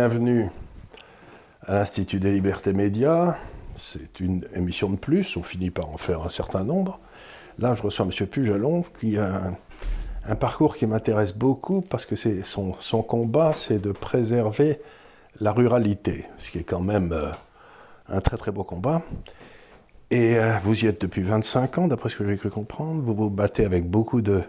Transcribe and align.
bienvenue 0.00 0.48
à 1.66 1.74
l'Institut 1.74 2.20
des 2.20 2.32
libertés 2.32 2.72
médias. 2.72 3.36
C'est 3.76 4.18
une 4.20 4.46
émission 4.54 4.88
de 4.88 4.96
plus, 4.96 5.36
on 5.36 5.42
finit 5.42 5.68
par 5.68 5.90
en 5.90 5.98
faire 5.98 6.22
un 6.22 6.30
certain 6.30 6.64
nombre. 6.64 6.98
Là, 7.58 7.74
je 7.74 7.82
reçois 7.82 8.06
M. 8.06 8.26
Pujalon 8.26 8.82
qui 8.98 9.18
a 9.18 9.52
un, 10.26 10.34
parcours 10.36 10.74
qui 10.74 10.86
m'intéresse 10.86 11.34
beaucoup 11.34 11.82
parce 11.82 12.06
que 12.06 12.16
son, 12.16 12.76
son 12.78 13.02
combat, 13.02 13.52
c'est 13.54 13.78
de 13.78 13.92
préserver 13.92 14.80
la 15.38 15.52
ruralité, 15.52 16.24
ce 16.38 16.50
qui 16.50 16.56
est 16.56 16.64
quand 16.64 16.80
même 16.80 17.12
euh, 17.12 17.32
un 18.08 18.22
très 18.22 18.38
très 18.38 18.52
beau 18.52 18.64
combat. 18.64 19.02
Et 20.10 20.38
euh, 20.38 20.56
vous 20.64 20.82
y 20.82 20.86
êtes 20.86 21.02
depuis 21.02 21.24
25 21.24 21.76
ans, 21.76 21.88
d'après 21.88 22.08
ce 22.08 22.16
que 22.16 22.26
j'ai 22.26 22.38
cru 22.38 22.48
comprendre. 22.48 23.02
Vous 23.02 23.14
vous 23.14 23.28
battez 23.28 23.66
avec 23.66 23.86
beaucoup 23.86 24.22
de, 24.22 24.40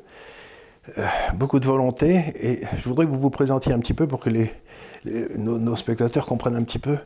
euh, 0.98 1.08
beaucoup 1.36 1.60
de 1.60 1.66
volonté. 1.66 2.24
Et 2.40 2.62
je 2.78 2.88
voudrais 2.88 3.06
que 3.06 3.12
vous 3.12 3.20
vous 3.20 3.30
présentiez 3.30 3.74
un 3.74 3.80
petit 3.80 3.94
peu 3.94 4.08
pour 4.08 4.22
que 4.22 4.30
les, 4.30 4.50
nos, 5.38 5.76
spectateurs 5.76 6.26
comprennent 6.26 6.56
un 6.56 6.64
petit 6.64 6.80
peu 6.80 6.98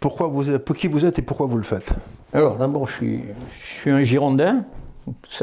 pourquoi 0.00 0.26
vous 0.26 0.58
pour 0.58 0.76
qui 0.76 0.88
vous 0.88 1.04
êtes 1.04 1.18
et 1.18 1.22
pourquoi 1.22 1.46
vous 1.46 1.58
le 1.58 1.62
faites. 1.62 1.92
Alors 2.32 2.56
d'abord, 2.56 2.86
je 2.88 2.92
suis, 2.92 3.20
je 3.60 3.64
suis 3.64 3.90
un 3.90 4.02
Girondin, 4.02 4.64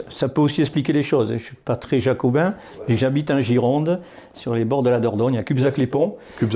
ça, 0.10 0.30
peut 0.30 0.42
aussi 0.42 0.62
expliquer 0.62 0.94
les 0.94 1.02
choses. 1.02 1.30
Je 1.30 1.34
ne 1.34 1.40
suis 1.40 1.56
pas 1.56 1.76
très 1.76 2.00
jacobin, 2.00 2.54
mais 2.88 2.96
j'habite 2.96 3.30
en 3.30 3.42
Gironde, 3.42 4.00
sur 4.34 4.56
les 4.56 4.64
bords 4.64 4.84
de 4.84 4.90
la 4.90 5.00
Dordogne, 5.00 5.38
à 5.38 5.44
Cubzac-les-Ponts. 5.44 6.16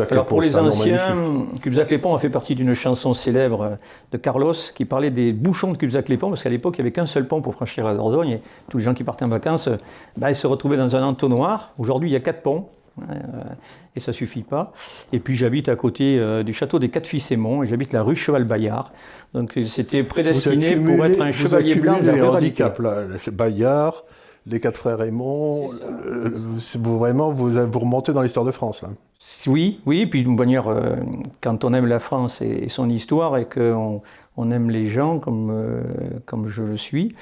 Alors 0.09 0.25
pour 0.25 0.41
les 0.41 0.55
anciens, 0.58 1.17
Cubzac-les-Ponts 1.61 2.16
a 2.16 2.17
fait 2.17 2.30
partie 2.30 2.55
d'une 2.55 2.73
chanson 2.73 3.14
célèbre 3.14 3.77
de 4.11 4.17
Carlos 4.17 4.53
qui 4.73 4.86
parlait 4.86 5.11
des 5.11 5.33
bouchons 5.33 5.73
de 5.73 5.77
Cubzac-les-Ponts, 5.77 6.30
parce 6.30 6.44
qu'à 6.44 6.49
l'époque, 6.49 6.75
il 6.77 6.81
n'y 6.81 6.83
avait 6.83 6.94
qu'un 6.94 7.05
seul 7.05 7.27
pont 7.27 7.41
pour 7.41 7.55
franchir 7.55 7.86
la 7.86 7.94
Dordogne, 7.94 8.30
et 8.30 8.41
tous 8.69 8.77
les 8.77 8.83
gens 8.83 8.94
qui 8.94 9.03
partaient 9.03 9.25
en 9.25 9.30
vacances, 9.30 9.69
bah, 10.16 10.31
ils 10.31 10.36
se 10.36 10.47
retrouvaient 10.47 10.77
dans 10.77 10.95
un 10.95 11.03
entonnoir. 11.03 11.73
Aujourd'hui, 11.77 12.09
il 12.09 12.14
y 12.14 12.17
a 12.17 12.21
quatre 12.21 12.41
ponts. 12.41 12.69
Euh, 13.02 13.44
et 13.95 13.99
ça 13.99 14.13
suffit 14.13 14.44
pas. 14.44 14.72
Et 15.11 15.19
puis 15.19 15.36
j'habite 15.36 15.67
à 15.67 15.75
côté 15.75 16.19
euh, 16.19 16.44
du 16.44 16.53
château 16.53 16.77
des 16.77 16.89
Quatre 16.89 17.08
Fils 17.08 17.31
Aimont 17.31 17.63
et 17.63 17.67
j'habite 17.67 17.91
la 17.91 18.03
rue 18.03 18.16
Cheval-Bayard. 18.16 18.91
Donc 19.33 19.58
c'était 19.66 20.03
prédestiné 20.03 20.75
pour 20.75 21.03
être 21.05 21.21
un 21.21 21.31
chevalier 21.31 21.75
blanc 21.75 21.99
de 21.99 22.05
la 22.05 22.14
les 22.14 22.21
handicaps, 22.21 22.80
là, 22.80 23.02
Bayard, 23.31 24.03
les 24.45 24.59
quatre 24.59 24.77
frères 24.77 25.02
Aymon, 25.02 25.69
vous, 26.75 26.99
vraiment 26.99 27.31
vous, 27.31 27.49
vous 27.49 27.80
remontez 27.80 28.14
dans 28.14 28.21
l'histoire 28.21 28.45
de 28.45 28.52
France 28.52 28.83
là. 28.83 28.89
Oui, 29.47 29.81
oui, 29.86 30.05
puis 30.05 30.23
d'une 30.23 30.36
manière, 30.36 30.67
euh, 30.67 30.95
quand 31.41 31.64
on 31.64 31.73
aime 31.73 31.86
la 31.86 31.99
France 31.99 32.41
et, 32.41 32.67
son 32.67 32.89
histoire 32.89 33.38
et 33.38 33.45
qu'on 33.45 34.02
on 34.38 34.52
aime 34.52 34.70
les 34.70 34.86
gens 34.86 35.20
comme, 35.20 35.54
comme 36.26 36.48
je 36.48 36.64
le 36.64 36.77
suis, 36.77 37.16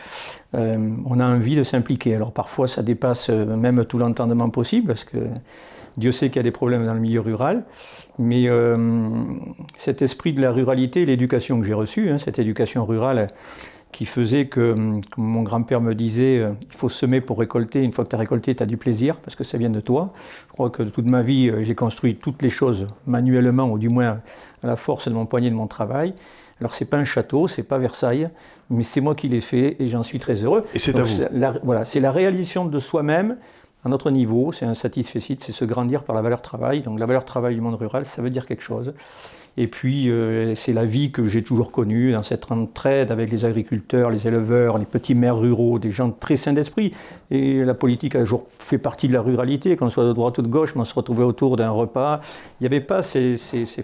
on 0.53 1.19
a 1.19 1.25
envie 1.25 1.55
de 1.55 1.63
s'impliquer. 1.63 2.15
Alors 2.15 2.31
parfois 2.31 2.67
ça 2.67 2.83
dépasse 2.83 3.29
même 3.29 3.85
tout 3.85 3.97
l'entendement 3.97 4.49
possible 4.49 4.87
parce 4.87 5.03
que 5.03 5.17
Dieu 5.97 6.11
sait 6.11 6.29
qu'il 6.29 6.37
y 6.37 6.39
a 6.39 6.43
des 6.43 6.51
problèmes 6.51 6.85
dans 6.85 6.93
le 6.93 6.99
milieu 6.99 7.21
rural, 7.21 7.63
mais 8.17 8.47
euh, 8.47 9.11
cet 9.75 10.01
esprit 10.01 10.33
de 10.33 10.41
la 10.41 10.51
ruralité, 10.51 11.05
l'éducation 11.05 11.59
que 11.59 11.65
j'ai 11.65 11.73
reçue, 11.73 12.09
hein, 12.09 12.17
cette 12.17 12.39
éducation 12.39 12.85
rurale 12.85 13.27
qui 13.91 14.05
faisait 14.05 14.45
que, 14.45 14.73
comme 15.09 15.25
mon 15.25 15.43
grand-père 15.43 15.81
me 15.81 15.93
disait, 15.93 16.39
euh, 16.39 16.53
il 16.61 16.77
faut 16.77 16.87
semer 16.87 17.19
pour 17.19 17.39
récolter, 17.39 17.83
une 17.83 17.91
fois 17.91 18.05
que 18.05 18.09
tu 18.09 18.15
as 18.15 18.19
récolté, 18.19 18.55
tu 18.55 18.63
as 18.63 18.65
du 18.65 18.77
plaisir, 18.77 19.17
parce 19.17 19.35
que 19.35 19.43
ça 19.43 19.57
vient 19.57 19.69
de 19.69 19.81
toi. 19.81 20.13
Je 20.47 20.53
crois 20.53 20.69
que 20.69 20.83
toute 20.83 21.05
ma 21.05 21.21
vie, 21.21 21.49
euh, 21.49 21.63
j'ai 21.63 21.75
construit 21.75 22.15
toutes 22.15 22.41
les 22.41 22.49
choses 22.49 22.87
manuellement, 23.05 23.69
ou 23.69 23.77
du 23.77 23.89
moins 23.89 24.21
à 24.63 24.67
la 24.67 24.77
force 24.77 25.09
de 25.09 25.13
mon 25.13 25.25
poignet 25.25 25.49
de 25.49 25.55
mon 25.55 25.67
travail. 25.67 26.13
Alors 26.61 26.75
c'est 26.75 26.85
pas 26.85 26.97
un 26.97 27.03
château, 27.03 27.47
c'est 27.47 27.63
pas 27.63 27.79
Versailles, 27.79 28.29
mais 28.69 28.83
c'est 28.83 29.01
moi 29.01 29.15
qui 29.15 29.27
l'ai 29.27 29.41
fait 29.41 29.75
et 29.79 29.87
j'en 29.87 30.03
suis 30.03 30.19
très 30.19 30.43
heureux. 30.43 30.63
Et 30.73 30.79
c'est 30.79 30.97
à 30.97 31.03
vous. 31.03 31.59
voilà, 31.63 31.85
c'est 31.85 31.99
la 31.99 32.11
réalisation 32.11 32.65
de 32.65 32.79
soi-même 32.79 33.37
à 33.83 33.89
notre 33.89 34.11
niveau, 34.11 34.51
c'est 34.51 34.65
un 34.65 34.75
satisfait 34.75 35.19
c'est 35.19 35.39
se 35.39 35.65
grandir 35.65 36.03
par 36.03 36.15
la 36.15 36.21
valeur 36.21 36.43
travail. 36.43 36.81
Donc 36.83 36.99
la 36.99 37.07
valeur 37.07 37.25
travail 37.25 37.55
du 37.55 37.61
monde 37.61 37.75
rural, 37.75 38.05
ça 38.05 38.21
veut 38.21 38.29
dire 38.29 38.45
quelque 38.45 38.61
chose. 38.61 38.93
Et 39.57 39.67
puis, 39.67 40.09
euh, 40.09 40.55
c'est 40.55 40.71
la 40.71 40.85
vie 40.85 41.11
que 41.11 41.25
j'ai 41.25 41.43
toujours 41.43 41.71
connue, 41.71 42.13
dans 42.13 42.23
cette 42.23 42.49
entraide 42.51 43.11
avec 43.11 43.29
les 43.29 43.43
agriculteurs, 43.43 44.09
les 44.09 44.25
éleveurs, 44.25 44.77
les 44.77 44.85
petits 44.85 45.13
maires 45.13 45.37
ruraux, 45.37 45.77
des 45.77 45.91
gens 45.91 46.09
très 46.09 46.37
sains 46.37 46.53
d'esprit. 46.53 46.93
Et 47.31 47.65
la 47.65 47.73
politique 47.73 48.15
a 48.15 48.19
toujours 48.19 48.47
fait 48.59 48.77
partie 48.77 49.09
de 49.09 49.13
la 49.13 49.21
ruralité, 49.21 49.75
qu'on 49.75 49.89
soit 49.89 50.05
de 50.05 50.13
droite 50.13 50.37
ou 50.37 50.41
de 50.41 50.47
gauche, 50.47 50.73
mais 50.75 50.81
on 50.81 50.85
se 50.85 50.93
retrouvait 50.93 51.23
autour 51.23 51.57
d'un 51.57 51.69
repas. 51.69 52.21
Il 52.59 52.63
n'y 52.63 52.67
avait 52.67 52.83
pas 52.83 53.01
ces, 53.01 53.35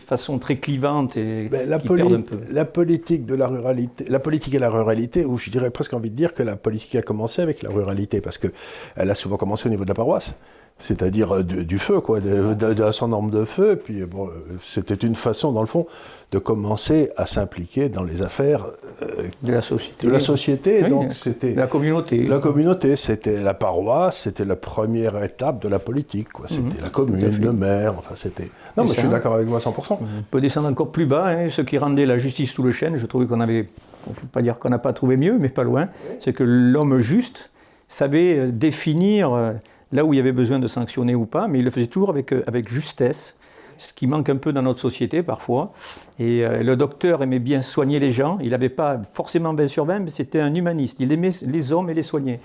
façons 0.05 0.39
très 0.39 0.55
clivantes 0.55 1.17
et 1.17 1.49
ben, 1.49 1.67
la, 1.67 1.79
qui 1.79 1.87
perdent 1.87 2.13
un 2.13 2.21
peu. 2.21 2.37
la 2.49 2.65
politique 2.65 3.25
de 3.25 3.35
la 3.35 3.47
ruralité, 3.47 4.05
la 4.07 4.19
politique 4.19 4.53
et 4.53 4.59
la 4.59 4.69
ruralité, 4.69 5.25
ou 5.25 5.37
je 5.37 5.49
dirais 5.49 5.69
presque 5.69 5.93
envie 5.93 6.11
de 6.11 6.15
dire 6.15 6.33
que 6.33 6.43
la 6.43 6.55
politique 6.55 6.95
a 6.95 7.01
commencé 7.01 7.41
avec 7.41 7.61
la 7.61 7.69
ruralité, 7.69 8.21
parce 8.21 8.37
qu'elle 8.37 8.51
a 8.95 9.15
souvent 9.15 9.35
commencé 9.35 9.67
au 9.67 9.69
niveau 9.69 9.83
de 9.83 9.89
la 9.89 9.95
paroisse 9.95 10.33
c'est-à-dire 10.79 11.35
euh, 11.37 11.43
du, 11.43 11.79
feu, 11.79 11.99
quoi, 11.99 12.19
de, 12.19 12.53
de, 12.53 13.07
norme 13.07 13.31
de 13.31 13.45
feu. 13.45 13.73
Et 13.73 13.75
puis, 13.75 14.03
bon, 14.03 14.29
c'était 14.61 14.95
une 14.95 15.15
façon, 15.15 15.51
dans 15.51 15.61
le 15.61 15.67
fond, 15.67 15.87
de 16.31 16.39
commencer 16.39 17.09
à 17.15 17.25
s'impliquer 17.25 17.87
dans 17.87 18.03
les 18.03 18.21
affaires 18.21 18.67
euh, 19.01 19.27
de 19.43 19.51
la 19.53 19.61
société. 19.61 20.07
De 20.07 20.11
la 20.11 20.19
société, 20.19 20.83
donc 20.83 21.13
c'était 21.13 21.55
la 21.55 21.67
communauté. 21.67 22.23
La 22.23 22.39
communauté, 22.39 22.97
c'était 22.97 23.41
la 23.41 23.53
paroisse, 23.53 24.23
c'était 24.23 24.43
la 24.43 24.57
première 24.57 25.23
étape 25.23 25.61
de 25.61 25.69
la 25.69 25.79
politique, 25.79 26.29
quoi. 26.29 26.47
Mhm. 26.49 26.69
C'était 26.69 26.81
la 26.81 26.89
commune, 26.89 27.37
le 27.41 27.53
maire, 27.53 27.95
enfin, 27.97 28.15
c'était. 28.15 28.49
Non, 28.75 28.83
mais 28.83 28.89
je 28.93 28.99
suis 28.99 29.07
d'accord 29.07 29.35
avec 29.35 29.47
à 29.47 29.57
100%. 29.57 29.93
On 30.01 30.05
peut 30.29 30.41
descendre 30.41 30.67
encore 30.67 30.91
plus 30.91 31.05
bas. 31.05 31.27
Hein, 31.27 31.47
ce 31.49 31.61
qui 31.61 31.77
rendait 31.77 32.05
la 32.05 32.17
justice 32.17 32.51
sous 32.51 32.63
le 32.63 32.71
chêne, 32.71 32.97
je 32.97 33.05
trouvais 33.05 33.25
qu'on 33.25 33.39
avait, 33.39 33.69
on 34.05 34.09
ne 34.09 34.15
peut 34.15 34.27
pas 34.29 34.41
dire 34.41 34.59
qu'on 34.59 34.69
n'a 34.69 34.79
pas 34.79 34.91
trouvé 34.91 35.15
mieux, 35.15 35.37
mais 35.39 35.49
pas 35.49 35.63
loin. 35.63 35.87
C'est 36.19 36.33
que 36.33 36.43
l'homme 36.43 36.99
juste 36.99 37.51
savait 37.87 38.37
euh, 38.37 38.51
définir 38.51 39.53
là 39.91 40.05
où 40.05 40.13
il 40.13 40.17
y 40.17 40.19
avait 40.19 40.31
besoin 40.31 40.59
de 40.59 40.67
sanctionner 40.67 41.15
ou 41.15 41.25
pas, 41.25 41.47
mais 41.47 41.59
il 41.59 41.65
le 41.65 41.71
faisait 41.71 41.87
toujours 41.87 42.09
avec, 42.09 42.33
euh, 42.33 42.43
avec 42.47 42.69
justesse, 42.69 43.37
ce 43.77 43.93
qui 43.93 44.07
manque 44.07 44.29
un 44.29 44.37
peu 44.37 44.51
dans 44.53 44.61
notre 44.61 44.79
société 44.79 45.23
parfois. 45.23 45.73
Et 46.19 46.45
euh, 46.45 46.63
le 46.63 46.75
docteur 46.75 47.21
aimait 47.23 47.39
bien 47.39 47.61
soigner 47.61 47.99
les 47.99 48.11
gens, 48.11 48.37
il 48.41 48.51
n'avait 48.51 48.69
pas 48.69 48.99
forcément 49.13 49.53
20 49.53 49.67
sur 49.67 49.85
20, 49.85 49.99
mais 49.99 50.09
c'était 50.09 50.39
un 50.39 50.53
humaniste, 50.53 50.97
il 50.99 51.11
aimait 51.11 51.31
les 51.41 51.73
hommes 51.73 51.89
et 51.89 51.93
les 51.93 52.03
soigner. 52.03 52.39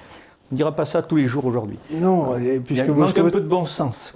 On 0.51 0.55
ne 0.55 0.57
dira 0.59 0.77
pas 0.77 0.85
ça 0.85 1.03
tous 1.03 1.17
les 1.17 1.25
jours 1.25 1.47
aujourd'hui. 1.47 1.79
Non, 1.93 2.37
et 2.37 2.61
puisque 2.61 2.85
il 2.87 2.93
manque 2.93 3.19
un 3.19 3.31
peu 3.31 3.41
de 3.41 3.49
bon 3.49 3.65
sens. 3.65 4.13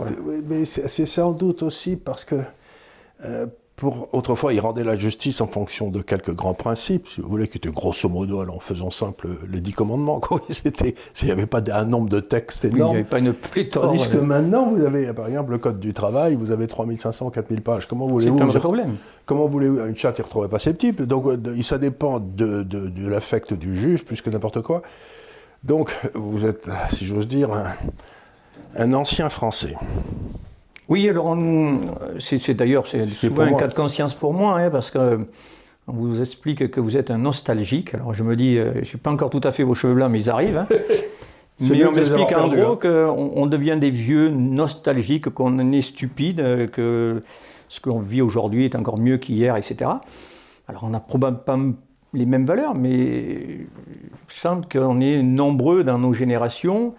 Mais 0.46 0.66
c'est 0.66 1.06
sans 1.06 1.32
doute 1.32 1.62
aussi 1.62 1.96
parce 1.96 2.26
que 2.26 2.36
euh, 3.24 3.46
autrefois, 3.82 4.54
il 4.54 4.60
rendait 4.60 4.84
la 4.84 4.96
justice 4.96 5.40
en 5.40 5.46
fonction 5.46 5.90
de 5.90 6.00
quelques 6.00 6.34
grands 6.34 6.54
principes, 6.54 7.08
si 7.08 7.20
vous 7.20 7.28
voulez, 7.28 7.46
qui 7.46 7.58
étaient 7.58 7.70
grosso 7.70 8.08
modo, 8.08 8.42
en 8.42 8.58
faisant 8.58 8.90
simple, 8.90 9.28
les 9.50 9.60
dix 9.60 9.74
commandements. 9.74 10.20
il 10.64 10.94
n'y 11.24 11.30
avait 11.30 11.46
pas 11.46 11.62
un 11.72 11.84
nombre 11.84 12.08
de 12.08 12.20
textes 12.20 12.64
énorme. 12.64 12.92
il 12.92 12.94
n'y 12.94 13.00
avait 13.00 13.10
pas 13.10 13.18
une 13.18 13.34
pléthore. 13.34 13.88
Tandis 13.88 14.08
que 14.08 14.16
maintenant, 14.16 14.70
vous 14.70 14.82
avez, 14.84 15.12
par 15.12 15.26
exemple, 15.26 15.52
le 15.52 15.58
Code 15.58 15.78
du 15.78 15.92
travail, 15.92 16.36
vous 16.36 16.52
avez 16.52 16.66
3500, 16.66 17.30
4000 17.30 17.60
pages. 17.60 17.86
Comment 17.86 18.06
voulez-vous... 18.06 18.38
C'est 18.38 18.56
un 18.56 18.60
problème. 18.60 18.96
Comment 19.26 19.46
voulez-vous... 19.46 19.84
Une 19.84 19.96
charte, 19.96 20.18
il 20.18 20.22
ne 20.22 20.26
retrouvait 20.26 20.48
pas 20.48 20.58
ses 20.58 20.74
types. 20.74 21.02
Donc, 21.02 21.26
ça 21.62 21.76
dépend 21.76 22.18
de, 22.18 22.62
de, 22.62 23.06
l'affect 23.06 23.52
du 23.52 23.76
juge, 23.76 24.04
plus 24.04 24.22
que 24.22 24.30
n'importe 24.30 24.62
quoi. 24.62 24.82
Donc, 25.64 25.94
vous 26.14 26.46
êtes, 26.46 26.68
si 26.90 27.04
j'ose 27.04 27.28
dire, 27.28 27.50
un 28.74 28.92
ancien 28.94 29.28
Français. 29.28 29.74
Oui, 30.88 31.08
alors 31.08 31.36
c'est 32.18 32.54
d'ailleurs 32.54 32.86
c'est 32.86 33.06
souvent 33.06 33.42
un 33.42 33.54
cas 33.54 33.68
de 33.68 33.74
conscience 33.74 34.14
pour 34.14 34.32
moi, 34.32 34.58
hein, 34.58 34.70
parce 34.70 34.90
que 34.90 35.26
on 35.88 35.92
vous 35.92 36.20
explique 36.20 36.70
que 36.70 36.80
vous 36.80 36.96
êtes 36.96 37.10
un 37.10 37.18
nostalgique. 37.18 37.94
Alors 37.94 38.12
je 38.12 38.24
me 38.24 38.34
dis, 38.34 38.58
euh, 38.58 38.72
je 38.82 38.96
n'ai 38.96 39.00
pas 39.00 39.10
encore 39.10 39.30
tout 39.30 39.40
à 39.44 39.52
fait 39.52 39.62
vos 39.62 39.74
cheveux 39.74 39.94
blancs, 39.94 40.10
mais 40.10 40.20
ils 40.20 40.30
arrivent. 40.30 40.58
Hein. 40.58 40.66
mais 41.60 41.84
on 41.86 41.92
m'explique 41.92 42.36
en 42.36 42.48
gros 42.48 42.72
hein. 42.72 42.78
qu'on 42.80 43.32
on 43.34 43.46
devient 43.46 43.76
des 43.80 43.90
vieux 43.90 44.28
nostalgiques, 44.28 45.28
qu'on 45.30 45.72
est 45.72 45.82
stupide, 45.82 46.70
que 46.72 47.22
ce 47.68 47.80
qu'on 47.80 48.00
vit 48.00 48.22
aujourd'hui 48.22 48.64
est 48.64 48.74
encore 48.74 48.98
mieux 48.98 49.18
qu'hier, 49.18 49.56
etc. 49.56 49.90
Alors 50.68 50.84
on 50.84 50.90
n'a 50.90 51.00
probablement 51.00 51.42
pas 51.44 51.58
les 52.14 52.26
mêmes 52.26 52.46
valeurs, 52.46 52.74
mais 52.74 53.66
je 54.28 54.34
sens 54.34 54.64
qu'on 54.70 55.00
est 55.00 55.22
nombreux 55.22 55.84
dans 55.84 55.98
nos 55.98 56.12
générations 56.12 56.94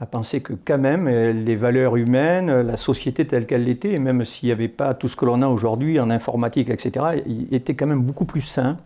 à 0.00 0.06
penser 0.06 0.40
que 0.40 0.52
quand 0.52 0.78
même 0.78 1.08
euh, 1.08 1.32
les 1.32 1.56
valeurs 1.56 1.96
humaines, 1.96 2.60
la 2.60 2.76
société 2.76 3.26
telle 3.26 3.46
qu'elle 3.46 3.64
l'était, 3.64 3.98
même 3.98 4.24
s'il 4.24 4.48
n'y 4.48 4.52
avait 4.52 4.68
pas 4.68 4.94
tout 4.94 5.08
ce 5.08 5.16
que 5.16 5.24
l'on 5.24 5.42
a 5.42 5.48
aujourd'hui 5.48 5.98
en 5.98 6.10
informatique, 6.10 6.70
etc., 6.70 7.22
était 7.50 7.74
quand 7.74 7.86
même 7.86 8.02
beaucoup 8.02 8.24
plus 8.24 8.42
sain. 8.42 8.78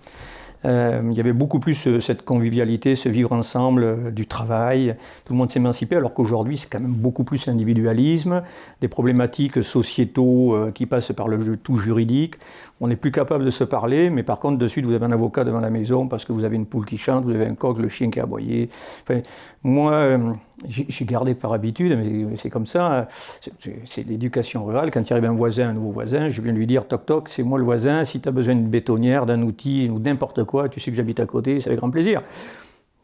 Euh, 0.64 1.02
il 1.10 1.16
y 1.16 1.20
avait 1.20 1.32
beaucoup 1.32 1.58
plus 1.58 1.86
euh, 1.86 2.00
cette 2.00 2.24
convivialité, 2.24 2.94
ce 2.94 3.08
vivre 3.08 3.32
ensemble, 3.32 3.82
euh, 3.82 4.10
du 4.10 4.26
travail, 4.26 4.94
tout 5.24 5.32
le 5.32 5.38
monde 5.38 5.50
s'émancipait, 5.50 5.96
alors 5.96 6.14
qu'aujourd'hui 6.14 6.56
c'est 6.56 6.68
quand 6.68 6.80
même 6.80 6.92
beaucoup 6.92 7.24
plus 7.24 7.46
l'individualisme, 7.46 8.42
des 8.80 8.88
problématiques 8.88 9.62
sociétaux 9.62 10.56
qui 10.74 10.86
passent 10.86 11.12
par 11.12 11.28
le 11.28 11.56
tout 11.56 11.76
juridique. 11.76 12.34
On 12.80 12.88
n'est 12.88 12.96
plus 12.96 13.10
capable 13.10 13.44
de 13.44 13.50
se 13.50 13.64
parler, 13.64 14.10
mais 14.10 14.22
par 14.22 14.38
contre 14.38 14.58
de 14.58 14.66
suite 14.66 14.84
vous 14.84 14.94
avez 14.94 15.06
un 15.06 15.12
avocat 15.12 15.44
devant 15.44 15.60
la 15.60 15.70
maison 15.70 16.06
parce 16.06 16.24
que 16.24 16.32
vous 16.32 16.44
avez 16.44 16.56
une 16.56 16.66
poule 16.66 16.84
qui 16.84 16.98
chante, 16.98 17.24
vous 17.24 17.30
avez 17.30 17.46
un 17.46 17.54
coq, 17.54 17.78
le 17.78 17.88
chien 17.88 18.10
qui 18.10 18.20
a 18.20 18.24
aboyé. 18.24 18.68
Enfin, 19.02 19.20
moi, 19.62 20.18
j'ai 20.68 21.04
gardé 21.04 21.34
par 21.34 21.52
habitude, 21.52 21.96
mais 21.96 22.36
c'est 22.36 22.50
comme 22.50 22.66
ça, 22.66 23.08
c'est 23.86 24.06
l'éducation 24.06 24.64
rurale. 24.64 24.90
Quand 24.90 25.08
il 25.08 25.12
arrive 25.12 25.24
un 25.26 25.34
voisin, 25.34 25.70
un 25.70 25.72
nouveau 25.72 25.92
voisin, 25.92 26.28
je 26.28 26.40
viens 26.40 26.52
lui 26.52 26.66
dire 26.66 26.86
toc 26.86 27.06
toc, 27.06 27.28
c'est 27.28 27.42
moi 27.42 27.58
le 27.58 27.64
voisin, 27.64 28.04
si 28.04 28.20
tu 28.20 28.28
as 28.28 28.32
besoin 28.32 28.54
d'une 28.54 28.68
bétonnière, 28.68 29.26
d'un 29.26 29.42
outil 29.42 29.90
ou 29.90 29.98
n'importe 29.98 30.44
quoi, 30.44 30.68
tu 30.68 30.80
sais 30.80 30.90
que 30.90 30.96
j'habite 30.96 31.20
à 31.20 31.26
côté, 31.26 31.60
c'est 31.60 31.68
avec 31.68 31.80
grand 31.80 31.90
plaisir. 31.90 32.20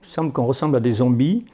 Il 0.03 0.09
semble 0.09 0.33
qu'on 0.33 0.47
ressemble 0.47 0.77
à 0.77 0.81
des 0.81 0.93
zombies, 0.93 1.45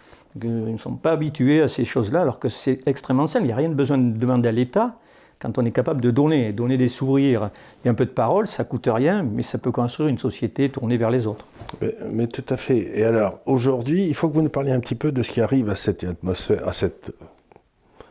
qu'ils 0.40 0.72
ne 0.72 0.78
sont 0.78 0.96
pas 0.96 1.12
habitués 1.12 1.62
à 1.62 1.68
ces 1.68 1.84
choses-là, 1.84 2.20
alors 2.20 2.38
que 2.38 2.48
c'est 2.48 2.86
extrêmement 2.86 3.26
simple. 3.26 3.44
Il 3.44 3.48
n'y 3.48 3.52
a 3.52 3.56
rien 3.56 3.68
de 3.68 3.74
besoin 3.74 3.98
de 3.98 4.16
demander 4.16 4.48
à 4.48 4.52
l'État. 4.52 4.96
Quand 5.40 5.58
on 5.58 5.64
est 5.64 5.70
capable 5.70 6.00
de 6.00 6.10
donner, 6.10 6.52
donner 6.52 6.76
des 6.76 6.88
sourires 6.88 7.50
et 7.84 7.88
un 7.88 7.94
peu 7.94 8.04
de 8.04 8.10
parole, 8.10 8.46
ça 8.46 8.64
coûte 8.64 8.88
rien, 8.90 9.22
mais 9.22 9.42
ça 9.42 9.58
peut 9.58 9.72
construire 9.72 10.08
une 10.08 10.18
société 10.18 10.68
tournée 10.68 10.96
vers 10.96 11.10
les 11.10 11.26
autres. 11.26 11.46
Mais, 12.10 12.26
tout 12.26 12.44
à 12.48 12.56
fait. 12.56 12.98
Et 12.98 13.04
alors, 13.04 13.40
aujourd'hui, 13.46 14.06
il 14.06 14.14
faut 14.14 14.28
que 14.28 14.34
vous 14.34 14.42
nous 14.42 14.48
parliez 14.48 14.72
un 14.72 14.80
petit 14.80 14.94
peu 14.94 15.12
de 15.12 15.22
ce 15.22 15.32
qui 15.32 15.40
arrive 15.40 15.68
à 15.68 15.76
cette 15.76 16.04
atmosphère, 16.04 16.66
à 16.66 16.72
cette 16.72 17.12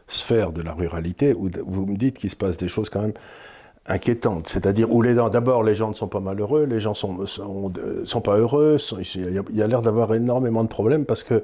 sphère 0.08 0.52
de 0.52 0.62
la 0.62 0.74
ruralité, 0.74 1.34
où 1.34 1.50
vous 1.66 1.86
me 1.86 1.96
dites 1.96 2.18
qu'il 2.18 2.30
se 2.30 2.36
passe 2.36 2.58
des 2.58 2.68
choses 2.68 2.90
quand 2.90 3.02
même 3.02 3.14
inquiétantes. 3.85 4.47
C'est-à-dire 4.47 4.91
où 4.91 5.01
les 5.01 5.13
d'abord 5.13 5.63
les 5.63 5.75
gens 5.75 5.89
ne 5.89 5.94
sont 5.94 6.07
pas 6.07 6.21
malheureux, 6.21 6.65
les 6.65 6.80
gens 6.80 6.94
sont, 6.94 7.25
sont, 7.25 8.21
pas 8.21 8.38
heureux, 8.38 8.77
il 9.15 9.44
y 9.51 9.62
a, 9.62 9.68
l'air 9.68 9.81
d'avoir 9.81 10.13
énormément 10.13 10.63
de 10.63 10.69
problèmes 10.69 11.06
parce 11.06 11.24
que 11.24 11.44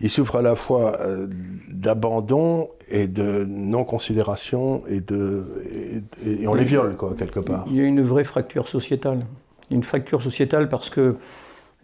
ils 0.00 0.10
souffrent 0.10 0.36
à 0.36 0.42
la 0.42 0.56
fois 0.56 1.00
euh, 1.00 1.28
d'abandon 1.70 2.68
et 2.88 3.06
de 3.06 3.44
non-considération 3.48 4.82
et, 4.88 5.00
on 6.46 6.54
les 6.54 6.64
viole, 6.64 6.96
quoi, 6.96 7.14
quelque 7.16 7.40
part. 7.40 7.64
Il 7.68 7.76
y 7.76 7.80
a 7.80 7.84
une 7.84 8.02
vraie 8.02 8.24
fracture 8.24 8.68
sociétale. 8.68 9.20
Une 9.70 9.82
fracture 9.82 10.22
sociétale 10.22 10.68
parce 10.68 10.90
que 10.90 11.16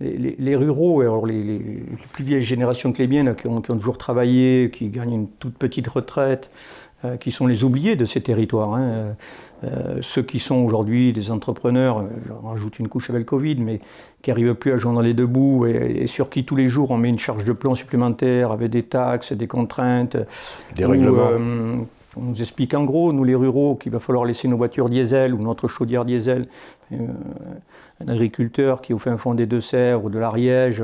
les, 0.00 0.56
ruraux, 0.56 1.00
alors 1.00 1.26
les, 1.26 1.82
plus 2.12 2.24
vieilles 2.24 2.42
générations 2.42 2.92
que 2.92 2.98
les 2.98 3.08
miennes, 3.08 3.34
qui 3.34 3.48
ont, 3.48 3.60
toujours 3.60 3.98
travaillé, 3.98 4.70
qui 4.72 4.88
gagnent 4.88 5.14
une 5.14 5.28
toute 5.28 5.56
petite 5.56 5.88
retraite, 5.88 6.50
qui 7.20 7.30
sont 7.30 7.46
les 7.46 7.64
oubliés 7.64 7.94
de 7.94 8.04
ces 8.04 8.20
territoires. 8.20 8.74
Hein. 8.74 9.14
Euh, 9.64 9.98
ceux 10.02 10.22
qui 10.22 10.38
sont 10.38 10.56
aujourd'hui 10.56 11.12
des 11.12 11.32
entrepreneurs, 11.32 11.98
euh, 11.98 12.02
j'en 12.28 12.48
rajoute 12.48 12.78
une 12.78 12.86
couche 12.86 13.10
avec 13.10 13.20
le 13.20 13.24
Covid, 13.24 13.56
mais 13.56 13.80
qui 14.22 14.30
n'arrivent 14.30 14.54
plus 14.54 14.72
à 14.72 14.76
joindre 14.76 15.02
les 15.02 15.14
deux 15.14 15.26
bouts 15.26 15.66
et, 15.66 16.06
sur 16.06 16.30
qui 16.30 16.44
tous 16.44 16.54
les 16.54 16.66
jours 16.66 16.92
on 16.92 16.96
met 16.96 17.08
une 17.08 17.18
charge 17.18 17.42
de 17.42 17.52
plomb 17.52 17.74
supplémentaire 17.74 18.52
avec 18.52 18.70
des 18.70 18.84
taxes, 18.84 19.32
des 19.32 19.48
contraintes. 19.48 20.16
Des 20.76 20.84
règlements. 20.84 21.30
on 22.16 22.20
nous 22.20 22.40
explique 22.40 22.74
en 22.74 22.84
gros, 22.84 23.12
nous 23.12 23.24
les 23.24 23.34
ruraux, 23.34 23.74
qu'il 23.74 23.90
va 23.90 23.98
falloir 23.98 24.24
laisser 24.24 24.46
nos 24.46 24.56
voitures 24.56 24.88
diesel 24.88 25.34
ou 25.34 25.42
notre 25.42 25.66
chaudière 25.66 26.04
diesel 26.04 26.46
un 28.00 28.08
agriculteur 28.08 28.80
qui, 28.80 28.94
au 28.94 28.98
fin 28.98 29.16
fond 29.16 29.34
des 29.34 29.46
Deux-Sèvres 29.46 30.04
ou 30.04 30.10
de 30.10 30.18
l'Ariège, 30.18 30.82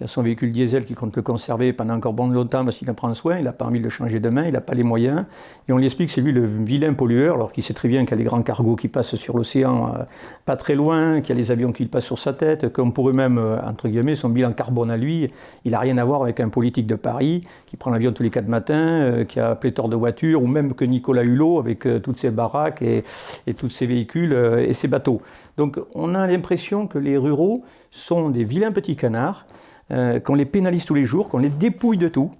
qui 0.00 0.04
a 0.04 0.06
son 0.06 0.22
véhicule 0.22 0.50
diesel 0.50 0.86
qui 0.86 0.94
compte 0.94 1.14
le 1.14 1.20
conserver 1.20 1.74
pendant 1.74 1.92
encore 1.92 2.14
bon 2.14 2.26
longtemps 2.28 2.64
parce 2.64 2.78
qu'il 2.78 2.88
en 2.90 2.94
prend 2.94 3.12
soin, 3.12 3.36
il 3.36 3.44
n'a 3.44 3.52
pas 3.52 3.66
envie 3.66 3.80
de 3.80 3.84
le 3.84 3.90
changer 3.90 4.18
demain, 4.18 4.46
il 4.46 4.54
n'a 4.54 4.62
pas 4.62 4.72
les 4.72 4.82
moyens. 4.82 5.26
Et 5.68 5.74
on 5.74 5.76
lui 5.76 5.84
explique 5.84 6.08
que 6.08 6.14
c'est 6.14 6.22
lui 6.22 6.32
le 6.32 6.46
vilain 6.46 6.94
pollueur, 6.94 7.34
alors 7.34 7.52
qu'il 7.52 7.62
sait 7.62 7.74
très 7.74 7.86
bien 7.86 8.06
qu'il 8.06 8.12
y 8.12 8.14
a 8.14 8.16
les 8.16 8.24
grands 8.24 8.40
cargos 8.40 8.76
qui 8.76 8.88
passent 8.88 9.16
sur 9.16 9.36
l'océan 9.36 9.94
euh, 9.94 10.04
pas 10.46 10.56
très 10.56 10.74
loin, 10.74 11.20
qu'il 11.20 11.36
y 11.36 11.38
a 11.38 11.42
les 11.42 11.50
avions 11.50 11.70
qui 11.70 11.84
passent 11.84 12.06
sur 12.06 12.18
sa 12.18 12.32
tête, 12.32 12.72
qu'on 12.72 12.92
pourrait 12.92 13.12
même, 13.12 13.36
euh, 13.36 13.58
entre 13.60 13.88
guillemets, 13.88 14.14
son 14.14 14.30
bilan 14.30 14.54
carbone 14.54 14.90
à 14.90 14.96
lui, 14.96 15.30
il 15.66 15.72
n'a 15.72 15.80
rien 15.80 15.98
à 15.98 16.04
voir 16.06 16.22
avec 16.22 16.40
un 16.40 16.48
politique 16.48 16.86
de 16.86 16.94
Paris 16.94 17.44
qui 17.66 17.76
prend 17.76 17.90
l'avion 17.90 18.10
tous 18.14 18.22
les 18.22 18.30
quatre 18.30 18.48
matins, 18.48 19.02
euh, 19.02 19.24
qui 19.24 19.38
a 19.38 19.54
pléthore 19.54 19.90
de 19.90 19.96
voitures, 19.96 20.42
ou 20.42 20.46
même 20.46 20.72
que 20.72 20.86
Nicolas 20.86 21.24
Hulot 21.24 21.58
avec 21.58 21.86
toutes 22.02 22.18
ses 22.18 22.30
baraques 22.30 22.80
et, 22.80 23.04
et 23.46 23.52
tous 23.52 23.68
ses 23.68 23.84
véhicules 23.84 24.32
et 24.32 24.72
ses 24.72 24.88
bateaux. 24.88 25.20
Donc 25.58 25.78
on 25.94 26.14
a 26.14 26.26
l'impression 26.26 26.86
que 26.86 26.96
les 26.96 27.18
ruraux 27.18 27.64
sont 27.90 28.30
des 28.30 28.44
vilains 28.44 28.72
petits 28.72 28.96
canards, 28.96 29.46
euh, 29.92 30.20
qu'on 30.20 30.34
les 30.34 30.44
pénalise 30.44 30.84
tous 30.84 30.94
les 30.94 31.04
jours, 31.04 31.28
qu'on 31.28 31.38
les 31.38 31.48
dépouille 31.48 31.98
de 31.98 32.08
tout. 32.08 32.30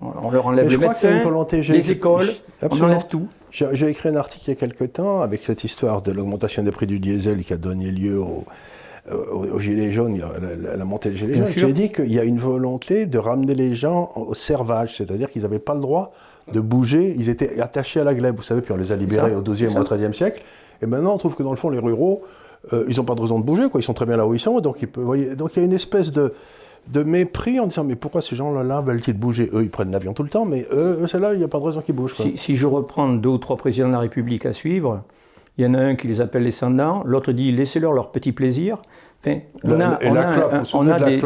On 0.00 0.30
leur 0.30 0.46
enlève 0.46 0.68
les 0.68 0.76
médecins, 0.76 1.20
les 1.68 1.90
écoles, 1.90 2.28
on 2.62 2.80
enlève 2.82 3.06
tout. 3.06 3.28
J'ai 3.50 3.88
écrit 3.88 4.10
un 4.10 4.16
article 4.16 4.44
il 4.46 4.50
y 4.50 4.52
a 4.52 4.56
quelque 4.56 4.84
temps 4.84 5.22
avec 5.22 5.42
cette 5.46 5.64
histoire 5.64 6.02
de 6.02 6.12
l'augmentation 6.12 6.62
des 6.62 6.70
prix 6.70 6.86
du 6.86 6.98
diesel 6.98 7.42
qui 7.42 7.54
a 7.54 7.56
donné 7.56 7.90
lieu 7.90 8.20
au, 8.20 8.44
au, 9.10 9.58
gilet 9.58 9.92
jaune, 9.92 10.20
la, 10.60 10.76
la, 10.76 10.84
montée 10.84 11.10
des 11.10 11.16
gilets 11.16 11.34
jaunes. 11.34 11.46
J'ai 11.46 11.72
dit 11.72 11.90
qu'il 11.90 12.12
y 12.12 12.18
a 12.18 12.24
une 12.24 12.38
volonté 12.38 13.06
de 13.06 13.18
ramener 13.18 13.54
les 13.54 13.74
gens 13.74 14.12
au 14.16 14.34
servage, 14.34 14.96
c'est-à-dire 14.96 15.30
qu'ils 15.30 15.42
n'avaient 15.42 15.58
pas 15.58 15.74
le 15.74 15.80
droit 15.80 16.12
de 16.52 16.60
bouger, 16.60 17.14
ils 17.16 17.28
étaient 17.28 17.60
attachés 17.60 18.00
à 18.00 18.04
la 18.04 18.14
glèbe, 18.14 18.36
vous 18.36 18.42
savez, 18.42 18.60
puis 18.60 18.72
on 18.72 18.76
les 18.76 18.92
a 18.92 18.96
libérés 18.96 19.34
au 19.34 19.42
XIIe 19.42 19.76
ou 19.76 19.80
au 19.80 19.84
XIIIe 19.84 20.14
siècle. 20.14 20.42
Et 20.82 20.86
maintenant, 20.86 21.14
on 21.14 21.18
trouve 21.18 21.36
que 21.36 21.42
dans 21.42 21.50
le 21.50 21.56
fond, 21.56 21.70
les 21.70 21.78
ruraux, 21.78 22.22
euh, 22.72 22.84
ils 22.88 22.96
n'ont 22.96 23.04
pas 23.04 23.14
de 23.14 23.20
raison 23.20 23.38
de 23.38 23.44
bouger, 23.44 23.68
quoi. 23.68 23.80
ils 23.80 23.84
sont 23.84 23.94
très 23.94 24.06
bien 24.06 24.16
là 24.16 24.26
où 24.26 24.34
ils 24.34 24.40
sont. 24.40 24.60
Donc, 24.60 24.78
donc 25.36 25.56
il 25.56 25.58
y 25.58 25.62
a 25.62 25.64
une 25.64 25.72
espèce 25.72 26.12
de, 26.12 26.34
de 26.88 27.02
mépris 27.02 27.58
en 27.60 27.66
disant 27.66 27.84
mais 27.84 27.96
pourquoi 27.96 28.22
ces 28.22 28.36
gens-là 28.36 28.80
veulent-ils 28.80 29.12
bouger? 29.12 29.50
Eux, 29.52 29.62
ils 29.62 29.70
prennent 29.70 29.90
l'avion 29.90 30.12
tout 30.12 30.22
le 30.22 30.28
temps, 30.28 30.44
mais 30.44 30.66
eux, 30.72 31.04
ceux-là, 31.06 31.34
il 31.34 31.38
n'y 31.38 31.44
a 31.44 31.48
pas 31.48 31.58
de 31.58 31.64
raison 31.64 31.80
qu'ils 31.80 31.94
bougent. 31.94 32.16
Si, 32.36 32.56
je 32.56 32.66
reprends 32.66 33.08
deux 33.08 33.30
ou 33.30 33.38
trois 33.38 33.56
présidents 33.56 33.88
de 33.88 33.92
la 33.92 34.00
République 34.00 34.46
à 34.46 34.52
suivre, 34.52 35.02
il 35.58 35.64
y 35.64 35.68
en 35.68 35.74
a 35.74 35.78
un 35.78 35.96
qui 35.96 36.06
les 36.06 36.20
appelle 36.20 36.44
les 36.44 36.50
sans 36.50 36.70
l'autre 37.04 37.32
dit 37.32 37.52
laissez-leur 37.52 37.92
leur 37.92 38.12
petit 38.12 38.32
plaisir. 38.32 38.78
Enfin, 39.26 39.38
on 39.64 39.80
a, 39.80 39.98
et 40.00 40.10
la 40.10 40.24
clope, 40.32 40.52
on 40.74 40.86
a 40.86 41.00
des, 41.00 41.20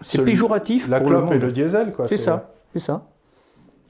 c'est 0.00 0.24
péjoratif. 0.24 0.88
La 0.88 1.00
clope 1.00 1.30
et 1.32 1.38
le 1.38 1.52
diesel, 1.52 1.92
quoi. 1.92 2.08
C'est 2.08 2.16
ça, 2.16 2.52
c'est 2.72 2.80
ça. 2.80 3.06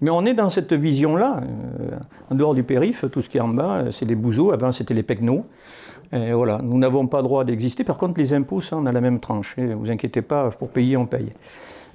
Mais 0.00 0.10
on 0.10 0.25
est 0.26 0.34
dans 0.34 0.49
cette 0.49 0.72
vision-là. 0.72 1.40
Euh, 1.40 1.96
en 2.31 2.34
dehors 2.34 2.55
du 2.55 2.64
périph', 2.64 3.05
tout 3.12 3.20
ce 3.20 3.28
qui 3.28 3.38
est 3.38 3.40
en 3.40 3.49
bas, 3.49 3.84
c'est 3.93 4.05
les 4.05 4.17
bouseaux. 4.17 4.50
Avant, 4.50 4.72
c'était 4.72 4.93
les 4.93 5.05
pecnos. 5.05 5.44
Et 6.12 6.32
voilà, 6.32 6.60
nous 6.62 6.78
n'avons 6.78 7.06
pas 7.06 7.22
droit 7.22 7.44
d'exister. 7.44 7.84
Par 7.84 7.96
contre, 7.96 8.18
les 8.18 8.34
impôts, 8.34 8.60
ça, 8.60 8.76
on 8.76 8.86
a 8.86 8.92
la 8.92 9.00
même 9.00 9.20
tranche. 9.20 9.56
Ne 9.56 9.74
vous 9.74 9.90
inquiétez 9.90 10.22
pas, 10.22 10.50
pour 10.50 10.68
payer, 10.68 10.96
on 10.96 11.06
paye. 11.06 11.32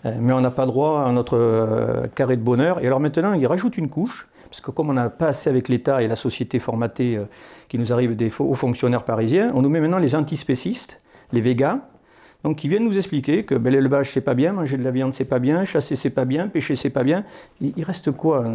Euh, 0.06 0.16
mais 0.20 0.34
on 0.34 0.42
n'a 0.42 0.52
pas 0.52 0.66
droit 0.66 1.04
à 1.06 1.12
notre 1.12 1.38
euh, 1.38 2.08
carré 2.16 2.38
de 2.38 2.42
bonheur. 2.42 2.84
Et 2.84 2.88
alors 2.88 3.00
maintenant, 3.00 3.34
il 3.34 3.46
rajoute 3.46 3.78
une 3.78 3.90
couche, 3.90 4.28
parce 4.50 4.62
que 4.62 4.72
comme 4.72 4.90
on 4.90 4.94
n'a 4.94 5.10
pas 5.10 5.28
assez 5.28 5.50
avec 5.50 5.68
l'État 5.68 6.02
et 6.02 6.08
la 6.08 6.16
société 6.16 6.60
formatée 6.60 7.18
euh, 7.18 7.26
qui 7.68 7.78
nous 7.78 7.92
arrive 7.92 8.16
des 8.16 8.32
hauts 8.40 8.56
fonctionnaires 8.56 9.04
parisiens, 9.04 9.52
on 9.54 9.62
nous 9.62 9.70
met 9.70 9.82
maintenant 9.82 10.00
les 10.00 10.16
antispécistes, 10.16 11.02
les 11.34 11.42
végas, 11.42 11.80
donc 12.46 12.56
qui 12.58 12.70
viennent 12.70 12.86
nous 12.86 12.98
expliquer 12.98 13.44
que 13.44 13.56
ben, 13.56 13.74
l'élevage 13.74 14.12
c'est 14.12 14.22
pas 14.22 14.34
bien, 14.34 14.54
manger 14.54 14.78
de 14.78 14.84
la 14.84 14.92
viande 14.92 15.14
c'est 15.14 15.26
pas 15.26 15.40
bien, 15.40 15.66
chasser 15.66 15.98
c'est 15.98 16.10
pas 16.10 16.24
bien, 16.24 16.48
pêcher 16.48 16.76
c'est 16.76 16.90
pas 16.90 17.04
bien. 17.04 17.26
Il, 17.60 17.84
reste 17.84 18.12
quoi 18.12 18.46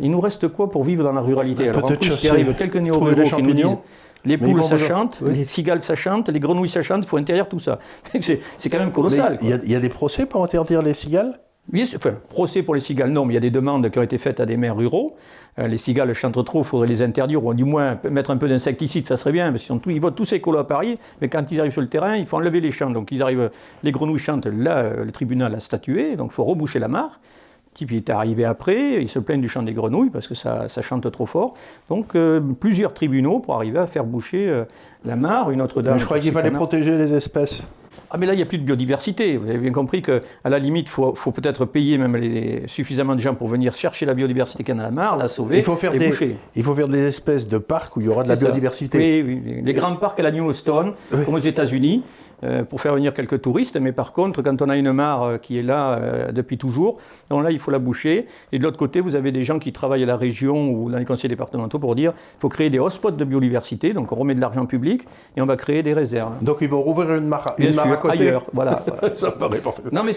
Il 0.00 0.12
nous 0.12 0.20
reste 0.20 0.46
quoi 0.46 0.70
pour 0.70 0.84
vivre 0.84 1.02
dans 1.02 1.12
la 1.12 1.20
ruralité? 1.20 1.68
Alors 1.68 1.90
en 1.90 1.96
plus, 1.96 2.22
il 2.22 2.30
arrive 2.30 2.54
quelques 2.54 2.76
néo-ruraux 2.76 3.36
qui 3.36 3.42
nous 3.42 3.52
disent 3.52 3.76
les 4.24 4.38
poules, 4.38 4.62
ça 4.62 4.78
chante, 4.78 5.20
les 5.20 5.44
cigales, 5.44 5.82
ça 5.82 5.94
chante, 5.94 6.28
les 6.28 6.40
grenouilles, 6.40 6.68
ça 6.68 6.82
chante, 6.82 7.04
il 7.04 7.08
faut 7.08 7.16
interdire 7.16 7.48
tout 7.48 7.58
ça. 7.58 7.78
c'est 8.20 8.70
quand 8.70 8.78
même 8.78 8.92
colossal. 8.92 9.38
Il 9.42 9.70
y, 9.70 9.74
a 9.74 9.80
des 9.80 9.88
procès 9.88 10.26
pour 10.26 10.44
interdire 10.44 10.82
les 10.82 10.94
cigales? 10.94 11.40
Oui, 11.72 11.88
enfin, 11.94 12.14
procès 12.28 12.62
pour 12.62 12.74
les 12.74 12.80
cigales, 12.80 13.10
non, 13.10 13.24
mais 13.24 13.32
il 13.32 13.36
y 13.36 13.38
a 13.38 13.40
des 13.40 13.50
demandes 13.50 13.88
qui 13.88 13.98
ont 13.98 14.02
été 14.02 14.18
faites 14.18 14.40
à 14.40 14.46
des 14.46 14.56
maires 14.56 14.76
ruraux. 14.76 15.16
Euh, 15.58 15.68
les 15.68 15.76
cigales 15.76 16.12
chantent 16.12 16.44
trop, 16.44 16.62
il 16.62 16.64
faudrait 16.64 16.88
les 16.88 17.02
interdire, 17.02 17.44
ou 17.44 17.54
du 17.54 17.64
moins 17.64 17.98
mettre 18.10 18.30
un 18.30 18.36
peu 18.36 18.48
d'insecticide, 18.48 19.06
ça 19.06 19.16
serait 19.16 19.32
bien, 19.32 19.52
parce 19.52 19.70
qu'ils 19.82 20.00
votent 20.00 20.16
tous 20.16 20.32
écolos 20.32 20.58
à 20.58 20.66
Paris, 20.66 20.98
mais 21.20 21.28
quand 21.28 21.50
ils 21.52 21.60
arrivent 21.60 21.72
sur 21.72 21.82
le 21.82 21.88
terrain, 21.88 22.16
il 22.16 22.26
faut 22.26 22.36
enlever 22.36 22.60
les 22.60 22.72
champs. 22.72 22.90
Donc 22.90 23.12
ils 23.12 23.22
arrivent, 23.22 23.50
les 23.82 23.92
grenouilles 23.92 24.18
chantent, 24.18 24.46
là, 24.46 24.78
euh, 24.78 25.04
le 25.04 25.12
tribunal 25.12 25.54
a 25.54 25.60
statué, 25.60 26.16
donc 26.16 26.32
il 26.32 26.34
faut 26.34 26.44
reboucher 26.44 26.78
la 26.78 26.88
mare 26.88 27.20
type 27.74 27.92
est 27.92 28.10
arrivé 28.10 28.44
après, 28.44 29.00
il 29.00 29.08
se 29.08 29.18
plaignent 29.18 29.40
du 29.40 29.48
chant 29.48 29.62
des 29.62 29.72
grenouilles 29.72 30.10
parce 30.10 30.28
que 30.28 30.34
ça, 30.34 30.66
chante 30.82 31.10
trop 31.10 31.26
fort. 31.26 31.54
Donc 31.88 32.14
euh, 32.14 32.40
plusieurs 32.60 32.94
tribunaux 32.94 33.40
pour 33.40 33.54
arriver 33.54 33.78
à 33.78 33.86
faire 33.86 34.04
boucher 34.04 34.48
euh, 34.48 34.64
la 35.04 35.16
mare, 35.16 35.50
une 35.50 35.62
autre 35.62 35.82
dame. 35.82 35.98
je 35.98 36.04
crois 36.04 36.20
qu'il 36.20 36.32
fallait 36.32 36.50
protéger 36.50 36.96
les 36.96 37.14
espèces. 37.14 37.66
Ah 38.14 38.18
mais 38.18 38.26
là, 38.26 38.34
il 38.34 38.36
n'y 38.36 38.42
a 38.42 38.46
plus 38.46 38.58
de 38.58 38.62
biodiversité. 38.62 39.38
Vous 39.38 39.48
avez 39.48 39.56
bien 39.56 39.72
compris 39.72 40.02
qu'à 40.02 40.20
la 40.44 40.58
limite, 40.58 40.88
il 40.88 40.90
faut, 40.90 41.32
peut-être 41.32 41.64
payer 41.64 41.96
même 41.96 42.68
suffisamment 42.68 43.14
de 43.14 43.20
gens 43.20 43.34
pour 43.34 43.48
venir 43.48 43.72
chercher 43.72 44.04
la 44.04 44.12
biodiversité 44.12 44.64
qu'il 44.64 44.74
y 44.74 44.78
a 44.78 44.82
dans 44.82 44.86
la 44.86 44.90
mare, 44.90 45.16
la 45.16 45.28
sauver 45.28 45.56
il 45.56 45.64
faut 45.64 45.76
faire 45.76 45.92
des, 45.92 46.36
Il 46.54 46.62
faut 46.62 46.74
faire 46.74 46.88
des 46.88 47.06
espèces 47.06 47.48
de 47.48 47.56
parcs 47.56 47.96
où 47.96 48.02
il 48.02 48.06
y 48.06 48.08
aura 48.10 48.22
de 48.22 48.28
la 48.28 48.36
biodiversité. 48.36 49.22
Oui, 49.26 49.40
oui, 49.46 49.62
les 49.64 49.72
grands 49.72 49.96
parcs 49.96 50.20
à 50.20 50.24
la 50.24 50.28
Yellowstone, 50.28 50.92
comme 51.24 51.34
aux 51.34 51.38
États-Unis, 51.38 52.02
pour 52.68 52.80
faire 52.80 52.94
venir 52.94 53.14
quelques 53.14 53.40
touristes. 53.42 53.76
Mais 53.76 53.92
par 53.92 54.12
contre, 54.12 54.42
quand 54.42 54.62
on 54.62 54.68
a 54.68 54.76
une 54.76 54.92
mare 54.92 55.22
euh, 55.22 55.38
qui 55.38 55.58
est 55.58 55.62
là 55.62 55.92
euh, 55.92 56.32
depuis 56.32 56.58
toujours, 56.58 56.98
donc 57.30 57.44
là, 57.44 57.50
il 57.50 57.58
faut 57.58 57.70
la 57.70 57.78
boucher. 57.78 58.26
Et 58.52 58.58
de 58.58 58.62
l'autre 58.64 58.78
côté, 58.78 59.00
vous 59.00 59.16
avez 59.16 59.32
des 59.32 59.42
gens 59.42 59.58
qui 59.58 59.72
travaillent 59.72 60.02
à 60.02 60.06
la 60.06 60.16
région 60.16 60.70
ou 60.70 60.90
dans 60.90 60.98
les 60.98 61.04
conseils 61.04 61.28
départementaux 61.28 61.78
pour 61.78 61.94
dire 61.94 62.12
qu'il 62.12 62.40
faut 62.40 62.48
créer 62.48 62.70
des 62.70 62.78
hotspots 62.78 63.12
de 63.12 63.24
biodiversité. 63.24 63.92
Donc 63.92 64.12
on 64.12 64.16
remet 64.16 64.34
de 64.34 64.40
l'argent 64.40 64.66
public 64.66 65.02
et 65.36 65.42
on 65.42 65.46
va 65.46 65.56
créer 65.56 65.82
des 65.82 65.94
réserves. 65.94 66.42
Donc 66.42 66.58
ils 66.60 66.68
vont 66.68 66.82
rouvrir 66.82 67.14
une 67.14 67.26
mare, 67.26 67.54
une 67.58 67.74
mare 67.74 67.92
à 67.92 67.96
côté. 67.96 68.20
ailleurs. 68.20 68.46
Voilà. 68.52 68.84
Ça 69.14 69.30
paraît 69.30 69.60
parfait. 69.60 69.82
Non, 69.90 70.02
mais 70.04 70.12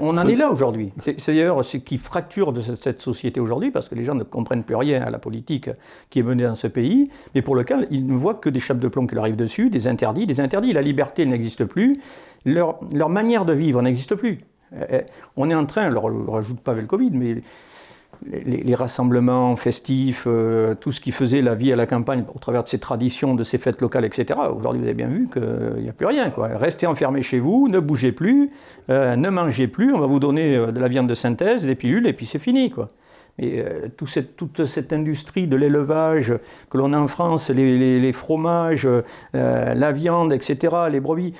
on 0.00 0.16
en 0.16 0.26
est 0.26 0.36
là 0.36 0.50
aujourd'hui. 0.50 0.92
C'est 1.18 1.32
d'ailleurs 1.32 1.64
ce 1.64 1.76
qui 1.76 1.98
fracture 1.98 2.52
de 2.52 2.60
cette, 2.60 3.00
société 3.00 3.40
aujourd'hui 3.40 3.70
parce 3.70 3.88
que 3.88 3.94
les 3.94 4.04
gens 4.04 4.14
ne 4.14 4.22
comprennent 4.22 4.62
plus 4.62 4.76
rien 4.76 5.02
à 5.02 5.10
la 5.10 5.18
politique 5.18 5.68
qui 6.10 6.20
est 6.20 6.22
menée 6.22 6.44
dans 6.44 6.54
ce 6.54 6.68
pays, 6.68 7.10
mais 7.34 7.42
pour 7.42 7.56
lequel 7.56 7.88
ils 7.90 8.06
ne 8.06 8.14
voient 8.14 8.34
que 8.34 8.48
des 8.48 8.60
chapes 8.60 8.78
de 8.78 8.88
plomb 8.88 9.06
qui 9.06 9.14
leur 9.14 9.24
arrivent 9.24 9.36
dessus, 9.36 9.70
des 9.70 9.88
interdits, 9.88 10.26
des 10.26 10.40
interdits. 10.40 10.72
La 10.72 10.82
liberté 10.82 11.26
n'existe 11.26 11.61
plus, 11.64 12.00
leur, 12.44 12.80
manière 13.08 13.44
de 13.44 13.52
vivre 13.52 13.82
n'existe 13.82 14.14
plus. 14.14 14.40
Eh, 14.74 14.84
eh, 14.90 15.00
on 15.36 15.50
est 15.50 15.54
en 15.54 15.66
train, 15.66 15.82
alors 15.82 16.10
ne 16.10 16.30
rajoute 16.30 16.60
pas 16.60 16.72
avec 16.72 16.82
le 16.82 16.88
Covid, 16.88 17.10
mais 17.12 17.42
les, 18.30 18.74
rassemblements 18.74 19.56
festifs, 19.56 20.24
euh, 20.26 20.74
tout 20.74 20.92
ce 20.92 21.00
qui 21.00 21.12
faisait 21.12 21.42
la 21.42 21.54
vie 21.54 21.72
à 21.72 21.76
la 21.76 21.86
campagne 21.86 22.24
au 22.34 22.38
travers 22.38 22.64
de 22.64 22.68
ces 22.68 22.78
traditions, 22.78 23.34
de 23.34 23.42
ces 23.42 23.58
fêtes 23.58 23.80
locales, 23.80 24.04
etc. 24.04 24.38
Aujourd'hui, 24.54 24.80
vous 24.80 24.86
avez 24.86 24.94
bien 24.94 25.08
vu 25.08 25.28
qu'il 25.32 25.82
n'y 25.82 25.88
a 25.88 25.92
plus 25.92 26.06
rien. 26.06 26.30
Quoi. 26.30 26.48
Restez 26.54 26.86
enfermés 26.86 27.22
chez 27.22 27.40
vous, 27.40 27.68
ne 27.68 27.80
bougez 27.80 28.12
plus, 28.12 28.50
euh, 28.90 29.16
ne 29.16 29.28
mangez 29.28 29.68
plus, 29.68 29.92
on 29.92 29.98
va 29.98 30.06
vous 30.06 30.20
donner 30.20 30.56
euh, 30.56 30.72
de 30.72 30.80
la 30.80 30.88
viande 30.88 31.08
de 31.08 31.14
synthèse, 31.14 31.66
des 31.66 31.74
pilules, 31.74 32.06
et 32.06 32.12
puis 32.12 32.26
c'est 32.26 32.38
fini. 32.38 32.70
Quoi. 32.70 32.90
Et 33.38 33.60
euh, 33.60 33.88
toute 33.96 34.66
cette 34.66 34.92
industrie 34.92 35.46
de 35.46 35.56
l'élevage 35.56 36.34
que 36.68 36.76
l'on 36.76 36.92
a 36.92 36.98
en 36.98 37.08
France, 37.08 37.48
les, 37.48 38.12
fromages, 38.12 38.86
euh, 38.86 39.02
la 39.74 39.90
viande, 39.92 40.34
etc., 40.34 40.76
les 40.90 41.00
brebis, 41.00 41.32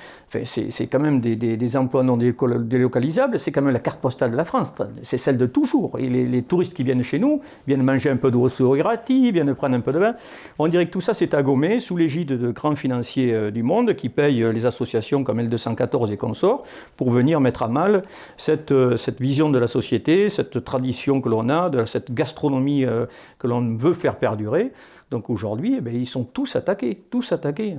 c'est 0.43 0.87
quand 0.87 0.99
même 0.99 1.21
des, 1.21 1.77
emplois 1.77 2.01
non 2.01 2.17
délocalisables, 2.17 3.37
c'est 3.37 3.51
quand 3.51 3.61
même 3.61 3.73
la 3.73 3.79
carte 3.79 4.01
postale 4.01 4.31
de 4.31 4.35
la 4.35 4.45
France, 4.45 4.73
c'est 5.03 5.19
celle 5.19 5.37
de 5.37 5.45
toujours. 5.45 5.99
Et 5.99 6.09
les, 6.09 6.41
touristes 6.41 6.73
qui 6.73 6.83
viennent 6.83 7.03
chez 7.03 7.19
nous 7.19 7.41
viennent 7.67 7.83
manger 7.83 8.09
un 8.09 8.17
peu 8.17 8.31
de 8.31 8.37
rosso 8.37 8.73
viennent 8.73 9.53
prendre 9.53 9.75
un 9.75 9.79
peu 9.79 9.93
de 9.93 9.99
vin. 9.99 10.15
On 10.57 10.67
dirait 10.67 10.87
que 10.87 10.91
tout 10.91 11.01
ça 11.01 11.13
c'est 11.13 11.33
agommé 11.33 11.79
sous 11.79 11.95
l'égide 11.95 12.29
de 12.29 12.51
grands 12.51 12.75
financiers 12.75 13.31
euh, 13.33 13.51
du 13.51 13.63
monde 13.63 13.93
qui 13.93 14.09
payent 14.09 14.43
les 14.51 14.65
associations 14.65 15.23
comme 15.23 15.39
L214 15.39 16.11
et 16.11 16.17
consorts 16.17 16.63
pour 16.97 17.11
venir 17.11 17.39
mettre 17.39 17.63
à 17.63 17.67
mal 17.67 18.03
cette, 18.37 18.73
cette 18.97 19.21
vision 19.21 19.49
de 19.49 19.59
la 19.59 19.67
société, 19.67 20.29
cette 20.29 20.63
tradition 20.63 21.21
que 21.21 21.29
l'on 21.29 21.49
a, 21.49 21.69
de 21.69 21.82
cette 21.85 22.13
gastronomie 22.13 22.85
euh, 22.85 23.05
que 23.39 23.47
l'on 23.47 23.75
veut 23.77 23.93
faire 23.93 24.17
perdurer. 24.17 24.71
Donc 25.11 25.29
aujourd'hui, 25.29 25.79
eh 25.85 25.91
ils 25.91 26.07
sont 26.07 26.23
tous 26.23 26.55
attaqués, 26.55 27.03
tous 27.09 27.31
attaqués. 27.31 27.77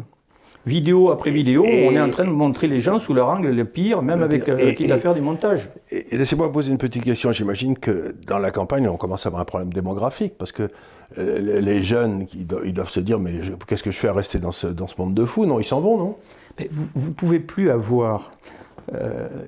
Vidéo 0.66 1.10
après 1.10 1.30
vidéo, 1.30 1.62
on 1.62 1.92
est 1.92 2.00
en 2.00 2.08
train 2.08 2.24
de 2.24 2.30
montrer 2.30 2.68
les 2.68 2.80
gens 2.80 2.98
sous 2.98 3.12
leur 3.12 3.28
angle 3.28 3.50
le 3.50 3.64
pire, 3.66 4.00
même 4.00 4.22
avec 4.22 4.48
euh, 4.48 4.72
quitte 4.72 4.90
à 4.90 4.98
faire 4.98 5.14
du 5.14 5.20
montage. 5.20 5.68
Et, 5.90 6.16
laissez-moi 6.16 6.50
poser 6.50 6.70
une 6.72 6.78
petite 6.78 7.04
question. 7.04 7.32
J'imagine 7.32 7.76
que 7.76 8.14
dans 8.26 8.38
la 8.38 8.50
campagne, 8.50 8.88
on 8.88 8.96
commence 8.96 9.26
à 9.26 9.28
avoir 9.28 9.42
un 9.42 9.44
problème 9.44 9.72
démographique, 9.74 10.38
parce 10.38 10.52
que 10.52 10.70
euh, 11.18 11.60
les 11.60 11.82
jeunes, 11.82 12.26
ils 12.34 12.46
doivent, 12.46 12.88
se 12.88 13.00
dire, 13.00 13.18
mais 13.18 13.32
qu'est-ce 13.66 13.82
que 13.82 13.90
je 13.90 13.98
fais 13.98 14.08
à 14.08 14.14
rester 14.14 14.38
dans 14.38 14.52
ce, 14.52 14.66
dans 14.66 14.88
ce 14.88 14.94
monde 14.98 15.12
de 15.12 15.26
fous? 15.26 15.44
Non, 15.44 15.60
ils 15.60 15.64
s'en 15.64 15.80
vont, 15.80 15.98
non? 15.98 16.16
Vous 16.94 17.08
ne 17.08 17.14
pouvez 17.14 17.40
plus 17.40 17.70
avoir 17.70 18.30
euh, 18.30 18.48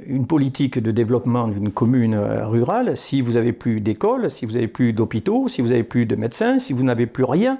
une 0.06 0.26
politique 0.26 0.78
de 0.78 0.90
développement 0.90 1.48
d'une 1.48 1.70
commune 1.70 2.14
euh, 2.14 2.46
rurale 2.46 2.96
si 2.96 3.20
vous 3.20 3.32
n'avez 3.32 3.52
plus 3.52 3.80
d'écoles, 3.80 4.30
si 4.30 4.46
vous 4.46 4.52
n'avez 4.52 4.68
plus 4.68 4.92
d'hôpitaux, 4.92 5.48
si 5.48 5.62
vous 5.62 5.68
n'avez 5.68 5.82
plus 5.82 6.06
de 6.06 6.16
médecins, 6.16 6.58
si 6.58 6.72
vous 6.72 6.84
n'avez 6.84 7.06
plus 7.06 7.24
rien. 7.24 7.58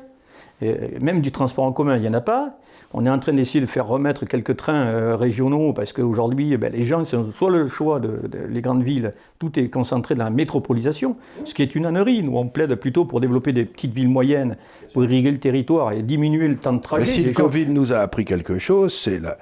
même 1.01 1.21
du 1.21 1.31
transport 1.33 1.65
en 1.65 1.73
commun, 1.73 1.97
il 1.97 2.03
n'y 2.03 2.09
en 2.09 2.15
a 2.15 2.21
pas. 2.21 2.59
On 2.95 3.05
est 3.05 3.11
en 3.11 3.19
train 3.19 3.33
d'essayer 3.33 3.61
de 3.61 3.67
faire 3.67 3.87
remettre 3.87 4.25
quelques 4.27 4.57
trains 4.57 4.87
euh, 4.87 5.17
régionaux 5.17 5.73
parce 5.73 5.93
qu'aujourd'hui, 5.93 6.53
eh 6.53 6.57
ben, 6.57 6.73
les 6.73 6.83
gens, 6.83 7.05
c'est 7.05 7.19
soit 7.33 7.51
le 7.51 7.69
choix 7.69 8.01
de, 8.01 8.21
les 8.49 8.61
grandes 8.61 8.83
villes, 8.83 9.13
tout 9.39 9.59
est 9.59 9.69
concentré 9.69 10.15
dans 10.15 10.25
la 10.25 10.31
métropolisation, 10.31 11.17
ce 11.45 11.53
qui 11.53 11.63
est 11.63 11.75
une 11.75 11.85
ânerie. 11.85 12.23
Nous, 12.23 12.37
on 12.37 12.47
plaide 12.47 12.75
plutôt 12.77 13.05
pour 13.05 13.21
développer 13.21 13.53
des 13.53 13.65
petites 13.65 13.93
villes 13.93 14.09
moyennes, 14.09 14.57
pour 14.95 15.05
irriguer 15.05 15.33
le 15.33 15.39
territoire 15.39 15.93
et 15.93 16.03
diminuer 16.03 16.49
le 16.49 16.57
temps 16.57 16.73
de 16.73 16.81
trajet. 16.81 17.03
Mais 17.03 17.07
si 17.07 17.25
le 17.25 17.33
Covid 17.33 17.67
nous 17.67 17.93
a 17.93 17.99
appris 17.99 18.25
quelque 18.25 18.59
chose, 18.59 18.95
c'est 18.95 19.21
la 19.21 19.37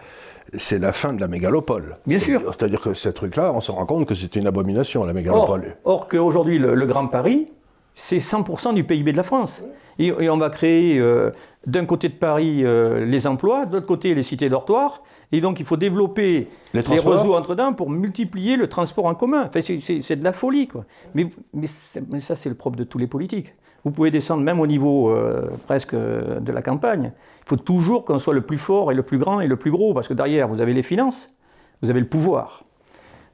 c'est 0.56 0.78
la 0.78 0.92
fin 0.92 1.12
de 1.12 1.20
la 1.20 1.28
mégalopole. 1.28 1.98
Bien 2.06 2.18
sûr. 2.18 2.40
C'est-à-dire 2.46 2.80
que 2.80 2.94
ce 2.94 3.08
truc-là, 3.08 3.52
on 3.54 3.60
se 3.60 3.70
rend 3.70 3.86
compte 3.86 4.06
que 4.06 4.14
c'est 4.14 4.36
une 4.36 4.46
abomination, 4.46 5.04
la 5.04 5.12
mégalopole. 5.12 5.76
Or, 5.84 6.00
or 6.00 6.08
qu'aujourd'hui, 6.08 6.58
le, 6.58 6.86
Grand 6.86 7.06
Paris, 7.06 7.48
c'est 7.94 8.18
100% 8.18 8.74
du 8.74 8.84
PIB 8.84 9.12
de 9.12 9.16
la 9.16 9.22
France. 9.22 9.64
Et, 9.98 10.12
on 10.28 10.36
va 10.38 10.50
créer 10.50 10.98
euh, 10.98 11.30
d'un 11.66 11.84
côté 11.84 12.08
de 12.08 12.14
Paris 12.14 12.64
euh, 12.64 13.04
les 13.04 13.26
emplois, 13.26 13.66
de 13.66 13.74
l'autre 13.74 13.86
côté 13.86 14.14
les 14.14 14.22
cités 14.22 14.48
dortoirs. 14.48 15.02
Et 15.32 15.40
donc 15.40 15.58
il 15.58 15.66
faut 15.66 15.76
développer 15.76 16.48
les, 16.72 16.80
réseaux 16.80 17.34
entre-dedans 17.34 17.72
pour 17.72 17.90
multiplier 17.90 18.56
le 18.56 18.68
transport 18.68 19.06
en 19.06 19.14
commun. 19.14 19.50
c'est 19.52 20.16
de 20.16 20.24
la 20.24 20.32
folie. 20.32 20.68
Quoi. 20.68 20.84
Mais, 21.14 21.28
mais 21.52 21.66
ça, 21.66 22.34
c'est 22.34 22.48
le 22.48 22.54
propre 22.54 22.76
de 22.76 22.84
tous 22.84 22.98
les 22.98 23.06
politiques. 23.06 23.54
Vous 23.84 23.90
pouvez 23.90 24.10
descendre 24.10 24.42
même 24.42 24.60
au 24.60 24.66
niveau 24.66 25.10
euh, 25.10 25.50
presque 25.66 25.94
de 25.94 26.52
la 26.52 26.62
campagne. 26.62 27.12
Il 27.44 27.48
faut 27.48 27.56
toujours 27.56 28.04
qu'on 28.04 28.18
soit 28.18 28.32
le 28.32 28.40
plus 28.40 28.58
fort 28.58 28.90
et 28.90 28.94
le 28.94 29.02
plus 29.02 29.18
grand 29.18 29.40
et 29.40 29.46
le 29.46 29.56
plus 29.56 29.70
gros, 29.70 29.92
parce 29.92 30.08
que 30.08 30.14
derrière, 30.14 30.48
vous 30.48 30.62
avez 30.62 30.72
les 30.72 30.82
finances, 30.82 31.34
vous 31.82 31.90
avez 31.90 32.00
le 32.00 32.08
pouvoir. 32.08 32.64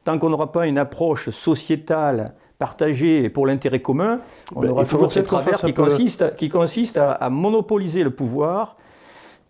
Tant 0.02 0.18
qu'on 0.18 0.30
n'aura 0.30 0.50
pas 0.50 0.66
une 0.66 0.78
approche 0.78 1.30
sociétale 1.30 2.34
partagée 2.58 3.30
pour 3.30 3.46
l'intérêt 3.46 3.80
commun, 3.80 4.20
on 4.54 4.60
ben, 4.60 4.70
aura 4.70 4.84
toujours 4.84 5.12
cette 5.12 5.26
travers 5.26 5.58
qui, 5.58 5.72
consiste, 5.72 6.34
qui 6.36 6.48
consiste 6.48 6.98
à, 6.98 7.30
monopoliser 7.30 8.02
le 8.02 8.10
pouvoir 8.10 8.76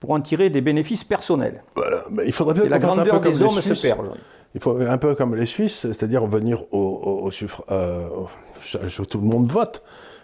pour 0.00 0.10
en 0.10 0.20
tirer 0.20 0.50
des 0.50 0.60
bénéfices 0.60 1.04
personnels. 1.04 1.62
Voilà. 1.76 2.04
Mais 2.10 2.24
il 2.26 2.32
faudrait 2.32 2.54
bien 2.54 2.64
la 2.66 2.78
grandeur 2.78 3.20
des 3.20 3.42
hommes 3.42 3.60
se 3.60 3.80
perd 3.80 4.06
Il 4.54 4.60
faut 4.60 4.76
un 4.76 4.98
peu 4.98 5.14
comme 5.14 5.34
les 5.34 5.46
Suisses, 5.46 5.80
c'est-à-dire 5.80 6.26
venir 6.26 6.62
au, 6.72 7.30
au, 7.30 7.30
euh, 7.70 8.08
tout 9.08 9.18
le 9.18 9.26
monde 9.26 9.50
vote. 9.50 9.82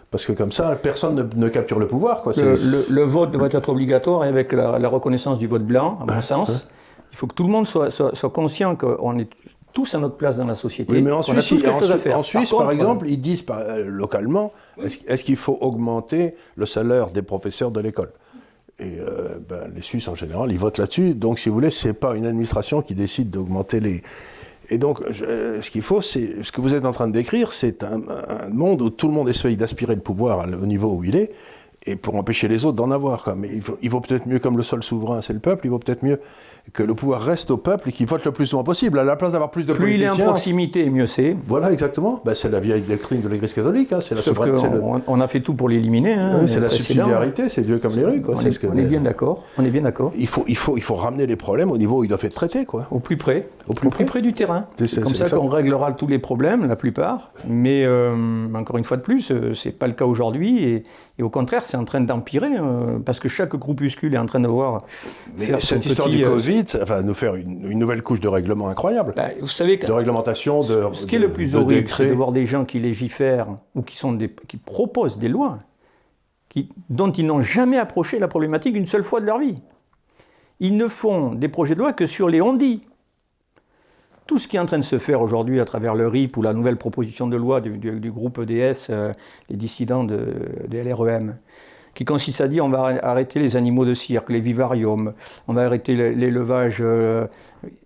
Parce 0.09 0.25
que 0.25 0.31
comme 0.31 0.51
ça, 0.51 0.75
personne 0.75 1.29
ne, 1.35 1.49
capture 1.49 1.79
le 1.79 1.87
pouvoir. 1.87 2.21
Quoi. 2.21 2.33
Le, 2.35 3.01
vote 3.03 3.31
doit 3.31 3.49
être 3.51 3.69
obligatoire 3.69 4.23
et 4.23 4.29
avec 4.29 4.53
la, 4.53 4.87
reconnaissance 4.87 5.37
du 5.37 5.47
vote 5.47 5.63
blanc, 5.63 5.99
à 6.01 6.13
mon 6.13 6.21
sens. 6.21 6.69
Il 7.11 7.17
faut 7.17 7.27
que 7.27 7.33
tout 7.33 7.43
le 7.43 7.49
monde 7.49 7.67
soit, 7.67 7.89
soit, 7.89 8.29
conscient 8.29 8.75
qu'on 8.75 9.17
est 9.19 9.29
tous 9.73 9.95
à 9.95 9.99
notre 9.99 10.15
place 10.15 10.37
dans 10.37 10.45
la 10.45 10.55
société. 10.55 10.93
Oui, 10.93 11.01
mais 11.01 11.11
en 11.11 11.21
Suisse, 11.21 11.65
en, 12.13 12.23
Suisse 12.23 12.51
par, 12.51 12.71
exemple, 12.71 13.07
ils 13.07 13.19
disent 13.19 13.45
euh, 13.49 13.85
localement 13.85 14.53
est-ce 14.81 15.23
qu'il 15.23 15.35
faut 15.35 15.57
augmenter 15.61 16.35
le 16.55 16.65
salaire 16.65 17.07
des 17.07 17.21
professeurs 17.21 17.71
de 17.71 17.79
l'école? 17.79 18.11
Et 18.79 18.97
euh, 18.99 19.39
ben, 19.47 19.71
les 19.75 19.81
Suisses 19.81 20.07
en 20.07 20.15
général, 20.15 20.51
ils 20.51 20.59
votent 20.59 20.77
là-dessus. 20.77 21.15
Donc, 21.15 21.39
si 21.39 21.49
vous 21.49 21.55
voulez, 21.55 21.71
ce 21.71 21.89
n'est 21.89 21.93
pas 21.93 22.15
une 22.15 22.25
administration 22.25 22.81
qui 22.81 22.95
décide 22.95 23.29
d'augmenter 23.29 23.79
les, 23.79 24.03
et 24.69 24.77
donc, 24.77 25.01
ce 25.11 25.69
qu'il 25.69 25.81
faut, 25.81 26.01
c'est 26.01 26.43
ce 26.43 26.51
que 26.51 26.61
vous 26.61 26.73
êtes 26.73 26.85
en 26.85 26.91
train 26.91 27.07
de 27.07 27.13
décrire, 27.13 27.53
c'est 27.53 27.83
un, 27.83 28.01
monde 28.51 28.81
où 28.81 28.89
tout 28.89 29.07
le 29.07 29.13
monde 29.13 29.29
essaye 29.29 29.55
d'aspirer 29.55 29.95
le 29.95 30.01
pouvoir 30.01 30.45
au 30.45 30.65
niveau 30.65 30.93
où 30.93 31.03
il 31.03 31.15
est, 31.15 31.31
et 31.85 31.95
pour 31.95 32.15
empêcher 32.15 32.47
les 32.47 32.65
autres 32.65 32.75
d'en 32.75 32.91
avoir. 32.91 33.33
Il 33.81 33.89
vaut, 33.89 34.01
peut-être 34.01 34.27
mieux, 34.27 34.39
comme 34.39 34.57
le 34.57 34.63
seul 34.63 34.83
souverain, 34.83 35.21
c'est 35.21 35.33
le 35.33 35.39
peuple, 35.39 35.67
il 35.67 35.69
vaut 35.69 35.79
peut-être 35.79 36.03
mieux 36.03 36.19
que 36.73 36.83
le 36.83 36.93
pouvoir 36.93 37.21
reste 37.21 37.51
au 37.51 37.57
peuple 37.57 37.89
et 37.89 37.91
qu'il 37.91 38.07
vote 38.07 38.25
le 38.25 38.31
plus 38.31 38.47
souvent 38.47 38.63
possible, 38.63 38.99
à 38.99 39.03
la 39.03 39.15
place 39.15 39.31
d'avoir 39.31 39.51
plus 39.51 39.65
de 39.65 39.73
plus 39.73 39.79
politiciens. 39.79 40.09
Plus 40.09 40.17
il 40.17 40.21
est 40.21 40.27
en 40.27 40.31
proximité, 40.31 40.89
mieux 40.89 41.05
c'est. 41.05 41.35
Voilà, 41.47 41.71
exactement. 41.71 42.21
Ben, 42.25 42.35
c'est 42.35 42.49
la 42.49 42.59
vieille 42.59 42.81
doctrine 42.81 43.21
de 43.21 43.27
l'Église 43.29 43.53
catholique. 43.53 43.93
Hein. 43.93 43.99
C'est 44.01 44.15
la 44.15 44.21
souveraineté. 44.21 44.67
On, 45.07 45.21
a 45.21 45.27
fait 45.27 45.41
tout 45.41 45.53
pour 45.53 45.69
l'éliminer. 45.69 46.13
Hein, 46.13 46.45
c'est 46.47 46.59
la 46.59 46.69
subsidiarité, 46.69 47.49
c'est 47.49 47.61
vieux 47.61 47.79
comme 47.79 47.95
les 47.95 48.05
rues. 48.05 48.21
Quoi. 48.21 48.35
On, 48.37 48.41
est, 48.41 48.65
on 48.65 48.77
est, 48.77 48.85
bien 48.85 49.01
d'accord. 49.01 49.43
On 49.57 49.65
est 49.65 49.69
bien 49.69 49.81
d'accord. 49.81 50.11
Il 50.17 50.27
faut, 50.27 50.43
il, 50.47 50.57
faut, 50.57 50.77
il 50.77 50.83
faut 50.83 50.95
ramener 50.95 51.25
les 51.25 51.35
problèmes 51.35 51.71
au 51.71 51.77
niveau 51.77 51.99
où 51.99 52.03
ils 52.03 52.07
doivent 52.07 52.25
être 52.25 52.35
traités. 52.35 52.65
Quoi. 52.65 52.87
Au 52.91 52.99
plus 52.99 53.17
près. 53.17 53.47
Au 53.67 53.73
plus, 53.73 53.89
près. 53.89 54.21
du 54.21 54.33
terrain. 54.33 54.65
C'est 54.77 55.01
comme 55.01 55.15
ça, 55.15 55.29
qu'on 55.29 55.47
réglera 55.47 55.91
tous 55.93 56.07
les 56.07 56.19
problèmes, 56.19 56.67
la 56.67 56.75
plupart. 56.75 57.31
Mais 57.47 57.85
euh, 57.85 58.47
encore 58.53 58.77
une 58.77 58.83
fois 58.83 58.97
de 58.97 59.01
plus, 59.01 59.31
euh, 59.31 59.53
c'est 59.53 59.71
pas 59.71 59.87
le 59.87 59.93
cas 59.93 60.05
aujourd'hui. 60.05 60.63
Et, 60.63 60.83
et, 61.17 61.23
au 61.23 61.29
contraire, 61.29 61.65
c'est 61.65 61.77
en 61.77 61.85
train 61.85 62.01
d'empirer. 62.01 62.57
Euh, 62.57 62.99
parce 62.99 63.19
que 63.19 63.27
chaque 63.27 63.55
groupuscule 63.55 64.13
est 64.13 64.19
en 64.19 64.25
train 64.25 64.39
de 64.39 64.47
voir. 64.47 64.83
Mais 65.37 65.59
cette 65.59 65.85
histoire 65.85 66.09
du 66.09 66.21
Covid, 66.21 66.63
ça 66.67 66.83
va 66.85 67.01
nous 67.01 67.13
faire 67.13 67.35
une, 67.35 67.77
nouvelle 67.77 68.03
couche 68.03 68.19
de 68.19 68.27
règlement 68.27 68.69
incroyable. 68.69 69.13
Bah, 69.15 69.29
vous 69.39 69.47
savez 69.47 69.77
de 69.77 69.91
réglementation, 69.91 70.61
de 70.61 70.89
Ce 70.93 71.05
qui 71.05 71.15
est 71.15 71.19
le 71.19 71.31
plus 71.31 71.55
horrible, 71.55 71.87
c'est 71.89 72.07
de 72.07 72.13
voir 72.13 72.31
des 72.31 72.45
gens 72.45 72.65
qui 72.65 72.79
légifèrent 72.79 73.47
ou 73.75 73.81
qui, 73.81 73.97
sont 73.97 74.13
des, 74.13 74.29
qui 74.47 74.57
proposent 74.57 75.17
des 75.17 75.29
lois 75.29 75.59
qui, 76.49 76.69
dont 76.89 77.11
ils 77.11 77.25
n'ont 77.25 77.41
jamais 77.41 77.77
approché 77.77 78.19
la 78.19 78.27
problématique 78.27 78.75
une 78.75 78.85
seule 78.85 79.03
fois 79.03 79.21
de 79.21 79.25
leur 79.25 79.39
vie. 79.39 79.57
Ils 80.59 80.75
ne 80.77 80.87
font 80.87 81.33
des 81.33 81.49
projets 81.49 81.75
de 81.75 81.79
loi 81.79 81.93
que 81.93 82.05
sur 82.05 82.29
les 82.29 82.41
on-dit. 82.41 82.81
Tout 84.27 84.37
ce 84.37 84.47
qui 84.47 84.57
est 84.57 84.59
en 84.59 84.65
train 84.65 84.77
de 84.77 84.83
se 84.83 84.99
faire 84.99 85.21
aujourd'hui 85.21 85.61
à 85.61 85.65
travers 85.65 85.95
le 85.95 86.07
RIP 86.07 86.35
ou 86.35 86.41
la 86.41 86.53
nouvelle 86.53 86.75
proposition 86.75 87.27
de 87.27 87.37
loi 87.37 87.61
du, 87.61 88.11
groupe 88.11 88.39
EDS, 88.39 88.87
euh, 88.89 89.13
les 89.49 89.55
dissidents 89.55 90.03
de, 90.03 90.35
de 90.67 90.77
LREM, 90.77 91.37
qui 91.93 92.03
consiste 92.03 92.41
à 92.41 92.49
dire 92.49 92.65
on 92.65 92.69
va 92.69 92.99
arrêter 93.01 93.39
les 93.39 93.55
animaux 93.55 93.85
de 93.85 93.93
cirque, 93.93 94.29
les 94.29 94.41
vivariums, 94.41 95.13
on 95.47 95.53
va 95.53 95.65
arrêter 95.65 95.95
l'élevage. 95.95 96.79
Euh, 96.81 97.25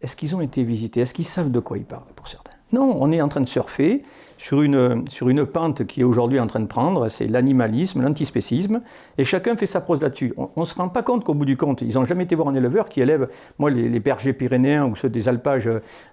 est-ce 0.01 0.15
qu'ils 0.15 0.35
ont 0.35 0.41
été 0.41 0.63
visités? 0.63 1.01
Est-ce 1.01 1.13
qu'ils 1.13 1.25
savent 1.25 1.51
de 1.51 1.59
quoi 1.59 1.77
ils 1.77 1.85
parlent 1.85 2.11
pour 2.15 2.27
certains? 2.27 2.51
Non, 2.73 2.97
on 2.99 3.11
est 3.11 3.21
en 3.21 3.27
train 3.27 3.41
de 3.41 3.47
surfer 3.47 4.01
sur 4.41 4.63
une, 4.63 5.07
sur 5.07 5.29
une 5.29 5.45
pente 5.45 5.85
qui 5.85 6.01
est 6.01 6.03
aujourd'hui 6.03 6.39
en 6.39 6.47
train 6.47 6.61
de 6.61 6.65
prendre, 6.65 7.09
c'est 7.09 7.27
l'animalisme, 7.27 8.01
l'antispécisme, 8.01 8.81
et 9.19 9.23
chacun 9.23 9.55
fait 9.55 9.67
sa 9.67 9.81
prose 9.81 10.01
là-dessus. 10.01 10.33
On 10.35 10.61
ne 10.61 10.65
se 10.65 10.73
rend 10.73 10.89
pas 10.89 11.03
compte 11.03 11.23
qu'au 11.23 11.35
bout 11.35 11.45
du 11.45 11.57
compte, 11.57 11.83
ils 11.83 11.93
n'ont 11.93 12.05
jamais 12.05 12.23
été 12.23 12.33
voir 12.33 12.47
un 12.47 12.55
éleveur 12.55 12.89
qui 12.89 13.01
élève, 13.01 13.29
moi, 13.59 13.69
les, 13.69 13.99
bergers 13.99 14.33
pyrénéens 14.33 14.87
ou 14.87 14.95
ceux 14.95 15.09
des 15.09 15.29
alpages, 15.29 15.69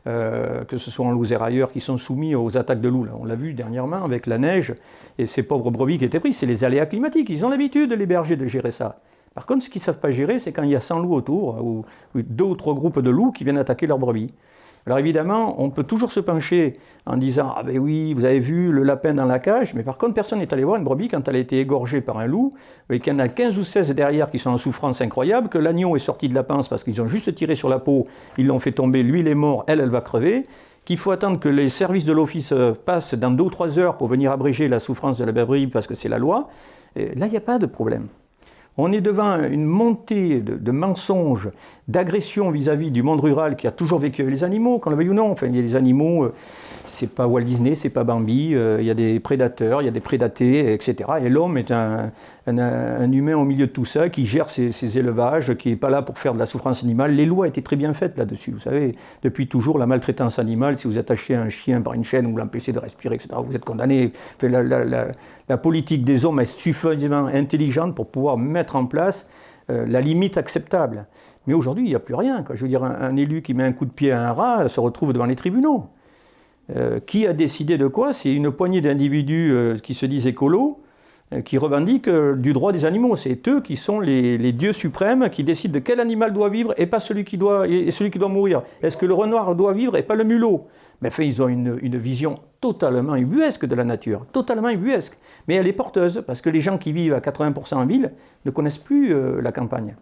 euh, 0.06 0.62
que 0.64 0.76
ce 0.76 0.90
soit 0.90 1.06
en 1.06 1.12
Lozère 1.12 1.42
ailleurs, 1.42 1.72
qui 1.72 1.80
sont 1.80 1.96
soumis 1.96 2.34
aux 2.34 2.58
attaques 2.58 2.82
de 2.82 2.90
loups. 2.90 3.06
On 3.18 3.24
l'a 3.24 3.34
vu 3.34 3.54
dernièrement 3.54 4.04
avec 4.04 4.26
la 4.26 4.36
neige 4.36 4.74
et 5.16 5.26
ces 5.26 5.42
pauvres 5.42 5.70
brebis 5.70 5.96
qui 5.96 6.04
étaient 6.04 6.20
pris, 6.20 6.34
c'est 6.34 6.44
les 6.44 6.64
aléas 6.64 6.84
climatiques. 6.84 7.30
Ils 7.30 7.46
ont 7.46 7.48
l'habitude, 7.48 7.94
les 7.94 8.06
bergers, 8.06 8.36
de 8.36 8.44
gérer 8.44 8.72
ça. 8.72 9.00
Par 9.34 9.46
contre, 9.46 9.64
ce 9.64 9.70
qu'ils 9.70 9.80
ne 9.80 9.84
savent 9.84 10.00
pas 10.00 10.10
gérer, 10.10 10.38
c'est 10.38 10.52
quand 10.52 10.64
il 10.64 10.70
y 10.70 10.76
a 10.76 10.80
100 10.80 10.98
loups 10.98 11.14
autour, 11.14 11.64
ou 11.64 11.86
deux 12.14 12.44
ou 12.44 12.56
trois 12.56 12.74
groupes 12.74 13.00
de 13.00 13.08
loups 13.08 13.32
qui 13.32 13.44
viennent 13.44 13.56
attaquer 13.56 13.86
leurs 13.86 13.98
brebis. 13.98 14.34
Alors 14.86 14.98
évidemment, 14.98 15.62
on 15.62 15.70
peut 15.70 15.84
toujours 15.84 16.12
se 16.12 16.20
pencher 16.20 16.74
en 17.06 17.16
disant 17.16 17.52
Ah 17.56 17.62
ben 17.62 17.78
oui, 17.78 18.14
vous 18.14 18.24
avez 18.24 18.40
vu 18.40 18.72
le 18.72 18.82
lapin 18.82 19.14
dans 19.14 19.24
la 19.24 19.38
cage, 19.38 19.74
mais 19.74 19.82
par 19.82 19.98
contre, 19.98 20.14
personne 20.14 20.38
n'est 20.38 20.52
allé 20.52 20.64
voir 20.64 20.76
une 20.76 20.84
brebis 20.84 21.08
quand 21.08 21.26
elle 21.28 21.36
a 21.36 21.38
été 21.38 21.60
égorgée 21.60 22.00
par 22.00 22.18
un 22.18 22.26
loup, 22.26 22.54
et 22.90 23.00
qu'il 23.00 23.12
y 23.12 23.16
en 23.16 23.18
a 23.18 23.28
15 23.28 23.58
ou 23.58 23.64
16 23.64 23.94
derrière 23.94 24.30
qui 24.30 24.38
sont 24.38 24.50
en 24.50 24.58
souffrance 24.58 25.00
incroyable, 25.00 25.48
que 25.48 25.58
l'agneau 25.58 25.96
est 25.96 26.00
sorti 26.00 26.28
de 26.28 26.34
la 26.34 26.42
pince 26.42 26.68
parce 26.68 26.84
qu'ils 26.84 27.00
ont 27.02 27.08
juste 27.08 27.34
tiré 27.34 27.54
sur 27.54 27.68
la 27.68 27.78
peau, 27.78 28.06
ils 28.38 28.46
l'ont 28.46 28.58
fait 28.58 28.72
tomber, 28.72 29.02
lui 29.02 29.20
il 29.20 29.28
est 29.28 29.34
mort, 29.34 29.64
elle, 29.66 29.80
elle 29.80 29.90
va 29.90 30.00
crever, 30.00 30.46
qu'il 30.84 30.96
faut 30.96 31.10
attendre 31.10 31.38
que 31.38 31.48
les 31.48 31.68
services 31.68 32.06
de 32.06 32.12
l'office 32.12 32.52
euh, 32.52 32.72
passent 32.72 33.14
dans 33.14 33.30
2 33.30 33.44
ou 33.44 33.50
3 33.50 33.78
heures 33.78 33.96
pour 33.98 34.08
venir 34.08 34.32
abréger 34.32 34.68
la 34.68 34.78
souffrance 34.78 35.18
de 35.18 35.24
la 35.24 35.32
brebis 35.32 35.66
parce 35.66 35.86
que 35.86 35.94
c'est 35.94 36.08
la 36.08 36.18
loi. 36.18 36.48
là, 36.96 37.26
il 37.26 37.30
n'y 37.30 37.36
a 37.36 37.42
pas 37.42 37.58
de 37.58 37.66
problème. 37.66 38.08
On 38.80 38.92
est 38.92 39.00
devant 39.00 39.42
une 39.42 39.64
montée 39.64 40.40
de, 40.40 40.70
mensonges, 40.70 41.50
d'agressions 41.88 42.50
vis-à-vis 42.50 42.90
du 42.90 43.02
monde 43.02 43.20
rural 43.20 43.56
qui 43.56 43.66
a 43.66 43.70
toujours 43.70 43.98
vécu 43.98 44.20
avec 44.20 44.32
les 44.32 44.44
animaux, 44.44 44.78
qu'on 44.78 44.90
le 44.90 44.96
veuille 44.96 45.08
ou 45.08 45.14
non. 45.14 45.30
Enfin, 45.30 45.46
il 45.46 45.56
y 45.56 45.58
a 45.58 45.62
des 45.62 45.74
animaux, 45.74 46.24
euh, 46.24 46.34
c'est 46.84 47.14
pas 47.14 47.26
Walt 47.26 47.42
Disney, 47.42 47.74
c'est 47.74 47.90
pas 47.90 48.04
Bambi, 48.04 48.54
euh, 48.54 48.76
il 48.80 48.86
y 48.86 48.90
a 48.90 48.94
des 48.94 49.18
prédateurs, 49.20 49.80
il 49.80 49.86
y 49.86 49.88
a 49.88 49.90
des 49.90 50.00
prédatés, 50.00 50.72
etc. 50.74 50.96
Et 51.22 51.30
l'homme 51.30 51.56
est 51.56 51.70
un, 51.70 52.12
humain 52.46 53.36
au 53.36 53.44
milieu 53.44 53.66
de 53.66 53.72
tout 53.72 53.86
ça, 53.86 54.10
qui 54.10 54.26
gère 54.26 54.50
ses, 54.50 54.98
élevages, 54.98 55.54
qui 55.56 55.70
n'est 55.70 55.76
pas 55.76 55.88
là 55.88 56.02
pour 56.02 56.18
faire 56.18 56.34
de 56.34 56.38
la 56.38 56.46
souffrance 56.46 56.84
animale. 56.84 57.14
Les 57.14 57.24
lois 57.24 57.48
étaient 57.48 57.62
très 57.62 57.76
bien 57.76 57.94
faites 57.94 58.18
là-dessus. 58.18 58.50
Vous 58.50 58.60
savez, 58.60 58.94
depuis 59.22 59.48
toujours, 59.48 59.78
la 59.78 59.86
maltraitance 59.86 60.38
animale, 60.38 60.78
si 60.78 60.86
vous 60.86 60.98
attachez 60.98 61.34
un 61.34 61.48
chien 61.48 61.80
par 61.80 61.94
une 61.94 62.04
chaîne 62.04 62.26
ou 62.26 62.36
l'empêchez 62.36 62.72
de 62.72 62.78
respirer, 62.78 63.14
etc., 63.14 63.30
vous 63.42 63.56
êtes 63.56 63.64
condamné. 63.64 64.12
La, 64.42 65.56
politique 65.56 66.04
des 66.04 66.26
hommes 66.26 66.40
est 66.40 66.44
suffisamment 66.44 67.26
intelligente 67.26 67.94
pour 67.94 68.08
pouvoir 68.08 68.36
mettre 68.36 68.76
en 68.76 68.84
place 68.84 69.28
euh, 69.70 69.86
la 69.86 70.00
limite 70.00 70.36
acceptable. 70.36 71.06
Mais 71.48 71.54
aujourd'hui, 71.54 71.84
il 71.86 71.88
n'y 71.88 71.94
a 71.94 71.98
plus 71.98 72.14
rien. 72.14 72.44
Je 72.52 72.60
veux 72.60 72.68
dire, 72.68 72.84
un, 72.84 73.16
élu 73.16 73.40
qui 73.40 73.54
met 73.54 73.64
un 73.64 73.72
coup 73.72 73.86
de 73.86 73.90
pied 73.90 74.12
à 74.12 74.28
un 74.28 74.32
rat 74.32 74.68
se 74.68 74.80
retrouve 74.80 75.14
devant 75.14 75.24
les 75.24 75.34
tribunaux. 75.34 75.86
Euh, 76.76 77.00
qui 77.00 77.26
a 77.26 77.32
décidé 77.32 77.78
de 77.78 77.86
quoi? 77.86 78.12
C'est 78.12 78.34
une 78.34 78.50
poignée 78.50 78.82
d'individus 78.82 79.50
euh, 79.52 79.78
qui 79.78 79.94
se 79.94 80.04
disent 80.04 80.26
écolos, 80.26 80.82
euh, 81.32 81.40
qui 81.40 81.56
revendiquent 81.56 82.10
du 82.10 82.52
droit 82.52 82.70
des 82.70 82.84
animaux. 82.84 83.16
C'est 83.16 83.48
eux 83.48 83.62
qui 83.62 83.76
sont 83.76 83.98
les, 83.98 84.52
dieux 84.52 84.74
suprêmes 84.74 85.30
qui 85.30 85.42
décident 85.42 85.72
de 85.72 85.78
quel 85.78 86.00
animal 86.00 86.34
doit 86.34 86.50
vivre 86.50 86.74
et 86.76 86.84
pas 86.84 87.00
celui 87.00 87.24
qui 87.24 87.38
doit, 87.38 87.66
mourir. 88.28 88.60
Est-ce 88.82 88.98
que 88.98 89.06
le 89.06 89.14
renard 89.14 89.54
doit 89.54 89.72
vivre 89.72 89.96
et 89.96 90.02
pas 90.02 90.16
le 90.16 90.24
mulot? 90.24 90.66
Mais 91.00 91.08
enfin, 91.08 91.22
ils 91.22 91.40
ont 91.42 91.48
une, 91.48 91.78
une, 91.80 91.96
vision 91.96 92.34
totalement 92.60 93.16
ubuesque 93.16 93.64
de 93.64 93.74
la 93.74 93.84
nature, 93.84 94.26
totalement 94.34 94.68
ubuesque. 94.68 95.18
Mais 95.46 95.54
elle 95.54 95.66
est 95.66 95.72
porteuse, 95.72 96.22
parce 96.26 96.42
que 96.42 96.50
les 96.50 96.60
gens 96.60 96.76
qui 96.76 96.92
vivent 96.92 97.14
à 97.14 97.20
80% 97.20 97.76
en 97.76 97.86
ville 97.86 98.12
ne 98.44 98.50
connaissent 98.50 98.76
plus 98.76 99.14
la 99.40 99.50
campagne 99.50 99.94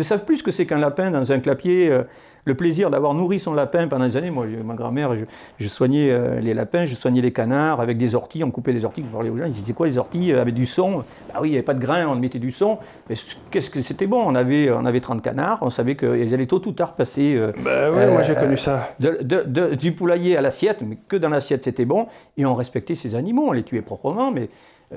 ne 0.00 0.04
savent 0.04 0.24
plus 0.24 0.38
ce 0.38 0.42
que 0.42 0.50
c'est 0.50 0.66
qu'un 0.66 0.78
lapin 0.78 1.10
dans 1.10 1.30
un 1.30 1.38
clapier, 1.40 1.88
euh, 1.88 2.02
le 2.46 2.54
plaisir 2.54 2.90
d'avoir 2.90 3.12
nourri 3.12 3.38
son 3.38 3.52
lapin 3.52 3.86
pendant 3.86 4.06
des 4.06 4.16
années. 4.16 4.30
Moi, 4.30 4.46
ma 4.64 4.74
grand-mère, 4.74 5.12
je, 5.58 5.68
soignais 5.68 6.10
euh, 6.10 6.40
les 6.40 6.54
lapins, 6.54 6.86
je 6.86 6.94
soignais 6.94 7.20
les 7.20 7.32
canards 7.32 7.82
avec 7.82 7.98
des 7.98 8.14
orties, 8.14 8.42
on 8.42 8.50
coupait 8.50 8.72
les 8.72 8.86
orties, 8.86 9.04
on 9.06 9.12
parlait 9.12 9.28
aux 9.28 9.36
gens, 9.36 9.44
ils 9.44 9.52
disaient 9.52 9.74
quoi 9.74 9.86
les 9.86 9.98
orties 9.98 10.32
euh, 10.32 10.40
avec 10.40 10.54
du 10.54 10.64
son? 10.64 11.04
Bah 11.28 11.40
oui, 11.42 11.48
il 11.48 11.50
n'y 11.50 11.56
avait 11.58 11.64
pas 11.64 11.74
de 11.74 11.80
grains, 11.80 12.08
on 12.08 12.16
mettait 12.16 12.38
du 12.38 12.50
son. 12.50 12.78
Mais 13.10 13.14
qu'est-ce 13.50 13.68
que 13.68 13.80
c'était 13.82 14.06
bon? 14.06 14.22
On 14.26 14.34
avait, 14.34 14.70
on 14.70 14.86
avait 14.86 15.00
30 15.00 15.20
canards, 15.22 15.58
on 15.60 15.70
savait 15.70 15.96
qu'ils 15.96 16.32
allaient 16.32 16.46
tôt 16.46 16.66
ou 16.66 16.72
tard 16.72 16.94
passer. 16.94 17.38
bah 17.62 17.90
oui, 17.92 18.06
moi 18.10 18.22
j'ai 18.22 18.34
connu 18.34 18.56
ça. 18.56 18.94
du 18.98 19.92
poulailler 19.92 20.36
à 20.36 20.40
l'assiette, 20.40 20.78
mais 20.80 20.96
que 21.08 21.16
dans 21.16 21.28
l'assiette 21.28 21.64
c'était 21.64 21.84
bon, 21.84 22.06
et 22.38 22.46
on 22.46 22.54
respectait 22.54 22.94
ces 22.94 23.14
animaux, 23.14 23.48
on 23.48 23.52
les 23.52 23.64
tuait 23.64 23.82
proprement, 23.82 24.30
mais 24.30 24.48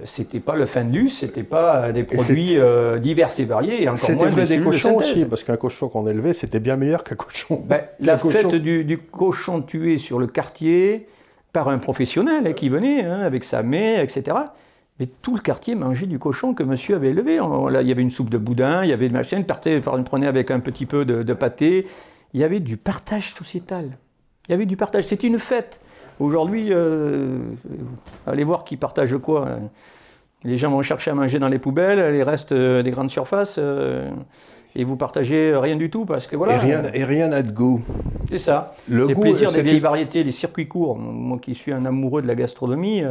c'était 0.05 0.39
pas 0.39 0.55
le 0.55 0.65
Findus, 0.65 1.09
c'était 1.09 1.43
pas 1.43 1.91
des 1.91 2.03
produits 2.03 2.57
euh, 2.57 2.97
divers 2.97 3.29
et 3.39 3.45
variés. 3.45 3.89
C'était 3.95 4.25
vrai 4.25 4.45
des 4.45 4.59
cochons 4.59 4.97
aussi, 4.97 5.25
parce 5.25 5.43
qu'un 5.43 5.57
cochon 5.57 5.87
qu'on 5.87 6.07
élevait, 6.07 6.33
c'était 6.33 6.59
bien 6.59 6.77
meilleur 6.77 7.03
qu'un 7.03 7.15
cochon. 7.15 7.63
Ben, 7.65 7.83
la 7.99 8.17
fête 8.17 8.55
du, 8.55 8.97
cochon 8.97 9.61
tué 9.61 9.99
sur 9.99 10.17
le 10.17 10.27
quartier 10.27 11.07
par 11.51 11.69
un 11.69 11.77
professionnel 11.77 12.47
hein, 12.47 12.53
qui 12.53 12.69
venait 12.69 13.03
hein, 13.03 13.19
avec 13.19 13.43
sa 13.43 13.61
mère, 13.61 14.01
etc. 14.01 14.35
Mais 14.99 15.07
tout 15.21 15.35
le 15.35 15.41
quartier 15.41 15.75
mangeait 15.75 16.07
du 16.07 16.17
cochon 16.17 16.55
que 16.55 16.63
monsieur 16.63 16.95
avait 16.95 17.09
élevé. 17.09 17.37
là, 17.37 17.81
il 17.83 17.87
y 17.87 17.91
avait 17.91 18.01
une 18.01 18.09
soupe 18.09 18.31
de 18.31 18.39
boudin, 18.39 18.83
il 18.83 18.89
y 18.89 18.93
avait 18.93 19.07
une 19.07 19.13
machine, 19.13 19.45
on 19.85 20.03
prenait 20.03 20.27
avec 20.27 20.49
un 20.49 20.59
petit 20.59 20.87
peu 20.87 21.05
de, 21.05 21.21
de 21.21 21.33
pâté. 21.33 21.87
Il 22.33 22.39
y 22.39 22.43
avait 22.43 22.59
du 22.59 22.77
partage 22.77 23.31
sociétal. 23.33 23.97
Il 24.47 24.51
y 24.51 24.55
avait 24.55 24.65
du 24.65 24.75
partage. 24.75 25.05
C'était 25.05 25.27
une 25.27 25.39
fête. 25.39 25.79
Aujourd'hui, 26.19 26.67
euh, 26.71 27.39
allez 28.27 28.43
voir 28.43 28.63
qui 28.63 28.77
partage 28.77 29.17
quoi. 29.17 29.47
Les 30.43 30.55
gens 30.55 30.71
vont 30.71 30.81
chercher 30.81 31.11
à 31.11 31.15
manger 31.15 31.39
dans 31.39 31.47
les 31.47 31.59
poubelles, 31.59 32.13
les 32.13 32.23
restes 32.23 32.51
euh, 32.51 32.83
des 32.83 32.91
grandes 32.91 33.09
surfaces, 33.09 33.57
euh, 33.61 34.09
et 34.75 34.83
vous 34.83 34.97
partagez 34.97 35.55
rien 35.55 35.77
du 35.77 35.89
tout 35.89 36.05
parce 36.05 36.27
que 36.27 36.35
voilà. 36.35 36.55
Et 36.55 36.57
rien, 36.57 36.83
et 36.93 37.03
rien 37.03 37.29
n'a 37.29 37.41
de 37.41 37.51
goût. 37.51 37.81
C'est 38.29 38.37
ça. 38.37 38.75
Le 38.89 39.07
les 39.07 39.15
plaisirs 39.15 39.51
des 39.51 39.61
vieilles 39.61 39.79
variétés, 39.79 40.23
les 40.23 40.31
circuits 40.31 40.67
courts. 40.67 40.97
Moi 40.97 41.39
qui 41.39 41.53
suis 41.53 41.71
un 41.71 41.85
amoureux 41.85 42.21
de 42.21 42.27
la 42.27 42.35
gastronomie, 42.35 43.03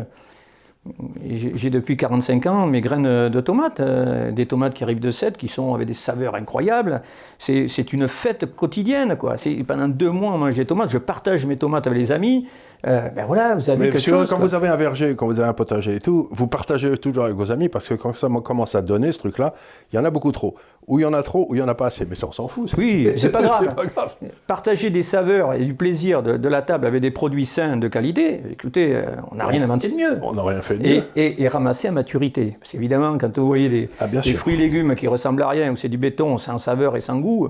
j'ai 1.31 1.71
depuis 1.71 1.97
45 1.97 2.47
ans 2.47 2.67
mes 2.67 2.81
graines 2.81 3.29
de 3.29 3.41
tomates, 3.41 3.81
des 3.81 4.47
tomates 4.47 4.75
qui 4.75 4.83
arrivent 4.83 5.01
de 5.01 5.13
Sète, 5.13 5.37
qui 5.37 5.47
sont 5.47 5.75
avec 5.75 5.87
des 5.87 5.95
saveurs 5.95 6.35
incroyables. 6.35 7.03
C'est 7.39 7.93
une 7.93 8.09
fête 8.09 8.57
quotidienne, 8.57 9.17
quoi. 9.17 9.37
Pendant 9.67 9.87
deux 9.87 10.11
mois, 10.11 10.33
on 10.33 10.39
mange 10.39 10.57
des 10.57 10.67
tomates. 10.67 10.91
Je 10.91 10.99
partage 10.99 11.47
mes 11.47 11.57
tomates 11.57 11.87
avec 11.87 11.99
les 11.99 12.11
amis. 12.11 12.49
Euh, 12.87 13.09
ben 13.11 13.27
voilà, 13.27 13.55
vous 13.55 13.71
avez 13.71 13.91
quelque 13.91 14.01
chose. 14.01 14.29
Quand 14.29 14.39
vous 14.39 14.55
avez 14.55 14.69
un 14.69 14.77
verger, 14.77 15.15
quand 15.15 15.27
vous 15.27 15.39
avez 15.39 15.49
un 15.49 15.53
potager 15.53 15.97
et 15.97 15.99
tout, 16.01 16.29
vous 16.31 16.49
partagez 16.49 16.97
toujours 16.99 17.25
avec 17.25 17.37
vos 17.37 17.53
amis 17.53 17.69
parce 17.69 17.89
que 17.89 17.95
quand 17.95 18.13
ça 18.13 18.29
commence 18.43 18.75
à 18.75 18.83
donner 18.83 19.13
ce 19.13 19.21
truc-là, 19.21 19.55
il 19.93 19.97
y 19.97 19.99
en 19.99 20.05
a 20.05 20.11
beaucoup 20.11 20.33
trop. 20.33 20.57
Ou 20.89 20.99
il 20.99 21.03
y 21.03 21.05
en 21.05 21.13
a 21.13 21.23
trop, 21.23 21.47
ou 21.49 21.55
il 21.55 21.59
y 21.59 21.63
en 21.63 21.69
a 21.69 21.75
pas 21.75 21.87
assez. 21.87 22.05
Mais 22.07 22.17
ça, 22.17 22.27
on 22.27 22.33
s'en 22.33 22.49
fout. 22.49 22.73
Oui, 22.77 23.09
c'est 23.17 23.31
pas, 23.31 23.43
grave. 23.43 23.73
pas 23.75 23.87
grave. 23.87 24.15
Partager 24.49 24.91
des 24.91 25.03
saveurs 25.03 25.55
et 25.55 25.65
du 25.65 25.75
plaisir 25.75 26.25
de, 26.25 26.49
la 26.49 26.63
table 26.63 26.87
avec 26.87 27.01
des 27.01 27.13
produits 27.13 27.47
sains 27.47 27.77
de 27.77 27.87
qualité, 27.87 28.43
écoutez, 28.51 28.97
euh, 28.97 29.05
on 29.31 29.37
n'a 29.37 29.47
rien 29.47 29.63
inventé 29.63 29.89
de 29.89 29.95
mieux. 29.95 30.19
On 30.23 30.33
n'a 30.33 30.43
rien 30.43 30.61
fait 30.61 30.79
de 30.79 30.83
mieux. 30.83 31.03
Et, 31.15 31.49
ramasser 31.49 31.89
à 31.89 31.93
maturité. 31.93 32.57
Parce 32.59 32.73
qu'évidemment, 32.73 33.17
quand 33.19 33.39
vous 33.39 33.47
voyez 33.47 33.69
des, 33.69 33.89
ah, 34.01 34.07
des 34.07 34.23
fruits 34.35 34.55
et 34.55 34.59
légumes 34.59 34.95
qui 34.95 35.07
ressemblent 35.07 35.43
à 35.43 35.49
rien, 35.49 35.71
ou 35.71 35.77
c'est 35.77 35.89
du 35.89 35.99
béton 35.99 36.39
sans 36.39 36.59
saveur 36.59 36.97
et 36.97 37.01
sans 37.01 37.19
goût, 37.19 37.49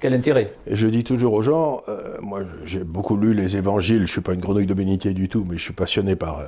quel 0.00 0.14
intérêt? 0.14 0.52
Et 0.66 0.74
je 0.74 0.88
dis 0.88 1.04
toujours 1.04 1.34
aux 1.34 1.42
gens, 1.42 1.82
euh, 1.88 2.16
moi 2.22 2.40
j'ai 2.64 2.82
beaucoup 2.82 3.16
lu 3.16 3.34
les 3.34 3.56
évangiles, 3.56 4.06
je 4.06 4.12
suis 4.12 4.20
pas 4.22 4.32
une 4.32 4.39
grenouille 4.40 4.66
de 4.66 4.74
bénitier 4.74 5.12
du 5.12 5.28
tout, 5.28 5.46
mais 5.48 5.56
je 5.56 5.62
suis 5.62 5.72
passionné 5.72 6.16
par 6.16 6.40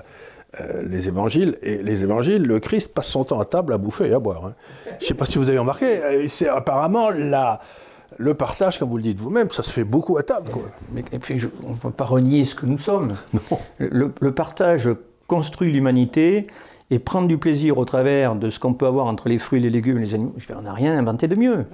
euh, 0.60 0.82
les 0.82 1.08
évangiles. 1.08 1.56
Et 1.62 1.82
les 1.82 2.02
évangiles, 2.02 2.42
le 2.42 2.60
Christ 2.60 2.92
passe 2.92 3.08
son 3.08 3.24
temps 3.24 3.40
à 3.40 3.44
table 3.44 3.72
à 3.72 3.78
bouffer 3.78 4.08
et 4.08 4.12
à 4.12 4.18
boire. 4.18 4.46
Hein. 4.46 4.54
Je 4.98 5.04
ne 5.04 5.08
sais 5.08 5.14
pas 5.14 5.24
si 5.24 5.38
vous 5.38 5.48
avez 5.48 5.58
remarqué, 5.58 5.86
euh, 5.86 6.26
c'est 6.28 6.48
apparemment 6.48 7.10
la, 7.10 7.60
le 8.18 8.34
partage, 8.34 8.78
comme 8.78 8.90
vous 8.90 8.98
le 8.98 9.02
dites 9.02 9.18
vous-même, 9.18 9.50
ça 9.50 9.62
se 9.62 9.70
fait 9.70 9.84
beaucoup 9.84 10.18
à 10.18 10.22
table. 10.22 10.50
Quoi. 10.50 10.64
Mais, 10.92 11.04
on 11.64 11.70
ne 11.70 11.76
peut 11.76 11.90
pas 11.90 12.04
renier 12.04 12.44
ce 12.44 12.54
que 12.54 12.66
nous 12.66 12.78
sommes. 12.78 13.14
Le, 13.78 14.12
le, 14.20 14.32
partage 14.32 14.88
construit 15.26 15.72
l'humanité 15.72 16.46
et 16.90 16.98
prendre 16.98 17.26
du 17.26 17.38
plaisir 17.38 17.78
au 17.78 17.84
travers 17.84 18.36
de 18.36 18.50
ce 18.50 18.60
qu'on 18.60 18.74
peut 18.74 18.86
avoir 18.86 19.06
entre 19.06 19.28
les 19.28 19.38
fruits, 19.38 19.60
les 19.60 19.70
légumes, 19.70 19.98
les 19.98 20.14
animaux. 20.14 20.34
On 20.54 20.62
n'a 20.62 20.72
rien 20.72 20.96
inventé 20.98 21.26
de 21.26 21.34
mieux. 21.34 21.64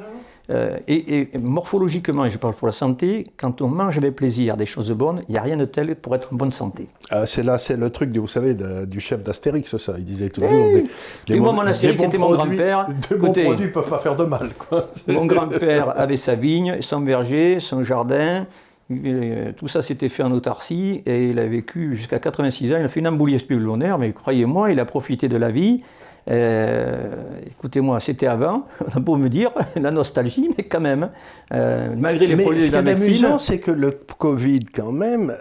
Euh, 0.50 0.78
et, 0.88 1.28
morphologiquement, 1.38 2.24
et 2.24 2.30
je 2.30 2.38
parle 2.38 2.54
pour 2.54 2.66
la 2.66 2.72
santé, 2.72 3.26
quand 3.36 3.60
on 3.60 3.68
mange 3.68 3.98
avec 3.98 4.16
plaisir 4.16 4.56
des 4.56 4.64
choses 4.64 4.90
bonnes, 4.92 5.22
il 5.28 5.32
n'y 5.32 5.38
a 5.38 5.42
rien 5.42 5.58
de 5.58 5.66
tel 5.66 5.94
pour 5.94 6.14
être 6.14 6.32
en 6.32 6.36
bonne 6.36 6.52
santé. 6.52 6.88
Ah, 7.10 7.26
c'est 7.26 7.42
là, 7.42 7.58
c'est 7.58 7.76
le 7.76 7.90
truc, 7.90 8.16
vous 8.16 8.26
savez, 8.26 8.54
du 8.86 9.00
chef 9.00 9.22
d'Astérix, 9.22 9.76
ça. 9.76 9.94
Il 9.98 10.04
disait 10.04 10.30
toujours 10.30 10.50
des, 10.50 10.86
des, 11.26 11.38
moi, 11.38 11.52
mon 11.52 11.60
Astérix, 11.60 12.02
c'était 12.02 12.16
mon 12.16 12.32
grand-père. 12.32 12.88
De 13.10 13.16
bons 13.16 13.32
produits 13.32 13.66
ne 13.66 13.70
peuvent 13.70 13.88
pas 13.88 13.98
faire 13.98 14.16
de 14.16 14.24
mal. 14.24 14.50
Quoi. 14.58 14.90
Mon 15.08 15.26
grand-père 15.26 15.98
avait 15.98 16.16
sa 16.16 16.34
vigne, 16.34 16.78
son 16.80 17.00
verger, 17.00 17.60
son 17.60 17.82
jardin. 17.82 18.46
Euh, 18.90 19.52
tout 19.54 19.68
ça 19.68 19.82
s'était 19.82 20.08
fait 20.08 20.22
en 20.22 20.32
autarcie 20.32 21.02
et 21.04 21.28
il 21.28 21.38
a 21.38 21.46
vécu 21.46 21.94
jusqu'à 21.94 22.18
86 22.18 22.72
ans. 22.72 22.76
Il 22.78 22.84
a 22.84 22.88
fait 22.88 23.00
une 23.00 23.08
emboliesse 23.08 23.42
pulmonaire, 23.42 23.98
mais 23.98 24.12
croyez-moi, 24.12 24.70
il 24.70 24.80
a 24.80 24.84
profité 24.86 25.28
de 25.28 25.36
la 25.36 25.50
vie. 25.50 25.82
Euh, 26.30 27.40
écoutez-moi, 27.46 28.00
c'était 28.00 28.26
avant, 28.26 28.66
on 28.86 28.96
a 28.96 29.00
beau 29.00 29.16
me 29.16 29.28
dire, 29.28 29.50
la 29.76 29.90
nostalgie, 29.90 30.50
mais 30.56 30.64
quand 30.64 30.80
même, 30.80 31.10
euh, 31.52 31.94
malgré 31.96 32.26
les 32.26 32.36
problèmes 32.36 32.68
de 32.68 32.72
la 32.72 32.82
médecine... 32.82 32.96
Ce 32.96 33.10
qui 33.10 33.22
est 33.22 33.26
amusant, 33.26 33.38
c'est 33.38 33.60
que 33.60 33.70
le 33.70 33.98
Covid, 34.18 34.66
quand 34.66 34.92
même, 34.92 35.34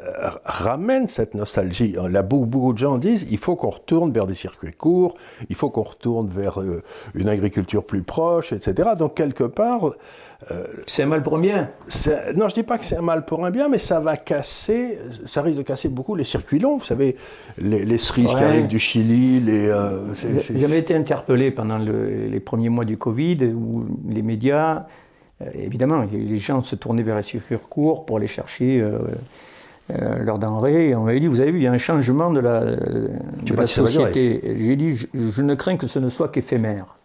ramène 0.46 1.08
cette 1.08 1.34
nostalgie. 1.34 1.96
Là, 2.10 2.24
beaucoup, 2.24 2.46
beaucoup 2.46 2.74
de 2.74 2.78
gens 2.78 2.98
disent, 2.98 3.28
il 3.32 3.38
faut 3.38 3.56
qu'on 3.56 3.70
retourne 3.70 4.12
vers 4.12 4.28
des 4.28 4.36
circuits 4.36 4.74
courts, 4.74 5.16
il 5.50 5.56
faut 5.56 5.70
qu'on 5.70 5.84
retourne 5.84 6.28
vers 6.28 6.60
une 7.16 7.30
agriculture 7.30 7.84
plus 7.86 8.04
proche, 8.04 8.54
etc. 8.54 8.92
Donc, 8.98 9.16
quelque 9.16 9.44
part... 9.44 9.92
c'est 10.86 11.04
un 11.04 11.08
mal 11.08 11.24
pour 11.24 11.38
un 11.38 11.42
bien. 11.42 11.70
Non, 12.36 12.48
je 12.48 12.54
ne 12.54 12.54
dis 12.54 12.64
pas 12.64 12.78
que 12.78 12.86
c'est 12.86 12.98
un 12.98 13.02
mal 13.02 13.26
pour 13.26 13.44
un 13.46 13.52
bien, 13.52 13.70
mais 13.70 13.80
ça 13.80 14.00
va 14.00 14.18
casser, 14.18 15.00
ça 15.26 15.42
risque 15.42 15.58
de 15.58 15.64
casser 15.64 15.90
beaucoup 15.90 16.16
les 16.16 16.24
circuits 16.24 16.60
longs. 16.60 16.78
Vous 16.78 16.86
savez, 16.86 17.16
les, 17.58 17.98
cerises 17.98 18.30
qui 18.30 18.44
arrivent 18.44 18.68
du 18.68 18.80
Chili, 18.80 19.40
les 19.40 19.72
été 20.78 20.96
interpellé 20.96 21.52
pendant 21.52 21.78
les 21.78 22.40
premiers 22.40 22.70
mois 22.70 22.86
du 22.86 22.98
Covid 22.98 23.46
où 23.46 23.86
les 24.08 24.22
médias, 24.22 24.86
euh, 25.42 25.46
évidemment, 25.56 26.06
les 26.12 26.38
gens 26.38 26.64
se 26.64 26.76
tournaient 26.76 27.04
vers 27.04 27.18
les 27.18 27.24
circuits 27.24 27.58
courts 27.70 28.06
pour 28.06 28.18
aller 28.18 28.28
chercher 28.28 28.80
euh, 28.80 29.00
euh, 29.92 30.20
leurs 30.20 30.40
denrées. 30.40 30.90
Et 30.90 30.96
on 30.96 31.04
m'avait 31.04 31.20
dit, 31.20 31.28
vous 31.28 31.42
avez 31.42 31.52
vu, 31.52 31.60
il 31.60 31.64
y 31.64 31.68
a 31.68 31.72
un 31.72 31.78
changement 31.78 32.32
de 32.32 32.40
la, 32.40 32.64
la 33.56 33.68
société. 33.68 34.56
J'ai 34.58 34.76
dit, 34.76 35.08
je, 35.14 35.42
ne 35.42 35.56
crains 35.56 35.78
que 35.78 35.88
ce 35.88 36.00
ne 36.00 36.10
soit 36.10 36.30
qu'éphémère. 36.30 36.97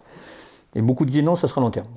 Et 0.74 0.82
beaucoup 0.82 1.04
disaient, 1.04 1.22
non, 1.22 1.35
ça 1.35 1.46
sera 1.46 1.61
long 1.61 1.70
terme. 1.70 1.88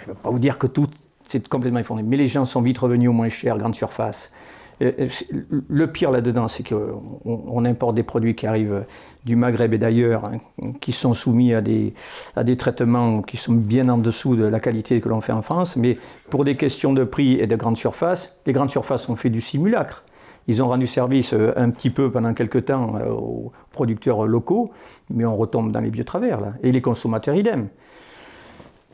Je 0.00 0.10
ne 0.10 0.14
vais 0.14 0.20
pas 0.20 0.30
vous 0.30 0.38
dire 0.38 0.58
que 0.58 0.66
tout, 0.66 0.88
c'est 1.26 1.48
complètement 1.48 1.80
effondré. 1.80 2.02
Mais 2.02 2.16
les 2.16 2.28
gens 2.28 2.44
sont 2.44 2.62
vite 2.62 2.78
revenus 2.78 3.08
au 3.08 3.12
moins 3.12 3.28
cher, 3.28 3.56
grande 3.58 3.74
surface. 3.74 4.32
Le 4.80 5.86
pire 5.86 6.10
là-dedans, 6.10 6.48
c'est 6.48 6.66
qu'on 6.66 7.64
importe 7.64 7.94
des 7.94 8.02
produits 8.02 8.34
qui 8.34 8.46
arrivent 8.46 8.84
du 9.24 9.36
Maghreb 9.36 9.72
et 9.72 9.78
d'ailleurs, 9.78 10.24
hein, 10.24 10.40
qui 10.80 10.92
sont 10.92 11.14
soumis 11.14 11.54
à 11.54 11.60
des, 11.60 11.94
à 12.34 12.42
des 12.42 12.56
traitements 12.56 13.22
qui 13.22 13.36
sont 13.36 13.52
bien 13.52 13.88
en 13.88 13.98
dessous 13.98 14.34
de 14.34 14.44
la 14.44 14.58
qualité 14.58 15.00
que 15.00 15.08
l'on 15.08 15.20
fait 15.20 15.32
en 15.32 15.42
France. 15.42 15.76
Mais 15.76 15.96
pour 16.28 16.44
des 16.44 16.56
questions 16.56 16.92
de 16.92 17.04
prix 17.04 17.34
et 17.34 17.46
de 17.46 17.56
grandes 17.56 17.76
surfaces, 17.76 18.36
les 18.46 18.52
grandes 18.52 18.70
surfaces 18.70 19.08
ont 19.08 19.16
fait 19.16 19.30
du 19.30 19.40
simulacre. 19.40 20.04
Ils 20.46 20.62
ont 20.62 20.68
rendu 20.68 20.86
service 20.86 21.32
euh, 21.32 21.52
un 21.56 21.70
petit 21.70 21.90
peu 21.90 22.10
pendant 22.10 22.34
quelques 22.34 22.66
temps 22.66 22.96
euh, 22.96 23.10
aux 23.10 23.52
producteurs 23.72 24.26
locaux, 24.26 24.72
mais 25.08 25.24
on 25.24 25.36
retombe 25.36 25.72
dans 25.72 25.80
les 25.80 25.88
vieux 25.88 26.04
travers 26.04 26.40
là. 26.40 26.52
Et 26.62 26.70
les 26.72 26.82
consommateurs 26.82 27.34
idem. 27.34 27.68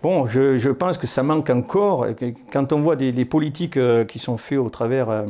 Bon, 0.03 0.27
je, 0.27 0.71
pense 0.71 0.97
que 0.97 1.07
ça 1.07 1.23
manque 1.23 1.51
encore. 1.51 2.07
Quand 2.51 2.73
on 2.73 2.81
voit 2.81 2.97
des, 2.97 3.25
politiques 3.27 3.77
euh, 3.77 4.05
qui 4.05 4.19
sont 4.19 4.39
faites 4.39 4.59
au 4.59 4.71
travers 4.71 5.11
euh, 5.11 5.27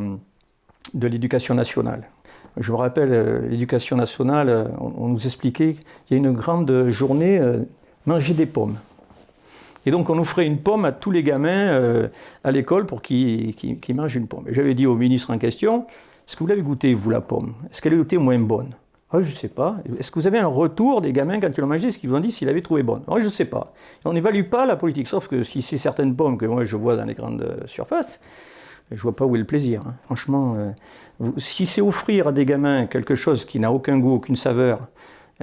de 0.94 1.06
l'éducation 1.08 1.54
nationale. 1.54 2.08
Je 2.56 2.70
me 2.70 2.76
rappelle, 2.76 3.12
euh, 3.12 3.48
l'éducation 3.48 3.96
nationale, 3.96 4.70
on, 4.78 5.08
nous 5.08 5.26
expliquait 5.26 5.74
qu'il 5.74 5.84
y 6.10 6.14
a 6.14 6.18
une 6.18 6.32
grande 6.32 6.88
journée 6.88 7.40
manger 8.06 8.32
des 8.32 8.46
pommes. 8.46 8.76
Et 9.86 9.90
donc 9.90 10.08
on 10.08 10.18
offrait 10.18 10.46
une 10.46 10.58
pomme 10.58 10.84
à 10.84 10.92
tous 10.92 11.10
les 11.10 11.24
gamins 11.24 12.08
à 12.44 12.50
l'école 12.52 12.86
pour 12.86 13.02
qu'ils 13.02 13.54
mangent 13.94 14.16
une 14.16 14.28
pomme. 14.28 14.44
J'avais 14.50 14.74
dit 14.74 14.86
au 14.86 14.94
ministre 14.94 15.32
en 15.32 15.38
question, 15.38 15.86
est-ce 16.28 16.36
que 16.36 16.40
vous 16.40 16.46
l'avez 16.46 16.62
goûté, 16.62 16.94
vous, 16.94 17.10
la 17.10 17.20
pomme? 17.20 17.54
Est-ce 17.70 17.82
qu'elle 17.82 17.94
est 17.94 17.96
goûtée 17.96 18.18
moins 18.18 18.38
bonne? 18.38 18.70
Ah, 19.12 19.22
je 19.22 19.30
ne 19.30 19.34
sais 19.34 19.48
pas. 19.48 19.76
Est-ce 19.98 20.12
que 20.12 20.20
vous 20.20 20.28
avez 20.28 20.38
un 20.38 20.46
retour 20.46 21.00
des 21.00 21.12
gamins 21.12 21.40
quand 21.40 21.48
ils 21.56 21.60
l'ont 21.60 21.66
mangé? 21.66 21.88
Est-ce 21.88 21.98
qu'ils 21.98 22.08
vous 22.08 22.16
ont 22.16 22.20
dit 22.20 22.30
s'ils 22.30 22.46
l'avaient 22.46 22.62
trouvé 22.62 22.84
bonne 22.84 23.02
ah, 23.08 23.18
Je 23.18 23.24
ne 23.24 23.30
sais 23.30 23.44
pas. 23.44 23.72
On 24.04 24.12
n'évalue 24.12 24.44
pas 24.44 24.66
la 24.66 24.76
politique, 24.76 25.08
sauf 25.08 25.26
que 25.26 25.42
si 25.42 25.62
c'est 25.62 25.78
certaines 25.78 26.14
pommes 26.14 26.38
que 26.38 26.46
moi 26.46 26.64
je 26.64 26.76
vois 26.76 26.96
dans 26.96 27.04
les 27.04 27.14
grandes 27.14 27.42
euh, 27.42 27.66
surfaces, 27.66 28.22
je 28.90 28.96
ne 28.96 29.00
vois 29.00 29.16
pas 29.16 29.24
où 29.24 29.34
est 29.34 29.40
le 29.40 29.44
plaisir. 29.44 29.82
Hein. 29.84 29.94
Franchement, 30.04 30.54
euh, 30.56 31.30
si 31.38 31.66
c'est 31.66 31.80
offrir 31.80 32.28
à 32.28 32.32
des 32.32 32.44
gamins 32.44 32.86
quelque 32.86 33.16
chose 33.16 33.44
qui 33.44 33.58
n'a 33.58 33.72
aucun 33.72 33.98
goût, 33.98 34.14
aucune 34.14 34.36
saveur, 34.36 34.86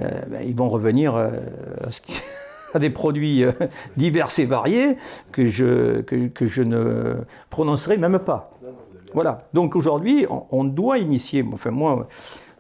euh, 0.02 0.10
ben, 0.30 0.44
ils 0.48 0.56
vont 0.56 0.70
revenir 0.70 1.16
à, 2.74 2.80
des 2.80 2.90
produits 2.90 3.44
divers 3.98 4.30
et 4.38 4.46
variés 4.46 4.96
que 5.34 5.44
je, 5.44 6.02
que, 6.04 6.46
je 6.46 6.64
ne 6.64 7.16
prononcerai 7.50 7.98
même 7.98 8.20
pas. 8.20 8.52
Voilà. 9.14 9.50
Donc 9.54 9.76
aujourd'hui, 9.76 10.26
on, 10.30 10.46
on, 10.52 10.64
doit 10.64 11.00
initier, 11.00 11.44
enfin 11.52 11.72
moi, 11.72 12.08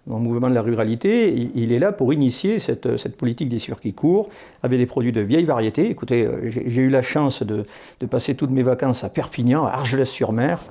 le 0.10 0.16
mouvement 0.16 0.50
de 0.50 0.56
la 0.56 0.62
ruralité, 0.62 1.50
il, 1.56 1.72
est 1.72 1.80
là 1.80 1.92
pour 1.92 2.14
initier 2.14 2.60
cette, 2.60 2.98
cette, 2.98 3.18
politique 3.18 3.50
des 3.50 3.60
circuits 3.60 3.94
courts 3.94 4.30
avec 4.64 4.80
des 4.80 4.86
produits 4.86 5.12
de 5.12 5.22
vieille 5.22 5.46
variété. 5.46 5.90
Écoutez, 5.90 6.26
euh, 6.26 6.50
j'ai 6.50 6.82
eu 6.82 6.90
la 6.90 7.02
chance 7.02 7.44
de, 7.44 7.66
de, 8.00 8.06
passer 8.06 8.36
toutes 8.36 8.52
mes 8.52 8.64
vacances 8.64 9.04
à 9.04 9.10
Perpignan, 9.10 9.66
à 9.66 9.72
Argelès-sur-Mer, 9.72 10.64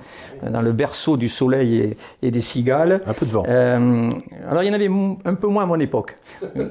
euh, 0.43 0.51
dans 0.51 0.63
le 0.63 0.73
berceau 0.73 1.17
du 1.17 1.29
soleil 1.29 1.97
et, 2.23 2.31
des 2.31 2.41
cigales. 2.41 3.03
Un 3.07 3.13
peu 3.13 3.27
de 3.27 3.31
vent. 3.31 3.45
Euh, 3.47 4.11
alors 4.49 4.63
il 4.63 4.67
y 4.67 4.71
en 4.71 4.75
avait 4.75 4.91
un 5.25 5.35
peu 5.35 5.49
moins 5.49 5.65
à 5.65 5.67
mon 5.67 5.81
époque. 5.81 6.17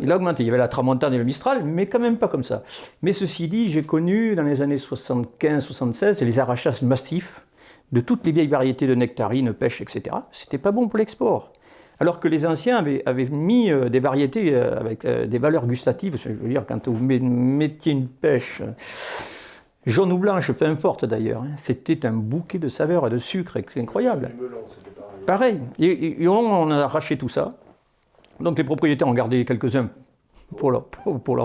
Il 0.02 0.12
a 0.12 0.16
augmenté. 0.16 0.44
Il 0.44 0.48
y 0.48 0.50
avait 0.50 0.58
la 0.58 0.68
tramontane 0.68 1.14
et 1.14 1.18
le 1.18 1.24
mistral, 1.24 1.64
mais 1.64 1.86
quand 1.86 2.00
même 2.00 2.18
pas 2.18 2.28
comme 2.28 2.44
ça. 2.44 2.64
Mais 3.02 3.12
ceci 3.12 3.48
dit, 3.48 3.70
j'ai 3.70 3.84
connu 3.84 4.36
dans 4.36 4.44
les 4.44 4.62
années 4.62 4.78
75-76 4.78 6.24
les 6.24 6.40
arrachasses 6.40 6.82
massifs 6.82 7.42
de 7.92 8.02
toutes 8.02 8.26
les 8.26 8.32
vieilles 8.32 8.48
variétés 8.48 8.88
de 8.88 8.96
nectarines, 8.96 9.54
pêche, 9.54 9.82
etc. 9.82 10.16
C'était 10.32 10.58
pas 10.58 10.72
bon 10.72 10.88
pour 10.88 10.98
l'export. 10.98 11.52
Alors 12.00 12.20
que 12.20 12.28
les 12.28 12.46
anciens 12.46 12.78
avaient, 12.78 13.30
mis 13.30 13.72
euh, 13.72 13.90
des 13.90 14.00
variétés 14.00 14.54
euh, 14.54 14.78
avec 14.80 15.06
euh, 15.06 15.28
des 15.28 15.38
valeurs 15.38 15.66
gustatives. 15.66 16.18
Je 16.18 16.30
veux 16.30 16.50
dire, 16.50 16.66
quand 16.68 16.88
vous 16.88 17.04
mettiez 17.04 17.94
une 17.94 18.08
pêche 18.08 18.62
jaune 19.86 20.12
ou 20.12 20.18
blanche, 20.18 20.52
peu 20.52 20.66
importe 20.66 21.06
d'ailleurs, 21.06 21.44
hein, 21.44 21.54
c'était 21.58 22.06
un 22.06 22.14
bouquet 22.14 22.60
de 22.60 22.68
saveurs 22.68 23.08
et 23.08 23.10
de 23.10 23.18
sucre 23.18 23.58
incroyable. 23.78 24.32
pareil. 25.26 25.60
Et, 25.80 26.28
on 26.28 26.72
a 26.72 26.84
arraché 26.84 27.18
tout 27.18 27.30
ça. 27.30 27.56
Donc 28.40 28.58
les 28.58 28.64
propriétaires 28.64 29.08
ont 29.08 29.14
gardé 29.14 29.46
quelques-uns 29.46 29.90
pour 30.58 30.72
leur, 30.72 30.86
pour, 30.86 31.36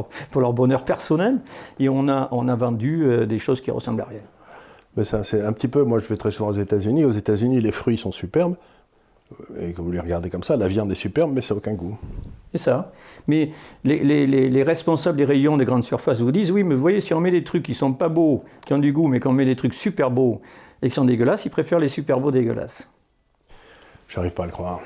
leur, 0.41 0.53
bonheur 0.53 0.85
personnel, 0.85 1.41
et 1.79 1.89
on 1.89 2.09
a, 2.09 2.29
on 2.33 2.49
a 2.49 2.57
vendu 2.57 3.27
des 3.27 3.39
choses 3.39 3.61
qui 3.61 3.71
ressemblent 3.71 4.03
à 4.03 4.07
rien. 4.07 4.21
Mais 4.97 5.05
ça, 5.05 5.23
c'est 5.23 5.43
un 5.43 5.53
petit 5.53 5.69
peu, 5.69 5.85
moi 5.85 5.99
je 6.01 6.07
vais 6.07 6.17
très 6.17 6.33
souvent 6.33 6.51
aux 6.51 6.55
États-Unis. 6.55 7.05
Aux 7.05 7.13
États-Unis, 7.13 7.61
les 7.61 7.73
fruits 7.73 7.97
sont 7.97 8.13
superbes, 8.13 8.57
et 9.59 9.73
quand 9.73 9.83
vous 9.83 9.93
les 9.93 10.01
regardez 10.01 10.31
comme 10.31 10.43
ça, 10.43 10.57
la 10.57 10.69
viande 10.69 10.91
est 10.91 10.97
superbe, 10.97 11.33
mais 11.33 11.41
ça 11.41 11.55
n'a 11.55 11.59
aucun 11.59 11.75
goût. 11.75 11.97
C'est 12.53 12.59
ça. 12.59 12.93
Mais 13.29 13.51
les, 13.85 14.63
responsables 14.63 15.17
des 15.17 15.25
rayons 15.25 15.57
des 15.57 15.65
grandes 15.65 15.85
surfaces 15.85 16.21
vous 16.21 16.33
disent 16.33 16.51
oui, 16.51 16.65
mais 16.65 16.75
vous 16.75 16.81
voyez, 16.81 17.01
si 17.01 17.15
on 17.15 17.21
met 17.21 17.31
des 17.31 17.45
trucs 17.45 17.63
qui 17.63 17.75
sont 17.75 17.93
pas 17.93 18.09
beaux, 18.09 18.45
qui 18.67 18.73
ont 18.75 18.79
du 18.79 18.93
goût, 18.93 19.07
mais 19.07 19.21
qu'on 19.21 19.33
met 19.33 19.45
des 19.45 19.57
trucs 19.57 19.75
super 19.75 20.11
beaux 20.11 20.41
et 20.83 20.89
qui 20.89 20.95
sont 20.95 21.05
dégueulasses, 21.05 21.45
ils 21.45 21.51
préfèrent 21.51 21.79
les 21.79 21.89
super 21.89 22.19
beaux 22.21 22.31
dégueulasses. 22.31 22.91
J'arrive 24.13 24.33
pas 24.33 24.43
à 24.43 24.47
le 24.47 24.53
croire. 24.53 24.81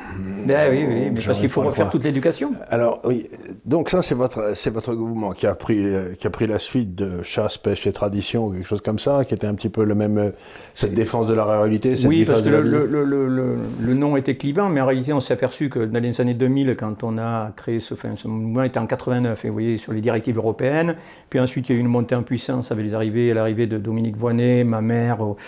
Ben 0.44 0.70
oui, 0.70 0.84
oui, 0.86 1.10
mais 1.10 1.20
parce 1.24 1.38
qu'il 1.38 1.48
faut 1.48 1.62
refaire 1.62 1.88
toute 1.88 2.04
l'éducation. 2.04 2.52
Alors 2.68 3.00
oui, 3.04 3.26
donc 3.64 3.88
ça 3.88 4.02
c'est 4.02 4.14
votre 4.14 4.54
c'est 4.54 4.68
votre 4.68 4.92
mouvement 4.92 5.32
qui 5.32 5.46
a 5.46 5.54
pris 5.54 5.82
qui 6.18 6.26
a 6.26 6.30
pris 6.30 6.46
la 6.46 6.58
suite 6.58 6.94
de 6.94 7.22
chasse, 7.22 7.56
pêche 7.56 7.86
et 7.86 7.92
tradition, 7.94 8.50
quelque 8.50 8.68
chose 8.68 8.82
comme 8.82 8.98
ça, 8.98 9.24
qui 9.24 9.32
était 9.32 9.46
un 9.46 9.54
petit 9.54 9.70
peu 9.70 9.84
le 9.84 9.94
même 9.94 10.32
cette 10.74 10.92
défense 10.92 11.26
de 11.26 11.32
la 11.32 11.46
réalité. 11.46 11.96
Cette 11.96 12.06
oui, 12.06 12.26
parce 12.26 12.42
que 12.42 12.50
le, 12.50 12.60
le, 12.60 13.04
le, 13.04 13.56
le, 13.80 13.94
nom 13.94 14.18
était 14.18 14.36
clivant, 14.36 14.68
mais 14.68 14.82
en 14.82 14.86
réalité 14.86 15.14
on 15.14 15.20
s'est 15.20 15.32
aperçu 15.32 15.70
que 15.70 15.78
dans 15.78 16.00
les 16.02 16.20
années 16.20 16.34
2000, 16.34 16.76
quand 16.78 17.02
on 17.02 17.16
a 17.16 17.52
créé 17.56 17.78
ce, 17.78 17.94
enfin, 17.94 18.10
ce 18.16 18.28
mouvement 18.28 18.64
était 18.64 18.78
en 18.78 18.86
89, 18.86 19.42
et 19.42 19.48
vous 19.48 19.54
voyez 19.54 19.78
sur 19.78 19.94
les 19.94 20.02
directives 20.02 20.36
européennes. 20.36 20.96
Puis 21.30 21.40
ensuite 21.40 21.70
il 21.70 21.72
y 21.72 21.74
a 21.76 21.78
eu 21.78 21.80
une 21.80 21.88
montée 21.88 22.14
en 22.14 22.22
puissance 22.22 22.72
avec 22.72 22.84
les 22.84 22.92
arrivées, 22.92 23.32
l'arrivée 23.32 23.66
de 23.66 23.78
Dominique 23.78 24.18
Voinet, 24.18 24.64
ma 24.64 24.82
mère 24.82 25.22
au 25.22 25.38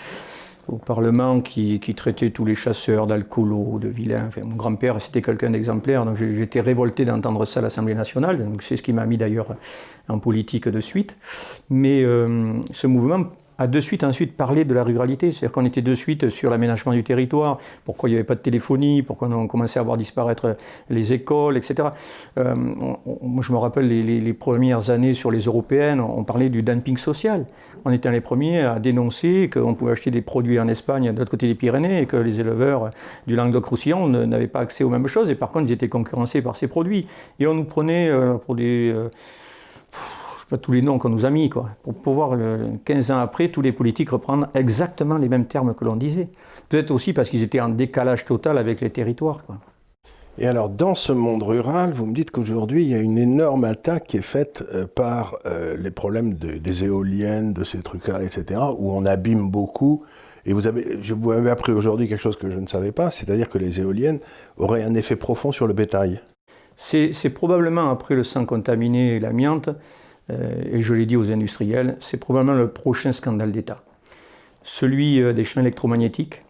Parlement 0.75 1.41
qui, 1.41 1.79
traitait 1.95 2.31
tous 2.31 2.43
les 2.45 2.55
chasseurs 2.55 3.07
d'alcoolos, 3.07 3.79
de 3.79 3.87
vilains. 3.87 4.29
mon 4.43 4.55
grand-père, 4.55 5.01
c'était 5.01 5.21
quelqu'un 5.21 5.49
d'exemplaire, 5.49 6.05
donc 6.05 6.17
j'étais 6.17 6.61
révolté 6.61 7.05
d'entendre 7.05 7.45
ça 7.45 7.61
à 7.61 7.63
l'Assemblée 7.63 7.95
nationale. 7.95 8.45
C'est 8.59 8.77
ce 8.77 8.83
qui 8.83 8.93
m'a 8.93 9.05
mis 9.05 9.17
d'ailleurs 9.17 9.55
en 10.09 10.19
politique 10.19 10.67
de 10.67 10.79
suite. 10.79 11.15
Mais 11.69 12.03
euh, 12.03 12.53
ce 12.71 12.87
mouvement 12.87 13.27
a 13.57 13.67
de 13.67 13.79
suite 13.79 14.03
ensuite 14.03 14.35
parlé 14.35 14.65
de 14.65 14.73
la 14.73 14.83
ruralité, 14.83 15.31
c'est-à-dire 15.31 15.51
qu'on 15.51 15.65
était 15.65 15.81
de 15.81 15.93
suite 15.95 16.29
sur 16.29 16.49
l'aménagement 16.49 16.93
du 16.93 17.03
territoire, 17.03 17.59
pourquoi 17.85 18.09
il 18.09 18.13
n'y 18.13 18.17
avait 18.17 18.25
pas 18.25 18.35
de 18.35 18.39
téléphonie, 18.39 19.01
pourquoi 19.01 19.27
on 19.29 19.47
commençait 19.47 19.79
à 19.79 19.83
voir 19.83 19.97
disparaître 19.97 20.57
les 20.89 21.13
écoles, 21.13 21.57
etc. 21.57 21.89
Euh, 22.37 22.55
moi 22.55 23.41
je 23.41 23.51
me 23.51 23.57
rappelle 23.57 23.87
les, 23.87 24.33
premières 24.33 24.89
années 24.89 25.13
sur 25.13 25.31
les 25.31 25.41
européennes, 25.41 25.99
on 25.99 26.23
parlait 26.23 26.49
du 26.49 26.61
dumping 26.61 26.97
social. 26.97 27.45
On 27.85 27.91
était 27.91 28.11
les 28.11 28.21
premiers 28.21 28.61
à 28.61 28.79
dénoncer 28.79 29.49
qu'on 29.51 29.73
pouvait 29.73 29.93
acheter 29.93 30.11
des 30.11 30.21
produits 30.21 30.59
en 30.59 30.67
Espagne 30.67 31.11
de 31.13 31.17
l'autre 31.17 31.31
côté 31.31 31.47
des 31.47 31.55
Pyrénées 31.55 32.01
et 32.01 32.05
que 32.05 32.17
les 32.17 32.39
éleveurs 32.39 32.91
du 33.25 33.35
Languedoc-Roussillon 33.35 34.07
n'avaient 34.07 34.47
pas 34.47 34.59
accès 34.59 34.83
aux 34.83 34.89
mêmes 34.89 35.07
choses 35.07 35.31
et 35.31 35.35
par 35.35 35.51
contre 35.51 35.67
ils 35.67 35.73
étaient 35.73 35.89
concurrencés 35.89 36.41
par 36.41 36.55
ces 36.55 36.67
produits. 36.67 37.07
Et 37.39 37.47
on 37.47 37.53
nous 37.53 37.65
prenait 37.65 38.09
euh, 38.09 38.35
pour 38.35 38.55
des... 38.55 38.93
Pas 40.49 40.57
tous 40.57 40.71
les 40.71 40.81
noms 40.81 40.97
qu'on 40.97 41.09
nous 41.09 41.25
a 41.25 41.29
mis, 41.29 41.49
quoi, 41.49 41.69
pour 41.83 41.93
pouvoir, 41.93 42.37
15 42.85 43.11
ans 43.11 43.19
après, 43.19 43.49
tous 43.49 43.61
les 43.61 43.73
politiques 43.73 44.11
reprendre 44.11 44.47
exactement 44.53 45.17
les 45.17 45.27
mêmes 45.27 45.45
termes 45.45 45.73
que 45.73 45.83
l'on 45.83 45.97
disait. 45.97 46.29
Peut-être 46.69 46.91
aussi 46.91 47.11
parce 47.11 47.29
qu'ils 47.29 47.43
étaient 47.43 47.59
en 47.59 47.69
décalage 47.69 48.23
total 48.23 48.57
avec 48.57 48.79
les 48.79 48.89
territoires. 48.89 49.45
Quoi. 49.45 49.57
Et 50.39 50.45
alors, 50.45 50.69
dans 50.69 50.93
ce 50.93 51.11
monde 51.11 51.41
rural, 51.41 51.93
vous 51.93 52.05
me 52.05 52.13
dites 52.13 52.29
qu'aujourd'hui, 52.29 52.83
il 52.83 52.89
y 52.89 52.93
a 52.93 52.99
une 52.99 53.17
énorme 53.17 53.63
attaque 53.63 54.05
qui 54.05 54.17
est 54.17 54.21
faite 54.21 54.63
euh, 54.71 54.85
par 54.85 55.35
euh, 55.47 55.75
les 55.77 55.89
problèmes 55.89 56.33
des 56.33 56.83
éoliennes, 56.83 57.53
de 57.53 57.63
ces 57.63 57.81
trucs-là, 57.81 58.21
etc., 58.21 58.61
où 58.77 58.91
on 58.91 59.05
abîme 59.05 59.49
beaucoup. 59.49 60.03
Et 60.45 60.53
vous 60.53 60.67
avez, 60.67 60.99
je 61.01 61.15
vous 61.15 61.31
avez 61.31 61.49
appris 61.49 61.71
aujourd'hui 61.71 62.07
quelque 62.07 62.21
chose 62.21 62.37
que 62.37 62.51
je 62.51 62.59
ne 62.59 62.67
savais 62.67 62.91
pas, 62.91 63.09
c'est-à-dire 63.09 63.49
que 63.49 63.57
les 63.57 63.79
éoliennes 63.79 64.19
auraient 64.57 64.83
un 64.83 64.93
effet 64.93 65.15
profond 65.15 65.51
sur 65.51 65.65
le 65.65 65.73
bétail. 65.73 66.21
C'est 66.75 67.33
probablement, 67.33 67.89
après 67.89 68.13
le 68.13 68.23
sang 68.23 68.45
contaminé 68.45 69.15
et 69.15 69.19
l'amiante, 69.19 69.69
et 70.29 70.79
je 70.79 70.93
l'ai 70.93 71.05
dit 71.05 71.15
aux 71.15 71.31
industriels, 71.31 71.97
c'est 72.01 72.17
probablement 72.17 72.57
le 72.57 72.69
prochain 72.69 73.11
scandale 73.11 73.51
d'État. 73.51 73.83
Celui 74.63 75.21
euh, 75.21 75.33
des 75.33 75.43
champs 75.43 75.61
électromagnétiques, 75.61 76.43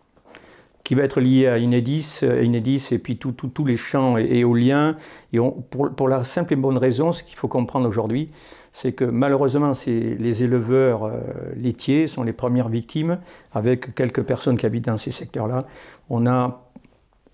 qui 0.84 0.96
va 0.96 1.04
être 1.04 1.20
lié 1.20 1.48
à 1.48 1.58
Inédis, 1.58 2.22
euh, 2.24 2.44
Inédis 2.44 2.88
et 2.92 2.98
puis 2.98 3.18
tous 3.18 3.66
les 3.66 3.78
champs 3.78 4.18
éoliens. 4.18 4.96
Et 5.34 5.40
pour, 5.70 6.08
la 6.08 6.24
simple 6.24 6.54
et 6.54 6.56
bonne 6.56 6.78
raison, 6.78 7.12
ce 7.12 7.24
qu'il 7.24 7.36
faut 7.36 7.50
comprendre 7.50 7.88
aujourd'hui, 7.88 8.32
c'est 8.72 8.94
que 8.94 9.04
malheureusement, 9.04 9.74
les 9.86 10.44
éleveurs 10.44 11.12
laitiers 11.56 12.08
sont 12.08 12.24
les 12.24 12.32
premières 12.32 12.70
victimes, 12.70 13.20
avec 13.54 13.96
quelques 13.96 14.22
personnes 14.22 14.56
qui 14.56 14.66
habitent 14.66 14.86
dans 14.86 14.98
ces 14.98 15.12
secteurs-là. 15.12 15.66
On 16.10 16.26
a 16.28 16.70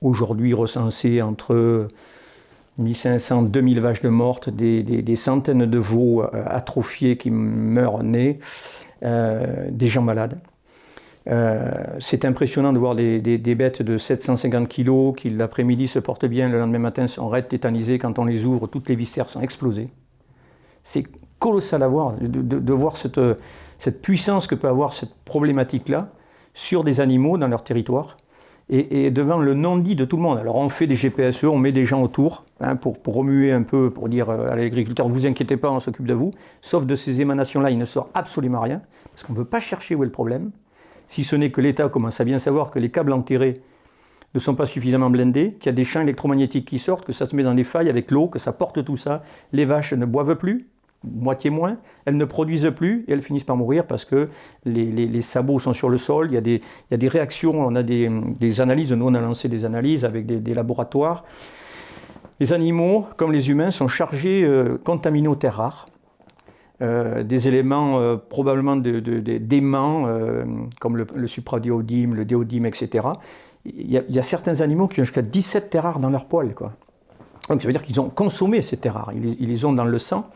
aujourd'hui 0.02 0.54
recensé 0.54 1.22
entre 1.22 1.90
1500, 2.78 3.44
2000 3.44 3.80
vaches 3.82 4.02
de 4.02 4.10
mortes, 4.10 4.50
des, 4.50 5.16
centaines 5.16 5.66
de 5.66 5.78
veaux 5.78 6.24
euh, 6.24 6.28
atrophiés 6.46 7.18
qui 7.18 7.30
meurent 7.30 8.04
nés, 8.04 8.40
euh, 9.04 9.68
des 9.70 9.88
gens 9.88 10.02
malades. 10.02 10.40
Euh, 11.30 11.72
c'est 12.00 12.26
impressionnant 12.26 12.74
de 12.74 12.80
voir 12.80 12.96
des, 12.96 13.56
bêtes 13.56 13.82
de 13.82 13.98
750 13.98 14.68
kg 14.68 15.16
qui 15.16 15.30
l'après-midi 15.30 15.88
se 15.88 16.00
portent 16.00 16.26
bien, 16.26 16.50
le 16.50 16.60
lendemain 16.60 16.80
matin 16.80 17.08
sont 17.08 17.30
raides 17.30 17.48
tétanisées, 17.48 18.00
quand 18.00 18.20
on 18.20 18.26
les 18.26 18.46
ouvre, 18.46 18.68
toutes 18.68 18.90
les 18.90 18.96
viscères 18.96 19.30
sont 19.30 19.42
explosées. 19.42 19.90
C'est 20.84 21.06
colossal 21.40 21.84
à 21.84 21.88
voir, 21.88 22.16
de, 22.20 22.74
voir 22.74 22.98
cette, 22.98 23.20
cette, 23.80 24.02
puissance 24.02 24.48
que 24.48 24.56
peut 24.56 24.68
avoir 24.68 24.94
cette 24.94 25.14
problématique-là 25.24 26.10
sur 26.54 26.84
des 26.84 27.00
animaux 27.00 27.38
dans 27.38 27.48
leur 27.48 27.64
territoire 27.64 28.18
et, 28.70 29.12
devant 29.12 29.38
le 29.38 29.54
non-dit 29.54 29.96
de 29.96 30.06
tout 30.06 30.16
le 30.16 30.24
monde. 30.24 30.38
Alors 30.38 30.56
on 30.56 30.70
fait 30.70 30.88
des 30.88 30.96
GPSE, 30.96 31.46
on 31.46 31.58
met 31.58 31.72
des 31.72 31.84
gens 31.84 32.02
autour 32.02 32.46
hein, 32.60 32.76
pour, 32.76 32.98
remuer 33.06 33.52
un 33.52 33.64
peu, 33.64 33.90
pour 33.90 34.10
dire 34.10 34.30
euh, 34.30 34.52
à 34.52 34.56
l'agriculteur, 34.56 35.08
vous 35.08 35.26
inquiétez 35.26 35.58
pas, 35.58 35.70
on 35.70 35.80
s'occupe 35.80 36.08
de 36.08 36.14
vous. 36.14 36.32
Sauf 36.62 36.86
de 36.86 36.96
ces 36.96 37.22
émanations-là, 37.22 37.72
il 37.72 37.78
ne 37.78 37.86
sort 37.86 38.10
absolument 38.14 38.62
rien, 38.62 38.82
parce 39.12 39.24
qu'on 39.24 39.34
ne 39.34 39.38
veut 39.38 39.46
pas 39.46 39.60
chercher 39.60 39.96
où 39.96 40.04
est 40.04 40.06
le 40.06 40.12
problème, 40.12 40.52
si 41.08 41.24
ce 41.24 41.36
n'est 41.36 41.52
que 41.52 41.62
l'État 41.62 41.90
commence 41.90 42.20
à 42.22 42.24
bien 42.24 42.38
savoir 42.38 42.72
que 42.72 42.80
les 42.80 42.90
câbles 42.90 43.14
enterrés 43.14 43.62
ne 44.34 44.40
sont 44.40 44.56
pas 44.56 44.66
suffisamment 44.66 45.10
blindés, 45.10 45.54
qu'il 45.60 45.68
y 45.68 45.70
a 45.70 45.74
des 45.74 45.84
champs 45.84 46.02
électromagnétiques 46.02 46.68
qui 46.68 46.80
sortent, 46.80 47.06
que 47.06 47.14
ça 47.14 47.26
se 47.26 47.36
met 47.36 47.44
dans 47.44 47.54
des 47.54 47.64
failles 47.64 47.90
avec 47.90 48.10
l'eau, 48.10 48.28
que 48.28 48.40
ça 48.40 48.52
porte 48.52 48.84
tout 48.84 48.98
ça, 48.98 49.24
les 49.52 49.66
vaches 49.66 49.94
ne 49.94 50.06
boivent 50.06 50.36
plus, 50.36 50.68
moitié 51.04 51.50
moins, 51.50 51.78
elles 52.06 52.18
ne 52.18 52.26
produisent 52.26 52.72
plus 52.76 53.06
et 53.08 53.14
elles 53.14 53.22
finissent 53.22 53.44
par 53.44 53.58
mourir 53.58 53.86
parce 53.86 54.06
que 54.06 54.30
les, 54.66 55.22
sabots 55.22 55.60
sont 55.60 55.74
sur 55.74 55.90
le 55.90 55.98
sol, 55.98 56.28
il 56.32 56.34
y 56.34 56.38
a 56.38 56.42
des, 56.42 56.62
des 56.92 57.08
réactions, 57.08 57.60
on 57.60 57.76
a 57.76 57.84
des, 57.84 58.62
analyses, 58.62 58.94
nous 58.94 59.06
on 59.06 59.14
a 59.14 59.22
lancé 59.22 59.50
des 59.50 59.66
analyses 59.66 60.06
avec 60.06 60.26
des, 60.26 60.54
laboratoires. 60.54 61.24
Les 62.40 62.54
animaux, 62.54 63.06
comme 63.18 63.32
les 63.32 63.50
humains, 63.50 63.72
sont 63.72 63.88
chargés 63.88 64.44
euh, 64.44 64.78
contaminaux 64.84 65.36
terres 65.36 65.56
rares. 65.56 65.88
Euh, 66.82 67.24
des 67.24 67.48
éléments 67.48 68.00
euh, 68.00 68.18
probablement 68.18 68.76
d'aimants, 68.76 70.08
comme 70.80 70.98
le, 70.98 71.06
le 71.14 71.28
supradiodime, 71.28 72.16
le 72.16 72.26
déodyme, 72.26 72.66
etc. 72.66 73.08
Il 73.66 73.90
y, 73.90 74.20
a, 74.20 74.22
certains 74.22 74.60
animaux 74.60 74.88
qui 74.88 75.00
ont 75.00 75.04
jusqu'à 75.04 75.22
17 75.22 75.70
terres 75.70 75.84
rares 75.84 76.00
dans 76.00 76.10
leur 76.10 76.26
poil. 76.26 76.54
Quoi. 76.54 76.74
Donc 77.50 77.62
ça 77.62 77.68
veut 77.68 77.72
dire 77.72 77.82
qu'ils 77.82 78.00
ont 78.02 78.10
consommé 78.10 78.62
ces 78.62 78.78
terres 78.78 78.96
rares, 78.96 79.14
ils, 79.14 79.48
les 79.48 79.66
ont 79.66 79.74
dans 79.74 79.86
le 79.86 79.98
sang. 79.98 80.30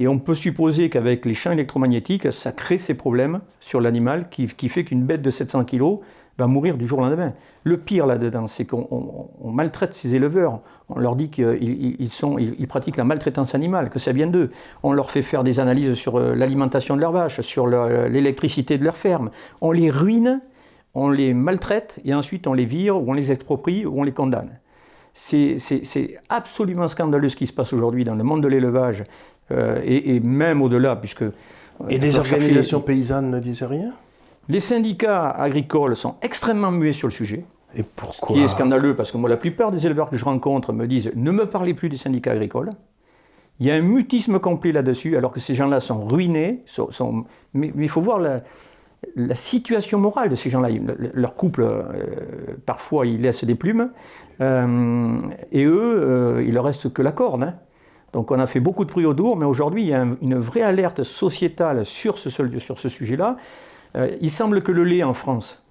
Et 0.00 0.08
on 0.08 0.18
peut 0.18 0.34
supposer 0.34 0.88
qu'avec 0.88 1.26
les 1.26 1.34
champs 1.34 1.52
électromagnétiques, 1.52 2.32
ça 2.32 2.52
crée 2.52 2.78
ces 2.78 2.96
problèmes 2.96 3.40
sur 3.60 3.82
l'animal 3.82 4.30
qui, 4.30 4.48
fait 4.48 4.82
qu'une 4.82 5.04
bête 5.04 5.20
de 5.20 5.28
700 5.28 5.66
kg 5.66 5.98
va 6.38 6.46
mourir 6.46 6.78
du 6.78 6.86
jour 6.86 7.00
au 7.00 7.02
lendemain. 7.02 7.34
Le 7.64 7.76
pire 7.76 8.06
là-dedans, 8.06 8.46
c'est 8.46 8.64
qu'on 8.64 9.28
maltraite 9.44 9.92
ces 9.92 10.16
éleveurs. 10.16 10.60
On 10.88 10.98
leur 10.98 11.16
dit 11.16 11.28
qu'ils 11.28 11.98
ils 12.00 12.66
pratiquent 12.66 12.96
la 12.96 13.04
maltraitance 13.04 13.54
animale, 13.54 13.90
que 13.90 13.98
ça 13.98 14.12
vient 14.12 14.26
d'eux. 14.26 14.50
On 14.82 14.94
leur 14.94 15.10
fait 15.10 15.20
faire 15.20 15.44
des 15.44 15.60
analyses 15.60 15.92
sur 15.92 16.16
euh, 16.16 16.34
l'alimentation 16.34 16.96
de 16.96 17.02
leurs 17.02 17.12
vaches, 17.12 17.42
sur 17.42 17.66
l'électricité 17.66 18.78
de 18.78 18.84
leur 18.84 18.96
ferme. 18.96 19.30
On 19.60 19.70
les 19.70 19.90
ruine, 19.90 20.40
on 20.94 21.10
les 21.10 21.34
maltraite 21.34 22.00
et 22.06 22.14
ensuite 22.14 22.46
on 22.46 22.54
les 22.54 22.64
vire 22.64 22.96
ou 22.96 23.10
on 23.10 23.12
les 23.12 23.32
exproprie 23.32 23.84
ou 23.84 24.00
on 24.00 24.02
les 24.02 24.12
condamne. 24.12 24.58
C'est 25.12 25.58
absolument 26.30 26.88
scandaleux 26.88 27.28
ce 27.28 27.36
qui 27.36 27.46
se 27.46 27.52
passe 27.52 27.72
aujourd'hui 27.74 28.04
dans 28.04 28.14
le 28.14 28.22
monde 28.22 28.42
de 28.42 28.48
l'élevage 28.48 29.04
euh, 29.52 29.80
et, 29.84 30.20
même 30.20 30.62
au-delà, 30.62 30.96
puisque... 30.96 31.22
Euh, 31.22 31.32
et 31.88 31.98
les 31.98 32.18
organisations 32.18 32.80
paysannes 32.80 33.30
ne 33.30 33.40
disent 33.40 33.62
rien 33.62 33.92
Les 34.48 34.60
syndicats 34.60 35.30
agricoles 35.30 35.96
sont 35.96 36.16
extrêmement 36.22 36.70
muets 36.70 36.92
sur 36.92 37.08
le 37.08 37.12
sujet. 37.12 37.44
Et 37.74 37.82
pourquoi 37.82 38.28
Ce 38.28 38.34
qui 38.34 38.44
est 38.44 38.48
scandaleux, 38.48 38.94
parce 38.94 39.12
que 39.12 39.16
moi, 39.16 39.30
la 39.30 39.36
plupart 39.36 39.72
des 39.72 39.86
éleveurs 39.86 40.10
que 40.10 40.16
je 40.16 40.24
rencontre 40.24 40.72
me 40.72 40.86
disent 40.86 41.12
ne 41.14 41.30
me 41.30 41.46
parlez 41.46 41.74
plus 41.74 41.88
des 41.88 41.96
syndicats 41.96 42.32
agricoles. 42.32 42.70
Il 43.60 43.66
y 43.66 43.70
a 43.70 43.74
un 43.74 43.82
mutisme 43.82 44.38
complet 44.38 44.72
là-dessus, 44.72 45.16
alors 45.16 45.32
que 45.32 45.40
ces 45.40 45.54
gens-là 45.54 45.80
sont 45.80 46.04
ruinés. 46.06 46.62
Sont, 46.66 47.24
Mais, 47.54 47.72
il 47.76 47.88
faut 47.88 48.00
voir 48.00 48.18
la, 48.18 48.42
la, 49.16 49.34
situation 49.34 49.98
morale 49.98 50.30
de 50.30 50.34
ces 50.34 50.48
gens-là. 50.48 50.68
Leur 51.12 51.34
couple, 51.34 51.62
euh, 51.62 52.56
parfois, 52.66 53.06
ils 53.06 53.20
laissent 53.20 53.44
des 53.44 53.54
plumes. 53.54 53.90
et 54.40 55.64
eux, 55.64 56.42
il 56.46 56.54
leur 56.54 56.64
reste 56.64 56.92
que 56.92 57.02
la 57.02 57.12
corne. 57.12 57.42
Hein. 57.42 57.54
Donc 58.12 58.30
on 58.30 58.38
a 58.38 58.46
fait 58.46 58.60
beaucoup 58.60 58.84
de 58.84 58.90
bruit 58.90 59.06
autour, 59.06 59.36
mais 59.36 59.46
aujourd'hui 59.46 59.82
il 59.82 59.88
y 59.88 59.94
a 59.94 60.06
une 60.20 60.38
vraie 60.38 60.62
alerte 60.62 61.02
sociétale 61.02 61.86
sur 61.86 62.18
ce, 62.18 62.28
sur 62.58 62.78
ce 62.78 62.88
sujet-là. 62.88 63.36
Euh, 63.96 64.16
il 64.20 64.30
semble 64.30 64.62
que 64.62 64.72
le 64.72 64.84
lait 64.84 65.02
en 65.02 65.14
France, 65.14 65.64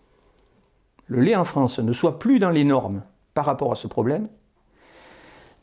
le 1.07 1.19
lait 1.21 1.35
en 1.35 1.43
France 1.43 1.79
ne 1.79 1.91
soit 1.91 2.19
plus 2.19 2.39
dans 2.39 2.49
les 2.49 2.63
normes 2.63 3.03
par 3.33 3.45
rapport 3.45 3.71
à 3.71 3.75
ce 3.75 3.87
problème. 3.87 4.27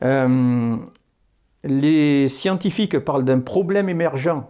Euh, 0.03 0.77
les 1.65 2.29
scientifiques 2.29 2.99
parlent 2.99 3.25
d'un 3.25 3.41
problème 3.41 3.89
émergent, 3.89 4.43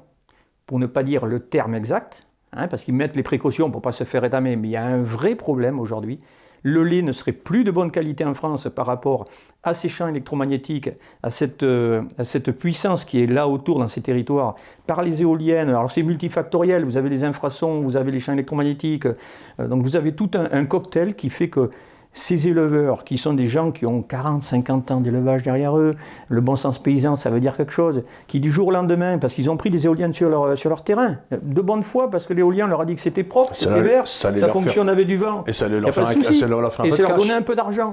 pour 0.66 0.78
ne 0.80 0.86
pas 0.86 1.04
dire 1.04 1.26
le 1.26 1.40
terme 1.40 1.74
exact, 1.74 2.26
hein, 2.52 2.66
parce 2.66 2.82
qu'ils 2.82 2.94
mettent 2.94 3.16
les 3.16 3.22
précautions 3.22 3.70
pour 3.70 3.80
ne 3.80 3.84
pas 3.84 3.92
se 3.92 4.04
faire 4.04 4.24
étamer, 4.24 4.56
mais 4.56 4.68
il 4.68 4.72
y 4.72 4.76
a 4.76 4.84
un 4.84 5.02
vrai 5.02 5.36
problème 5.36 5.78
aujourd'hui 5.78 6.20
le 6.66 6.82
lait 6.82 7.02
ne 7.02 7.12
serait 7.12 7.30
plus 7.30 7.62
de 7.62 7.70
bonne 7.70 7.92
qualité 7.92 8.24
en 8.24 8.34
France 8.34 8.68
par 8.74 8.86
rapport 8.86 9.28
à 9.62 9.72
ces 9.72 9.88
champs 9.88 10.08
électromagnétiques, 10.08 10.90
à 11.22 11.30
cette, 11.30 11.62
euh, 11.62 12.02
cette 12.24 12.50
puissance 12.50 13.04
qui 13.04 13.22
est 13.22 13.26
là 13.26 13.46
autour 13.46 13.78
dans 13.78 13.86
ces 13.86 14.00
territoires, 14.00 14.56
par 14.84 15.02
les 15.02 15.22
éoliennes. 15.22 15.68
Alors 15.68 15.92
c'est 15.92 16.02
multifactoriel, 16.02 16.84
vous 16.84 16.96
avez 16.96 17.08
les 17.08 17.22
infrasons, 17.22 17.82
vous 17.82 17.96
avez 17.96 18.10
les 18.10 18.18
champs 18.18 18.32
électromagnétiques, 18.32 19.06
euh, 19.06 19.68
donc 19.68 19.84
vous 19.84 19.94
avez 19.94 20.16
tout 20.16 20.30
un 20.34 20.64
cocktail 20.64 21.14
qui 21.14 21.30
fait 21.30 21.48
que 21.48 21.70
ces 22.16 22.48
éleveurs, 22.48 23.04
qui 23.04 23.18
sont 23.18 23.34
des 23.34 23.48
gens 23.48 23.70
qui 23.70 23.86
ont 23.86 24.02
40, 24.02 24.42
50 24.42 24.90
ans 24.90 25.00
d'élevage 25.00 25.42
derrière 25.42 25.76
eux, 25.76 25.92
le 26.28 26.40
bon 26.40 26.56
sens 26.56 26.78
paysan, 26.78 27.14
ça 27.14 27.30
veut 27.30 27.40
dire 27.40 27.56
quelque 27.56 27.72
chose, 27.72 28.02
qui 28.26 28.40
du 28.40 28.50
jour 28.50 28.68
au 28.68 28.70
lendemain, 28.72 29.18
parce 29.18 29.34
qu'ils 29.34 29.50
ont 29.50 29.56
pris 29.56 29.70
des 29.70 29.84
éoliennes 29.84 30.14
sur 30.14 30.30
leur, 30.30 30.56
sur 30.56 30.70
leur 30.70 30.82
terrain, 30.82 31.18
de 31.30 31.60
bonne 31.60 31.82
foi, 31.82 32.10
parce 32.10 32.26
que 32.26 32.32
l'éolien 32.32 32.66
leur 32.66 32.80
a 32.80 32.84
dit 32.86 32.94
que 32.94 33.00
c'était 33.02 33.22
propre, 33.22 33.54
c'était 33.54 33.82
vert, 33.82 34.08
ça, 34.08 34.32
fonctionne 34.48 34.88
avec 34.88 35.06
du 35.06 35.16
vent. 35.16 35.44
Et 35.46 35.52
ça 35.52 35.68
leur, 35.68 35.92
fait 35.92 36.00
un, 36.00 36.04
ça 36.06 36.46
leur, 36.46 36.80
un, 36.80 36.84
et 36.84 36.90
ça 36.90 37.02
leur 37.02 37.16
donnait 37.18 37.34
un 37.34 37.42
peu 37.42 37.54
d'argent. 37.54 37.92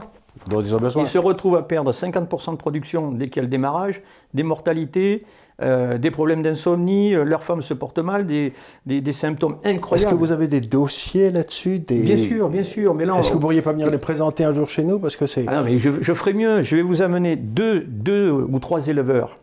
Ils 0.49 1.07
se 1.07 1.17
retrouvent 1.17 1.57
à 1.57 1.63
perdre 1.63 1.91
50% 1.91 2.51
de 2.51 2.55
production 2.55 3.12
dès 3.12 3.27
qu'il 3.27 3.38
y 3.38 3.39
a 3.39 3.43
le 3.43 3.49
démarrage, 3.49 4.01
des 4.33 4.43
mortalités, 4.43 5.25
euh, 5.63 5.97
des 5.97 6.12
problèmes 6.12 6.41
d'insomnie, 6.41 7.15
euh, 7.15 7.23
leur 7.23 7.43
femme 7.43 7.62
se 7.62 7.73
porte 7.73 7.99
mal, 7.99 8.26
des, 8.26 8.54
des, 8.86 9.12
symptômes 9.12 9.58
incroyables. 9.63 10.08
Est-ce 10.08 10.13
que 10.13 10.19
vous 10.19 10.32
avez 10.32 10.47
des 10.47 10.62
dossiers 10.62 11.32
là-dessus 11.32 11.80
Bien 11.80 12.17
sûr, 12.17 12.49
bien 12.49 12.63
sûr. 12.63 12.93
Mais 12.93 13.06
Est-ce 13.06 13.30
que 13.30 13.34
vous 13.36 13.39
pourriez 13.39 13.62
pas 13.62 13.71
venir 13.71 13.89
les 13.89 13.97
présenter 13.97 14.43
un 14.43 14.52
jour 14.52 14.67
chez 14.67 14.84
nous 14.84 14.99
parce 14.99 15.15
que 15.15 15.26
c'est. 15.26 15.45
Ah 15.47 15.58
non, 15.58 15.63
mais 15.63 15.78
je, 15.78 15.89
je, 16.02 16.13
ferai 16.13 16.34
mieux. 16.34 16.63
Je 16.63 16.76
vais 16.76 16.82
vous 16.82 17.02
amener 17.02 17.36
deux, 17.36 17.82
deux 17.82 18.32
ou 18.32 18.60
trois 18.60 18.88
éleveurs 18.88 19.39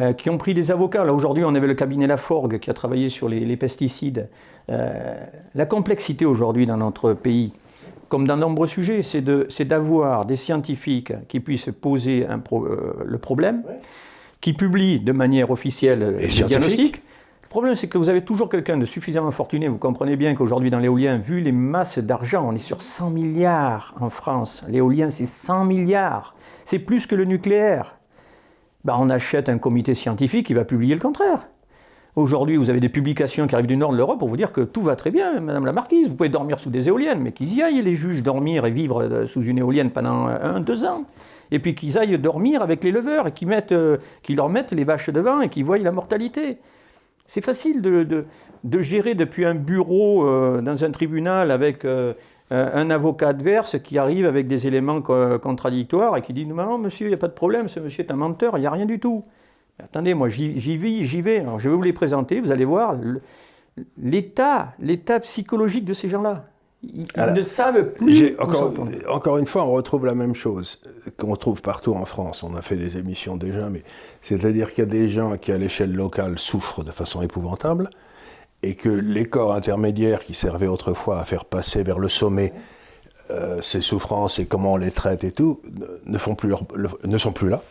euh, 0.00 0.12
qui 0.12 0.28
ont 0.28 0.38
pris 0.38 0.54
des 0.54 0.72
avocats. 0.72 1.04
Là 1.04 1.14
aujourd'hui, 1.14 1.44
on 1.44 1.54
avait 1.54 1.68
le 1.68 1.74
cabinet 1.74 2.06
Laforgue 2.06 2.58
qui 2.58 2.70
a 2.70 2.74
travaillé 2.74 3.08
sur 3.08 3.28
les, 3.28 3.56
pesticides. 3.56 4.28
la 4.68 5.66
complexité 5.66 6.24
aujourd'hui 6.24 6.66
dans 6.66 6.78
notre 6.78 7.12
pays, 7.12 7.52
comme 8.08 8.26
dans 8.26 8.36
de 8.36 8.40
nombreux 8.40 8.66
sujets, 8.66 9.02
c'est 9.02 9.64
d'avoir 9.64 10.24
des 10.24 10.36
scientifiques 10.36 11.12
qui 11.28 11.38
puissent 11.38 11.70
poser 11.80 12.26
un 12.26 12.42
le 13.04 13.18
problème 13.18 13.62
qui 14.40 14.52
publie 14.52 15.00
de 15.00 15.12
manière 15.12 15.50
officielle 15.50 16.16
les 16.18 16.26
diagnostics. 16.28 17.02
Le 17.42 17.48
problème, 17.48 17.74
c'est 17.74 17.88
que 17.88 17.98
vous 17.98 18.08
avez 18.08 18.22
toujours 18.22 18.48
quelqu'un 18.48 18.76
de 18.76 18.84
suffisamment 18.84 19.32
fortuné. 19.32 19.66
Vous 19.68 19.76
comprenez 19.76 20.16
bien 20.16 20.34
qu'aujourd'hui, 20.34 20.70
dans 20.70 20.78
l'éolien, 20.78 21.18
vu 21.18 21.40
les 21.40 21.52
masses 21.52 21.98
d'argent, 21.98 22.46
on 22.48 22.54
est 22.54 22.58
sur 22.58 22.80
100 22.80 23.10
milliards 23.10 23.94
en 24.00 24.08
France. 24.08 24.64
L'éolien, 24.68 25.10
c'est 25.10 25.26
100 25.26 25.64
milliards. 25.64 26.36
C'est 26.64 26.78
plus 26.78 27.06
que 27.06 27.16
le 27.16 27.24
nucléaire. 27.24 27.96
Ben, 28.84 28.94
on 28.98 29.10
achète 29.10 29.48
un 29.48 29.58
comité 29.58 29.94
scientifique 29.94 30.46
qui 30.46 30.54
va 30.54 30.64
publier 30.64 30.94
le 30.94 31.00
contraire. 31.00 31.48
Aujourd'hui, 32.16 32.56
vous 32.56 32.70
avez 32.70 32.80
des 32.80 32.88
publications 32.88 33.46
qui 33.46 33.54
arrivent 33.54 33.66
du 33.66 33.76
nord 33.76 33.92
de 33.92 33.96
l'Europe 33.96 34.18
pour 34.18 34.28
vous 34.28 34.36
dire 34.36 34.52
que 34.52 34.62
tout 34.62 34.82
va 34.82 34.96
très 34.96 35.10
bien, 35.10 35.40
Madame 35.40 35.64
la 35.64 35.72
Marquise. 35.72 36.08
Vous 36.08 36.14
pouvez 36.14 36.28
dormir 36.28 36.58
sous 36.58 36.70
des 36.70 36.88
éoliennes, 36.88 37.20
mais 37.20 37.32
qu'ils 37.32 37.54
y 37.54 37.62
aillent, 37.62 37.82
les 37.82 37.94
juges, 37.94 38.22
dormir 38.22 38.66
et 38.66 38.70
vivre 38.70 39.02
euh, 39.02 39.26
sous 39.26 39.42
une 39.42 39.58
éolienne 39.58 39.90
pendant 39.90 40.26
un, 40.26 40.60
deux 40.60 40.84
ans 40.84 41.04
et 41.50 41.58
puis 41.58 41.74
qu'ils 41.74 41.98
aillent 41.98 42.18
dormir 42.18 42.62
avec 42.62 42.84
les 42.84 42.92
leveurs 42.92 43.26
et 43.26 43.32
qu'ils 43.32 43.48
euh, 43.72 43.96
leur 44.28 44.48
mettent 44.48 44.72
les 44.72 44.84
vaches 44.84 45.10
devant 45.10 45.40
et 45.40 45.48
qu'ils 45.48 45.64
voient 45.64 45.78
la 45.78 45.92
mortalité. 45.92 46.58
C'est 47.26 47.44
facile 47.44 47.80
de, 47.80 48.26
gérer 48.80 49.14
depuis 49.14 49.44
un 49.44 49.54
bureau 49.54 50.26
euh, 50.26 50.60
dans 50.60 50.84
un 50.84 50.90
tribunal 50.90 51.50
avec 51.50 51.84
euh, 51.84 52.14
un 52.50 52.90
avocat 52.90 53.28
adverse 53.28 53.78
qui 53.78 53.98
arrive 53.98 54.26
avec 54.26 54.48
des 54.48 54.66
éléments 54.66 55.00
contradictoires 55.00 56.16
et 56.16 56.22
qui 56.22 56.32
dit 56.32 56.46
non, 56.46 56.78
monsieur, 56.78 57.06
il 57.06 57.10
n'y 57.10 57.14
a 57.14 57.18
pas 57.18 57.28
de 57.28 57.32
problème, 57.32 57.68
ce 57.68 57.78
monsieur 57.78 58.04
est 58.04 58.10
un 58.10 58.16
menteur, 58.16 58.58
il 58.58 58.62
n'y 58.62 58.66
a 58.66 58.72
rien 58.72 58.86
du 58.86 58.98
tout. 58.98 59.24
attendez, 59.78 60.14
moi 60.14 60.28
j'y 60.28 60.76
vis, 60.76 61.04
j'y 61.04 61.22
vais. 61.22 61.38
Alors, 61.38 61.60
je 61.60 61.68
vais 61.68 61.76
vous 61.76 61.82
les 61.82 61.92
présenter, 61.92 62.40
vous 62.40 62.50
allez 62.50 62.64
voir 62.64 62.96
l'état, 63.96 64.72
l'état 64.80 65.20
psychologique 65.20 65.84
de 65.84 65.92
ces 65.92 66.08
gens-là. 66.08 66.49
Ils, 66.82 67.04
ne 67.34 67.42
savent 67.42 67.92
plus. 67.92 68.34
Encore, 68.38 68.72
encore, 69.08 69.38
une 69.38 69.46
fois, 69.46 69.64
on 69.64 69.72
retrouve 69.72 70.06
la 70.06 70.14
même 70.14 70.34
chose 70.34 70.80
qu'on 71.18 71.36
trouve 71.36 71.60
partout 71.60 71.92
en 71.92 72.06
France. 72.06 72.42
On 72.42 72.54
a 72.56 72.62
fait 72.62 72.76
des 72.76 72.96
émissions 72.96 73.36
déjà, 73.36 73.68
mais 73.68 73.82
c'est-à-dire 74.22 74.70
qu'il 74.70 74.84
y 74.84 74.86
a 74.86 74.90
des 74.90 75.10
gens 75.10 75.36
qui, 75.36 75.52
à 75.52 75.58
l'échelle 75.58 75.92
locale, 75.92 76.38
souffrent 76.38 76.82
de 76.82 76.90
façon 76.90 77.20
épouvantable, 77.20 77.90
et 78.62 78.74
que 78.74 78.88
les 78.88 79.26
corps 79.26 79.52
intermédiaires 79.52 80.20
qui 80.20 80.32
servaient 80.32 80.66
autrefois 80.66 81.20
à 81.20 81.24
faire 81.24 81.44
passer 81.44 81.82
vers 81.82 81.98
le 81.98 82.08
sommet 82.08 82.52
euh, 83.30 83.60
ces 83.60 83.80
souffrances 83.80 84.38
et 84.38 84.46
comment 84.46 84.72
on 84.72 84.76
les 84.76 84.90
traite 84.90 85.22
et 85.22 85.32
tout, 85.32 85.60
ne, 86.06 86.18
font 86.18 86.34
plus 86.34 86.52
ne 87.04 87.18
sont 87.18 87.32
plus 87.32 87.48
là, 87.48 87.62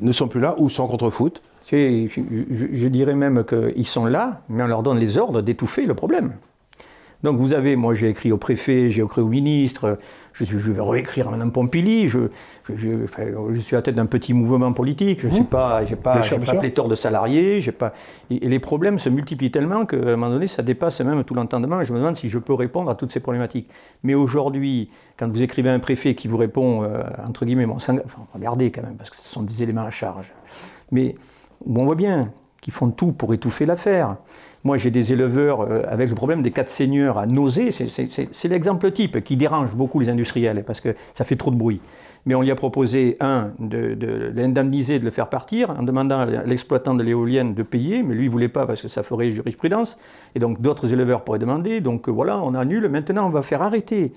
ne 0.00 0.10
sont 0.10 0.26
plus 0.26 0.40
là 0.40 0.54
ou 0.58 0.68
sont 0.68 0.88
contre-foot. 0.88 1.40
Je, 1.70 2.08
je 2.72 2.88
dirais 2.88 3.14
même 3.14 3.44
qu'ils 3.44 3.86
sont 3.86 4.06
là, 4.06 4.40
mais 4.48 4.62
on 4.62 4.66
leur 4.66 4.82
donne 4.82 4.98
les 4.98 5.18
ordres 5.18 5.42
d'étouffer 5.42 5.84
le 5.84 5.94
problème. 5.94 6.32
Donc 7.22 7.38
vous 7.38 7.52
avez, 7.52 7.74
moi 7.74 7.94
j'ai 7.94 8.10
écrit 8.10 8.30
au 8.30 8.36
préfet, 8.36 8.90
j'ai 8.90 9.02
écrit 9.02 9.20
au 9.20 9.26
ministre, 9.26 9.98
je, 10.34 10.70
vais 10.70 10.80
réécrire 10.80 11.28
à 11.28 11.30
Mme 11.32 11.50
Pompili, 11.50 12.06
je, 12.06 12.28
suis 13.58 13.74
à 13.74 13.78
la 13.78 13.82
tête 13.82 13.96
d'un 13.96 14.06
petit 14.06 14.34
mouvement 14.34 14.72
politique, 14.72 15.20
je 15.20 15.28
n'ai 15.28 15.40
mmh. 15.40 15.46
pas, 15.46 15.82
pas, 16.02 16.20
pas 16.20 16.54
pléthore 16.54 16.88
de 16.88 16.94
salariés, 16.94 17.60
pas, 17.72 17.92
et, 18.30 18.48
les 18.48 18.58
problèmes 18.60 18.98
se 18.98 19.08
multiplient 19.08 19.50
tellement 19.50 19.84
qu'à 19.84 19.96
un 19.96 20.16
moment 20.16 20.30
donné 20.30 20.46
ça 20.46 20.62
dépasse 20.62 21.00
même 21.00 21.24
tout 21.24 21.34
l'entendement 21.34 21.80
et 21.80 21.84
je 21.84 21.92
me 21.92 21.98
demande 21.98 22.16
si 22.16 22.28
je 22.28 22.38
peux 22.38 22.54
répondre 22.54 22.90
à 22.90 22.94
toutes 22.94 23.10
ces 23.10 23.20
problématiques. 23.20 23.68
Mais 24.04 24.14
aujourd'hui, 24.14 24.90
quand 25.18 25.28
vous 25.28 25.42
écrivez 25.42 25.70
à 25.70 25.72
un 25.72 25.80
préfet 25.80 26.14
qui 26.14 26.28
vous 26.28 26.36
répond, 26.36 26.84
euh, 26.84 27.02
entre 27.26 27.44
guillemets, 27.44 27.66
bon, 27.66 27.74
enfin, 27.74 27.96
regardez 28.32 28.70
quand 28.70 28.82
même, 28.82 28.96
parce 28.96 29.10
que 29.10 29.16
ce 29.16 29.28
sont 29.28 29.42
des 29.42 29.62
éléments 29.62 29.82
à 29.82 29.90
charge, 29.90 30.32
mais 30.92 31.16
on 31.66 31.84
voit 31.84 31.96
bien 31.96 32.30
qu'ils 32.60 32.72
font 32.72 32.90
tout 32.90 33.12
pour 33.12 33.34
étouffer 33.34 33.66
l'affaire. 33.66 34.16
Moi, 34.64 34.76
j'ai 34.76 34.90
des 34.90 35.12
éleveurs 35.12 35.60
euh, 35.60 35.82
avec 35.88 36.08
le 36.08 36.14
problème 36.14 36.42
des 36.42 36.50
quatre 36.50 36.68
seigneurs 36.68 37.18
à 37.18 37.26
nausée. 37.26 37.70
C'est 37.70 38.48
l'exemple 38.48 38.90
type 38.90 39.22
qui 39.22 39.36
dérange 39.36 39.76
beaucoup 39.76 40.00
les 40.00 40.08
industriels 40.08 40.64
parce 40.64 40.80
que 40.80 40.94
ça 41.14 41.24
fait 41.24 41.36
trop 41.36 41.50
de 41.50 41.56
bruit. 41.56 41.80
mais 42.26 42.34
on 42.34 42.42
lui 42.42 42.50
a 42.50 42.56
proposé, 42.56 43.16
un, 43.20 43.52
de, 43.58 43.96
l'indemniser, 44.34 44.98
de 44.98 45.04
le 45.04 45.10
faire 45.10 45.28
partir, 45.30 45.70
en 45.70 45.82
demandant 45.82 46.20
à 46.20 46.26
l'exploitant 46.44 46.94
de 46.94 47.02
l'éolienne 47.02 47.54
de 47.54 47.62
payer, 47.62 48.02
mais 48.02 48.14
lui, 48.14 48.26
ne 48.26 48.30
voulait 48.30 48.48
pas 48.48 48.66
parce 48.66 48.82
que 48.82 48.88
ça 48.88 49.02
ferait 49.02 49.30
jurisprudence, 49.30 49.98
et 50.34 50.38
donc 50.38 50.60
d'autres 50.60 50.92
éleveurs 50.92 51.24
pourraient 51.24 51.38
demander, 51.38 51.80
donc 51.80 52.08
voilà, 52.08 52.38
on 52.42 52.54
annule, 52.54 52.88
maintenant 52.88 53.26
on 53.26 53.30
va 53.30 53.42
faire 53.42 53.62
arrêter, 53.62 54.12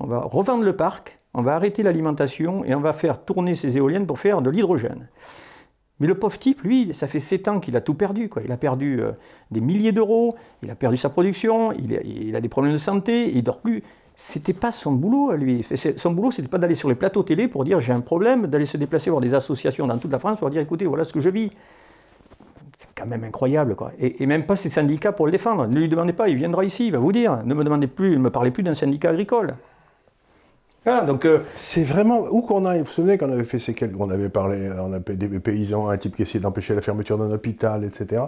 on 0.00 0.06
va 0.06 0.20
revendre 0.20 0.64
le 0.64 0.74
parc, 0.74 1.18
on 1.32 1.42
va 1.42 1.54
arrêter 1.54 1.82
l'alimentation, 1.82 2.64
et 2.64 2.74
on 2.74 2.80
va 2.80 2.92
faire 2.92 3.24
tourner 3.24 3.54
ces 3.54 3.78
éoliennes 3.78 4.06
pour 4.06 4.18
faire 4.18 4.42
de 4.42 4.50
l'hydrogène. 4.50 5.06
Mais 6.04 6.08
le 6.08 6.16
pauvre 6.16 6.38
type, 6.38 6.60
lui, 6.64 6.92
ça 6.92 7.06
fait 7.06 7.18
7 7.18 7.48
ans 7.48 7.60
qu'il 7.60 7.74
a 7.78 7.80
tout 7.80 7.94
perdu. 7.94 8.28
Quoi. 8.28 8.42
Il 8.44 8.52
a 8.52 8.58
perdu 8.58 9.00
euh, 9.00 9.12
des 9.50 9.62
milliers 9.62 9.90
d'euros, 9.90 10.36
il 10.62 10.70
a 10.70 10.74
perdu 10.74 10.98
sa 10.98 11.08
production, 11.08 11.72
il 11.72 12.36
a, 12.36 12.42
des 12.42 12.48
problèmes 12.50 12.74
de 12.74 12.78
santé, 12.78 13.32
il 13.34 13.42
dort 13.42 13.60
plus. 13.60 13.82
C'était 14.14 14.52
pas 14.52 14.70
son 14.70 14.92
boulot 14.92 15.30
à 15.30 15.38
lui. 15.38 15.64
Son 15.96 16.10
boulot, 16.10 16.30
c'était 16.30 16.48
pas 16.48 16.58
d'aller 16.58 16.74
sur 16.74 16.90
les 16.90 16.94
plateaux 16.94 17.22
télé 17.22 17.48
pour 17.48 17.64
dire 17.64 17.80
j'ai 17.80 17.94
un 17.94 18.02
problème, 18.02 18.48
d'aller 18.48 18.66
se 18.66 18.76
déplacer 18.76 19.08
voir 19.08 19.22
des 19.22 19.34
associations 19.34 19.86
dans 19.86 19.96
toute 19.96 20.12
la 20.12 20.18
France 20.18 20.40
pour 20.40 20.50
dire 20.50 20.60
écoutez, 20.60 20.84
voilà 20.84 21.04
ce 21.04 21.14
que 21.14 21.20
je 21.20 21.30
vis. 21.30 21.48
C'est 22.76 22.90
quand 22.94 23.06
même 23.06 23.24
incroyable, 23.24 23.74
quoi. 23.74 23.92
Et, 23.98 24.26
même 24.26 24.44
pas 24.44 24.56
ces 24.56 24.68
syndicats 24.68 25.12
pour 25.12 25.24
le 25.24 25.32
défendre. 25.32 25.66
Ne 25.66 25.78
lui 25.80 25.88
demandez 25.88 26.12
pas, 26.12 26.28
il 26.28 26.36
viendra 26.36 26.66
ici, 26.66 26.88
il 26.88 26.92
va 26.92 26.98
vous 26.98 27.12
dire. 27.12 27.42
Ne 27.46 27.54
me 27.54 27.64
demandez 27.64 27.86
plus, 27.86 28.10
ne 28.10 28.18
me 28.18 28.28
parlez 28.28 28.50
plus 28.50 28.62
d'un 28.62 28.74
syndicat 28.74 29.08
agricole. 29.08 29.54
Ah, 30.86 31.00
donc 31.00 31.24
euh, 31.24 31.40
c'est 31.54 31.84
vraiment 31.84 32.26
où 32.30 32.42
qu'on 32.42 32.64
a. 32.64 32.76
Vous 32.76 32.84
vous 32.84 32.90
souvenez 32.90 33.16
qu'on 33.16 33.32
avait 33.32 33.44
fait 33.44 33.58
ces 33.58 33.72
quelques, 33.72 33.98
on 33.98 34.10
avait 34.10 34.28
parlé, 34.28 34.70
on 34.78 34.92
a 34.92 34.98
des 34.98 35.28
paysans, 35.40 35.88
un 35.88 35.96
type 35.96 36.16
qui 36.16 36.22
essayait 36.22 36.40
d'empêcher 36.40 36.74
la 36.74 36.82
fermeture 36.82 37.16
d'un 37.16 37.30
hôpital, 37.30 37.84
etc. 37.84 38.24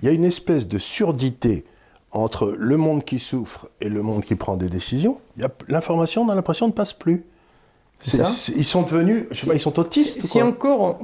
Il 0.00 0.06
y 0.06 0.08
a 0.08 0.12
une 0.12 0.24
espèce 0.24 0.68
de 0.68 0.78
surdité 0.78 1.64
entre 2.10 2.54
le 2.58 2.76
monde 2.76 3.04
qui 3.04 3.18
souffre 3.18 3.68
et 3.80 3.88
le 3.88 4.00
monde 4.02 4.24
qui 4.24 4.34
prend 4.34 4.56
des 4.56 4.68
décisions. 4.68 5.18
L'information, 5.68 6.22
on 6.22 6.28
a 6.30 6.34
l'impression, 6.34 6.66
ne 6.66 6.72
passe 6.72 6.92
plus. 6.92 7.24
Ça 8.00 8.30
ils 8.54 8.64
sont 8.64 8.82
devenus, 8.82 9.24
je 9.30 9.40
sais 9.40 9.46
pas, 9.46 9.54
ils 9.54 9.60
sont 9.60 9.78
autistes. 9.78 10.24
Si, 10.24 10.40
encore, 10.40 11.00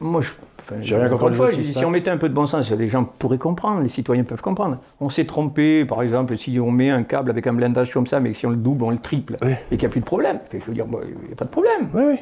moi, 0.00 0.20
je, 0.20 0.94
rien 0.94 1.08
fois, 1.32 1.52
si 1.52 1.84
on 1.84 1.90
mettait 1.90 2.10
un 2.10 2.18
peu 2.18 2.28
de 2.28 2.34
bon 2.34 2.46
sens, 2.46 2.70
les 2.70 2.88
gens 2.88 3.04
pourraient 3.04 3.38
comprendre, 3.38 3.80
les 3.80 3.88
citoyens 3.88 4.24
peuvent 4.24 4.42
comprendre. 4.42 4.78
On 5.00 5.08
s'est 5.08 5.24
trompé, 5.24 5.84
par 5.84 6.02
exemple, 6.02 6.36
si 6.36 6.58
on 6.60 6.70
met 6.70 6.90
un 6.90 7.04
câble 7.04 7.30
avec 7.30 7.46
un 7.46 7.52
blindage 7.52 7.92
comme 7.92 8.06
ça, 8.06 8.20
mais 8.20 8.34
si 8.34 8.46
on 8.46 8.50
le 8.50 8.56
double, 8.56 8.84
on 8.84 8.90
le 8.90 8.98
triple, 8.98 9.36
et 9.42 9.76
qu'il 9.76 9.78
n'y 9.78 9.86
a 9.86 9.88
plus 9.88 10.00
de 10.00 10.04
problème. 10.04 10.40
Je 10.52 10.58
veux 10.58 10.74
dire, 10.74 10.86
il 10.86 11.26
n'y 11.26 11.32
a 11.32 11.36
pas 11.36 11.44
de 11.44 11.50
problème. 11.50 11.88
Oui, 11.94 12.02
oui. 12.08 12.18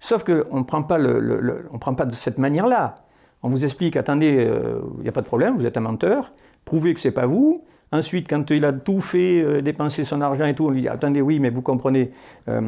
Sauf 0.00 0.22
qu'on 0.24 0.58
ne 0.58 0.64
prend 0.64 0.82
pas, 0.82 0.98
le, 0.98 1.66
on 1.72 1.78
prend 1.78 1.94
pas 1.94 2.04
de 2.04 2.12
cette 2.12 2.38
manière-là. 2.38 2.96
On 3.42 3.48
vous 3.48 3.64
explique, 3.64 3.96
attendez, 3.96 4.36
euh, 4.38 4.80
il 4.98 5.02
n'y 5.02 5.08
a 5.08 5.12
pas 5.12 5.22
de 5.22 5.26
problème, 5.26 5.56
vous 5.56 5.66
êtes 5.66 5.76
un 5.76 5.80
menteur, 5.80 6.32
prouvez 6.64 6.94
que 6.94 7.00
ce 7.00 7.08
n'est 7.08 7.14
pas 7.14 7.26
vous. 7.26 7.64
Ensuite, 7.92 8.28
quand 8.28 8.50
il 8.50 8.64
a 8.64 8.72
tout 8.72 9.00
fait, 9.00 9.40
euh, 9.40 9.62
dépensé 9.62 10.04
son 10.04 10.20
argent 10.20 10.46
et 10.46 10.54
tout, 10.54 10.66
on 10.66 10.70
lui 10.70 10.82
dit, 10.82 10.88
attendez, 10.88 11.20
oui, 11.20 11.38
mais 11.40 11.50
vous 11.50 11.62
comprenez, 11.62 12.10
euh, 12.48 12.60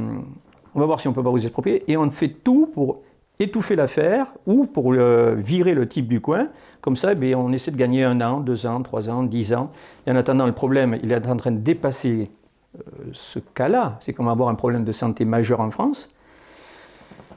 on 0.74 0.80
va 0.80 0.86
voir 0.86 1.00
si 1.00 1.08
on 1.08 1.12
peut 1.12 1.22
pas 1.22 1.30
vous 1.30 1.44
exproprier. 1.44 1.82
Et 1.90 1.96
on 1.96 2.10
fait 2.10 2.28
tout 2.28 2.70
pour 2.72 3.00
étouffer 3.38 3.76
l'affaire 3.76 4.32
ou 4.46 4.66
pour 4.66 4.92
virer 4.92 5.74
le 5.74 5.88
type 5.88 6.08
du 6.08 6.20
coin. 6.20 6.48
Comme 6.80 6.96
ça, 6.96 7.12
eh 7.12 7.34
on 7.34 7.52
essaie 7.52 7.70
de 7.70 7.76
gagner 7.76 8.04
un 8.04 8.20
an, 8.20 8.40
deux 8.40 8.66
ans, 8.66 8.82
trois 8.82 9.10
ans, 9.10 9.22
dix 9.22 9.52
ans. 9.52 9.70
Et 10.06 10.10
en 10.10 10.16
attendant, 10.16 10.46
le 10.46 10.52
problème, 10.52 10.98
il 11.02 11.12
est 11.12 11.26
en 11.26 11.36
train 11.36 11.52
de 11.52 11.58
dépasser 11.58 12.30
euh, 12.76 12.80
ce 13.12 13.38
cas-là. 13.38 13.98
C'est 14.00 14.12
qu'on 14.12 14.24
va 14.24 14.32
avoir 14.32 14.48
un 14.48 14.54
problème 14.54 14.84
de 14.84 14.92
santé 14.92 15.24
majeur 15.24 15.60
en 15.60 15.70
France, 15.70 16.10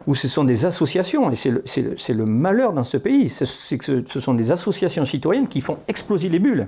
où 0.07 0.15
ce 0.15 0.27
sont 0.27 0.43
des 0.43 0.65
associations, 0.65 1.31
et 1.31 1.35
c'est 1.35 2.13
le, 2.13 2.25
malheur 2.25 2.73
dans 2.73 2.83
ce 2.83 2.97
pays, 2.97 3.29
ce 3.29 3.45
sont 3.45 4.33
des 4.33 4.51
associations 4.51 5.05
citoyennes 5.05 5.47
qui 5.47 5.61
font 5.61 5.77
exploser 5.87 6.29
les 6.29 6.39
bulles, 6.39 6.67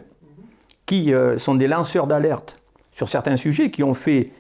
qui 0.86 1.14
euh, 1.14 1.38
sont 1.38 1.56
des 1.56 1.68
lanceurs 1.68 2.08
d'alerte 2.08 2.60
sur 2.92 3.08
certains 3.08 3.38
sujets, 3.38 3.72
qui 3.72 3.84
ont 3.84 3.94
fait, 3.94 4.32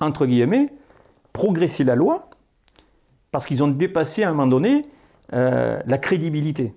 entre 0.00 0.26
guillemets, 0.26 0.68
progresser 1.32 1.84
la 1.84 1.94
loi, 1.94 2.28
parce 3.32 3.46
qu'ils 3.46 3.62
ont 3.62 3.68
dépassé 3.68 4.22
à 4.22 4.28
un 4.28 4.32
moment 4.32 4.46
donné 4.46 4.86
euh, 5.32 5.78
la 5.86 5.98
crédibilité. 5.98 6.74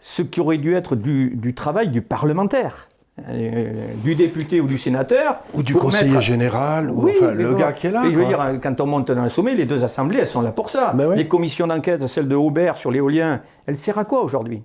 Ce 0.00 0.22
qui 0.22 0.40
aurait 0.40 0.58
dû 0.58 0.74
être 0.74 0.96
du, 0.96 1.54
travail 1.54 1.88
du 1.88 2.02
parlementaire. 2.02 2.88
Euh, 3.28 3.86
du 4.02 4.14
député 4.14 4.60
ou 4.60 4.66
du 4.66 4.78
sénateur. 4.78 5.42
Ou 5.52 5.62
du 5.62 5.74
conseiller 5.74 6.20
général, 6.20 6.90
ou 6.90 7.10
enfin, 7.10 7.32
le 7.32 7.54
gars 7.54 7.72
qui 7.72 7.86
est 7.86 7.90
là. 7.90 8.04
je 8.10 8.18
veux 8.18 8.24
dire, 8.24 8.58
quand 8.62 8.80
on 8.80 8.86
monte 8.86 9.12
dans 9.12 9.22
un 9.22 9.28
sommet, 9.28 9.54
les 9.54 9.66
deux 9.66 9.84
assemblées, 9.84 10.20
elles 10.20 10.26
sont 10.26 10.40
là 10.40 10.50
pour 10.50 10.70
ça. 10.70 10.92
Ben 10.94 11.14
les 11.14 11.28
commissions 11.28 11.66
d'enquête, 11.66 12.06
celle 12.06 12.26
de 12.26 12.34
Aubert 12.34 12.78
sur 12.78 12.90
l'éolien, 12.90 13.42
elle 13.66 13.76
sert 13.76 13.98
à 13.98 14.04
quoi 14.06 14.22
aujourd'hui? 14.22 14.62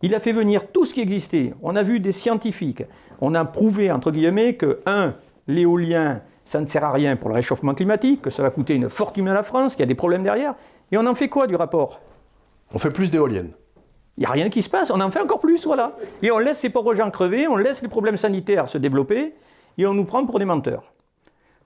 Il 0.00 0.14
a 0.14 0.20
fait 0.20 0.32
venir 0.32 0.72
tout 0.72 0.84
ce 0.84 0.94
qui 0.94 1.00
existait. 1.00 1.52
On 1.62 1.76
a 1.76 1.82
vu 1.82 2.00
des 2.00 2.10
scientifiques. 2.10 2.82
On 3.20 3.34
a 3.34 3.44
prouvé, 3.44 3.92
entre 3.92 4.10
guillemets, 4.10 4.56
que, 4.56 4.80
un, 4.86 5.14
l'éolien, 5.46 6.22
ça 6.44 6.60
ne 6.60 6.66
sert 6.66 6.84
à 6.84 6.92
rien 6.92 7.16
pour 7.16 7.28
le 7.28 7.34
réchauffement 7.34 7.74
climatique, 7.74 8.22
que 8.22 8.30
ça 8.30 8.42
va 8.42 8.50
coûter 8.50 8.74
une 8.74 8.88
fortune 8.88 9.28
à 9.28 9.34
la 9.34 9.42
France, 9.42 9.74
qu'il 9.74 9.80
y 9.80 9.84
a 9.84 9.86
des 9.86 9.94
problèmes 9.94 10.22
derrière. 10.22 10.54
Et 10.90 10.98
on 10.98 11.06
en 11.06 11.14
fait 11.14 11.28
quoi 11.28 11.46
du 11.46 11.56
rapport? 11.56 12.00
On 12.74 12.78
fait 12.78 12.90
plus 12.90 13.10
d'éoliennes. 13.10 13.52
Il 14.18 14.20
n'y 14.20 14.26
a 14.26 14.30
rien 14.30 14.48
qui 14.50 14.60
se 14.60 14.68
passe, 14.68 14.90
on 14.90 15.00
en 15.00 15.10
fait 15.10 15.20
encore 15.20 15.38
plus, 15.38 15.66
voilà. 15.66 15.96
Et 16.22 16.30
on 16.30 16.38
laisse 16.38 16.58
ces 16.58 16.70
pauvres 16.70 16.94
gens 16.94 17.10
crever, 17.10 17.48
on 17.48 17.56
laisse 17.56 17.80
les 17.82 17.88
problèmes 17.88 18.18
sanitaires 18.18 18.68
se 18.68 18.76
développer, 18.76 19.34
et 19.78 19.86
on 19.86 19.94
nous 19.94 20.04
prend 20.04 20.26
pour 20.26 20.38
des 20.38 20.44
menteurs. 20.44 20.92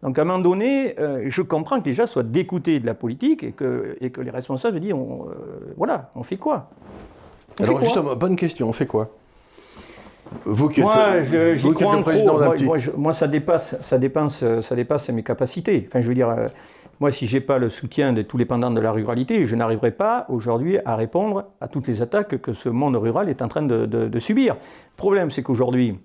Donc 0.03 0.19
à 0.19 0.23
un 0.23 0.25
moment 0.25 0.39
donné, 0.39 0.95
euh, 1.01 1.25
je 1.27 1.43
comprends 1.43 1.81
que 1.81 1.87
les 1.87 1.93
gens 1.93 2.07
soient 2.07 2.23
dégoûtés 2.23 2.79
de 2.79 2.87
la 2.87 2.95
politique 2.95 3.43
et 3.43 3.53
que, 3.53 3.97
et 4.01 4.11
que 4.11 4.21
les 4.21 4.31
responsables 4.31 4.79
disent, 4.79 4.93
on, 4.93 5.27
euh, 5.29 5.75
voilà, 5.77 6.11
on 6.15 6.23
fait 6.23 6.37
quoi? 6.37 6.71
Alors 7.59 7.81
justement, 7.81 8.15
bonne 8.15 8.37
question, 8.37 8.69
on 8.69 8.73
fait 8.73 8.87
quoi? 8.87 9.11
Vous 10.45 10.69
qui 10.69 10.81
êtes, 10.81 10.87
moi, 10.87 11.23
je, 11.23 12.03
président 12.03 12.39
moi, 12.97 13.13
ça 13.13 13.29
dépasse, 13.29 13.81
ça 13.81 13.99
dépasse, 13.99 14.45
ça 14.61 14.75
dépasse 14.75 15.09
mes 15.11 15.23
capacités. 15.23 15.87
Enfin, 15.89 16.01
je 16.01 16.09
veux 16.09 16.15
dire, 16.15 16.29
euh, 16.29 16.49
moi, 17.01 17.13
si 17.13 17.27
j'ai 17.27 17.41
pas 17.41 17.59
le 17.59 17.69
soutien 17.69 18.13
de 18.13 18.23
tous 18.23 18.37
les 18.37 18.45
pendants 18.45 18.71
de 18.71 18.81
la 18.81 18.93
ruralité, 18.93 19.45
je 19.45 19.57
n'arriverai 19.57 19.91
pas 19.91 20.27
aujourd'hui 20.29 20.79
à 20.85 20.97
répondre 20.97 21.45
à 21.61 21.69
toutes 21.69 21.89
les 21.89 22.03
attaques 22.03 22.41
que 22.41 22.53
ce 22.53 22.69
monde 22.69 22.97
rural 22.97 23.29
est 23.29 23.43
en 23.43 23.49
train 23.49 23.63
de, 23.63 23.87
de 23.87 24.19
subir. 24.19 24.55
Le 24.55 24.97
problème, 24.97 25.31
c'est 25.31 25.43
qu'aujourd'hui, 25.43 25.99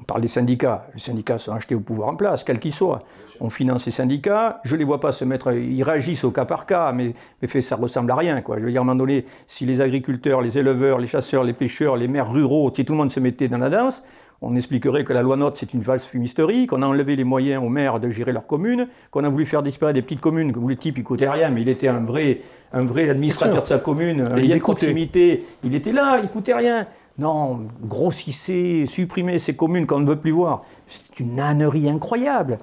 on 0.00 0.04
parle 0.04 0.20
des 0.20 0.28
syndicats. 0.28 0.86
Les 0.94 1.00
syndicats 1.00 1.38
sont 1.38 1.52
achetés 1.52 1.74
au 1.74 1.80
pouvoir 1.80 2.08
en 2.08 2.16
place, 2.16 2.44
quel 2.44 2.58
qu'il 2.58 2.72
soit. 2.72 3.02
On 3.44 3.50
finance 3.50 3.86
les 3.86 3.92
syndicats. 3.92 4.60
Je 4.62 4.74
ne 4.74 4.78
les 4.78 4.84
vois 4.84 5.00
pas 5.00 5.10
se 5.10 5.24
mettre. 5.24 5.52
Ils 5.52 5.82
réagissent 5.82 6.22
au 6.22 6.30
cas 6.30 6.44
par 6.44 6.64
cas, 6.64 6.92
mais, 6.92 7.12
mais 7.42 7.48
fait, 7.48 7.60
ça 7.60 7.74
ressemble 7.74 8.12
à 8.12 8.14
rien. 8.14 8.40
Quoi. 8.40 8.58
Je 8.58 8.64
veux 8.64 8.70
dire, 8.70 8.80
à 8.80 8.84
un 8.84 8.86
moment 8.86 8.96
donné, 8.96 9.26
si 9.48 9.66
les 9.66 9.80
agriculteurs, 9.80 10.40
les 10.40 10.58
éleveurs, 10.58 10.98
les 10.98 11.08
chasseurs, 11.08 11.42
les 11.42 11.52
pêcheurs, 11.52 11.96
les 11.96 12.06
maires 12.06 12.30
ruraux, 12.30 12.70
si 12.72 12.84
tout 12.84 12.92
le 12.92 12.98
monde 12.98 13.10
se 13.10 13.18
mettait 13.18 13.48
dans 13.48 13.58
la 13.58 13.68
danse, 13.68 14.04
on 14.42 14.54
expliquerait 14.54 15.02
que 15.02 15.12
la 15.12 15.22
loi 15.22 15.36
NOTE, 15.36 15.56
c'est 15.56 15.74
une 15.74 15.82
vaste 15.82 16.06
fumisterie, 16.06 16.68
qu'on 16.68 16.82
a 16.82 16.86
enlevé 16.86 17.16
les 17.16 17.24
moyens 17.24 17.64
aux 17.64 17.68
maires 17.68 17.98
de 17.98 18.10
gérer 18.10 18.32
leur 18.32 18.46
commune, 18.46 18.86
qu'on 19.10 19.24
a 19.24 19.28
voulu 19.28 19.44
faire 19.44 19.64
disparaître 19.64 19.96
des 19.96 20.02
petites 20.02 20.20
communes 20.20 20.56
où 20.56 20.68
le 20.68 20.76
type, 20.76 20.98
il 20.98 21.04
coûtait 21.04 21.28
rien, 21.28 21.50
mais 21.50 21.62
il 21.62 21.68
était 21.68 21.88
un 21.88 22.00
vrai, 22.00 22.42
un 22.72 22.84
vrai 22.84 23.08
administrateur 23.08 23.62
de 23.62 23.66
sa 23.66 23.78
commune, 23.78 24.20
un 24.20 24.38
lien 24.38 24.56
de 24.56 24.60
proximité. 24.60 25.44
Il 25.64 25.74
était 25.74 25.92
là, 25.92 26.20
il 26.22 26.28
coûtait 26.28 26.54
rien. 26.54 26.86
Non, 27.18 27.66
grossissez, 27.82 28.86
supprimez 28.86 29.38
ces 29.38 29.54
communes 29.54 29.86
qu'on 29.86 30.00
ne 30.00 30.08
veut 30.08 30.16
plus 30.16 30.30
voir. 30.30 30.64
C'est 30.88 31.20
une 31.20 31.38
ânerie 31.38 31.88
incroyable. 31.88 32.58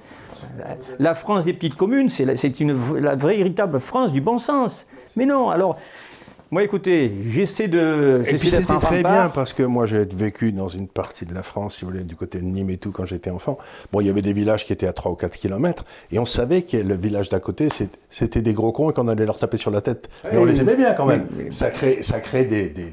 La 0.99 1.13
France 1.13 1.45
des 1.45 1.54
petites 1.54 1.75
communes, 1.75 2.10
c'est 2.10 2.25
la, 2.25 3.15
véritable 3.15 3.80
France 3.80 4.12
du 4.12 4.21
bon 4.21 4.38
sens. 4.38 4.88
Mais 5.15 5.25
non, 5.25 5.49
alors 5.49 5.78
moi, 6.52 6.64
écoutez, 6.64 7.12
j'essaie 7.22 7.68
de. 7.68 8.24
Et 8.26 8.36
puis 8.36 8.50
c'était 8.50 8.74
très 8.80 9.04
bien 9.04 9.30
parce 9.30 9.54
que 9.54 9.62
moi, 9.62 9.86
j'ai 9.86 10.06
vécu 10.06 10.52
dans 10.52 10.68
une 10.68 10.88
partie 10.88 11.26
de 11.26 11.34
la 11.36 11.44
France, 11.44 11.76
si 11.76 11.86
vous 11.86 11.92
voulez, 11.92 12.04
du 12.04 12.16
côté 12.16 12.40
de 12.40 12.46
Nîmes 12.46 12.72
et 12.72 12.78
tout, 12.78 12.92
quand 12.92 13.06
j'étais 13.06 13.30
enfant. 13.30 13.60
Bon, 13.92 14.02
il 14.02 14.08
y 14.08 14.10
avait 14.10 14.24
des 14.24 14.34
villages 14.34 14.66
qui 14.66 14.74
étaient 14.74 14.88
à 14.88 14.94
3 14.94 15.12
ou 15.12 15.16
4 15.16 15.38
km 15.38 15.86
et 16.12 16.18
on 16.18 16.26
savait 16.26 16.63
que 16.63 16.78
le 16.78 16.96
village 16.96 17.30
d'à 17.30 17.40
côté, 17.40 17.69
c'était 18.10 18.42
des 18.42 18.54
gros 18.54 18.71
cons 18.71 18.90
et 18.90 18.94
qu'on 18.94 19.08
allait 19.08 19.28
leur 19.28 19.38
taper 19.38 19.58
sur 19.58 19.69
la 19.69 19.82
tête. 19.82 20.10
Mais 20.32 20.40
on 20.40 20.46
les 20.46 20.60
aimait 20.60 20.76
bien 20.76 20.94
quand 20.94 21.06
même. 21.06 21.28
ça 21.52 21.69
crée, 21.69 22.02
ça 22.02 22.19
crée 22.19 22.46
des, 22.46 22.69
des, 22.69 22.92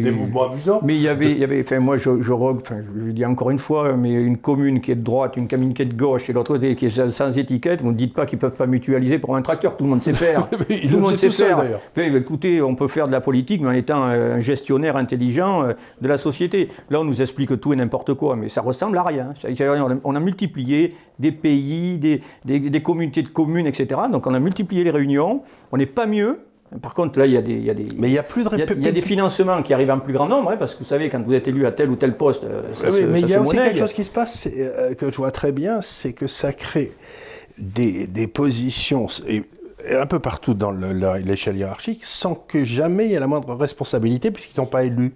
des, 0.00 0.10
mouvements 0.12 0.52
amusants. 0.52 0.80
Mais 0.84 0.94
il 0.94 1.02
y 1.02 1.08
avait, 1.08 1.32
il 1.32 1.38
y 1.38 1.44
avait 1.44 1.60
enfin, 1.62 1.80
moi, 1.80 1.96
je, 1.96 2.20
je, 2.20 2.32
enfin, 2.32 2.76
je 2.96 3.10
dis 3.10 3.24
encore 3.24 3.50
une 3.50 3.58
fois, 3.58 3.94
mais 3.94 4.12
une 4.12 4.38
commune 4.38 4.80
qui 4.80 4.92
est 4.92 4.96
de 4.96 5.02
droite, 5.02 5.36
une 5.36 5.48
commune 5.48 5.74
qui 5.74 5.82
est 5.82 5.86
de 5.86 5.96
gauche 5.96 6.30
et 6.30 6.32
l'autre 6.32 6.56
qui 6.58 6.86
est 6.86 7.10
sans 7.10 7.36
étiquette, 7.36 7.82
vous 7.82 7.90
ne 7.90 7.96
dites 7.96 8.14
pas 8.14 8.24
qu'ils 8.24 8.36
ne 8.36 8.42
peuvent 8.42 8.56
pas 8.56 8.66
mutualiser 8.66 9.18
pour 9.18 9.34
un 9.34 9.42
tracteur. 9.42 9.76
Tout 9.76 9.82
le 9.84 9.90
monde 9.90 10.04
sait 10.04 10.12
faire. 10.12 10.48
tout 10.50 10.56
le 10.68 10.98
monde 10.98 11.16
sait 11.16 11.30
faire. 11.30 11.64
écoutez, 11.96 12.60
on 12.68 12.74
peut 12.74 12.88
faire 12.88 13.06
de 13.06 13.12
la 13.12 13.20
politique, 13.20 13.60
mais 13.60 13.68
en 13.68 13.72
étant 13.72 14.02
un 14.02 14.40
gestionnaire 14.40 14.96
intelligent 14.96 15.64
euh, 15.64 15.72
de 16.00 16.08
la 16.08 16.16
société. 16.16 16.68
Là, 16.90 17.00
on 17.00 17.04
nous 17.04 17.20
explique 17.20 17.58
tout 17.60 17.72
et 17.72 17.76
n'importe 17.76 18.14
quoi, 18.14 18.36
mais 18.36 18.48
ça 18.48 18.60
ressemble 18.60 18.98
à 18.98 19.02
rien. 19.02 19.32
On 20.04 20.14
a 20.14 20.20
multiplié 20.20 20.94
des 21.18 21.32
pays, 21.32 21.98
des, 21.98 22.20
des, 22.44 22.82
communautés 22.82 23.22
de 23.22 23.28
communes, 23.28 23.66
etc. 23.66 24.02
Donc 24.12 24.26
on 24.26 24.34
a 24.34 24.40
multiplié 24.40 24.84
les 24.84 24.90
réunions. 24.90 25.42
On 25.72 25.76
n'est 25.76 25.86
pas 25.86 26.06
mieux. 26.06 26.40
Par 26.82 26.92
contre, 26.92 27.18
là, 27.18 27.24
il 27.24 27.32
y 27.32 27.36
a 27.38 27.42
des, 27.42 27.54
il 27.54 27.64
y 27.64 27.70
a 27.70 27.74
des, 27.74 27.86
mais 27.96 28.08
il 28.08 28.12
y 28.12 28.18
a 28.18 28.22
plus 28.22 28.44
de 28.44 28.50
il 28.52 28.84
y 28.84 28.88
a, 28.88 28.92
des 28.92 29.00
financements 29.00 29.62
qui 29.62 29.72
arrivent 29.72 29.90
en 29.90 30.00
plus 30.00 30.12
grand 30.12 30.28
nombre, 30.28 30.50
hein, 30.50 30.56
parce 30.58 30.74
que 30.74 30.80
vous 30.80 30.84
savez, 30.84 31.08
quand 31.08 31.22
vous 31.22 31.32
êtes 31.32 31.48
élu 31.48 31.64
à 31.64 31.72
tel 31.72 31.88
ou 31.88 31.96
tel 31.96 32.14
poste, 32.14 32.44
euh, 32.44 32.74
ça 32.74 32.90
oui, 32.90 33.06
mais 33.10 33.22
il 33.22 33.28
y 33.30 33.34
a 33.34 33.40
aussi 33.40 33.56
quelque 33.56 33.78
chose 33.78 33.94
qui 33.94 34.04
se 34.04 34.10
passe 34.10 34.46
euh, 34.54 34.92
que 34.94 35.10
je 35.10 35.16
vois 35.16 35.30
très 35.30 35.50
bien, 35.50 35.80
c'est 35.80 36.12
que 36.12 36.26
ça 36.26 36.52
crée 36.52 36.92
des, 37.56 38.06
des 38.06 38.26
positions 38.26 39.06
un 39.90 40.06
peu 40.06 40.18
partout 40.18 40.54
dans 40.54 40.72
l'échelle 40.72 41.56
hiérarchique, 41.56 42.04
sans 42.04 42.34
que 42.34 42.64
jamais 42.64 43.06
il 43.06 43.12
y 43.12 43.14
ait 43.14 43.20
la 43.20 43.26
moindre 43.26 43.54
responsabilité, 43.54 44.30
puisqu'ils 44.30 44.60
n'ont 44.60 44.66
pas 44.66 44.84
élu. 44.84 45.14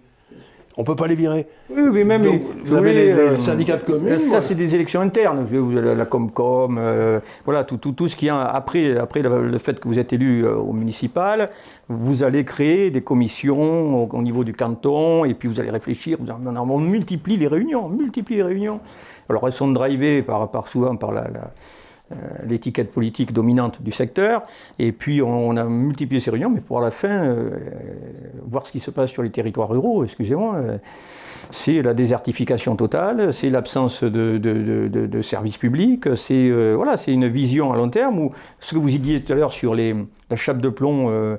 On 0.77 0.83
ne 0.83 0.87
peut 0.87 0.97
pas 0.97 1.07
les 1.07 1.15
virer. 1.15 1.47
Oui, 1.69 1.83
mais 1.93 2.05
même. 2.05 2.23
vous 2.65 2.75
avez 2.75 2.95
les, 2.95 3.11
euh, 3.11 3.39
syndicats 3.39 3.77
de 3.77 3.85
communes. 3.85 4.17
Ça, 4.19 4.41
c'est 4.41 4.55
des 4.55 4.75
élections 4.75 5.03
internes. 5.03 5.45
Vous 5.45 5.77
avez 5.77 5.95
la 5.95 6.07
Comcom, 6.07 6.79
euh, 6.79 7.21
voilà, 7.45 7.65
tout, 7.65 7.77
tout, 7.77 7.93
tout, 7.93 8.09
ce 8.09 8.17
qui 8.17 8.31
a. 8.31 8.41
Après, 8.41 8.97
après 8.97 9.21
le, 9.21 9.59
fait 9.59 9.79
que 9.79 9.87
vous 9.87 9.99
êtes 9.99 10.15
élu 10.15 10.47
euh, 10.47 10.55
au 10.55 10.73
municipal, 10.73 11.51
vous 11.89 12.23
allez 12.23 12.45
créer 12.45 12.91
des 12.91 13.03
commissions 13.03 14.11
au, 14.11 14.23
niveau 14.23 14.45
du 14.45 14.55
canton, 14.55 15.27
et 15.27 15.35
puis 15.35 15.47
vous 15.47 15.61
allez 15.61 15.71
réfléchir. 15.71 16.17
Vous, 16.19 16.33
on 16.33 16.79
multiplie 16.79 17.37
les 17.37 17.49
réunions, 17.49 17.85
on 17.85 17.91
multiplie 17.91 18.37
les 18.37 18.43
réunions. 18.43 18.81
Alors, 19.29 19.47
elles 19.47 19.53
sont 19.53 19.69
drivées 19.69 20.23
par, 20.23 20.51
par 20.51 20.69
souvent 20.69 20.97
par 20.97 21.13
la 21.13 21.27
l'étiquette 22.47 22.91
politique 22.91 23.33
dominante 23.33 23.83
du 23.83 23.93
secteur. 23.93 24.43
Et 24.79 24.93
puis 24.93 25.23
on, 25.23 25.57
a 25.57 25.65
multiplié 25.65 26.21
ces 26.21 26.31
réunions, 26.31 26.51
mais 26.51 26.61
pour 26.61 26.81
la 26.81 26.91
fin, 26.91 27.25
euh, 27.25 27.51
voir 28.47 28.67
ce 28.67 28.73
qui 28.73 28.81
se 28.81 28.91
passe 28.91 29.11
sur 29.11 29.23
les 29.23 29.31
territoires 29.31 29.69
ruraux, 29.69 30.05
excusez-moi, 30.05 30.55
euh, 30.57 30.79
c'est 31.51 31.83
la 31.83 31.93
désertification 31.93 32.77
totale, 32.77 33.33
c'est 33.33 33.51
l'absence 33.51 34.05
de, 34.05 34.39
de, 34.39 35.23
services 35.23 35.59
publics, 35.59 36.15
c'est 36.17 36.49
une 37.09 37.29
vision 37.29 37.73
à 37.73 37.77
long 37.77 37.91
terme 37.91 38.19
où 38.19 38.33
ce 38.59 38.75
que 38.75 38.79
vous 38.79 38.95
y 38.95 38.99
disiez 38.99 39.23
tout 39.23 39.33
à 39.33 39.37
l'heure 39.37 39.53
sur 39.53 39.75
les, 39.75 39.95
la 40.31 40.37
chape 40.37 40.61
de 40.63 40.69
plomb 40.69 41.37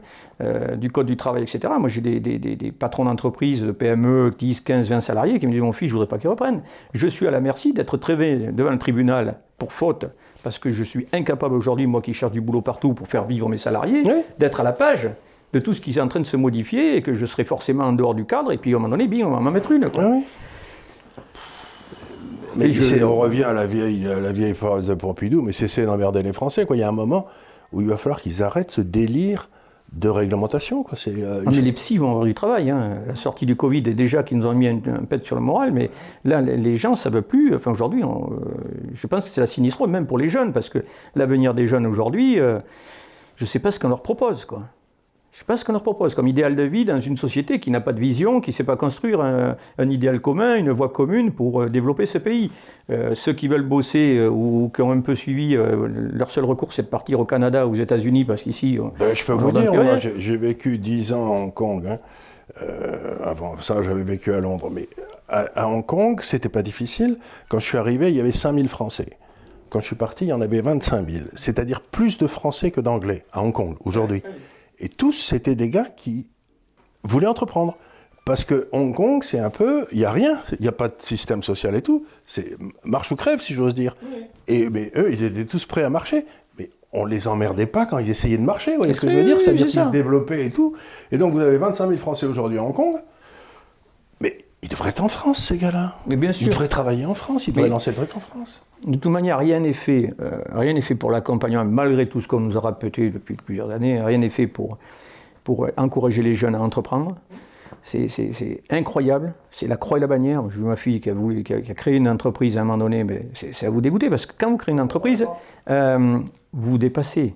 du 0.76 0.91
Code 0.91 1.07
du 1.07 1.17
travail, 1.17 1.43
etc. 1.43 1.74
Moi 1.80 1.89
j'ai 1.89 2.01
des, 2.01 2.71
patrons 2.71 3.05
d'entreprise, 3.05 3.63
de 3.63 3.71
PME, 3.71 4.32
10, 4.38 4.61
15, 4.61 4.89
20 4.89 5.01
salariés 5.01 5.39
qui 5.39 5.47
me 5.47 5.51
disent 5.51 5.61
mon 5.61 5.71
fils, 5.71 5.88
je 5.88 5.93
voudrais 5.93 6.07
pas 6.07 6.19
qu'il 6.19 6.30
reprenne. 6.30 6.61
Je 6.93 7.07
suis 7.07 7.26
à 7.26 7.32
la 7.32 7.39
merci 7.39 7.74
d'être 7.74 7.97
traité 7.97 8.51
devant 8.51 8.71
le 8.71 8.78
tribunal 8.78 9.38
pour 9.57 9.74
faute 9.74 10.05
parce 10.44 10.60
que 10.60 10.70
je 10.70 10.84
suis 10.84 11.08
incapable 11.14 11.56
aujourd'hui, 11.56 11.88
moi 11.88 12.02
qui 12.02 12.14
cherche 12.14 12.34
du 12.34 12.41
boulot 12.41 12.62
partout 12.62 12.94
pour 12.94 13.08
faire 13.08 13.26
vivre 13.26 13.50
mes 13.50 13.58
salariés, 13.58 14.04
d'être 14.38 14.60
à 14.60 14.64
la 14.64 14.74
page 14.74 15.10
de 15.54 15.60
tout 15.60 15.74
ce 15.74 15.82
qui 15.82 15.91
est 15.91 16.02
en 16.02 16.08
train 16.08 16.20
de 16.20 16.26
se 16.26 16.38
modifier 16.38 16.98
et 16.98 17.02
que 17.02 17.14
je 17.14 17.26
serai 17.26 17.46
forcément 17.46 17.86
en 17.86 17.94
dehors 17.94 18.16
du 18.16 18.26
cadre 18.26 18.52
et 18.52 18.58
puis 18.58 18.74
à 18.74 18.78
un 18.78 18.80
moment 18.80 18.89
donné, 18.89 19.08
bien, 19.08 19.26
on 19.28 19.32
va 19.32 19.39
m'en 19.39 19.52
mettre 19.52 19.72
une. 19.72 19.89
Ah 19.98 20.14
mais 22.56 23.04
on 23.04 23.16
revient 23.16 23.44
à 23.44 23.54
la 23.54 23.66
vieille, 23.66 24.08
à 24.08 24.20
la 24.20 24.32
vieille 24.32 24.54
phrase 24.54 24.86
de 24.86 24.94
Pompidou, 24.94 25.41
mais 25.41 25.54
cessez 25.54 25.86
d'emmerder 25.86 26.22
les 26.22 26.34
Français. 26.34 26.66
Quoi. 26.66 26.76
Il 26.76 26.80
y 26.80 26.84
a 26.84 26.89
un 26.89 26.91
moment 26.91 27.26
où 27.72 27.82
il 27.82 27.88
va 27.88 27.98
falloir 27.98 28.22
qu'ils 28.22 28.44
arrêtent 28.44 28.72
ce 28.72 28.82
délire 28.82 29.50
de 29.94 30.10
réglementation. 30.10 30.84
Quoi. 30.84 30.98
Euh, 31.08 31.44
ah, 31.46 31.52
mais 31.52 31.62
les 31.62 31.72
psys 31.72 31.98
vont 31.98 32.10
avoir 32.10 32.26
du 32.26 32.34
travail. 32.34 32.70
Hein. 32.70 33.00
La 33.08 33.16
sortie 33.16 33.46
du 33.46 33.56
Covid 33.56 33.80
est 33.80 33.94
déjà 33.94 34.24
qui 34.24 34.36
nous 34.36 34.46
ont 34.46 34.54
mis 34.54 34.68
un, 34.68 34.80
pet 35.08 35.24
sur 35.24 35.36
le 35.36 35.41
moral, 35.41 35.72
mais 35.72 35.91
là, 36.26 36.41
les 36.41 36.76
gens, 36.76 36.96
ça 36.96 37.10
ne 37.10 37.16
veut 37.16 37.22
plus. 37.22 37.56
Enfin, 37.56 37.72
aujourd'hui, 37.72 38.04
euh, 38.04 38.08
je 38.94 39.08
pense 39.08 39.26
que 39.26 39.32
c'est 39.32 39.41
la 39.41 39.48
sinistre, 39.48 39.88
même 39.88 40.08
pour 40.08 40.18
les 40.18 40.30
jeunes, 40.30 40.52
parce 40.52 40.70
que 40.70 40.80
l'avenir 41.16 41.54
des 41.54 41.68
jeunes 41.68 41.86
aujourd'hui, 41.86 42.39
euh, 42.39 42.60
je 43.36 43.44
ne 43.44 43.48
sais 43.48 43.60
pas 43.60 43.72
ce 43.72 43.80
qu'on 43.80 43.89
leur 43.89 44.02
propose. 44.02 44.46
Quoi. 44.46 44.64
Je 45.34 45.38
ne 45.38 45.40
sais 45.40 45.46
pas 45.46 45.58
ce 45.58 45.66
qu'on 45.66 45.72
leur 45.72 45.82
propose 45.82 46.14
comme 46.14 46.28
idéal 46.28 46.56
de 46.56 46.62
vie 46.62 46.86
dans 46.86 47.00
une 47.00 47.18
société 47.18 47.60
qui 47.60 47.72
n'a 47.72 47.82
pas 47.82 47.92
de 47.92 48.00
vision, 48.00 48.40
qui 48.40 48.52
ne 48.52 48.54
sait 48.54 48.64
pas 48.64 48.76
construire 48.76 49.20
un, 49.20 49.90
idéal 49.90 50.20
commun, 50.20 50.54
une 50.58 50.70
voie 50.70 50.90
commune 50.90 51.32
pour 51.32 51.64
euh, 51.64 51.70
développer 51.70 52.06
ce 52.06 52.20
pays. 52.20 52.52
Euh, 52.92 53.16
ceux 53.16 53.34
qui 53.34 53.48
veulent 53.48 53.68
bosser 53.68 54.18
euh, 54.18 54.30
ou 54.30 54.72
qui 54.76 54.84
ont 54.84 54.92
un 54.92 55.00
peu 55.00 55.16
suivi, 55.16 55.58
leur 55.58 56.32
seul 56.32 56.46
recours 56.46 56.72
c'est 56.72 56.84
de 56.84 56.88
partir 56.88 57.20
au 57.20 57.26
Canada 57.26 57.66
ou 57.66 57.72
aux 57.72 57.76
États-Unis 57.76 58.26
parce 58.26 58.44
qu'ici. 58.44 58.78
Ben, 59.00 59.16
je 59.16 59.26
peux 59.26 59.34
vous 59.34 59.52
dire, 59.52 59.72
j'ai 60.18 60.38
vécu 60.38 60.78
10 60.78 61.14
ans 61.14 61.26
à 61.26 61.30
Hong 61.30 61.52
Kong. 61.52 61.88
Hein. 61.88 61.98
avant 63.26 63.58
ça, 63.58 63.82
j'avais 63.82 64.04
vécu 64.04 64.32
à 64.36 64.40
Londres. 64.40 64.70
Mais 64.72 64.88
à, 65.30 65.68
Hong 65.68 65.84
Kong, 65.84 66.20
c'était 66.22 66.48
pas 66.48 66.62
difficile. 66.62 67.18
Quand 67.50 67.58
je 67.58 67.66
suis 67.66 67.80
arrivé, 67.80 68.10
il 68.10 68.16
y 68.16 68.20
avait 68.20 68.32
5000 68.32 68.70
Français. 68.70 69.18
Quand 69.72 69.80
je 69.80 69.88
suis 69.88 69.96
parti, 69.96 70.26
il 70.26 70.28
y 70.28 70.34
en 70.34 70.42
avait 70.42 70.62
25 70.62 71.10
000. 71.10 71.26
C'est-à-dire 71.34 71.82
plus 71.82 72.20
de 72.20 72.28
Français 72.28 72.70
que 72.70 72.82
d'Anglais 72.82 73.26
à 73.34 73.42
Hong 73.42 73.52
Kong 73.52 73.78
aujourd'hui. 73.84 74.22
Et 74.80 74.89
tous, 74.89 75.13
c'était 75.13 75.55
des 75.55 75.69
gars 75.69 75.86
qui 75.86 76.30
voulaient 77.03 77.28
entreprendre. 77.28 77.78
Parce 78.26 78.45
que 78.45 78.69
Hong 78.71 78.95
Kong, 78.95 79.21
c'est 79.21 79.39
un 79.39 79.49
peu, 79.49 79.86
il 79.91 79.97
n'y 79.97 80.05
a 80.05 80.11
rien, 80.11 80.41
il 80.57 80.61
n'y 80.61 80.69
a 80.69 80.71
pas 80.71 80.88
de 80.88 80.95
système 80.97 81.43
social 81.43 81.76
et 81.76 81.82
tout. 81.82 82.05
C'est 82.26 82.55
marche 82.86 83.11
ou 83.11 83.17
crève, 83.17 83.41
si 83.41 83.53
j'ose 83.53 83.76
dire. 83.76 83.97
Et 84.47 84.69
mais 84.69 84.91
eux, 84.95 85.11
ils 85.11 85.24
étaient 85.24 85.43
tous 85.43 85.65
prêts 85.65 85.84
à 85.84 85.89
marcher. 85.89 86.26
Mais 86.57 86.69
on 86.93 87.03
les 87.03 87.28
emmerdait 87.28 87.65
pas 87.65 87.86
quand 87.86 87.97
ils 87.97 88.09
essayaient 88.09 88.38
de 88.38 88.43
marcher. 88.43 88.71
Vous 88.71 88.78
voyez 88.78 88.93
ce 88.93 89.01
que 89.01 89.09
je 89.09 89.17
veux 89.17 89.26
dire? 89.26 89.41
C'est-à-dire 89.41 89.65
qu'ils 89.65 89.84
se 89.84 89.89
développaient 89.89 90.45
et 90.45 90.51
tout. 90.51 90.74
Et 91.11 91.17
donc 91.17 91.34
vous 91.34 91.41
avez 91.41 91.57
25 91.57 91.88
000 91.88 91.99
Français 91.99 92.26
aujourd'hui 92.26 92.57
à 92.57 92.63
Hong 92.63 92.74
Kong. 92.74 92.95
Mais 94.64 94.68
ils 94.68 94.72
devraient 94.72 94.91
être 94.91 95.03
en 95.03 95.09
France, 95.09 95.39
ces 95.39 95.57
gars-là. 95.57 95.97
Mais 96.07 96.16
bien 96.16 96.32
sûr. 96.32 96.47
Ils 96.47 96.49
devraient 96.49 96.70
travailler 96.70 97.05
en 97.05 97.14
France, 97.14 97.49
ils 97.49 97.53
devraient 97.53 97.68
lancer 97.68 97.91
le 97.91 97.97
truc 97.97 98.16
en 98.16 98.22
France. 98.22 98.64
De 98.88 98.97
toute 98.97 99.11
manière, 99.11 99.38
rien 99.38 99.59
n'est 99.59 99.74
fait, 99.74 100.14
euh, 100.22 100.41
rien 100.53 100.72
n'est 100.72 100.80
fait 100.80 100.95
pour 100.95 101.11
l'accompagnement, 101.11 101.66
malgré 101.66 102.07
tout 102.07 102.22
ce 102.22 102.30
qu'on 102.30 102.39
nous 102.39 102.55
a 102.55 102.61
répété 102.61 103.09
depuis 103.09 103.36
plusieurs 103.36 103.72
années, 103.72 104.01
rien 104.01 104.20
n'est 104.20 104.30
fait 104.30 104.47
pour, 104.47 104.78
pour 105.43 105.68
encourager 105.76 106.22
les 106.22 106.34
jeunes 106.34 106.55
à 106.55 106.61
entreprendre. 106.61 107.18
C'est 107.84 108.07
incroyable, 108.70 109.34
c'est 109.51 109.68
la 109.68 109.76
croix 109.76 109.97
et 109.97 110.01
la 110.01 110.07
bannière. 110.07 110.43
J'ai 110.49 110.59
vu 110.59 110.64
ma 110.64 110.78
fille 110.78 111.01
qui 111.01 111.09
a, 111.09 111.14
voulu, 111.14 111.43
qui, 111.43 111.53
a, 111.53 111.59
créé 111.59 111.95
une 111.95 112.07
entreprise 112.07 112.57
à 112.57 112.61
un 112.61 112.64
moment 112.64 112.78
donné, 112.78 113.03
mais 113.03 113.28
c'est 113.34 113.66
à 113.66 113.70
vous 113.70 113.82
dégoûter, 113.82 114.09
parce 114.09 114.26
que 114.26 114.34
quand 114.38 114.49
vous 114.49 114.55
créez 114.55 114.72
une 114.72 114.80
entreprise, 114.80 115.28
euh, 115.70 116.20
vous 116.53 116.72
vous 116.72 116.78
dépassez 116.78 117.36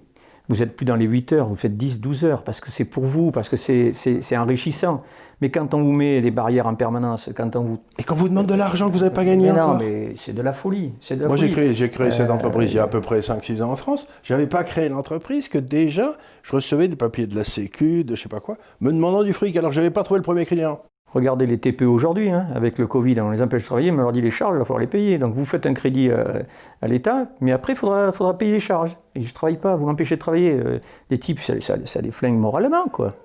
vous 0.49 0.57
n'êtes 0.57 0.75
plus 0.75 0.85
dans 0.85 0.95
les 0.95 1.05
8 1.05 1.33
heures, 1.33 1.47
vous 1.47 1.55
faites 1.55 1.75
10, 1.75 1.99
12 1.99 2.25
heures, 2.25 2.43
parce 2.43 2.61
que 2.61 2.71
c'est 2.71 2.85
pour 2.85 3.03
vous, 3.03 3.31
parce 3.31 3.49
que 3.49 3.57
c'est 3.57 4.37
enrichissant. 4.37 5.03
Mais 5.41 5.51
quand 5.51 5.73
on 5.73 5.83
vous 5.83 5.91
met 5.91 6.21
des 6.21 6.31
barrières 6.31 6.67
en 6.67 6.75
permanence, 6.75 7.29
quand 7.35 7.55
on 7.55 7.63
vous... 7.63 7.79
Et 7.99 8.03
quand 8.03 8.15
vous 8.15 8.29
demande 8.29 8.47
de 8.47 8.55
l'argent 8.55 8.87
que 8.87 8.93
vous 8.93 9.01
n'avez 9.01 9.13
pas 9.13 9.25
gagné 9.25 9.51
Non, 9.51 9.77
mais 9.77 10.15
c'est 10.17 10.33
de 10.33 10.41
la 10.41 10.53
folie. 10.53 10.93
Moi, 11.27 11.35
j'ai 11.35 11.49
créé, 11.49 11.73
créé 11.89 12.11
cette 12.11 12.29
euh, 12.29 12.33
entreprise 12.33 12.71
il 12.71 12.77
y 12.77 12.79
a 12.79 12.83
à 12.83 12.87
peu 12.87 13.01
près 13.01 13.19
5-6 13.19 13.61
ans 13.61 13.71
en 13.71 13.75
France. 13.75 14.07
Je 14.23 14.33
n'avais 14.33 14.47
pas 14.47 14.63
créé 14.63 14.89
l'entreprise 14.89 15.47
que 15.47 15.57
déjà, 15.59 16.17
je 16.43 16.55
recevais 16.55 16.87
des 16.87 16.95
papiers 16.95 17.27
de 17.27 17.35
la 17.35 17.43
Sécu, 17.43 18.03
de 18.03 18.15
je 18.15 18.21
sais 18.21 18.29
pas 18.29 18.39
quoi, 18.39 18.57
me 18.81 18.91
demandant 18.91 19.23
du 19.23 19.33
fric, 19.33 19.55
alors 19.57 19.69
que 19.69 19.75
je 19.75 19.81
n'avais 19.81 19.91
pas 19.91 20.03
trouvé 20.03 20.19
le 20.19 20.23
premier 20.23 20.45
client. 20.45 20.81
Regardez 21.13 21.45
les 21.45 21.57
TPE 21.57 21.85
aujourd'hui, 21.85 22.29
hein, 22.29 22.47
avec 22.53 22.77
le 22.77 22.85
Covid, 22.85 23.19
on 23.21 23.31
les 23.31 23.41
empêche 23.41 23.61
de 23.61 23.67
travailler, 23.67 23.91
mais 23.91 23.99
on 23.99 24.03
leur 24.03 24.11
dit 24.11 24.21
les 24.21 24.29
charges, 24.29 24.55
il 24.55 24.59
va 24.59 24.65
falloir 24.65 24.81
les 24.81 24.87
payer. 24.87 25.17
Donc 25.17 25.33
vous 25.33 25.45
faites 25.45 25.65
un 25.65 25.73
crédit 25.73 26.09
euh, 26.09 26.41
à 26.81 26.87
l'État, 26.87 27.27
mais 27.39 27.53
après, 27.53 27.73
il 27.73 27.75
faudra, 27.77 28.11
faudra 28.11 28.37
payer 28.37 28.53
les 28.53 28.59
charges. 28.59 28.97
Et 29.15 29.21
je 29.21 29.29
ne 29.29 29.33
travaille 29.33 29.57
pas, 29.57 29.75
vous 29.77 29.85
m'empêchez 29.85 30.15
de 30.15 30.19
travailler. 30.19 30.51
Euh, 30.51 30.79
les 31.09 31.17
types, 31.17 31.39
ça, 31.39 31.53
ça, 31.61 32.01
les 32.01 32.11
flingue 32.11 32.37
moralement, 32.37 32.87
quoi. 32.91 33.15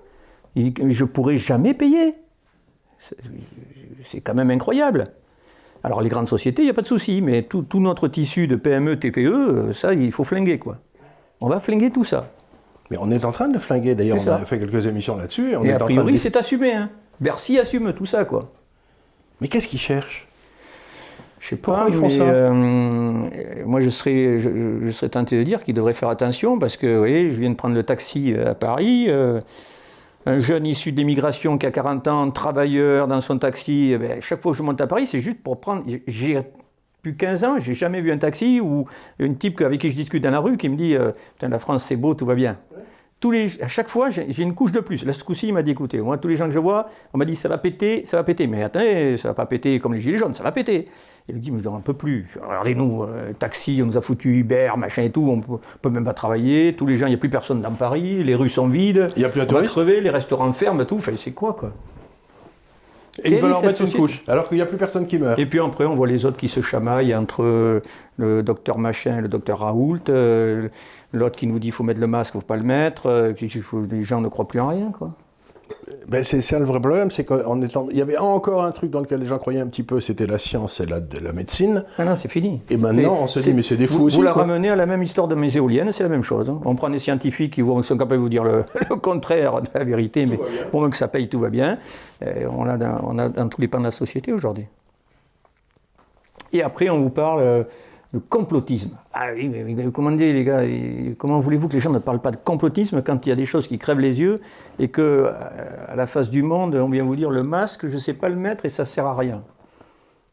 je 0.55 0.63
ne 0.71 1.03
pourrai 1.05 1.35
jamais 1.35 1.73
payer. 1.73 2.15
C'est 4.05 4.21
quand 4.21 4.33
même 4.33 4.49
incroyable. 4.49 5.11
Alors 5.83 6.01
les 6.01 6.07
grandes 6.07 6.29
sociétés, 6.29 6.61
il 6.61 6.65
n'y 6.65 6.71
a 6.71 6.73
pas 6.73 6.81
de 6.81 6.87
souci, 6.87 7.21
mais 7.21 7.43
tout, 7.43 7.67
notre 7.73 8.07
tissu 8.07 8.47
de 8.47 8.55
PME, 8.55 8.97
TPE, 8.97 9.17
euh, 9.17 9.73
ça, 9.73 9.93
il 9.93 10.13
faut 10.13 10.23
flinguer, 10.23 10.57
quoi. 10.57 10.77
On 11.41 11.49
va 11.49 11.59
flinguer 11.59 11.91
tout 11.91 12.05
ça. 12.05 12.31
Mais 12.89 12.97
on 13.01 13.11
est 13.11 13.25
en 13.25 13.31
train 13.31 13.49
de 13.49 13.53
le 13.53 13.59
flinguer. 13.59 13.93
D'ailleurs, 13.95 14.17
on 14.25 14.31
a 14.31 14.45
fait 14.45 14.59
quelques 14.59 14.85
émissions 14.85 15.17
là-dessus. 15.17 15.51
Et, 15.51 15.73
a 15.73 15.77
priori, 15.77 16.17
c'est 16.17 16.37
assumé. 16.37 16.73
Hein. 16.73 16.89
Bercy 17.23 17.57
assume 17.57 17.93
tout 17.93 18.05
ça, 18.05 18.25
quoi. 18.25 18.51
Mais 19.41 19.47
qu'est-ce 19.47 19.67
qu'ils 19.67 19.79
cherchent? 19.79 20.27
Je 21.39 21.49
sais 21.49 21.55
pas, 21.57 21.87
ils 21.89 21.95
font 21.95 22.09
ça? 22.09 22.21
euh, 22.21 23.63
moi 23.65 23.81
je 23.81 23.89
serais, 23.89 24.37
je, 24.37 24.89
serais 24.91 25.09
tenté 25.09 25.37
de 25.37 25.43
dire 25.43 25.63
qu'ils 25.63 25.73
devraient 25.73 25.93
faire 25.93 26.07
attention 26.07 26.57
parce 26.57 26.77
que, 26.77 26.87
vous 26.87 26.99
voyez, 26.99 27.31
je 27.31 27.39
viens 27.39 27.49
de 27.49 27.55
prendre 27.55 27.75
le 27.75 27.83
taxi 27.83 28.33
à 28.33 28.55
Paris. 28.55 29.07
Euh, 29.09 29.41
un 30.25 30.39
jeune 30.39 30.65
issu 30.65 30.93
de 30.93 30.97
l'immigration 30.97 31.57
qui 31.57 31.65
a 31.65 31.71
40 31.71 32.07
ans, 32.07 32.31
travailleur 32.31 33.09
dans 33.09 33.19
son 33.19 33.37
taxi, 33.37 33.91
eh 33.93 33.97
ben, 33.97 34.21
chaque 34.21 34.41
fois 34.41 34.53
que 34.53 34.57
je 34.57 34.63
monte 34.63 34.79
à 34.79 34.87
Paris, 34.87 35.05
c'est 35.05 35.19
juste 35.19 35.43
pour 35.43 35.59
prendre. 35.59 35.83
J'ai 36.07 36.39
plus 37.01 37.17
15 37.17 37.43
ans, 37.43 37.59
j'ai 37.59 37.73
jamais 37.73 37.99
vu 37.99 38.13
un 38.13 38.17
taxi 38.17 38.61
ou 38.61 38.85
une 39.19 39.37
type 39.37 39.59
avec 39.59 39.81
qui 39.81 39.89
je 39.89 39.95
discute 39.95 40.23
dans 40.23 40.31
la 40.31 40.39
rue 40.39 40.55
qui 40.55 40.69
me 40.69 40.77
dit 40.77 40.95
euh, 40.95 41.11
Putain, 41.33 41.49
la 41.49 41.59
France 41.59 41.83
c'est 41.83 41.97
beau, 41.97 42.13
tout 42.13 42.25
va 42.25 42.35
bien 42.35 42.57
à 43.61 43.67
chaque 43.67 43.89
fois, 43.89 44.09
j'ai 44.09 44.43
une 44.43 44.53
couche 44.53 44.71
de 44.71 44.79
plus. 44.79 45.05
Là, 45.05 45.13
ce 45.13 45.23
coup-ci, 45.23 45.47
il 45.47 45.53
m'a 45.53 45.63
dit, 45.63 45.71
écoutez, 45.71 45.99
moi, 45.99 46.17
tous 46.17 46.27
les 46.27 46.35
gens 46.35 46.45
que 46.45 46.51
je 46.51 46.59
vois, 46.59 46.89
on 47.13 47.17
m'a 47.17 47.25
dit, 47.25 47.35
ça 47.35 47.49
va 47.49 47.57
péter, 47.57 48.03
ça 48.05 48.17
va 48.17 48.23
péter. 48.23 48.47
Mais 48.47 48.63
attendez, 48.63 49.17
ça 49.17 49.29
va 49.29 49.33
pas 49.33 49.45
péter 49.45 49.79
comme 49.79 49.93
les 49.93 49.99
gilets 49.99 50.17
jaunes, 50.17 50.33
ça 50.33 50.43
va 50.43 50.51
péter. 50.51 50.87
Il 51.29 51.35
me 51.35 51.39
dit, 51.39 51.51
mais 51.51 51.59
je 51.59 51.69
ne 51.69 51.75
un 51.75 51.79
peu 51.79 51.93
plus. 51.93 52.27
Regardez-nous, 52.41 53.03
euh, 53.03 53.31
taxi, 53.33 53.79
on 53.81 53.85
nous 53.85 53.97
a 53.97 54.01
foutu 54.01 54.39
Uber, 54.39 54.71
machin 54.77 55.03
et 55.03 55.09
tout, 55.09 55.25
on 55.29 55.39
peut, 55.39 55.63
peut 55.81 55.89
même 55.89 56.03
pas 56.03 56.13
travailler. 56.13 56.75
Tous 56.75 56.85
les 56.85 56.95
gens, 56.95 57.05
il 57.05 57.11
n'y 57.11 57.15
a 57.15 57.19
plus 57.19 57.29
personne 57.29 57.61
dans 57.61 57.71
Paris, 57.71 58.23
les 58.23 58.35
rues 58.35 58.49
sont 58.49 58.67
vides. 58.67 59.07
Il 59.15 59.19
n'y 59.19 59.25
a 59.25 59.29
plus 59.29 59.45
crever, 59.45 60.01
les 60.01 60.09
restaurants 60.09 60.51
ferment, 60.51 60.83
tout. 60.83 60.97
Enfin, 60.97 61.13
c'est 61.15 61.31
quoi, 61.31 61.53
quoi? 61.53 61.71
Et 63.23 63.33
il 63.33 63.39
va 63.39 63.49
leur 63.49 63.61
mettre 63.61 63.81
une 63.81 63.91
couche, 63.91 64.23
alors 64.27 64.47
qu'il 64.47 64.57
n'y 64.57 64.63
a 64.63 64.65
plus 64.65 64.77
personne 64.77 65.05
qui 65.05 65.19
meurt. 65.19 65.37
Et 65.37 65.45
puis 65.45 65.59
après, 65.59 65.85
on 65.85 65.95
voit 65.95 66.07
les 66.07 66.25
autres 66.25 66.37
qui 66.37 66.49
se 66.49 66.61
chamaillent 66.61 67.13
entre 67.13 67.81
le 68.17 68.43
docteur 68.43 68.79
Machin 68.79 69.19
et 69.19 69.21
le 69.21 69.27
docteur 69.27 69.59
Raoult. 69.59 69.99
Euh, 70.09 70.69
l'autre 71.11 71.35
qui 71.35 71.45
nous 71.45 71.59
dit 71.59 71.67
qu'il 71.67 71.73
faut 71.73 71.83
mettre 71.83 71.99
le 71.99 72.07
masque, 72.07 72.33
il 72.33 72.37
ne 72.37 72.41
faut 72.41 72.47
pas 72.47 72.57
le 72.57 72.63
mettre. 72.63 73.07
Euh, 73.07 73.33
les 73.91 74.01
gens 74.01 74.19
ne 74.19 74.27
croient 74.29 74.47
plus 74.47 74.59
en 74.59 74.69
rien, 74.69 74.91
quoi. 74.91 75.11
Ben 76.07 76.23
c'est 76.23 76.41
ça 76.41 76.59
le 76.59 76.65
vrai 76.65 76.79
problème, 76.79 77.11
c'est 77.11 77.23
qu'en 77.23 77.61
étant, 77.61 77.87
il 77.89 77.97
y 77.97 78.01
avait 78.01 78.17
encore 78.17 78.63
un 78.63 78.71
truc 78.71 78.91
dans 78.91 78.99
lequel 78.99 79.19
les 79.21 79.25
gens 79.25 79.37
croyaient 79.37 79.61
un 79.61 79.67
petit 79.67 79.83
peu, 79.83 80.01
c'était 80.01 80.27
la 80.27 80.37
science 80.37 80.79
et 80.79 80.85
la, 80.85 80.99
la 81.21 81.33
médecine. 81.33 81.83
Ah 81.97 82.05
non, 82.05 82.15
c'est 82.15 82.29
fini. 82.29 82.61
Et 82.69 82.77
maintenant, 82.77 83.19
on 83.21 83.27
se 83.27 83.39
dit, 83.39 83.53
mais 83.53 83.63
c'est 83.63 83.77
des 83.77 83.87
fous 83.87 83.97
vous, 83.97 84.03
aussi. 84.05 84.17
Vous 84.17 84.23
la 84.23 84.33
ramenez 84.33 84.69
à 84.69 84.75
la 84.75 84.85
même 84.85 85.01
histoire 85.01 85.27
de 85.27 85.35
mes 85.35 85.55
éoliennes, 85.57 85.91
c'est 85.91 86.03
la 86.03 86.09
même 86.09 86.23
chose. 86.23 86.49
Hein. 86.49 86.59
On 86.65 86.75
prend 86.75 86.89
des 86.89 86.99
scientifiques 86.99 87.53
qui 87.53 87.61
sont 87.61 87.97
capables 87.97 88.15
de 88.15 88.17
vous 88.17 88.29
dire 88.29 88.43
le, 88.43 88.63
contraire 89.01 89.61
de 89.61 89.67
la 89.73 89.83
vérité, 89.83 90.25
mais 90.25 90.39
pour 90.71 90.81
moins 90.81 90.89
que 90.89 90.97
ça 90.97 91.07
paye, 91.07 91.29
tout 91.29 91.39
va 91.39 91.49
bien. 91.49 91.77
on, 92.21 92.67
a 92.67 92.77
dans, 92.77 93.13
dans 93.13 93.49
tous 93.49 93.61
les 93.61 93.67
pans 93.67 93.79
de 93.79 93.85
la 93.85 93.91
société 93.91 94.33
aujourd'hui. 94.33 94.67
Et 96.53 96.61
après, 96.61 96.89
on 96.89 97.01
vous 97.01 97.09
parle 97.09 97.41
euh, 97.41 97.63
le 98.13 98.19
complotisme. 98.19 98.95
Ah 99.11 99.27
oui, 99.33 99.49
mais, 99.49 99.91
comment 99.91 100.11
dire, 100.11 100.33
les 100.33 100.43
gars 100.43 100.61
Comment 101.17 101.39
voulez-vous 101.39 101.67
que 101.67 101.73
les 101.73 101.79
gens 101.79 101.89
ne 101.91 101.97
parlent 101.99 102.21
pas 102.21 102.29
de 102.29 102.37
complotisme 102.37 103.01
quand 103.01 103.25
il 103.25 103.29
y 103.29 103.31
a 103.31 103.35
des 103.35 103.47
choses 103.47 103.67
qui 103.67 103.79
crèvent 103.79 103.99
les 103.99 104.21
yeux 104.21 104.39
et 104.77 104.89
que, 104.89 105.01
euh, 105.01 105.31
à 105.87 105.95
la 105.95 106.05
face 106.05 106.29
du 106.29 106.43
monde, 106.43 106.75
on 106.75 106.89
vient 106.89 107.03
vous 107.03 107.15
dire 107.15 107.31
le 107.31 107.41
masque, 107.41 107.87
je 107.87 107.95
ne 107.95 107.99
sais 107.99 108.13
pas 108.13 108.29
le 108.29 108.35
mettre 108.35 108.65
et 108.65 108.69
ça 108.69 108.83
ne 108.83 108.87
sert 108.87 109.07
à 109.07 109.15
rien. 109.15 109.41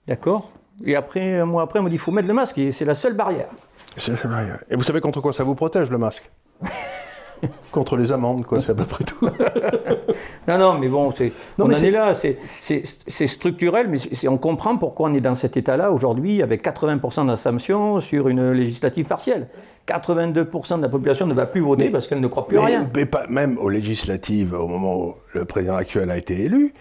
D'accord? 0.06 0.52
Et 0.84 0.94
après, 0.94 1.40
un 1.40 1.46
mois 1.46 1.62
après, 1.62 1.78
on 1.78 1.82
me 1.82 1.88
dit 1.88 1.96
il 1.96 1.98
faut 1.98 2.12
mettre 2.12 2.28
le 2.28 2.34
masque, 2.34 2.58
et 2.58 2.70
c'est 2.70 2.84
la 2.84 2.94
seule 2.94 3.14
barrière. 3.14 3.48
C'est 3.96 4.12
la 4.12 4.16
seule 4.18 4.30
barrière. 4.30 4.62
Et 4.70 4.76
vous 4.76 4.82
savez 4.82 5.00
contre 5.00 5.22
quoi 5.22 5.32
ça 5.32 5.44
vous 5.44 5.54
protège, 5.54 5.90
le 5.90 5.98
masque? 5.98 6.30
Contre 7.72 7.97
les 7.97 8.12
amendes, 8.12 8.45
quoi, 8.45 8.61
c'est 8.61 8.70
à 8.70 8.74
peu 8.74 8.84
près 8.84 9.05
tout. 9.05 9.28
non, 10.49 10.59
non, 10.59 10.78
mais 10.78 10.88
bon, 10.88 11.12
on 11.59 11.64
en 11.64 11.70
est 11.70 11.91
là, 11.91 12.12
c'est 12.14 13.26
structurel, 13.26 13.88
mais 13.88 13.99
on 14.28 14.38
comprend 14.38 14.76
pourquoi 14.76 15.11
on 15.11 15.14
est 15.14 15.20
dans 15.20 15.34
cet 15.34 15.57
état-là 15.57 15.93
aujourd'hui, 15.93 16.43
avec 16.43 16.64
80% 16.64 17.26
d'assumption 17.26 18.01
sur 18.01 18.28
une 18.28 18.53
législative 18.53 19.07
partielle. 19.07 19.49
82% 19.88 20.76
de 20.76 20.82
la 20.82 20.88
population 20.88 21.26
ne 21.26 21.34
va 21.34 21.47
plus 21.47 21.61
voter 21.61 21.91
parce 21.91 22.07
qu'elle 22.07 22.20
ne 22.20 22.28
croit 22.28 22.47
plus 22.47 22.59
à 22.59 22.64
rien. 22.64 22.91
Mais 22.95 23.07
pas, 23.07 23.26
même 23.28 23.59
aux 23.59 23.68
législatives, 23.68 24.55
au 24.55 24.68
moment 24.68 24.97
où 24.97 25.14
le 25.34 25.45
président 25.45 25.74
actuel 25.74 26.11
a 26.11 26.16
été 26.16 26.45
élu, 26.45 26.72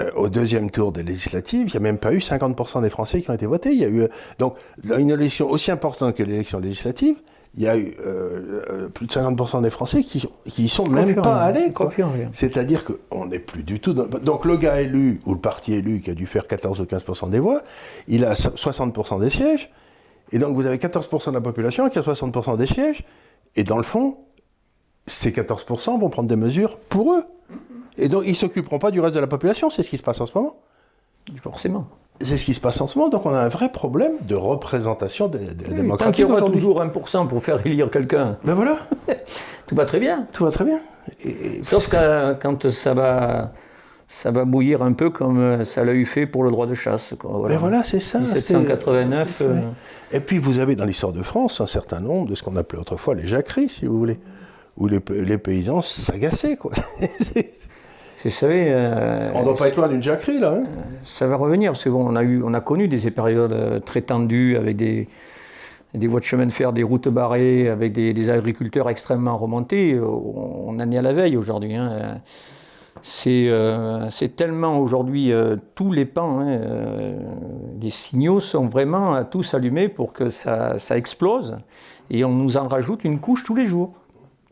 euh, 0.00 0.10
au 0.14 0.28
deuxième 0.28 0.70
tour 0.70 0.92
des 0.92 1.02
législatives, 1.02 1.68
il 1.68 1.72
n'y 1.72 1.76
a 1.76 1.80
même 1.80 1.98
pas 1.98 2.12
eu 2.12 2.18
50% 2.18 2.82
des 2.82 2.90
Français 2.90 3.20
qui 3.20 3.30
ont 3.30 3.34
été 3.34 3.46
votés. 3.46 3.72
Il 3.72 3.80
y 3.80 3.84
a 3.84 3.88
eu, 3.88 4.08
donc, 4.38 4.54
une 4.96 5.10
élection 5.10 5.50
aussi 5.50 5.70
importante 5.70 6.14
que 6.14 6.22
l'élection 6.22 6.60
législative, 6.60 7.16
il 7.54 7.62
y 7.62 7.68
a 7.68 7.76
eu 7.76 7.94
euh, 8.00 8.62
euh, 8.70 8.88
plus 8.88 9.06
de 9.06 9.12
50% 9.12 9.62
des 9.62 9.70
Français 9.70 10.02
qui 10.02 10.26
n'y 10.58 10.68
sont 10.68 10.86
même 10.86 11.14
pas 11.16 11.42
allés. 11.42 11.72
C'est-à-dire 12.32 12.84
qu'on 12.84 13.26
n'est 13.26 13.38
plus 13.38 13.62
du 13.62 13.78
tout. 13.78 13.92
Donc 13.92 14.46
le 14.46 14.56
gars 14.56 14.80
élu, 14.80 15.20
ou 15.26 15.34
le 15.34 15.40
parti 15.40 15.74
élu, 15.74 16.00
qui 16.00 16.10
a 16.10 16.14
dû 16.14 16.26
faire 16.26 16.46
14 16.46 16.80
ou 16.80 16.84
15% 16.84 17.28
des 17.28 17.40
voix, 17.40 17.60
il 18.08 18.24
a 18.24 18.34
60% 18.34 19.20
des 19.20 19.28
sièges. 19.28 19.70
Et 20.30 20.38
donc 20.38 20.54
vous 20.54 20.64
avez 20.64 20.78
14% 20.78 21.28
de 21.28 21.34
la 21.34 21.40
population 21.42 21.90
qui 21.90 21.98
a 21.98 22.02
60% 22.02 22.56
des 22.56 22.66
sièges. 22.66 23.04
Et 23.54 23.64
dans 23.64 23.76
le 23.76 23.82
fond, 23.82 24.16
ces 25.06 25.30
14% 25.30 26.00
vont 26.00 26.08
prendre 26.08 26.28
des 26.28 26.36
mesures 26.36 26.78
pour 26.78 27.12
eux. 27.12 27.24
Et 27.98 28.08
donc 28.08 28.22
ils 28.24 28.30
ne 28.30 28.36
s'occuperont 28.36 28.78
pas 28.78 28.90
du 28.90 29.00
reste 29.00 29.14
de 29.14 29.20
la 29.20 29.26
population. 29.26 29.68
C'est 29.68 29.82
ce 29.82 29.90
qui 29.90 29.98
se 29.98 30.02
passe 30.02 30.22
en 30.22 30.26
ce 30.26 30.32
moment. 30.38 30.56
Forcément. 31.42 31.86
C'est 32.20 32.36
ce 32.36 32.44
qui 32.44 32.54
se 32.54 32.60
passe 32.60 32.80
en 32.80 32.86
ce 32.86 32.98
moment. 32.98 33.10
Donc 33.10 33.26
on 33.26 33.34
a 33.34 33.38
un 33.38 33.48
vrai 33.48 33.70
problème 33.70 34.12
de 34.22 34.34
représentation 34.34 35.28
des, 35.28 35.54
des 35.54 35.74
démocrates. 35.74 36.16
il 36.18 36.22
y 36.22 36.24
aura 36.24 36.42
toujours 36.42 36.82
1% 36.82 37.26
pour 37.26 37.42
faire 37.42 37.66
élire 37.66 37.90
quelqu'un. 37.90 38.36
Ben 38.44 38.54
voilà. 38.54 38.76
Tout 39.66 39.74
va 39.74 39.84
très 39.84 39.98
bien. 39.98 40.26
Tout 40.32 40.44
va 40.44 40.50
très 40.50 40.64
bien. 40.64 40.78
Sauf 41.62 41.88
que 41.88 42.34
quand 42.34 42.68
ça 42.68 42.94
va, 42.94 43.52
ça 44.06 44.30
va 44.30 44.44
bouillir 44.44 44.82
un 44.82 44.92
peu 44.92 45.10
comme 45.10 45.64
ça 45.64 45.84
l'a 45.84 45.94
eu 45.94 46.04
fait 46.04 46.26
pour 46.26 46.44
le 46.44 46.50
droit 46.50 46.66
de 46.66 46.74
chasse. 46.74 47.14
Voilà. 47.22 47.54
Ben 47.54 47.60
voilà, 47.60 47.82
c'est 47.82 48.00
ça. 48.00 48.20
1789. 48.20 49.42
Euh. 49.42 49.62
Et 50.12 50.20
puis 50.20 50.38
vous 50.38 50.58
avez 50.58 50.76
dans 50.76 50.84
l'histoire 50.84 51.12
de 51.12 51.22
France 51.22 51.60
un 51.60 51.66
certain 51.66 52.00
nombre 52.00 52.28
de 52.28 52.34
ce 52.34 52.42
qu'on 52.42 52.56
appelait 52.56 52.78
autrefois 52.78 53.14
les 53.14 53.26
jacqueries, 53.26 53.68
si 53.70 53.86
vous 53.86 53.98
voulez, 53.98 54.20
où 54.76 54.86
les, 54.86 55.00
les 55.10 55.38
paysans 55.38 55.80
s'agaçaient. 55.80 56.56
Quoi. 56.56 56.72
Vous 58.24 58.30
savez, 58.30 58.66
euh, 58.68 59.32
on 59.34 59.40
ne 59.40 59.44
doit 59.44 59.56
pas 59.56 59.68
être 59.68 59.76
loin 59.76 59.88
d'une 59.88 60.02
jacquerie, 60.02 60.38
là. 60.38 60.54
Hein. 60.58 60.64
ça 61.02 61.26
va 61.26 61.34
revenir, 61.36 61.72
parce 61.72 61.84
qu'on 61.84 62.14
a, 62.14 62.22
eu, 62.22 62.40
on 62.44 62.54
a 62.54 62.60
connu 62.60 62.86
des 62.86 63.10
périodes 63.10 63.52
euh, 63.52 63.80
très 63.80 64.00
tendues 64.00 64.56
avec 64.56 64.76
des, 64.76 65.08
des 65.94 66.06
voies 66.06 66.20
de 66.20 66.24
chemin 66.24 66.46
de 66.46 66.52
fer, 66.52 66.72
des 66.72 66.84
routes 66.84 67.08
barrées, 67.08 67.68
avec 67.68 67.92
des, 67.92 68.30
agriculteurs 68.30 68.88
extrêmement 68.88 69.36
remontés. 69.36 69.98
On 70.00 70.78
en 70.78 70.90
est 70.92 70.98
à 70.98 71.02
la 71.02 71.12
veille 71.12 71.36
aujourd'hui. 71.36 71.74
Hein. 71.74 72.20
Euh, 73.26 74.06
c'est 74.08 74.36
tellement 74.36 74.78
aujourd'hui 74.78 75.32
tous 75.74 75.90
les 75.90 76.04
pans, 76.04 76.40
hein, 76.40 76.60
les 77.80 77.90
signaux 77.90 78.38
sont 78.38 78.66
vraiment 78.66 79.24
tous 79.24 79.54
allumés 79.54 79.88
pour 79.88 80.12
que 80.12 80.28
ça, 80.28 80.78
ça 80.78 80.96
explose. 80.96 81.56
Et 82.10 82.24
on 82.24 82.32
nous 82.32 82.56
en 82.56 82.68
rajoute 82.68 83.02
une 83.02 83.18
couche 83.18 83.42
tous 83.42 83.56
les 83.56 83.64
jours. 83.64 83.92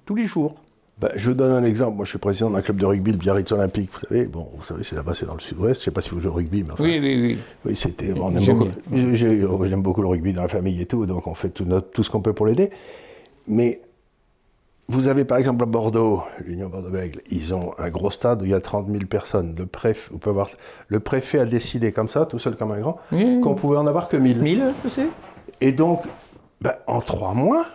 Tous 0.06 0.16
les 0.16 0.24
jours. 0.24 0.56
Bah, 1.00 1.10
je 1.16 1.30
vous 1.30 1.34
donne 1.34 1.52
un 1.52 1.64
exemple. 1.64 1.96
Moi, 1.96 2.04
je 2.04 2.10
suis 2.10 2.18
président 2.18 2.50
d'un 2.50 2.60
club 2.60 2.76
de 2.76 2.84
rugby, 2.84 3.12
le 3.12 3.16
Biarritz 3.16 3.50
Olympique. 3.52 3.90
Vous 3.92 4.06
savez, 4.06 4.26
bon, 4.26 4.48
vous 4.54 4.62
savez, 4.62 4.84
c'est 4.84 4.96
là-bas, 4.96 5.14
c'est 5.14 5.24
dans 5.24 5.34
le 5.34 5.40
sud-ouest. 5.40 5.76
Je 5.76 5.80
ne 5.80 5.84
sais 5.84 5.90
pas 5.90 6.02
si 6.02 6.10
vous 6.10 6.20
jouez 6.20 6.30
au 6.30 6.34
rugby, 6.34 6.62
mais 6.62 6.72
enfin. 6.72 6.84
Oui, 6.84 6.98
oui, 7.00 7.20
oui. 7.20 7.38
Oui, 7.64 7.74
c'était. 7.74 8.12
Bon, 8.12 8.30
J'aime 8.38 8.56
beaucoup, 8.92 9.80
beaucoup, 9.82 10.02
le 10.02 10.08
rugby 10.08 10.34
dans 10.34 10.42
la 10.42 10.48
famille 10.48 10.80
et 10.80 10.86
tout, 10.86 11.06
donc 11.06 11.26
on 11.26 11.34
fait 11.34 11.48
tout, 11.48 11.64
tout 11.92 12.02
ce 12.02 12.10
qu'on 12.10 12.20
peut 12.20 12.34
pour 12.34 12.46
l'aider. 12.46 12.70
Mais 13.48 13.80
vous 14.88 15.08
avez 15.08 15.24
par 15.24 15.38
exemple 15.38 15.62
à 15.62 15.66
Bordeaux, 15.66 16.22
l'Union 16.44 16.68
Bordeaux-Bègles, 16.68 17.20
ils 17.30 17.54
ont 17.54 17.72
un 17.78 17.88
gros 17.88 18.10
stade 18.10 18.42
où 18.42 18.44
il 18.44 18.50
y 18.50 18.54
a 18.54 18.60
30 18.60 18.88
000 18.88 18.98
personnes. 19.06 19.54
Le 19.56 19.64
préfet, 19.64 20.10
voir, 20.26 20.50
le 20.88 21.00
préfet 21.00 21.38
a 21.38 21.46
décidé 21.46 21.92
comme 21.92 22.08
ça, 22.08 22.26
tout 22.26 22.38
seul 22.38 22.56
comme 22.56 22.72
un 22.72 22.80
grand, 22.80 22.98
qu'on 23.40 23.54
pouvait 23.54 23.78
en 23.78 23.86
avoir 23.86 24.08
que 24.08 24.16
1000. 24.16 24.42
1000, 24.42 24.74
je 24.84 24.88
sais. 24.90 25.06
Et 25.62 25.72
donc, 25.72 26.02
ben, 26.60 26.74
en 26.86 27.00
trois 27.00 27.32
mois, 27.32 27.66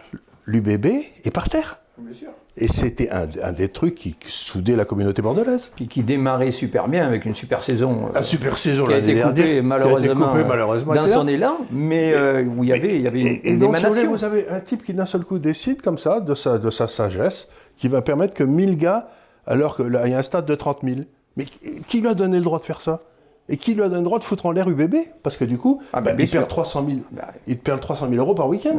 l'UBB 0.45 0.85
est 1.23 1.31
par 1.31 1.49
terre. 1.49 1.79
Bien 1.97 2.13
sûr. 2.13 2.29
Et 2.57 2.69
c'était 2.69 3.09
un, 3.09 3.51
des 3.51 3.67
trucs 3.67 3.95
qui 3.95 4.15
soudait 4.27 4.77
la 4.77 4.85
communauté 4.85 5.21
bordelaise. 5.21 5.73
Qui 5.89 6.03
démarrait 6.03 6.51
super 6.51 6.87
bien 6.87 7.05
avec 7.05 7.25
une 7.25 7.35
super 7.35 7.63
saison. 7.65 8.09
Une 8.15 8.23
super 8.23 8.57
saison 8.57 8.87
qui 8.87 8.93
a 8.93 8.97
été 8.99 9.21
coupée 9.21 9.61
malheureusement, 9.61 10.33
malheureusement 10.47 10.93
dans 10.93 11.07
son 11.07 11.27
élan, 11.27 11.57
mais 11.71 12.13
euh, 12.13 12.45
où 12.45 12.63
il 12.63 12.69
y 12.69 12.73
avait, 12.73 12.95
il 12.95 13.01
y 13.01 13.07
avait 13.07 13.21
une, 13.21 13.39
et, 13.43 13.57
donc, 13.57 13.77
vous 13.77 14.23
avez 14.23 14.47
un 14.49 14.61
type 14.61 14.85
qui 14.85 14.93
d'un 14.93 15.05
seul 15.05 15.25
coup 15.25 15.37
décide 15.37 15.81
comme 15.81 15.97
ça, 15.97 16.21
de 16.21 16.33
sa, 16.33 16.57
de 16.57 16.69
sa 16.69 16.87
sagesse, 16.87 17.49
qui 17.75 17.89
va 17.89 18.01
permettre 18.01 18.33
que 18.33 18.43
1000 18.43 18.77
gars, 18.77 19.09
alors 19.45 19.75
qu'il 19.75 19.91
y 19.91 20.13
a 20.13 20.17
un 20.17 20.23
stade 20.23 20.45
de 20.45 20.55
30 20.55 20.79
000. 20.83 21.01
Mais 21.35 21.43
qui 21.43 21.99
lui 21.99 22.07
a 22.07 22.13
donné 22.13 22.37
le 22.37 22.43
droit 22.43 22.59
de 22.59 22.63
faire 22.63 22.79
ça? 22.79 23.01
Et 23.49 23.57
qui 23.57 23.75
lui 23.75 23.81
a 23.81 23.89
donné 23.89 23.99
le 23.99 24.05
droit 24.05 24.19
de 24.19 24.23
foutre 24.23 24.45
en 24.45 24.53
l'air 24.53 24.69
UBB 24.69 24.95
Parce 25.21 25.35
que 25.35 25.43
du 25.43 25.57
coup, 25.57 25.81
ah 25.91 25.99
bah, 25.99 26.13
il, 26.17 26.29
perd 26.29 26.47
300 26.47 26.85
000, 26.87 26.99
bah, 27.11 27.33
il 27.47 27.59
perd 27.59 27.81
300 27.81 28.07
000 28.09 28.21
euros 28.21 28.33
par 28.33 28.47
week-end. 28.47 28.77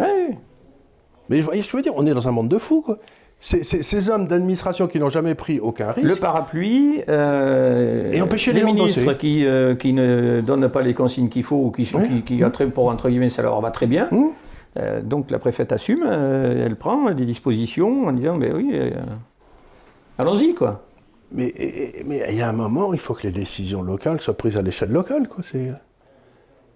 Mais 1.28 1.42
je 1.42 1.76
veux 1.76 1.82
dire, 1.82 1.92
on 1.94 2.06
est 2.06 2.14
dans 2.14 2.26
un 2.26 2.32
monde 2.32 2.48
de 2.48 2.56
fous, 2.56 2.80
quoi 2.80 2.98
ces 3.38 4.10
hommes 4.10 4.26
d'administration 4.26 4.86
qui 4.86 4.98
n'ont 4.98 5.10
jamais 5.10 5.34
pris 5.34 5.60
aucun 5.60 5.92
risque. 5.92 6.08
Le 6.08 6.16
parapluie. 6.16 7.02
Euh, 7.08 8.12
et 8.12 8.20
empêcher 8.22 8.52
les, 8.52 8.60
les 8.60 8.66
ministres 8.66 9.12
qui, 9.12 9.44
euh, 9.44 9.74
qui, 9.74 9.92
ne 9.92 10.40
donnent 10.40 10.68
pas 10.68 10.82
les 10.82 10.94
consignes 10.94 11.28
qu'il 11.28 11.44
faut 11.44 11.56
ou 11.56 11.70
qui, 11.70 11.84
qui, 11.84 12.22
qui 12.22 12.64
pour 12.72 12.88
entre 12.88 13.08
guillemets, 13.08 13.28
ça 13.28 13.42
leur 13.42 13.60
va 13.60 13.70
très 13.70 13.86
bien. 13.86 14.08
Mmh. 14.10 14.24
Euh, 14.78 15.00
donc 15.02 15.30
la 15.30 15.38
préfète 15.38 15.72
assume, 15.72 16.04
elle 16.04 16.76
prend 16.76 17.10
des 17.12 17.24
dispositions 17.24 18.06
en 18.06 18.12
disant 18.12 18.36
ben 18.36 18.52
oui, 18.54 18.74
allons-y 20.18 20.54
quoi. 20.54 20.82
Mais 21.32 21.52
il 21.58 22.36
y 22.36 22.42
a 22.42 22.48
un 22.48 22.52
moment, 22.52 22.92
il 22.94 23.00
faut 23.00 23.14
que 23.14 23.24
les 23.24 23.32
décisions 23.32 23.82
locales 23.82 24.20
soient 24.20 24.36
prises 24.36 24.56
à 24.56 24.62
l'échelle 24.62 24.90
locale. 24.90 25.28
Quoi. 25.28 25.42
C'est 25.42 25.72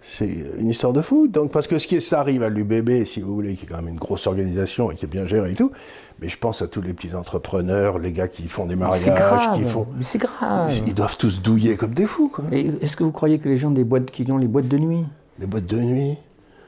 c'est 0.03 0.31
une 0.59 0.69
histoire 0.69 0.93
de 0.93 1.03
fou. 1.03 1.29
Donc, 1.29 1.51
parce 1.53 1.67
que 1.67 1.79
ce 1.79 1.87
qui 1.87 2.01
ça 2.01 2.21
arrive 2.21 2.43
à 2.43 2.49
l'UBB, 2.49 3.05
si 3.05 3.21
vous 3.21 3.35
voulez, 3.35 3.55
qui 3.55 3.67
est 3.67 3.69
quand 3.69 3.77
même 3.77 3.89
une 3.89 3.99
grosse 3.99 4.27
organisation 4.27 4.91
et 4.91 4.95
qui 4.95 5.05
est 5.05 5.09
bien 5.09 5.27
gérée 5.27 5.53
et 5.53 5.55
tout, 5.55 5.71
mais 6.21 6.29
je 6.29 6.39
pense 6.39 6.63
à 6.63 6.69
tous 6.69 6.81
les 6.81 6.95
petits 6.95 7.15
entrepreneurs, 7.15 7.99
les 7.99 8.13
gars 8.13 8.29
qui 8.29 8.47
font 8.49 8.67
des 8.67 8.77
mariages, 8.77 9.51
qui 9.55 9.65
font. 9.65 9.87
C'est 10.01 10.19
grave. 10.19 10.73
Ils 10.87 10.95
doivent 10.95 11.17
tous 11.17 11.43
douiller 11.43 11.77
comme 11.77 11.95
des 11.95 12.07
fous, 12.07 12.29
quoi. 12.29 12.45
Est-ce 12.53 12.97
que 12.97 13.05
vous 13.05 13.13
croyez 13.13 13.39
que 13.39 13.49
les 13.49 13.57
gens 13.57 13.71
des 13.71 13.85
boîtes 13.85 14.11
qui 14.11 14.31
ont 14.31 14.39
les 14.39 14.49
boîtes 14.49 14.69
de 14.69 14.79
nuit? 14.79 15.05
Les 15.39 15.47
boîtes 15.47 15.67
de 15.67 15.79
nuit? 15.79 16.19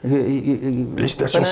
Les 0.04 1.08
stations, 1.08 1.42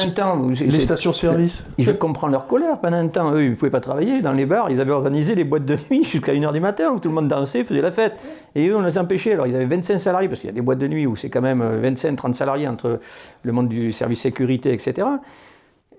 les 0.60 0.80
stations 0.80 1.12
service. 1.12 1.64
Je 1.78 1.92
comprends 1.92 2.26
leur 2.26 2.46
colère. 2.46 2.78
Pendant 2.80 2.96
un 2.96 3.08
temps, 3.08 3.32
eux, 3.32 3.44
ils 3.44 3.50
ne 3.50 3.54
pouvaient 3.54 3.70
pas 3.70 3.80
travailler. 3.80 4.22
Dans 4.22 4.32
les 4.32 4.46
bars, 4.46 4.70
ils 4.70 4.80
avaient 4.80 4.92
organisé 4.92 5.34
les 5.34 5.44
boîtes 5.44 5.64
de 5.64 5.76
nuit 5.88 6.02
jusqu'à 6.02 6.32
1h 6.32 6.52
du 6.52 6.60
matin 6.60 6.90
où 6.90 6.98
tout 6.98 7.08
le 7.08 7.14
monde 7.14 7.28
dansait, 7.28 7.62
faisait 7.62 7.80
la 7.80 7.92
fête. 7.92 8.14
Et 8.54 8.68
eux, 8.68 8.76
on 8.76 8.80
les 8.80 8.98
empêchait. 8.98 9.34
Alors, 9.34 9.46
ils 9.46 9.54
avaient 9.54 9.66
25 9.66 9.98
salariés, 9.98 10.28
parce 10.28 10.40
qu'il 10.40 10.48
y 10.48 10.52
a 10.52 10.54
des 10.54 10.62
boîtes 10.62 10.78
de 10.78 10.88
nuit 10.88 11.06
où 11.06 11.14
c'est 11.14 11.30
quand 11.30 11.40
même 11.40 11.62
25-30 11.62 12.32
salariés 12.32 12.66
entre 12.66 12.98
le 13.42 13.52
monde 13.52 13.68
du 13.68 13.92
service 13.92 14.20
sécurité, 14.20 14.72
etc. 14.72 15.06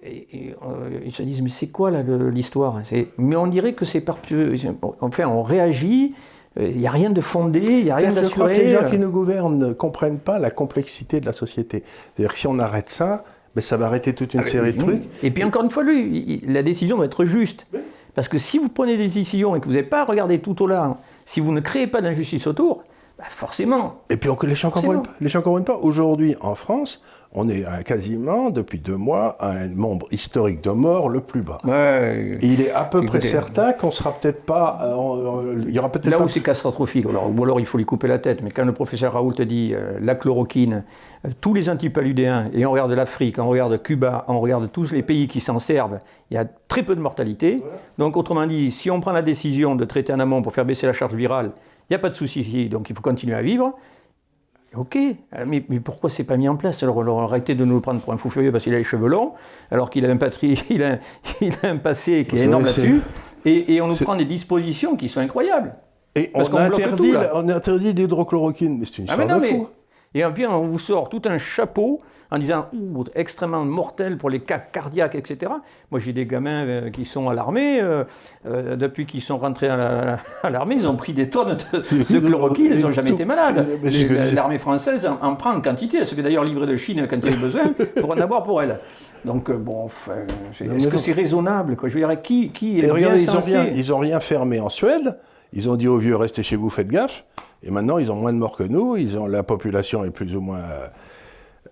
Et, 0.04 0.54
euh, 0.64 0.90
ils 1.06 1.12
se 1.12 1.24
disent, 1.24 1.42
mais 1.42 1.50
c'est 1.50 1.70
quoi 1.70 1.92
l'histoire? 1.92 2.82
Mais 3.18 3.36
on 3.36 3.48
dirait 3.48 3.74
que 3.74 3.86
c'est 3.86 4.02
par... 4.02 4.18
Enfin, 5.00 5.26
on 5.26 5.42
réagit 5.42 6.16
il 6.60 6.78
n'y 6.78 6.88
a 6.88 6.92
rien 6.92 7.10
de 7.10 7.22
fondé, 7.22 7.62
il 7.62 7.86
n'y 7.86 7.92
a 7.92 7.96
rien 7.96 8.12
d'assuré. 8.12 8.56
Je 8.56 8.60
que 8.60 8.66
les 8.66 8.74
gens 8.74 8.90
qui 8.90 8.98
nous 8.98 9.10
gouvernent 9.10 9.58
ne 9.58 9.74
comprennent 9.74 10.20
pas 10.20 10.38
la 10.38 10.52
complexité 10.52 11.22
de 11.22 11.26
la 11.26 11.34
société. 11.34 11.84
C'est-à-dire 11.86 12.34
que 12.34 12.38
si 12.38 12.48
on 12.48 12.60
arrête 12.60 12.90
ça, 12.90 13.24
ben 13.56 13.62
ça 13.62 13.78
va 13.78 13.88
arrêter 13.88 14.14
toute 14.14 14.34
une 14.34 14.42
ah, 14.42 14.50
série 14.50 14.74
de 14.74 14.78
trucs. 14.78 15.04
Et 15.24 15.32
puis 15.32 15.44
encore 15.44 15.64
une 15.64 15.70
fois, 15.70 15.84
lui, 15.84 16.44
la 16.46 16.64
décision 16.64 16.98
doit 16.98 17.06
être 17.06 17.26
juste. 17.26 17.68
Parce 18.14 18.28
que 18.28 18.38
si 18.38 18.58
vous 18.58 18.68
prenez 18.68 18.98
des 18.98 19.08
décisions 19.08 19.56
et 19.56 19.62
que 19.62 19.66
vous 19.66 19.74
n'avez 19.74 19.88
pas 19.88 20.04
regardé 20.04 20.40
tout 20.40 20.62
au 20.62 20.68
large, 20.68 20.96
si 21.26 21.40
vous 21.40 21.54
ne 21.54 21.62
créez 21.62 21.88
pas 21.88 22.02
d'injustice 22.02 22.48
autour, 22.48 22.84
ben 23.18 23.26
forcément. 23.30 24.02
Et 24.10 24.18
puis 24.18 24.30
les 24.44 24.56
gens 24.56 24.70
ne 24.70 25.44
comprennent 25.44 25.64
pas. 25.64 25.78
Aujourd'hui, 25.78 26.36
en 26.42 26.56
France, 26.56 27.02
on 27.34 27.48
est 27.48 27.66
quasiment, 27.86 28.50
depuis 28.50 28.80
deux 28.80 28.98
mois, 28.98 29.38
à 29.40 29.52
un 29.52 29.68
nombre 29.68 30.08
historique 30.12 30.62
de 30.62 30.72
morts 30.72 31.10
le 31.10 31.22
plus 31.22 31.42
bas. 31.42 31.60
il 32.42 32.62
est 32.62 32.72
à 32.72 32.84
peu 32.84 33.06
près 33.06 33.22
certain 33.22 33.74
qu'on 33.74 33.92
sera 33.92 34.12
peut-être 34.14 34.44
pas. 34.44 34.80
Euh, 34.84 35.64
il 35.68 35.74
y 35.74 35.80
aura 35.80 35.92
peut-être 35.92 36.10
Là 36.10 36.22
où 36.22 36.28
c'est 36.28 36.42
catastrophique, 36.42 37.06
alors, 37.06 37.32
ou 37.36 37.44
alors 37.44 37.60
il 37.60 37.66
faut 37.66 37.78
lui 37.78 37.86
couper 37.86 38.08
la 38.08 38.20
tête, 38.20 38.42
mais 38.44 38.52
quand 38.52 38.66
le 38.66 38.74
professeur 38.74 39.14
Raoult 39.14 39.34
te 39.34 39.44
dit 39.44 39.72
euh, 39.74 39.98
la 40.02 40.16
chloroquine, 40.16 40.84
euh, 41.26 41.30
tous 41.40 41.54
les 41.54 41.70
antipaludéens, 41.70 42.50
et 42.54 42.66
on 42.66 42.72
regarde 42.72 42.92
l'Afrique, 42.92 43.40
on 43.40 43.48
regarde 43.48 43.82
Cuba, 43.82 44.26
on 44.28 44.40
regarde 44.40 44.70
tous 44.72 44.92
les 44.92 45.04
pays 45.04 45.28
qui 45.28 45.40
s'en 45.40 45.60
servent, 45.60 46.00
il 46.30 46.36
y 46.36 46.38
a 46.38 46.46
très 46.68 46.84
peu 46.84 46.96
de 46.96 47.02
mortalité. 47.02 47.64
Donc, 47.98 48.18
autrement 48.18 48.46
dit, 48.46 48.72
si 48.72 48.90
on 48.90 49.00
prend 49.00 49.12
la 49.12 49.22
décision 49.22 49.76
de 49.76 49.86
traiter 49.86 50.14
un 50.14 50.20
amont 50.20 50.42
pour 50.42 50.54
faire 50.54 50.66
baisser 50.66 50.86
la 50.86 50.94
charge 50.94 51.14
virale, 51.14 51.52
il 51.90 51.94
n'y 51.94 51.96
a 51.96 52.00
pas 52.00 52.10
de 52.10 52.16
souci, 52.16 52.70
donc 52.70 52.90
il 52.90 52.96
faut 52.96 53.02
continuer 53.02 53.36
à 53.36 53.42
vivre 53.42 53.74
Ok, 54.76 54.98
mais, 55.46 55.66
mais 55.68 55.80
pourquoi 55.82 56.10
c'est 56.10 56.24
pas 56.24 56.38
mis 56.38 56.48
en 56.48 56.56
place? 56.56 56.82
Alors, 56.82 57.22
arrêtez 57.22 57.56
de 57.56 57.66
nous 57.66 57.76
le 57.76 57.82
prendre 57.82 58.00
pour 58.00 58.14
un 58.14 58.18
fou 58.18 58.30
furieux 58.30 58.54
parce 58.54 58.64
qu'il 58.64 58.74
a 58.74 58.78
les 58.78 58.86
cheveux 58.86 59.10
longs, 59.10 59.34
alors 59.70 59.90
qu'il 59.90 60.06
a 60.06 60.10
un, 60.10 60.16
patrie, 60.16 60.64
il 60.70 60.84
a, 60.84 61.00
il 61.42 61.54
a 61.64 61.70
un 61.70 61.78
passé 61.78 62.26
qui 62.26 62.38
est 62.38 62.44
énorme 62.44 62.64
là-dessus, 62.64 63.02
et, 63.44 63.76
et, 63.76 63.82
on 63.82 63.88
nous 63.88 63.96
prend 63.96 64.16
des 64.16 64.26
dispositions 64.26 64.96
qui 64.96 65.10
sont 65.10 65.20
incroyables. 65.20 65.76
Et 66.16 66.32
on, 66.34 66.42
interdit, 66.56 67.14
on, 67.34 67.50
a 67.50 67.56
interdit, 67.56 67.94
l'hydrochloroquine, 67.94 68.78
mais 68.78 68.86
c'est 68.86 69.00
une 69.00 69.10
ah 69.10 69.18
histoire 69.18 69.40
de 69.40 69.46
fou. 69.46 69.68
Et 70.14 70.24
puis 70.34 70.46
on 70.46 70.66
vous 70.66 70.80
sort 70.80 71.10
tout 71.10 71.22
un 71.26 71.38
chapeau 71.38 72.02
en 72.32 72.40
disant 72.40 72.68
extrêmement 73.14 73.66
mortel 73.66 74.18
pour 74.18 74.30
les 74.30 74.40
cas 74.40 74.58
cardiaques, 74.58 75.16
etc. 75.16 75.52
Moi, 75.92 76.00
j'ai 76.00 76.14
des 76.14 76.26
gamins 76.26 76.66
euh, 76.66 76.90
qui 76.90 77.04
sont 77.04 77.30
à 77.30 77.34
l'armée. 77.34 77.82
Euh, 77.82 78.06
euh, 78.46 78.78
depuis 78.78 79.06
qu'ils 79.06 79.22
sont 79.22 79.38
rentrés 79.38 79.68
à 79.68 80.18
l'armée, 80.50 80.76
ils 80.76 80.88
ont 80.88 80.96
pris 80.96 81.12
des 81.12 81.30
tonnes 81.30 81.58
de, 81.74 82.20
chloroquine, 82.20 82.72
ils 82.72 82.82
n'ont 82.82 82.94
jamais 82.94 83.12
été 83.12 83.26
malades. 83.26 83.68
L'armée 84.34 84.60
française 84.60 85.10
en, 85.22 85.36
prend 85.36 85.52
en 85.52 85.62
quantité. 85.62 85.98
Elle 85.98 86.06
se 86.06 86.16
fait 86.16 86.24
d'ailleurs 86.24 86.46
livrer 86.46 86.68
de 86.68 86.78
Chine 86.78 87.06
quand 87.10 87.18
y 87.18 87.34
a 87.34 87.36
besoin 87.36 87.64
pour 88.00 88.12
en 88.12 88.18
avoir 88.18 88.44
pour 88.44 88.62
elle. 88.62 88.80
Donc, 89.26 89.52
bon, 89.52 89.88
est-ce 90.60 90.88
que 90.88 90.98
c'est 90.98 91.12
raisonnable 91.12 91.76
quoi? 91.76 91.90
Je 91.90 92.00
veux 92.00 92.00
dire, 92.00 92.22
qui, 92.22 92.50
qui 92.50 92.80
est 92.80 92.90
regardez, 92.90 93.22
ils, 93.22 93.30
ont 93.36 93.40
rien, 93.40 93.68
ils 93.76 93.94
ont 93.94 94.00
rien 94.00 94.20
fermé 94.22 94.60
en 94.62 94.70
Suède. 94.70 95.20
Ils 95.54 95.70
ont 95.70 95.76
dit 95.76 95.90
aux 95.90 95.98
vieux, 95.98 96.16
restez 96.16 96.44
chez 96.44 96.56
vous, 96.56 96.70
faites 96.70 96.88
gaffe. 96.88 97.26
Et 97.62 97.72
maintenant, 97.72 97.98
ils 97.98 98.10
ont 98.12 98.16
moins 98.16 98.32
de 98.32 98.38
morts 98.38 98.56
que 98.56 98.64
nous. 98.64 98.96
Ils 98.96 99.18
ont, 99.18 99.28
la 99.28 99.44
population 99.44 100.06
est 100.06 100.12
plus 100.12 100.36
ou 100.36 100.42
moins 100.42 100.64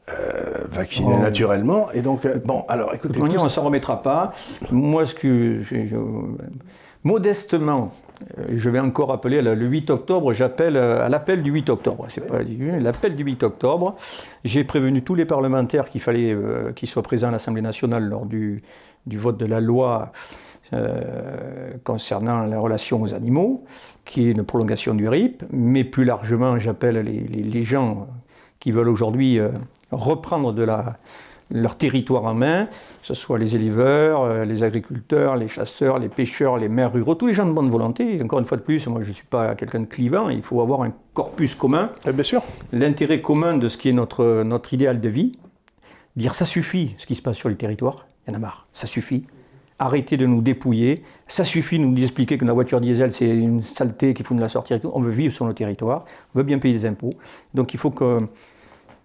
euh, 0.10 0.66
vacciné 0.70 1.14
oh. 1.18 1.22
naturellement. 1.22 1.92
Et 1.92 2.02
donc, 2.02 2.26
euh, 2.26 2.40
bon, 2.44 2.64
alors 2.68 2.94
écoutez. 2.94 3.22
on 3.22 3.26
ne 3.26 3.50
s'en 3.50 3.64
remettra 3.64 4.02
pas. 4.02 4.34
Moi, 4.72 5.06
ce 5.06 5.14
que. 5.14 5.62
modestement, 7.04 7.92
euh, 8.38 8.46
je 8.50 8.70
vais 8.70 8.80
encore 8.80 9.12
appeler 9.12 9.42
le 9.42 9.54
8 9.54 9.90
octobre, 9.90 10.34
j'appelle 10.34 10.78
à 10.78 11.10
l'appel 11.10 11.44
du 11.44 11.52
8 11.52 11.70
octobre. 11.70 12.06
C'est 12.10 12.26
pas 12.26 12.40
l'appel 12.80 13.16
du 13.16 13.24
8 13.24 13.44
octobre. 13.44 13.96
J'ai 14.44 14.64
prévenu 14.64 15.04
tous 15.04 15.16
les 15.16 15.26
parlementaires 15.26 15.90
qu'il 15.90 16.02
fallait 16.02 16.36
qu'ils 16.76 16.90
soient 16.90 17.04
présents 17.04 17.30
à 17.30 17.32
l'Assemblée 17.32 17.62
nationale 17.62 18.04
lors 18.04 18.26
du, 18.26 18.62
du, 19.06 19.18
vote 19.18 19.38
de 19.38 19.46
la 19.46 19.60
loi 19.60 20.12
concernant 21.84 22.46
la 22.46 22.60
relation 22.60 23.02
aux 23.02 23.14
animaux, 23.14 23.66
qui 24.06 24.28
est 24.28 24.32
une 24.32 24.44
prolongation 24.44 24.94
du 24.94 25.08
RIP. 25.08 25.44
Mais 25.52 25.84
plus 25.84 26.06
largement, 26.06 26.58
j'appelle 26.58 27.00
les, 27.00 27.22
les, 27.22 27.62
gens 27.62 28.08
qui 28.60 28.72
veulent 28.72 28.90
aujourd'hui 28.90 29.40
reprendre 29.92 30.54
de 30.54 30.64
la, 30.64 30.98
leur 31.52 31.78
territoire 31.78 32.26
en 32.26 32.34
main, 32.34 32.66
que 32.66 33.08
ce 33.08 33.14
soit 33.14 33.40
les 33.40 33.56
éleveurs, 33.56 34.22
euh, 34.22 34.46
les 34.46 34.64
agriculteurs, 34.64 35.36
les 35.36 35.48
chasseurs, 35.48 36.00
les 36.00 36.10
pêcheurs, 36.10 36.58
les 36.58 36.70
maires 36.70 36.94
ruraux, 36.94 37.16
tous 37.16 37.28
les 37.28 37.34
gens 37.34 37.46
de 37.46 37.52
bonne 37.52 37.70
volonté. 37.70 38.22
Encore 38.22 38.40
une 38.40 38.46
fois 38.46 38.58
de 38.58 38.62
plus, 38.62 38.86
moi 38.88 39.02
je 39.02 39.10
ne 39.10 39.14
suis 39.14 39.26
pas 39.26 39.56
quelqu'un 39.56 39.82
de 39.82 39.86
clivant, 39.86 40.30
il 40.30 40.44
faut 40.44 40.62
avoir 40.62 40.84
un 40.84 40.94
corpus 41.14 41.56
commun. 41.56 41.92
Eh 42.08 42.12
bien 42.12 42.24
sûr. 42.24 42.44
L'intérêt 42.72 43.22
commun 43.22 43.58
de 43.58 43.68
ce 43.68 43.78
qui 43.78 43.90
est 43.90 43.94
notre, 43.94 44.44
notre 44.44 44.74
idéal 44.74 45.00
de 45.00 45.10
vie. 45.10 45.32
Dire 46.16 46.36
ça 46.36 46.46
suffit 46.46 46.96
ce 46.98 47.06
qui 47.06 47.16
se 47.16 47.22
passe 47.22 47.38
sur 47.38 47.50
les 47.50 47.56
territoires, 47.56 48.08
il 48.28 48.32
y 48.32 48.34
en 48.34 48.38
a 48.38 48.40
marre, 48.40 48.68
ça 48.74 48.88
suffit. 48.88 49.26
Arrêtez 49.82 50.18
de 50.18 50.26
nous 50.26 50.42
dépouiller, 50.42 51.04
ça 51.28 51.46
suffit 51.46 51.80
de 51.80 51.86
nous 51.86 52.02
expliquer 52.02 52.38
que 52.38 52.44
la 52.44 52.52
voiture 52.52 52.82
diesel 52.82 53.14
c'est 53.14 53.30
une 53.30 53.62
saleté 53.62 54.14
qu'il 54.14 54.26
faut 54.26 54.34
nous 54.34 54.42
la 54.42 54.50
sortir 54.50 54.76
et 54.76 54.80
tout. 54.82 54.92
On 54.94 55.00
veut 55.00 55.12
vivre 55.12 55.34
sur 55.34 55.46
nos 55.46 55.54
territoires, 55.54 56.04
on 56.36 56.40
veut 56.40 56.44
bien 56.44 56.60
payer 56.60 56.74
des 56.74 56.86
impôts. 56.86 57.14
Donc 57.54 57.74
il 57.74 57.80
faut 57.80 57.92
que 57.92 58.20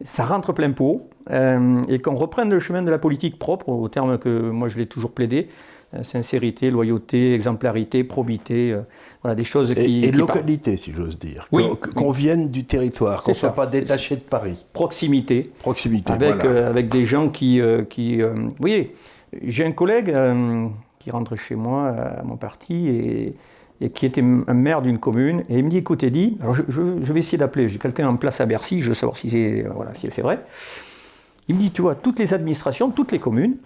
ça 0.05 0.25
rentre 0.25 0.53
plein 0.53 0.71
pot, 0.71 1.09
euh, 1.31 1.83
et 1.89 1.99
qu'on 1.99 2.15
reprenne 2.15 2.51
le 2.51 2.59
chemin 2.59 2.83
de 2.83 2.91
la 2.91 2.99
politique 2.99 3.39
propre, 3.39 3.71
au 3.71 3.89
terme 3.89 4.19
que 4.19 4.51
moi 4.51 4.69
je 4.69 4.79
l'ai 4.79 4.87
toujours 4.87 5.13
plaidé, 5.13 5.49
euh, 5.95 6.03
sincérité, 6.03 6.71
loyauté, 6.71 7.35
exemplarité, 7.35 8.05
probité, 8.05 8.73
euh, 8.73 8.83
voilà 9.23 9.35
des 9.35 9.45
choses 9.45 9.73
qui... 9.73 10.05
Et, 10.05 10.13
localité, 10.13 10.77
si 10.77 10.93
j'ose 10.93 11.19
dire. 11.19 11.47
Oui, 11.51 11.65
qu'on 11.95 12.11
vienne 12.11 12.51
du 12.51 12.65
territoire, 12.65 13.23
qu'on 13.23 13.31
ne 13.31 13.35
soit 13.35 13.55
pas 13.55 13.67
détaché 13.67 14.17
de 14.17 14.21
Paris. 14.21 14.67
Proximité. 14.75 15.51
Proximité, 15.61 16.13
avec, 16.13 16.45
avec 16.45 16.89
des 16.91 17.07
gens 17.07 17.31
qui... 17.31 17.61
qui 17.89 18.21
vous 18.21 18.55
voyez, 18.61 18.95
j'ai 19.43 19.65
un 19.65 19.73
collègue 19.73 20.15
qui 20.99 21.11
rentre 21.11 21.37
chez 21.37 21.55
moi 21.55 21.89
à 21.89 22.23
mon 22.23 22.37
parti 22.37 22.89
et 22.89 23.35
et 23.81 23.91
qui 23.91 24.07
était 24.07 24.23
un 24.23 24.55
maire 24.55 24.83
d'une 24.83 24.99
commune, 24.99 25.45
et 25.49 25.59
il 25.59 25.65
me 25.65 25.71
dit, 25.71 25.79
écoute 25.79 26.05
alors 26.41 26.55
je, 26.55 26.81
vais 26.81 27.19
essayer 27.19 27.39
d'appeler, 27.39 27.69
j'ai 27.69 27.79
quelqu'un 27.79 28.09
en 28.09 28.17
place 28.17 28.41
à 28.41 28.47
Bercy, 28.47 28.81
je 28.81 28.89
veux 28.89 28.95
savoir 28.95 29.17
si 29.17 29.31
c'est 29.31 29.63
voilà, 29.75 29.93
si 29.95 30.09
vrai. 30.21 30.45
Il 31.49 31.57
me 31.57 31.61
dit, 31.61 31.71
tu 31.71 31.83
vois, 31.83 31.95
toutes 31.95 32.19
les 32.19 32.33
administrations, 32.33 32.91
toutes 32.91 33.13
les 33.13 33.19
communes, 33.19 33.57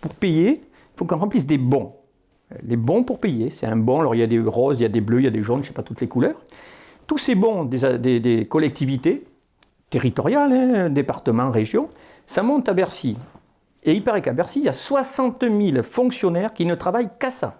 pour 0.00 0.14
payer, 0.14 0.62
il 0.62 0.98
faut 0.98 1.04
qu'on 1.04 1.18
remplisse 1.18 1.46
des 1.46 1.58
bons. 1.58 1.92
Les 2.64 2.76
bons 2.76 3.04
pour 3.04 3.20
payer, 3.20 3.50
c'est 3.50 3.66
un 3.66 3.76
bon, 3.76 4.00
alors 4.00 4.14
il 4.14 4.18
y 4.18 4.24
a 4.24 4.26
des 4.26 4.40
roses, 4.40 4.80
il 4.80 4.82
y 4.82 4.86
a 4.86 4.88
des 4.88 5.00
bleus, 5.00 5.20
il 5.20 5.24
y 5.24 5.28
a 5.28 5.30
des 5.30 5.42
jaunes, 5.42 5.62
je 5.62 5.68
ne 5.68 5.68
sais 5.68 5.74
pas 5.74 5.82
toutes 5.82 6.00
les 6.00 6.08
couleurs. 6.08 6.40
Tous 7.06 7.18
ces 7.18 7.34
bons 7.34 7.64
des, 7.64 8.20
des, 8.20 8.46
collectivités 8.46 9.24
territoriales, 9.90 10.52
hein, 10.52 10.90
départements, 10.90 11.50
régions, 11.50 11.88
ça 12.26 12.42
monte 12.42 12.68
à 12.68 12.72
Bercy. 12.72 13.16
Et 13.84 13.92
il 13.92 14.02
paraît 14.02 14.22
qu'à 14.22 14.32
Bercy, 14.32 14.60
il 14.60 14.64
y 14.64 14.68
a 14.68 14.72
60 14.72 15.42
000 15.42 15.82
fonctionnaires 15.82 16.52
qui 16.52 16.66
ne 16.66 16.74
travaillent 16.74 17.10
qu'à 17.18 17.30
ça. 17.30 17.59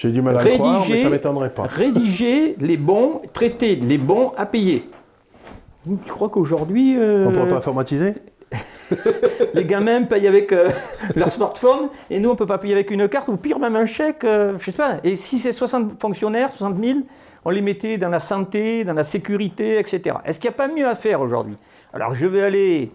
J'ai 0.00 0.12
du 0.12 0.22
mal 0.22 0.34
à 0.34 0.38
rédiger, 0.38 0.58
croire, 0.58 0.86
mais 0.88 0.96
ça 0.96 1.10
m'étonnerait 1.10 1.50
pas. 1.50 1.64
Rédiger 1.64 2.56
les 2.58 2.78
bons, 2.78 3.20
traiter 3.34 3.76
les 3.76 3.98
bons 3.98 4.32
à 4.34 4.46
payer. 4.46 4.88
Tu 5.84 6.10
crois 6.10 6.30
qu'aujourd'hui... 6.30 6.96
Euh, 6.96 7.26
on 7.26 7.28
ne 7.28 7.34
pourrait 7.34 7.48
pas 7.48 7.56
informatiser 7.56 8.14
les 9.54 9.64
gamins 9.64 10.02
payent 10.04 10.26
avec 10.26 10.52
euh, 10.52 10.70
leur 11.14 11.30
smartphone 11.30 11.88
et 12.08 12.18
nous 12.18 12.30
on 12.30 12.32
ne 12.32 12.38
peut 12.38 12.46
pas 12.46 12.58
payer 12.58 12.72
avec 12.72 12.90
une 12.90 13.08
carte 13.08 13.28
ou 13.28 13.36
pire 13.36 13.60
même 13.60 13.76
un 13.76 13.86
chèque, 13.86 14.24
euh, 14.24 14.54
je 14.58 14.64
sais 14.64 14.76
pas. 14.76 14.96
Et 15.04 15.14
si 15.16 15.38
c'est 15.38 15.52
60 15.52 16.00
fonctionnaires, 16.00 16.50
60 16.50 16.82
000, 16.82 17.00
on 17.44 17.50
les 17.50 17.60
mettait 17.60 17.96
dans 17.96 18.08
la 18.08 18.18
santé, 18.18 18.84
dans 18.84 18.94
la 18.94 19.04
sécurité, 19.04 19.78
etc. 19.78 20.16
Est-ce 20.24 20.40
qu'il 20.40 20.50
n'y 20.50 20.54
a 20.54 20.56
pas 20.56 20.66
mieux 20.66 20.88
à 20.88 20.94
faire 20.94 21.20
aujourd'hui? 21.20 21.56
Alors 21.92 22.14
je 22.14 22.26
vais 22.26 22.42
aller 22.42 22.90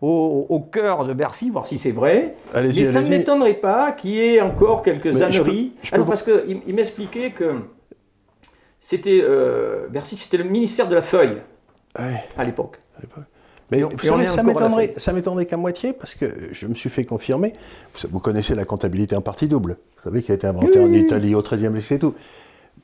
au, 0.00 0.60
cœur 0.72 1.06
de 1.06 1.14
Bercy, 1.14 1.50
voir 1.50 1.66
si 1.66 1.78
c'est 1.78 1.90
vrai. 1.90 2.34
Mais 2.54 2.84
ça 2.84 3.00
ne 3.00 3.08
m'étonnerait 3.08 3.54
pas 3.54 3.92
qu'il 3.92 4.10
y 4.10 4.20
ait 4.20 4.40
encore 4.40 4.82
quelques 4.82 5.22
âneries. 5.22 5.72
parce 5.90 6.22
qu'il 6.22 6.62
il, 6.66 6.74
m'expliquait 6.74 7.30
que 7.30 7.54
c'était 8.80 9.20
euh, 9.22 9.88
Bercy, 9.88 10.16
c'était 10.16 10.36
le 10.36 10.44
ministère 10.44 10.88
de 10.88 10.94
la 10.94 11.02
feuille 11.02 11.38
à 11.94 12.44
l'époque. 12.44 12.80
Mais 13.70 13.82
ça 14.98 15.12
m'étonnerait 15.12 15.46
qu'à 15.46 15.56
moitié, 15.56 15.92
parce 15.92 16.14
que 16.14 16.26
je 16.52 16.66
me 16.66 16.74
suis 16.74 16.90
fait 16.90 17.04
confirmer. 17.04 17.52
Vous, 18.10 18.20
connaissez 18.20 18.54
la 18.54 18.64
comptabilité 18.64 19.16
en 19.16 19.22
partie 19.22 19.48
double. 19.48 19.78
Vous 19.96 20.10
savez, 20.10 20.22
qui 20.22 20.32
a 20.32 20.34
été 20.34 20.46
inventée 20.46 20.80
en 20.80 20.92
Italie 20.92 21.34
au 21.34 21.42
XIIIe 21.42 21.72
siècle 21.80 21.94
et 21.94 21.98
tout. 21.98 22.14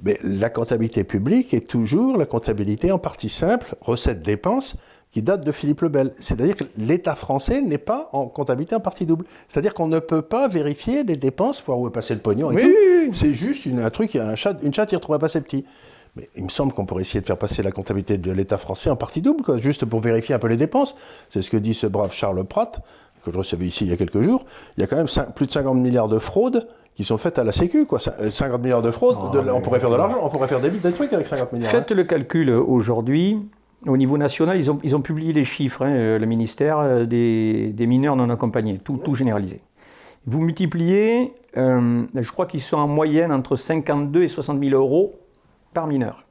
Mais 0.03 0.19
la 0.23 0.49
comptabilité 0.49 1.05
publique 1.05 1.53
est 1.53 1.69
toujours 1.69 2.17
la 2.17 2.25
comptabilité 2.25 2.91
en 2.91 2.99
partie 2.99 3.29
simple, 3.29 3.75
recettes-dépenses, 3.83 4.77
qui 5.11 5.23
date 5.23 5.45
de 5.45 5.53
Philippe 5.53 5.81
le 5.81 5.89
Bel. 5.89 6.13
C'est-à-dire 6.19 6.57
que 6.57 6.65
l'État 6.77 7.15
français 7.15 7.61
n'est 7.61 7.79
pas 7.79 8.11
en 8.13 8.27
comptabilité 8.27 8.75
en 8.75 8.81
partie 8.81 9.07
double. 9.07 9.25
C'est-à-dire 9.49 9.75
qu'on 9.75 9.89
ne 9.89 9.99
peut 9.99 10.23
pas 10.23 10.47
vérifier 10.49 11.03
les 11.03 11.17
dépenses, 11.17 11.63
voir 11.65 11.79
où 11.79 11.89
est 11.89 11.93
passé 11.93 12.15
le 12.15 12.21
pognon 12.21 12.53
et 12.53 12.61
tout. 12.61 12.71
C'est 13.13 13.35
juste 13.35 13.67
une, 13.67 13.81
un 13.81 13.91
truc, 13.91 14.15
un 14.17 14.37
chat, 14.37 14.57
une 14.63 14.73
chatte, 14.73 14.93
il 14.93 14.97
retrouve 14.97 15.19
pas 15.19 15.29
ses 15.29 15.41
petits. 15.41 15.65
Mais 16.17 16.29
il 16.37 16.45
me 16.45 16.49
semble 16.49 16.73
qu'on 16.73 16.87
pourrait 16.87 17.03
essayer 17.03 17.21
de 17.21 17.27
faire 17.27 17.39
passer 17.39 17.63
la 17.63 17.71
comptabilité 17.71 18.19
de 18.19 18.33
l'État 18.33 18.59
français 18.59 18.91
en 18.91 18.97
partie 18.97 19.23
double, 19.23 19.43
quoi, 19.43 19.59
juste 19.59 19.85
pour 19.85 20.01
vérifier 20.01 20.35
un 20.35 20.39
peu 20.39 20.49
les 20.49 20.57
dépenses. 20.57 20.97
C'est 21.29 21.43
ce 21.43 21.51
que 21.51 21.57
dit 21.57 21.75
ce 21.75 21.87
brave 21.87 22.13
Charles 22.13 22.45
Pratt, 22.45 22.81
que 23.25 23.33
je 23.33 23.39
recevais 23.39 23.67
ici 23.67 23.85
il 23.85 23.91
y 23.91 23.93
a 23.93 23.97
quelques 23.97 24.23
jours. 24.23 24.45
Il 24.77 24.81
y 24.81 24.85
a 24.85 24.87
quand 24.87 24.97
même 24.97 25.07
plus 25.35 25.47
de 25.47 25.53
50 25.53 25.77
milliards 25.77 26.09
de 26.09 26.19
fraudes 26.19 26.69
qui 26.95 27.05
sont 27.05 27.19
faites 27.19 27.39
à 27.39 27.45
la 27.45 27.53
Sécu. 27.53 27.87
Quoi. 27.87 28.01
50 28.01 28.21
euh, 28.21 28.59
milliards 28.59 28.83
de 28.83 28.91
fraudes, 28.91 29.19
on 29.53 29.61
pourrait 29.61 29.79
faire 29.79 29.91
de 29.91 29.97
l'argent, 29.97 30.19
on 30.23 30.29
pourrait 30.29 30.49
faire 30.49 30.61
des, 30.61 30.71
des 30.71 30.93
trucs 30.93 31.13
avec 31.13 31.27
50 31.27 31.53
milliards. 31.53 31.71
Faites 31.71 31.93
hein. 31.93 31.95
le 31.95 32.05
calcul 32.05 32.51
aujourd'hui 32.51 33.39
au 33.87 33.97
niveau 33.97 34.19
national, 34.19 34.59
ils 34.59 34.71
ont, 34.71 34.79
ils 34.83 34.95
ont 34.95 35.01
publié 35.01 35.33
les 35.33 35.45
chiffres, 35.45 35.83
hein, 35.83 35.91
euh, 35.91 36.19
le 36.19 36.27
ministère, 36.27 36.79
euh, 36.79 37.07
des, 37.07 37.87
mineurs 37.87 38.17
non 38.17 38.29
accompagnés, 38.31 38.79
tout, 38.79 38.99
tout 38.99 39.15
généralisé. 39.15 39.63
Vous 40.27 40.41
multipliez, 40.41 41.33
euh, 41.57 42.05
je 42.15 42.33
crois 42.33 42.47
qu'ils 42.47 42.61
sont 42.61 42.77
en 42.77 42.89
moyenne 42.89 43.33
entre 43.33 43.57
52 43.57 44.23
et 44.23 44.29
60 44.29 44.63
000 44.63 44.75
euros 44.75 45.15
par 45.73 45.87
mineur. 45.87 46.25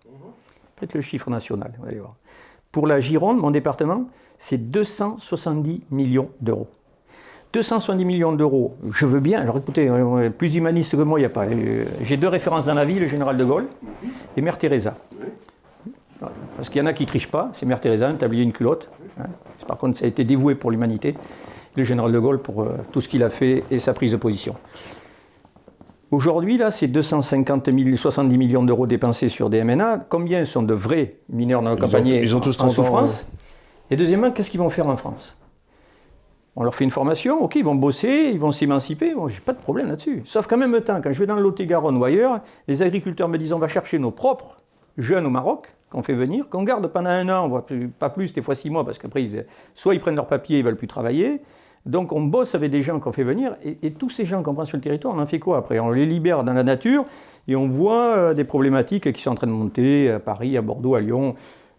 Faites 0.77 0.93
le 0.93 1.01
chiffre 1.01 1.29
national, 1.29 1.73
vous 1.79 1.87
allez 1.87 1.99
voir. 1.99 2.15
Pour 2.71 2.85
la 2.85 2.99
Gironde, 2.99 3.39
mon 3.39 3.51
département, 3.51 4.05
c'est 4.37 4.69
270 4.69 5.81
millions 5.89 6.29
d'euros. 6.39 6.67
270 7.51 8.05
millions 8.05 8.31
d'euros, 8.31 8.75
je 8.91 9.07
veux 9.07 9.19
bien, 9.19 9.41
alors 9.41 9.57
écoutez, 9.57 9.89
plus 10.37 10.55
humaniste 10.55 10.95
que 10.95 11.01
moi, 11.01 11.17
il 11.17 11.23
n'y 11.23 11.25
a 11.25 11.31
pas. 11.31 11.47
J'ai 12.03 12.15
deux 12.15 12.27
références 12.27 12.67
dans 12.67 12.75
la 12.75 12.85
vie, 12.85 12.99
le 12.99 13.07
général 13.07 13.37
de 13.37 13.43
Gaulle 13.43 13.65
et 14.37 14.41
Mère 14.41 14.59
Teresa. 14.59 14.95
Parce 16.59 16.67
qu'il 16.67 16.81
y 16.81 16.83
en 16.83 16.87
a 16.87 16.93
qui 16.93 17.03
ne 17.03 17.07
trichent 17.07 17.31
pas, 17.31 17.51
c'est 17.53 17.65
Mère 17.65 17.79
Teresa, 17.79 18.09
un 18.09 18.15
tablier, 18.15 18.43
une 18.43 18.51
culotte. 18.51 18.89
Hein. 19.17 19.27
Par 19.65 19.77
contre, 19.77 19.97
ça 19.97 20.03
a 20.03 20.09
été 20.09 20.25
dévoué 20.25 20.55
pour 20.55 20.71
l'humanité. 20.71 21.15
Le 21.77 21.83
général 21.83 22.11
de 22.11 22.19
Gaulle 22.19 22.41
pour 22.41 22.63
euh, 22.63 22.75
tout 22.91 22.99
ce 22.99 23.07
qu'il 23.07 23.23
a 23.23 23.29
fait 23.29 23.63
et 23.71 23.79
sa 23.79 23.93
prise 23.93 24.11
de 24.11 24.17
position. 24.17 24.55
Aujourd'hui, 26.11 26.57
là, 26.57 26.69
c'est 26.69 26.87
250 26.87 27.71
000, 27.71 27.95
70 27.95 28.37
millions 28.37 28.63
d'euros 28.63 28.87
dépensés 28.87 29.29
sur 29.29 29.49
des 29.49 29.63
MNA. 29.63 30.07
Combien 30.09 30.43
sont 30.43 30.61
de 30.63 30.73
vrais 30.73 31.15
mineurs 31.29 31.61
non 31.61 31.77
accompagnés 31.77 32.21
ils 32.21 32.35
ont, 32.35 32.41
tous 32.41 32.59
en, 32.59 32.67
souffrance 32.67 33.31
Et 33.89 33.95
deuxièmement, 33.95 34.31
qu'est-ce 34.31 34.51
qu'ils 34.51 34.59
vont 34.59 34.69
faire 34.69 34.87
en 34.87 34.97
France? 34.97 35.37
On 36.57 36.63
leur 36.63 36.75
fait 36.75 36.83
une 36.83 36.91
formation, 36.91 37.41
ok, 37.41 37.55
ils 37.55 37.63
vont 37.63 37.75
bosser, 37.75 38.31
ils 38.33 38.39
vont 38.39 38.51
s'émanciper, 38.51 39.15
bon, 39.15 39.29
j'ai 39.29 39.39
pas 39.39 39.53
de 39.53 39.59
problème 39.59 39.87
là-dessus. 39.87 40.23
Sauf 40.25 40.45
qu'en 40.45 40.57
même 40.57 40.81
temps, 40.81 40.99
quand 41.01 41.13
je 41.13 41.19
vais 41.19 41.25
dans 41.25 41.35
le 41.35 41.41
Lot-et-Garonne 41.41 41.95
ou 41.95 42.03
ailleurs, 42.03 42.41
les 42.67 42.81
agriculteurs 42.81 43.29
me 43.29 43.37
disent 43.37 43.53
on 43.53 43.59
va 43.59 43.69
chercher 43.69 43.97
nos 43.97 44.11
propres 44.11 44.57
jeunes 44.97 45.25
au 45.25 45.29
Maroc, 45.29 45.73
qu'on 45.89 46.03
fait 46.03 46.13
venir, 46.13 46.49
qu'on 46.49 46.63
garde 46.63 46.87
pendant 46.87 47.09
un 47.09 47.27
an, 47.29 47.47
voire 47.47 47.63
pas 47.97 48.09
plus, 48.09 48.33
des 48.33 48.41
fois 48.41 48.55
six 48.55 48.69
mois, 48.69 48.85
parce 48.85 48.99
qu'après, 48.99 49.25
soit 49.73 49.95
ils 49.95 49.99
prennent 49.99 50.15
leur 50.15 50.27
papier, 50.27 50.59
ils 50.59 50.65
veulent 50.65 50.77
plus 50.77 50.87
travailler. 50.87 51.41
Donc 51.85 52.11
on 52.11 52.21
bosse 52.21 52.55
avec 52.55 52.71
des 52.71 52.81
gens 52.81 52.99
qu'on 52.99 53.11
fait 53.11 53.23
venir, 53.23 53.55
et, 53.63 53.91
tous 53.91 54.09
ces 54.09 54.25
gens 54.25 54.43
qu'on 54.43 54.53
prend 54.53 54.65
sur 54.65 54.77
le 54.77 54.81
territoire, 54.81 55.15
on 55.15 55.19
en 55.19 55.25
fait 55.25 55.39
quoi 55.39 55.57
après? 55.57 55.79
On 55.79 55.89
les 55.89 56.05
libère 56.05 56.43
dans 56.43 56.53
la 56.53 56.63
nature, 56.63 57.05
et 57.47 57.55
on 57.55 57.67
voit 57.67 58.15
euh, 58.15 58.33
des 58.33 58.43
problématiques 58.43 59.11
qui 59.11 59.21
sont 59.21 59.31
en 59.31 59.35
train 59.35 59.47
de 59.47 59.51
monter 59.51 60.11
à 60.11 60.19
Paris, 60.19 60.57
à 60.57 60.61
Bordeaux, 60.61 60.95
à 60.95 61.01
Lyon. 61.01 61.35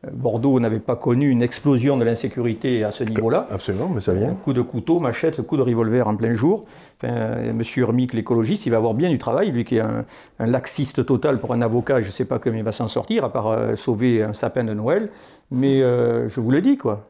Euh, 0.07 0.11
Bordeaux 0.13 0.59
n'avait 0.61 0.79
pas 0.79 0.97
connu 0.97 1.29
une 1.29 1.43
explosion 1.43 1.97
de 1.97 2.05
l'insécurité 2.05 2.85
à 2.85 2.93
ce 2.93 3.05
niveau-là. 3.05 3.47
Absolument, 3.51 3.91
mais 3.95 4.01
ça 4.01 4.13
vient. 4.13 4.35
coup 4.45 4.53
de 4.53 4.63
couteau, 4.63 4.99
machette, 4.99 5.43
coup 5.43 5.57
de 5.57 5.63
revolver 5.63 6.09
en 6.09 6.17
plein 6.17 6.33
jour. 6.33 6.65
Enfin, 7.03 7.53
Monsieur 7.53 7.83
Urmic, 7.83 8.13
l'écologiste, 8.13 8.67
il 8.67 8.71
va 8.71 8.77
avoir 8.77 8.95
bien 8.95 9.11
du 9.11 9.19
travail, 9.19 9.51
lui 9.51 9.65
qui 9.65 9.77
est 9.77 9.81
un, 9.81 10.05
laxiste 10.39 11.05
total 11.05 11.39
pour 11.39 11.53
un 11.53 11.63
avocat, 11.63 12.01
je 12.01 12.07
ne 12.07 12.13
sais 12.13 12.25
pas 12.25 12.39
comment 12.39 12.57
il 12.57 12.65
va 12.65 12.73
s'en 12.73 12.89
sortir, 12.89 13.25
à 13.25 13.33
part 13.33 13.49
euh, 13.49 13.77
sauver 13.77 14.23
un 14.23 14.33
sapin 14.33 14.65
de 14.65 14.75
Noël. 14.75 15.11
Mais 15.51 15.83
euh, 15.83 16.29
je 16.29 16.41
vous 16.41 16.51
le 16.51 16.61
dis, 16.61 16.77
quoi. 16.77 17.10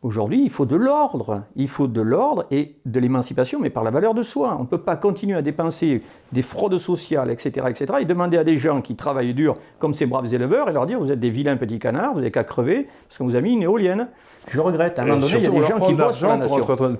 Aujourd'hui, 0.00 0.42
il 0.44 0.50
faut 0.50 0.64
de 0.64 0.76
l'ordre. 0.76 1.42
Il 1.56 1.66
faut 1.66 1.88
de 1.88 2.00
l'ordre 2.00 2.46
et 2.52 2.76
de 2.86 3.00
l'émancipation, 3.00 3.58
mais 3.58 3.68
par 3.68 3.82
la 3.82 3.90
valeur 3.90 4.14
de 4.14 4.22
soi. 4.22 4.56
On 4.56 4.62
ne 4.62 4.68
peut 4.68 4.78
pas 4.78 4.94
continuer 4.94 5.36
à 5.36 5.42
dépenser 5.42 6.02
des 6.30 6.42
fraudes 6.42 6.78
sociales, 6.78 7.32
etc., 7.32 7.66
etc., 7.68 7.94
et 8.00 8.04
demander 8.04 8.38
à 8.38 8.44
des 8.44 8.58
gens 8.58 8.80
qui 8.80 8.94
travaillent 8.94 9.34
dur, 9.34 9.56
comme 9.80 9.94
ces 9.94 10.06
braves 10.06 10.32
éleveurs, 10.32 10.70
et 10.70 10.72
leur 10.72 10.86
dire 10.86 11.00
vous 11.00 11.10
êtes 11.10 11.18
des 11.18 11.30
vilains 11.30 11.56
petits 11.56 11.80
canards, 11.80 12.12
vous 12.12 12.20
n'avez 12.20 12.30
qu'à 12.30 12.44
crever, 12.44 12.86
parce 13.08 13.18
qu'on 13.18 13.24
vous 13.24 13.34
a 13.34 13.40
mis 13.40 13.54
une 13.54 13.64
éolienne. 13.64 14.06
Je 14.46 14.60
regrette. 14.60 15.00
À 15.00 15.02
un 15.02 15.06
moment 15.06 15.18
donné, 15.18 15.34
il 15.36 15.42
y 15.42 15.46
a 15.46 15.50
des 15.50 15.66
gens 15.66 15.80
qui 15.80 15.94
bossent 15.94 16.24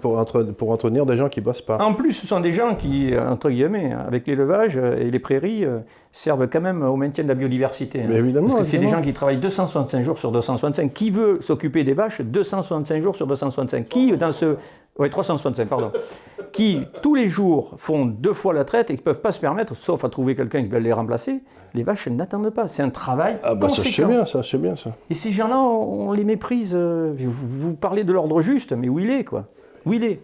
pour, 0.01 0.57
pour, 0.57 0.71
entretenir 0.73 1.07
des 1.07 1.17
gens 1.17 1.29
qui 1.29 1.41
bossent 1.41 1.63
pas. 1.63 1.79
En 1.79 1.95
plus, 1.95 2.13
ce 2.13 2.27
sont 2.27 2.41
des 2.41 2.53
gens 2.53 2.75
qui, 2.75 3.13
entre 3.17 3.49
guillemets, 3.49 3.93
avec 3.93 4.27
l'élevage 4.27 4.77
et 4.77 5.09
les 5.09 5.19
prairies, 5.21 5.65
euh, 5.65 5.79
servent 6.19 6.49
quand 6.49 6.61
même 6.61 6.83
au 6.83 6.97
maintien 6.97 7.23
de 7.23 7.29
la 7.29 7.35
biodiversité. 7.35 8.03
Mais 8.07 8.16
évidemment. 8.16 8.49
Parce 8.49 8.62
que 8.62 8.66
c'est 8.66 8.79
des 8.79 8.89
gens 8.89 9.01
qui 9.01 9.12
travaillent 9.12 9.39
265 9.39 10.03
jours 10.03 10.19
sur 10.19 10.33
265. 10.33 10.93
Qui 10.93 11.11
veut 11.11 11.39
s'occuper 11.41 11.85
des 11.85 11.95
vaches 11.95 12.21
265 12.21 13.01
jours 13.01 13.14
sur 13.14 13.27
265 13.27 13.89
Qui, 13.89 14.16
dans 14.16 14.31
ce. 14.31 14.57
Oui, 14.99 15.09
365, 15.11 15.69
pardon. 15.69 15.93
qui, 16.51 16.81
tous 17.03 17.14
les 17.14 17.29
jours, 17.29 17.75
font 17.79 18.05
deux 18.05 18.33
fois 18.33 18.53
la 18.53 18.64
traite 18.64 18.91
et 18.91 18.95
qui 18.95 19.01
ne 19.01 19.05
peuvent 19.05 19.21
pas 19.21 19.31
se 19.31 19.39
permettre, 19.39 19.77
sauf 19.77 20.05
à 20.05 20.09
trouver 20.09 20.35
quelqu'un 20.35 20.61
qui 20.61 20.69
va 20.69 20.81
les 20.81 20.93
remplacer, 20.93 21.41
les 21.75 21.85
vaches, 21.85 22.09
elles 22.09 22.16
n'attendent 22.16 22.51
pas. 22.51 22.66
C'est 22.66 22.83
un 22.83 22.91
travail. 22.91 23.39
Ah, 23.45 23.55
bah 23.55 23.69
ça, 23.69 23.85
c'est 23.85 24.05
bien, 24.05 24.27
ça, 24.27 24.43
c'est 24.43 24.59
bien, 24.59 24.75
ça. 24.75 24.97
Et 25.09 25.14
ces 25.14 25.31
gens-là, 25.31 25.57
on, 25.61 26.11
les 26.11 26.25
méprise. 26.25 26.75
Euh, 26.75 27.14
vous, 27.16 27.47
vous 27.47 27.75
parlez 27.75 28.03
de 28.03 28.12
l'ordre 28.12 28.43
juste, 28.43 28.73
mais 28.73 28.89
où 28.89 28.99
il 28.99 29.09
est, 29.09 29.23
quoi? 29.23 29.45
Où 29.87 29.93
il 29.93 30.03
est? 30.03 30.21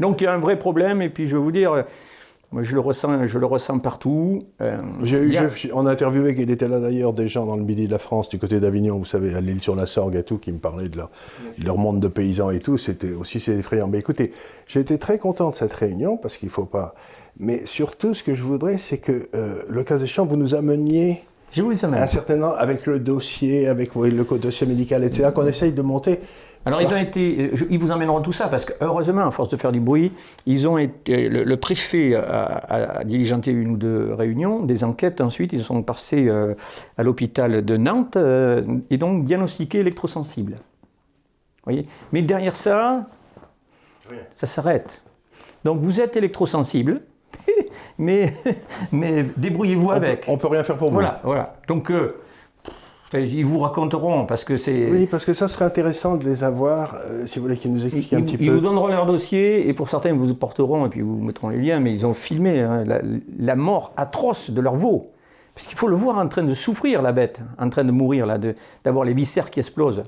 Donc 0.00 0.20
il 0.20 0.24
y 0.24 0.26
a 0.26 0.32
un 0.32 0.38
vrai 0.38 0.58
problème, 0.58 1.00
et 1.00 1.08
puis 1.08 1.28
je 1.28 1.36
vais 1.36 1.42
vous 1.42 1.52
dire 1.52 1.84
moi, 2.52 2.62
je 2.62 2.74
le 2.74 2.80
ressens, 2.80 3.26
je 3.26 3.38
le 3.38 3.46
ressens 3.46 3.80
partout. 3.80 4.44
Euh, 4.60 4.78
on 5.72 5.86
a 5.86 5.90
interviewé, 5.90 6.34
il 6.38 6.50
était 6.50 6.68
là 6.68 6.78
d'ailleurs, 6.78 7.12
des 7.12 7.28
gens 7.28 7.44
dans 7.44 7.56
le 7.56 7.64
midi 7.64 7.86
de 7.86 7.92
la 7.92 7.98
France, 7.98 8.28
du 8.28 8.38
côté 8.38 8.60
d'Avignon, 8.60 8.96
vous 8.96 9.04
savez, 9.04 9.34
à 9.34 9.40
l'île 9.40 9.60
sur 9.60 9.74
la 9.74 9.86
Sorgue 9.86 10.14
et 10.14 10.22
tout, 10.22 10.38
qui 10.38 10.52
me 10.52 10.58
parlaient 10.58 10.88
de 10.88 10.96
leur, 10.96 11.78
monde 11.78 12.00
de 12.00 12.08
paysans 12.08 12.50
et 12.50 12.60
tout. 12.60 12.78
C'était 12.78 13.12
aussi 13.12 13.40
c'est 13.40 13.56
effrayant. 13.56 13.88
Mais 13.88 13.98
écoutez, 13.98 14.32
j'ai 14.66 14.80
été 14.80 14.96
très 14.98 15.18
content 15.18 15.50
de 15.50 15.56
cette 15.56 15.72
réunion 15.72 16.16
parce 16.16 16.36
qu'il 16.36 16.48
ne 16.48 16.52
faut 16.52 16.64
pas. 16.64 16.94
Mais 17.38 17.66
surtout, 17.66 18.14
ce 18.14 18.22
que 18.22 18.34
je 18.34 18.42
voudrais, 18.42 18.78
c'est 18.78 18.98
que 18.98 19.28
euh, 19.34 19.62
le 19.68 19.82
cas 19.82 19.98
échéant, 19.98 20.24
vous 20.24 20.36
nous 20.36 20.54
ameniez. 20.54 21.24
Je 21.52 21.62
vous 21.62 21.72
un 21.72 22.06
certain 22.06 22.36
nombre, 22.36 22.56
avec 22.58 22.86
le 22.86 22.98
dossier, 22.98 23.66
avec 23.66 23.94
le 23.94 24.38
dossier 24.38 24.66
médical, 24.66 25.04
etc., 25.04 25.30
qu'on 25.34 25.46
essaye 25.46 25.72
de 25.72 25.82
monter 25.82 26.20
alors 26.66 26.82
ils, 26.82 26.88
ont 26.88 26.96
été, 26.96 27.52
ils 27.70 27.78
vous 27.78 27.92
emmèneront 27.92 28.20
tout 28.20 28.32
ça 28.32 28.48
parce 28.48 28.64
que 28.64 28.72
heureusement, 28.80 29.24
à 29.24 29.30
force 29.30 29.48
de 29.50 29.56
faire 29.56 29.70
du 29.70 29.78
bruit, 29.78 30.12
ils 30.46 30.66
ont 30.66 30.78
été, 30.78 31.28
le, 31.28 31.56
préfet 31.56 32.16
a, 32.16 33.04
diligenté 33.04 33.52
une 33.52 33.70
ou 33.70 33.76
deux 33.76 34.12
réunions, 34.12 34.64
des 34.64 34.82
enquêtes. 34.82 35.20
Ensuite, 35.20 35.52
ils 35.52 35.62
sont 35.62 35.84
passés 35.84 36.26
euh, 36.26 36.54
à 36.98 37.04
l'hôpital 37.04 37.64
de 37.64 37.76
Nantes 37.76 38.16
euh, 38.16 38.64
et 38.90 38.96
donc 38.96 39.24
diagnostiqués 39.24 39.78
électrosensibles. 39.78 40.56
Voyez? 41.62 41.86
Mais 42.12 42.22
derrière 42.22 42.56
ça, 42.56 43.06
ça 44.34 44.46
s'arrête. 44.46 45.02
Donc 45.64 45.78
vous 45.80 46.00
êtes 46.00 46.16
électrosensible, 46.16 47.02
mais, 47.98 48.34
mais 48.90 49.24
débrouillez-vous 49.36 49.92
avec. 49.92 50.24
on 50.26 50.36
peut 50.36 50.48
rien 50.48 50.64
faire 50.64 50.78
pour 50.78 50.88
vous. 50.88 50.94
Voilà, 50.94 51.20
voilà. 51.22 51.54
Donc 51.68 51.92
euh, 51.92 52.16
ils 53.14 53.46
vous 53.46 53.60
raconteront 53.60 54.26
parce 54.26 54.44
que 54.44 54.56
c'est. 54.56 54.90
Oui, 54.90 55.06
parce 55.06 55.24
que 55.24 55.32
ça 55.32 55.48
serait 55.48 55.64
intéressant 55.64 56.16
de 56.16 56.24
les 56.24 56.42
avoir, 56.42 56.96
euh, 56.96 57.24
si 57.26 57.38
vous 57.38 57.44
voulez 57.44 57.56
qu'ils 57.56 57.72
nous 57.72 57.84
expliquent 57.84 58.12
un 58.14 58.22
petit 58.22 58.36
peu. 58.36 58.44
Ils 58.44 58.50
vous 58.50 58.60
donneront 58.60 58.88
leur 58.88 59.06
dossier 59.06 59.68
et 59.68 59.74
pour 59.74 59.88
certains 59.88 60.10
ils 60.10 60.16
vous 60.16 60.34
porteront 60.34 60.86
et 60.86 60.88
puis 60.88 61.02
vous 61.02 61.18
mettront 61.18 61.48
les 61.48 61.58
liens, 61.58 61.78
mais 61.78 61.92
ils 61.92 62.04
ont 62.04 62.14
filmé 62.14 62.60
hein, 62.60 62.84
la, 63.38 63.56
mort 63.56 63.92
atroce 63.96 64.50
de 64.50 64.60
leur 64.60 64.74
veau. 64.74 65.12
Parce 65.54 65.66
qu'il 65.66 65.78
faut 65.78 65.88
le 65.88 65.96
voir 65.96 66.18
en 66.18 66.28
train 66.28 66.42
de 66.42 66.52
souffrir, 66.52 67.00
la 67.00 67.12
bête, 67.12 67.40
en 67.58 67.70
train 67.70 67.84
de 67.84 67.92
mourir, 67.92 68.26
là, 68.26 68.38
d'avoir 68.84 69.04
les 69.04 69.14
viscères 69.14 69.50
qui 69.50 69.60
explosent. 69.60 70.04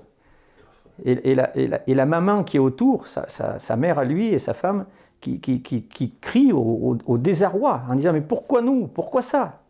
Et, 1.04 1.34
la, 1.36 1.56
et, 1.56 1.94
la, 1.94 2.06
maman 2.06 2.42
qui 2.42 2.56
est 2.56 2.60
autour, 2.60 3.06
sa, 3.06 3.76
mère 3.76 4.00
à 4.00 4.04
lui 4.04 4.34
et 4.34 4.40
sa 4.40 4.52
femme, 4.52 4.84
qui, 5.20 5.40
qui, 5.40 5.62
qui, 5.62 6.12
crient 6.20 6.52
au, 6.52 6.98
au 7.06 7.18
désarroi 7.18 7.82
en 7.88 7.94
disant 7.94 8.12
Mais 8.12 8.20
pourquoi 8.20 8.62
nous? 8.62 8.88
Pourquoi 8.88 9.22
ça? 9.22 9.60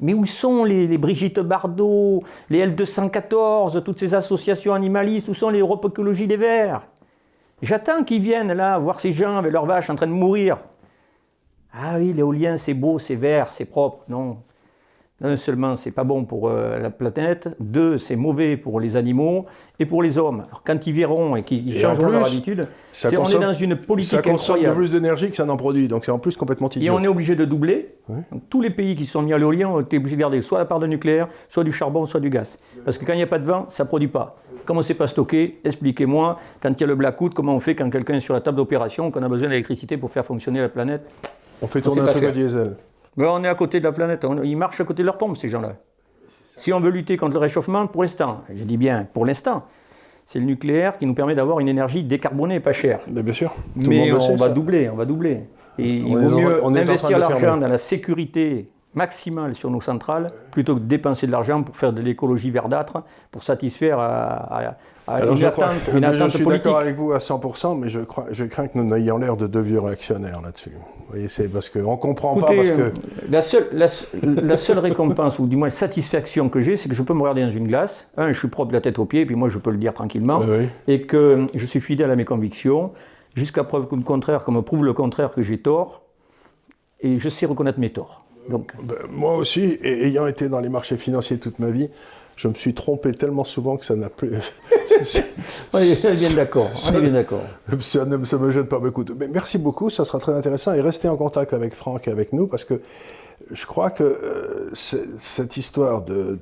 Mais 0.00 0.14
où 0.14 0.26
sont 0.26 0.64
les, 0.64 0.98
Brigitte 0.98 1.40
Bardot, 1.40 2.22
les 2.48 2.66
L214, 2.66 3.82
toutes 3.82 4.00
ces 4.00 4.14
associations 4.14 4.74
animalistes 4.74 5.28
Où 5.28 5.34
sont 5.34 5.50
les 5.50 5.60
Europe 5.60 5.86
Écologie 5.88 6.26
des 6.26 6.36
Verts? 6.36 6.82
J'attends 7.62 8.04
qu'ils 8.04 8.22
viennent 8.22 8.52
là, 8.52 8.78
voir 8.78 9.00
ces 9.00 9.12
gens 9.12 9.36
avec 9.36 9.52
leurs 9.52 9.66
vaches 9.66 9.90
en 9.90 9.94
train 9.94 10.06
de 10.06 10.12
mourir. 10.12 10.58
Ah 11.72 11.96
oui, 11.98 12.12
l'éolien, 12.12 12.56
c'est 12.56 12.74
beau, 12.74 12.98
c'est 12.98 13.16
vert, 13.16 13.52
c'est 13.52 13.66
propre. 13.66 14.04
Non, 14.08 14.38
non 15.20 15.36
seulement 15.36 15.76
c'est 15.76 15.90
pas 15.90 16.04
bon 16.04 16.24
pour 16.24 16.48
euh, 16.48 16.78
la 16.78 16.90
planète, 16.90 17.50
deux, 17.60 17.98
c'est 17.98 18.16
mauvais 18.16 18.56
pour 18.56 18.80
les 18.80 18.96
animaux 18.96 19.46
et 19.78 19.86
pour 19.86 20.02
les 20.02 20.18
hommes. 20.18 20.44
Alors 20.48 20.62
quand 20.64 20.86
ils 20.86 20.94
verront 20.94 21.36
et 21.36 21.42
qu'ils 21.42 21.78
changeront 21.78 22.08
leur 22.08 22.26
habitude, 22.26 22.66
on 23.04 23.26
est 23.26 23.38
dans 23.38 23.52
une 23.52 23.76
politique 23.76 24.10
ça 24.10 24.22
consomme 24.22 24.74
plus 24.74 24.90
d'énergie 24.90 25.30
que 25.30 25.36
ça 25.36 25.44
n'en 25.44 25.56
produit, 25.56 25.88
donc 25.88 26.04
c'est 26.04 26.10
en 26.10 26.18
plus 26.18 26.36
complètement 26.36 26.70
idiot. 26.70 26.86
Et 26.86 26.90
on 26.90 27.02
est 27.02 27.08
obligé 27.08 27.36
de 27.36 27.44
doubler. 27.44 27.94
tous 28.48 28.62
les 28.62 28.70
pays 28.70 28.94
qui 28.94 29.06
sont 29.06 29.22
mis 29.22 29.32
à 29.32 29.38
l'éolien 29.38 29.68
ont 29.68 29.80
été 29.80 29.98
obligés 29.98 30.16
de 30.16 30.20
garder 30.20 30.40
soit 30.40 30.58
la 30.58 30.64
part 30.64 30.80
de 30.80 30.86
nucléaire, 30.86 31.28
soit 31.48 31.64
du 31.64 31.72
charbon, 31.72 32.06
soit 32.06 32.20
du 32.20 32.30
gaz. 32.30 32.58
Parce 32.84 32.96
que 32.96 33.04
quand 33.04 33.12
il 33.12 33.16
n'y 33.16 33.22
a 33.22 33.28
pas 33.28 33.38
de 33.38 33.46
vent, 33.46 33.66
ça 33.68 33.84
ne 33.84 33.88
produit 33.88 34.08
pas. 34.08 34.38
Comment 34.64 34.82
c'est 34.82 34.94
pas 34.94 35.06
stocké? 35.06 35.60
Expliquez-moi, 35.64 36.38
quand 36.62 36.70
il 36.70 36.80
y 36.80 36.84
a 36.84 36.86
le 36.86 36.94
blackout, 36.94 37.34
comment 37.34 37.54
on 37.54 37.60
fait 37.60 37.74
quand 37.74 37.90
quelqu'un 37.90 38.14
est 38.14 38.20
sur 38.20 38.34
la 38.34 38.40
table 38.40 38.56
d'opération, 38.56 39.10
qu'on 39.10 39.22
a 39.22 39.28
besoin 39.28 39.48
d'électricité 39.48 39.96
pour 39.96 40.10
faire 40.10 40.24
fonctionner 40.24 40.60
la 40.60 40.68
planète? 40.68 41.02
On 41.62 41.66
fait 41.66 41.80
tourner 41.80 42.02
un 42.02 42.06
truc 42.06 42.24
à 42.24 42.30
diesel 42.30 42.76
on 43.16 43.44
est 43.44 43.48
à 43.48 43.54
côté 43.54 43.80
de 43.80 43.84
la 43.84 43.92
planète, 43.92 44.26
ils 44.44 44.56
marchent 44.56 44.80
à 44.80 44.84
côté 44.84 45.02
de 45.02 45.06
leur 45.06 45.18
pompe, 45.18 45.36
ces 45.36 45.48
gens-là. 45.48 45.76
Si 46.56 46.72
on 46.72 46.80
veut 46.80 46.90
lutter 46.90 47.16
contre 47.16 47.34
le 47.34 47.38
réchauffement, 47.38 47.86
pour 47.86 48.02
l'instant, 48.02 48.42
je 48.54 48.64
dis 48.64 48.76
bien 48.76 49.06
pour 49.12 49.24
l'instant, 49.24 49.64
c'est 50.26 50.38
le 50.38 50.44
nucléaire 50.44 50.98
qui 50.98 51.06
nous 51.06 51.14
permet 51.14 51.34
d'avoir 51.34 51.60
une 51.60 51.68
énergie 51.68 52.02
décarbonée 52.02 52.56
et 52.56 52.60
pas 52.60 52.72
chère. 52.72 53.00
Mais 53.08 53.22
bien 53.22 53.32
sûr. 53.32 53.54
Mais 53.74 54.12
on 54.12 54.36
va 54.36 54.48
doubler, 54.48 54.88
on 54.88 54.96
va 54.96 55.04
doubler. 55.04 55.40
Et 55.78 55.96
il 55.96 56.16
vaut 56.16 56.38
mieux 56.38 56.64
investir 56.64 57.18
l'argent 57.18 57.56
dans 57.56 57.68
la 57.68 57.78
sécurité 57.78 58.68
maximale 58.94 59.54
sur 59.54 59.70
nos 59.70 59.80
centrales 59.80 60.32
plutôt 60.50 60.74
que 60.74 60.80
de 60.80 60.86
dépenser 60.86 61.26
de 61.26 61.32
l'argent 61.32 61.62
pour 61.62 61.76
faire 61.76 61.92
de 61.92 62.00
l'écologie 62.00 62.50
verdâtre, 62.50 63.02
pour 63.30 63.42
satisfaire 63.42 63.98
à, 64.00 64.76
une, 65.18 65.36
je 65.36 65.46
attente, 65.46 65.64
je 65.84 66.28
suis 66.28 66.44
d'accord 66.44 66.78
avec 66.78 66.96
vous 66.96 67.12
à 67.12 67.18
100%, 67.18 67.78
mais 67.78 67.88
je, 67.88 68.00
crois, 68.00 68.26
je 68.30 68.44
crains 68.44 68.68
que 68.68 68.78
nous 68.78 68.84
n'ayons 68.84 69.18
l'air 69.18 69.36
de 69.36 69.46
deux 69.46 69.60
vieux 69.60 69.80
réactionnaires 69.80 70.40
là-dessus. 70.40 70.70
Vous 70.70 71.04
voyez, 71.08 71.28
c'est 71.28 71.48
parce 71.48 71.68
qu'on 71.68 71.92
ne 71.92 71.96
comprend 71.96 72.36
pas. 72.36 72.54
Parce 72.54 72.70
que... 72.70 72.92
la, 73.28 73.42
seule, 73.42 73.68
la, 73.72 74.56
seule 74.56 74.78
récompense, 74.78 75.38
ou 75.40 75.46
du 75.46 75.56
moins 75.56 75.70
satisfaction 75.70 76.48
que 76.48 76.60
j'ai, 76.60 76.76
c'est 76.76 76.88
que 76.88 76.94
je 76.94 77.02
peux 77.02 77.14
me 77.14 77.22
regarder 77.22 77.44
dans 77.44 77.50
une 77.50 77.66
glace. 77.66 78.08
Un, 78.16 78.30
je 78.30 78.38
suis 78.38 78.48
propre 78.48 78.68
de 78.68 78.76
la 78.76 78.80
tête 78.80 78.98
aux 79.00 79.04
pieds, 79.04 79.26
puis 79.26 79.34
moi 79.34 79.48
je 79.48 79.58
peux 79.58 79.70
le 79.70 79.78
dire 79.78 79.94
tranquillement. 79.94 80.42
Et 80.86 81.02
que 81.02 81.46
je 81.54 81.66
suis 81.66 81.80
fidèle 81.80 82.10
à 82.10 82.16
mes 82.16 82.24
convictions, 82.24 82.92
jusqu'à 83.34 83.64
preuve 83.64 83.86
contraire, 83.86 84.44
comme 84.44 84.62
prouve 84.62 84.84
le 84.84 84.92
contraire 84.92 85.32
que 85.32 85.42
j'ai 85.42 85.58
tort. 85.58 86.02
Et 87.00 87.16
je 87.16 87.28
sais 87.28 87.46
reconnaître 87.46 87.80
mes 87.80 87.90
torts. 87.90 88.19
Donc... 88.48 88.72
Ben, 88.82 88.96
moi 89.10 89.36
aussi, 89.36 89.78
et 89.82 90.06
ayant 90.06 90.26
été 90.26 90.48
dans 90.48 90.60
les 90.60 90.68
marchés 90.68 90.96
financiers 90.96 91.38
toute 91.38 91.58
ma 91.58 91.70
vie, 91.70 91.88
je 92.36 92.48
me 92.48 92.54
suis 92.54 92.72
trompé 92.72 93.12
tellement 93.12 93.44
souvent 93.44 93.76
que 93.76 93.84
ça 93.84 93.96
n'a 93.96 94.08
plus. 94.08 94.30
on 95.72 95.78
est 95.78 96.16
bien 96.18 96.34
d'accord. 96.34 96.70
Ça 96.74 96.92
ne 98.04 98.16
me 98.16 98.50
gêne 98.50 98.64
pas 98.64 98.78
beaucoup. 98.78 99.04
Mais 99.18 99.28
merci 99.28 99.58
beaucoup, 99.58 99.90
ça 99.90 100.04
sera 100.04 100.18
très 100.18 100.32
intéressant. 100.32 100.72
Et 100.72 100.80
restez 100.80 101.08
en 101.08 101.16
contact 101.16 101.52
avec 101.52 101.74
Franck 101.74 102.08
et 102.08 102.10
avec 102.10 102.32
nous 102.32 102.46
parce 102.46 102.64
que 102.64 102.80
je 103.50 103.66
crois 103.66 103.90
que 103.90 104.04
euh, 104.04 104.70
cette 104.74 105.56
histoire 105.56 106.02
de, 106.02 106.38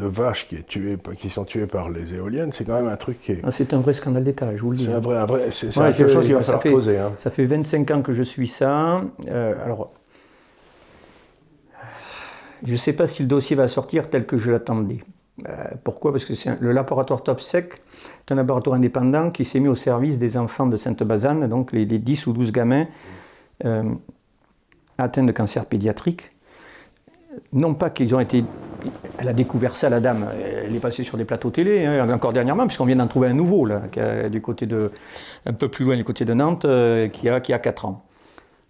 vaches 0.00 0.46
qui, 0.48 0.56
est 0.56 0.66
tuée, 0.66 0.96
qui 1.16 1.30
sont 1.30 1.44
tuées 1.44 1.66
par 1.66 1.88
les 1.90 2.14
éoliennes, 2.14 2.52
c'est 2.52 2.64
quand 2.64 2.74
même 2.74 2.88
un 2.88 2.96
truc 2.96 3.20
qui 3.20 3.32
est. 3.32 3.40
Ah, 3.42 3.50
c'est 3.50 3.74
un 3.74 3.80
vrai 3.80 3.92
scandale 3.92 4.24
d'État, 4.24 4.56
je 4.56 4.62
vous 4.62 4.70
le 4.70 4.76
dis. 4.76 4.86
C'est 4.86 4.92
un 4.92 5.00
vrai, 5.00 5.18
un 5.18 5.26
vrai 5.26 5.50
c'est 5.50 5.72
quelque 5.72 6.08
chose 6.08 6.24
qu'il 6.24 6.34
va 6.34 6.42
falloir 6.42 6.62
poser. 6.62 6.98
Hein. 6.98 7.12
Ça 7.18 7.30
fait 7.30 7.44
25 7.44 7.90
ans 7.90 8.02
que 8.02 8.12
je 8.12 8.22
suis 8.22 8.48
ça. 8.48 9.02
Euh, 9.28 9.54
alors, 9.64 9.92
je 12.64 12.72
ne 12.72 12.76
sais 12.76 12.92
pas 12.92 13.06
si 13.06 13.22
le 13.22 13.28
dossier 13.28 13.56
va 13.56 13.68
sortir 13.68 14.10
tel 14.10 14.26
que 14.26 14.36
je 14.36 14.50
l'attendais. 14.50 15.00
Euh, 15.48 15.52
pourquoi? 15.84 16.12
Parce 16.12 16.24
que 16.24 16.32
le 16.60 16.72
laboratoire 16.72 17.22
TopSec 17.22 17.74
est 17.74 18.32
un 18.32 18.36
laboratoire 18.36 18.76
indépendant 18.76 19.30
qui 19.30 19.44
s'est 19.44 19.60
mis 19.60 19.68
au 19.68 19.74
service 19.74 20.18
des 20.18 20.36
enfants 20.36 20.66
de 20.66 20.76
Sainte-Bazanne, 20.76 21.48
donc 21.48 21.72
les, 21.72 21.86
10 21.86 22.26
ou 22.26 22.32
12 22.32 22.52
gamins 22.52 22.86
euh, 23.64 23.84
atteints 24.98 25.24
de 25.24 25.32
cancer 25.32 25.66
pédiatrique. 25.66 26.30
Non 27.52 27.74
pas 27.74 27.90
qu'ils 27.90 28.14
ont 28.14 28.20
été 28.20 28.44
elle 29.18 29.28
a 29.28 29.32
découvert 29.32 29.76
ça, 29.76 29.88
la 29.88 30.00
dame. 30.00 30.28
Elle 30.64 30.74
est 30.74 30.80
passée 30.80 31.04
sur 31.04 31.18
des 31.18 31.24
plateaux 31.24 31.50
télé, 31.50 31.84
hein, 31.84 32.08
encore 32.10 32.32
dernièrement, 32.32 32.66
puisqu'on 32.66 32.84
vient 32.84 32.96
d'en 32.96 33.06
trouver 33.06 33.28
un 33.28 33.34
nouveau, 33.34 33.66
du 34.30 34.40
côté 34.40 34.66
de, 34.66 34.92
un 35.46 35.52
peu 35.52 35.68
plus 35.68 35.84
loin 35.84 35.96
du 35.96 36.04
côté 36.04 36.24
de 36.24 36.34
Nantes, 36.34 36.64
euh, 36.64 37.08
qui, 37.08 37.28
a, 37.28 37.40
qui 37.40 37.52
a 37.52 37.58
4 37.58 37.86
ans. 37.86 38.04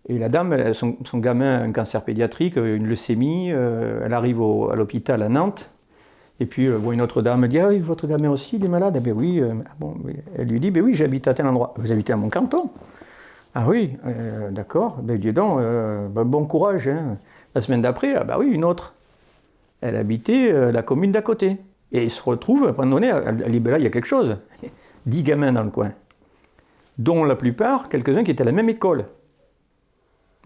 Et 0.08 0.18
la 0.18 0.28
dame, 0.28 0.72
son, 0.72 0.96
gamin 1.14 1.58
a 1.58 1.62
un 1.62 1.72
cancer 1.72 2.02
pédiatrique, 2.02 2.56
une 2.56 2.86
leucémie, 2.86 3.52
euh, 3.52 4.02
elle 4.04 4.14
arrive 4.14 4.40
à 4.40 4.74
l'hôpital 4.74 5.22
à 5.22 5.28
Nantes, 5.28 5.70
et 6.40 6.46
puis 6.46 6.64
elle 6.64 6.72
voit 6.72 6.94
une 6.94 7.02
autre 7.02 7.20
dame, 7.20 7.46
dit 7.46 7.58
Ah 7.58 7.68
oui, 7.68 7.78
votre 7.78 8.06
gamin 8.06 8.30
aussi, 8.30 8.56
est 8.56 8.68
malade 8.68 8.94
Eh 8.96 9.00
bien 9.00 9.12
oui, 9.12 9.42
ah 9.42 9.74
bon, 9.78 9.96
elle 10.36 10.48
lui 10.48 10.60
dit 10.60 10.70
Ben 10.70 10.82
oui, 10.82 10.94
j'habite 10.94 11.28
à 11.28 11.34
tel 11.34 11.46
endroit. 11.46 11.74
Vous 11.76 11.92
habitez 11.92 12.12
à 12.12 12.16
mon 12.16 12.30
canton 12.30 12.70
Ah 13.54 13.66
oui, 13.68 13.96
d'accord, 14.50 14.98
ben 15.02 15.18
dis 15.18 15.32
donc, 15.32 15.58
ben, 15.58 16.24
bon 16.24 16.46
courage. 16.46 16.88
Hein. 16.88 17.18
La 17.54 17.60
semaine 17.60 17.82
d'après, 17.82 18.14
ah 18.14 18.24
bah 18.24 18.36
oui, 18.38 18.48
une 18.50 18.64
autre 18.64 18.94
elle 19.80 19.96
habitait 19.96 20.50
euh, 20.52 20.72
la 20.72 20.82
commune 20.82 21.12
d'à 21.12 21.22
côté. 21.22 21.56
Et 21.92 22.04
il 22.04 22.10
se 22.10 22.22
retrouve, 22.22 22.64
à 22.64 22.68
un 22.68 22.72
moment 22.72 22.96
donné, 22.96 23.10
à 23.10 23.32
Libella, 23.32 23.78
il 23.78 23.84
y 23.84 23.86
a 23.86 23.90
quelque 23.90 24.06
chose. 24.06 24.36
Dix 25.06 25.22
gamins 25.22 25.52
dans 25.52 25.62
le 25.62 25.70
coin. 25.70 25.92
Dont 26.98 27.24
la 27.24 27.36
plupart, 27.36 27.88
quelques-uns 27.88 28.24
qui 28.24 28.30
étaient 28.30 28.42
à 28.42 28.46
la 28.46 28.52
même 28.52 28.68
école 28.68 29.06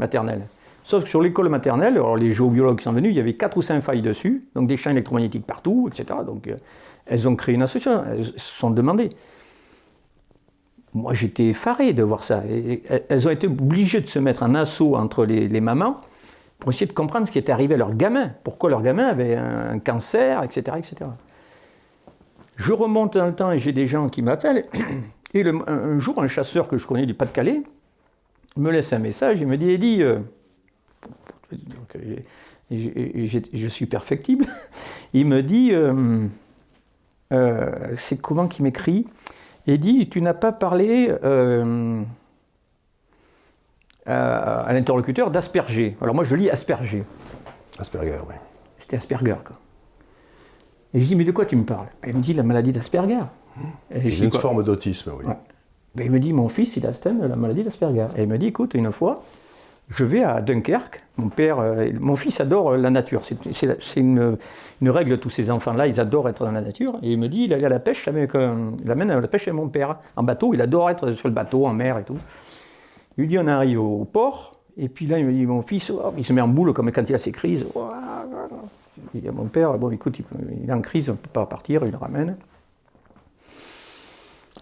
maternelle. 0.02 0.42
Sauf 0.84 1.04
que 1.04 1.08
sur 1.08 1.22
l'école 1.22 1.48
maternelle, 1.48 1.94
alors 1.94 2.16
les 2.16 2.32
géobiologues 2.32 2.78
qui 2.78 2.84
sont 2.84 2.92
venus, 2.92 3.12
il 3.12 3.16
y 3.16 3.20
avait 3.20 3.34
quatre 3.34 3.56
ou 3.56 3.62
cinq 3.62 3.82
failles 3.82 4.02
dessus, 4.02 4.44
donc 4.54 4.66
des 4.66 4.76
champs 4.76 4.90
électromagnétiques 4.90 5.46
partout, 5.46 5.88
etc. 5.90 6.20
Donc 6.26 6.48
euh, 6.48 6.56
elles 7.06 7.28
ont 7.28 7.36
créé 7.36 7.54
une 7.54 7.62
association, 7.62 8.02
elles 8.10 8.24
se 8.24 8.32
sont 8.36 8.70
demandées. 8.70 9.10
Moi 10.94 11.14
j'étais 11.14 11.46
effaré 11.46 11.92
de 11.92 12.02
voir 12.02 12.22
ça. 12.24 12.42
elles 13.08 13.26
ont 13.26 13.30
été 13.30 13.46
obligées 13.46 14.00
de 14.00 14.08
se 14.08 14.18
mettre 14.18 14.42
en 14.42 14.54
assaut 14.54 14.96
entre 14.96 15.24
les 15.24 15.60
mamans 15.60 16.00
pour 16.62 16.70
essayer 16.70 16.86
de 16.86 16.92
comprendre 16.92 17.26
ce 17.26 17.32
qui 17.32 17.40
était 17.40 17.50
arrivé 17.50 17.74
à 17.74 17.76
leur 17.76 17.92
gamin, 17.92 18.30
pourquoi 18.44 18.70
leur 18.70 18.82
gamin 18.82 19.08
avait 19.08 19.34
un 19.34 19.80
cancer, 19.80 20.44
etc. 20.44 20.76
etc. 20.78 21.10
Je 22.54 22.72
remonte 22.72 23.16
dans 23.16 23.26
le 23.26 23.34
temps 23.34 23.50
et 23.50 23.58
j'ai 23.58 23.72
des 23.72 23.88
gens 23.88 24.08
qui 24.08 24.22
m'appellent. 24.22 24.66
Et 25.34 25.44
un, 25.44 25.98
jour, 25.98 26.22
un 26.22 26.26
chasseur 26.28 26.68
que 26.68 26.76
je 26.76 26.86
connais 26.86 27.06
du 27.06 27.14
Pas-de-Calais 27.14 27.62
me 28.56 28.70
laisse 28.70 28.92
un 28.92 28.98
message. 28.98 29.40
Il 29.40 29.46
me 29.46 29.56
dit 29.56 29.70
Eddie, 29.70 30.02
euh, 30.02 30.18
je 32.70 33.68
suis 33.68 33.86
perfectible. 33.86 34.46
Il 35.14 35.26
me 35.26 35.42
dit 35.42 35.70
euh, 35.72 36.26
euh, 37.32 37.94
C'est 37.96 38.20
comment 38.20 38.48
qu'il 38.48 38.64
m'écrit? 38.64 39.06
Eddie, 39.66 40.08
tu 40.08 40.20
n'as 40.22 40.34
pas 40.34 40.52
parlé 40.52 41.10
à, 44.06 44.72
l'interlocuteur 44.72 45.30
d'Asperger. 45.30 45.96
Alors 46.00 46.14
moi 46.14 46.24
je 46.24 46.34
lis 46.34 46.50
Asperger. 46.50 47.04
Asperger, 47.78 48.18
oui. 48.28 48.34
C'était 48.78 48.96
Asperger. 48.96 49.36
Quoi. 49.44 49.56
Et 50.94 51.00
je 51.00 51.06
dis, 51.06 51.16
mais 51.16 51.24
de 51.24 51.32
quoi 51.32 51.46
tu 51.46 51.56
me 51.56 51.64
parles? 51.64 51.88
Il 52.06 52.16
me 52.16 52.20
dit 52.20 52.34
la 52.34 52.42
maladie 52.42 52.72
d'Asperger. 52.72 53.20
Une 53.90 54.32
forme 54.32 54.62
d'autisme, 54.62 55.12
oui. 55.16 55.24
Il 55.98 56.10
me 56.10 56.18
dit, 56.18 56.32
mon 56.32 56.48
fils, 56.48 56.76
il 56.76 56.86
a 56.86 56.92
la 57.28 57.36
maladie 57.36 57.62
d'Asperger. 57.62 58.06
Et 58.16 58.22
il 58.22 58.28
me 58.28 58.38
dit, 58.38 58.46
écoute, 58.46 58.74
une 58.74 58.92
fois, 58.92 59.22
je 59.88 60.04
vais 60.04 60.22
à 60.22 60.40
Dunkerque. 60.40 61.02
Mon 61.18 61.28
père, 61.28 61.58
euh, 61.60 61.90
mon 62.00 62.16
fils 62.16 62.40
adore 62.40 62.76
la 62.76 62.90
nature. 62.90 63.22
C'est 63.24 64.00
une, 64.00 64.38
règle 64.82 65.10
de 65.10 65.16
tous 65.16 65.28
ces 65.28 65.50
enfants-là. 65.50 65.86
Ils 65.86 66.00
adorent 66.00 66.30
être 66.30 66.44
dans 66.44 66.52
la 66.52 66.62
nature. 66.62 66.98
Et 67.02 67.12
il 67.12 67.18
me 67.18 67.28
dit, 67.28 67.44
il 67.44 67.54
allait 67.54 67.66
à 67.66 67.68
la 67.68 67.78
pêche 67.78 68.08
euh, 68.08 68.70
il 68.82 68.90
amène 68.90 69.10
à 69.10 69.20
la 69.20 69.28
pêche 69.28 69.48
avec 69.48 69.54
mon 69.54 69.68
père 69.68 69.96
en 70.16 70.22
bateau. 70.22 70.54
Il 70.54 70.62
adore 70.62 70.88
être 70.90 71.12
sur 71.12 71.28
le 71.28 71.34
bateau, 71.34 71.66
en 71.66 71.74
mer 71.74 71.98
et 71.98 72.04
tout. 72.04 72.18
Il 73.18 73.22
lui 73.22 73.28
dit 73.28 73.38
on 73.38 73.46
arrive 73.46 73.80
au 73.80 74.04
port, 74.04 74.56
et 74.78 74.88
puis 74.88 75.06
là 75.06 75.18
il 75.18 75.26
me 75.26 75.32
dit 75.32 75.44
mon 75.44 75.60
fils, 75.60 75.90
oh, 75.90 76.14
il 76.16 76.24
se 76.24 76.32
met 76.32 76.40
en 76.40 76.48
boule 76.48 76.72
comme 76.72 76.90
quand 76.90 77.06
il 77.06 77.14
a 77.14 77.18
ses 77.18 77.32
crises. 77.32 77.66
Il 79.14 79.20
dit 79.20 79.28
à 79.28 79.32
mon 79.32 79.44
père, 79.44 79.76
bon 79.76 79.90
écoute, 79.90 80.18
il 80.18 80.70
est 80.70 80.72
en 80.72 80.80
crise, 80.80 81.10
on 81.10 81.12
ne 81.12 81.18
peut 81.18 81.28
pas 81.30 81.44
partir, 81.44 81.84
il 81.84 81.90
le 81.90 81.98
ramène. 81.98 82.36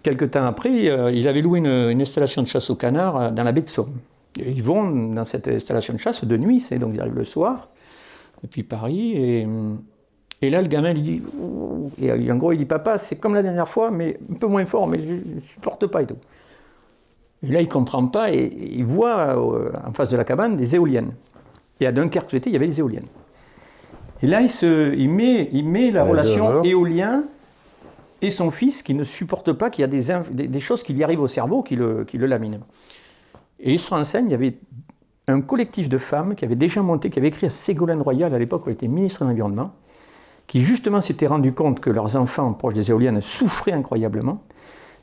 Quelque 0.02 0.24
temps 0.24 0.44
après, 0.44 0.88
euh, 0.88 1.10
il 1.12 1.28
avait 1.28 1.42
loué 1.42 1.58
une, 1.58 2.00
installation 2.00 2.42
de 2.42 2.46
chasse 2.46 2.70
au 2.70 2.76
canard 2.76 3.16
euh, 3.16 3.30
dans 3.30 3.42
la 3.42 3.52
baie 3.52 3.62
de 3.62 3.68
Somme. 3.68 3.98
ils 4.38 4.62
vont 4.62 4.88
dans 5.12 5.24
cette 5.24 5.48
installation 5.48 5.94
de 5.94 5.98
chasse 5.98 6.24
de 6.24 6.36
nuit, 6.36 6.60
c'est 6.60 6.78
donc 6.78 6.92
ils 6.94 7.00
arrivent 7.00 7.16
le 7.16 7.24
soir, 7.24 7.68
depuis 8.42 8.62
Paris, 8.62 9.12
et, 9.12 9.46
et 10.40 10.50
là 10.50 10.62
le 10.62 10.68
gamin 10.68 10.94
lui 10.94 11.02
dit, 11.02 11.22
et 12.00 12.32
en 12.32 12.36
gros 12.36 12.52
il 12.52 12.58
dit 12.58 12.64
papa 12.64 12.96
c'est 12.96 13.18
comme 13.18 13.34
la 13.34 13.42
dernière 13.42 13.68
fois, 13.68 13.90
mais 13.90 14.18
un 14.30 14.34
peu 14.34 14.46
moins 14.46 14.64
fort, 14.64 14.86
mais 14.86 14.98
je 14.98 15.12
ne 15.12 15.40
supporte 15.42 15.86
pas 15.86 16.02
et 16.02 16.06
tout. 16.06 16.16
Et 17.42 17.48
là, 17.48 17.60
il 17.60 17.66
ne 17.66 17.70
comprend 17.70 18.06
pas 18.06 18.32
et 18.32 18.52
il 18.72 18.84
voit 18.84 19.36
euh, 19.36 19.70
en 19.86 19.92
face 19.92 20.10
de 20.10 20.16
la 20.16 20.24
cabane 20.24 20.56
des 20.56 20.76
éoliennes. 20.76 21.12
Et 21.80 21.86
à 21.86 21.92
Dunkerque, 21.92 22.32
il 22.32 22.52
y 22.52 22.56
avait 22.56 22.66
des 22.66 22.80
éoliennes. 22.80 23.06
Et 24.22 24.26
là, 24.26 24.42
il, 24.42 24.50
se, 24.50 24.94
il, 24.94 25.08
met, 25.08 25.48
il 25.52 25.66
met 25.66 25.90
la 25.90 26.04
relation 26.04 26.62
éolien 26.62 27.24
et 28.22 28.30
son 28.30 28.50
fils 28.50 28.82
qui 28.82 28.94
ne 28.94 29.04
supporte 29.04 29.52
pas 29.52 29.70
qu'il 29.70 29.82
y 29.82 29.84
a 29.84 29.88
des, 29.88 30.60
choses 30.60 30.82
qui 30.82 30.92
lui 30.92 31.04
arrivent 31.04 31.20
au 31.20 31.26
cerveau 31.26 31.62
qui 31.62 31.76
le, 31.76 32.04
qui 32.04 32.18
le 32.18 32.26
laminent. 32.26 32.60
Et 33.58 33.72
il 33.72 33.78
se 33.78 33.90
renseigne, 33.90 34.26
il 34.26 34.32
y 34.32 34.34
avait 34.34 34.58
un 35.28 35.40
collectif 35.40 35.88
de 35.88 35.98
femmes 35.98 36.34
qui 36.34 36.44
avait 36.44 36.56
déjà 36.56 36.82
monté, 36.82 37.10
qui 37.10 37.18
avait 37.18 37.28
écrit 37.28 37.46
à 37.46 37.50
Ségolène 37.50 38.02
Royal 38.02 38.34
à 38.34 38.38
l'époque 38.38 38.66
où 38.66 38.68
elle 38.68 38.74
était 38.74 38.88
ministre 38.88 39.24
de 39.24 39.28
l'Environnement, 39.28 39.72
qui 40.46 40.60
justement 40.60 41.00
s'était 41.00 41.26
rendu 41.26 41.52
compte 41.52 41.80
que 41.80 41.90
leurs 41.90 42.16
enfants 42.16 42.52
proches 42.52 42.74
des 42.74 42.90
éoliennes 42.90 43.20
souffraient 43.20 43.72
incroyablement 43.72 44.42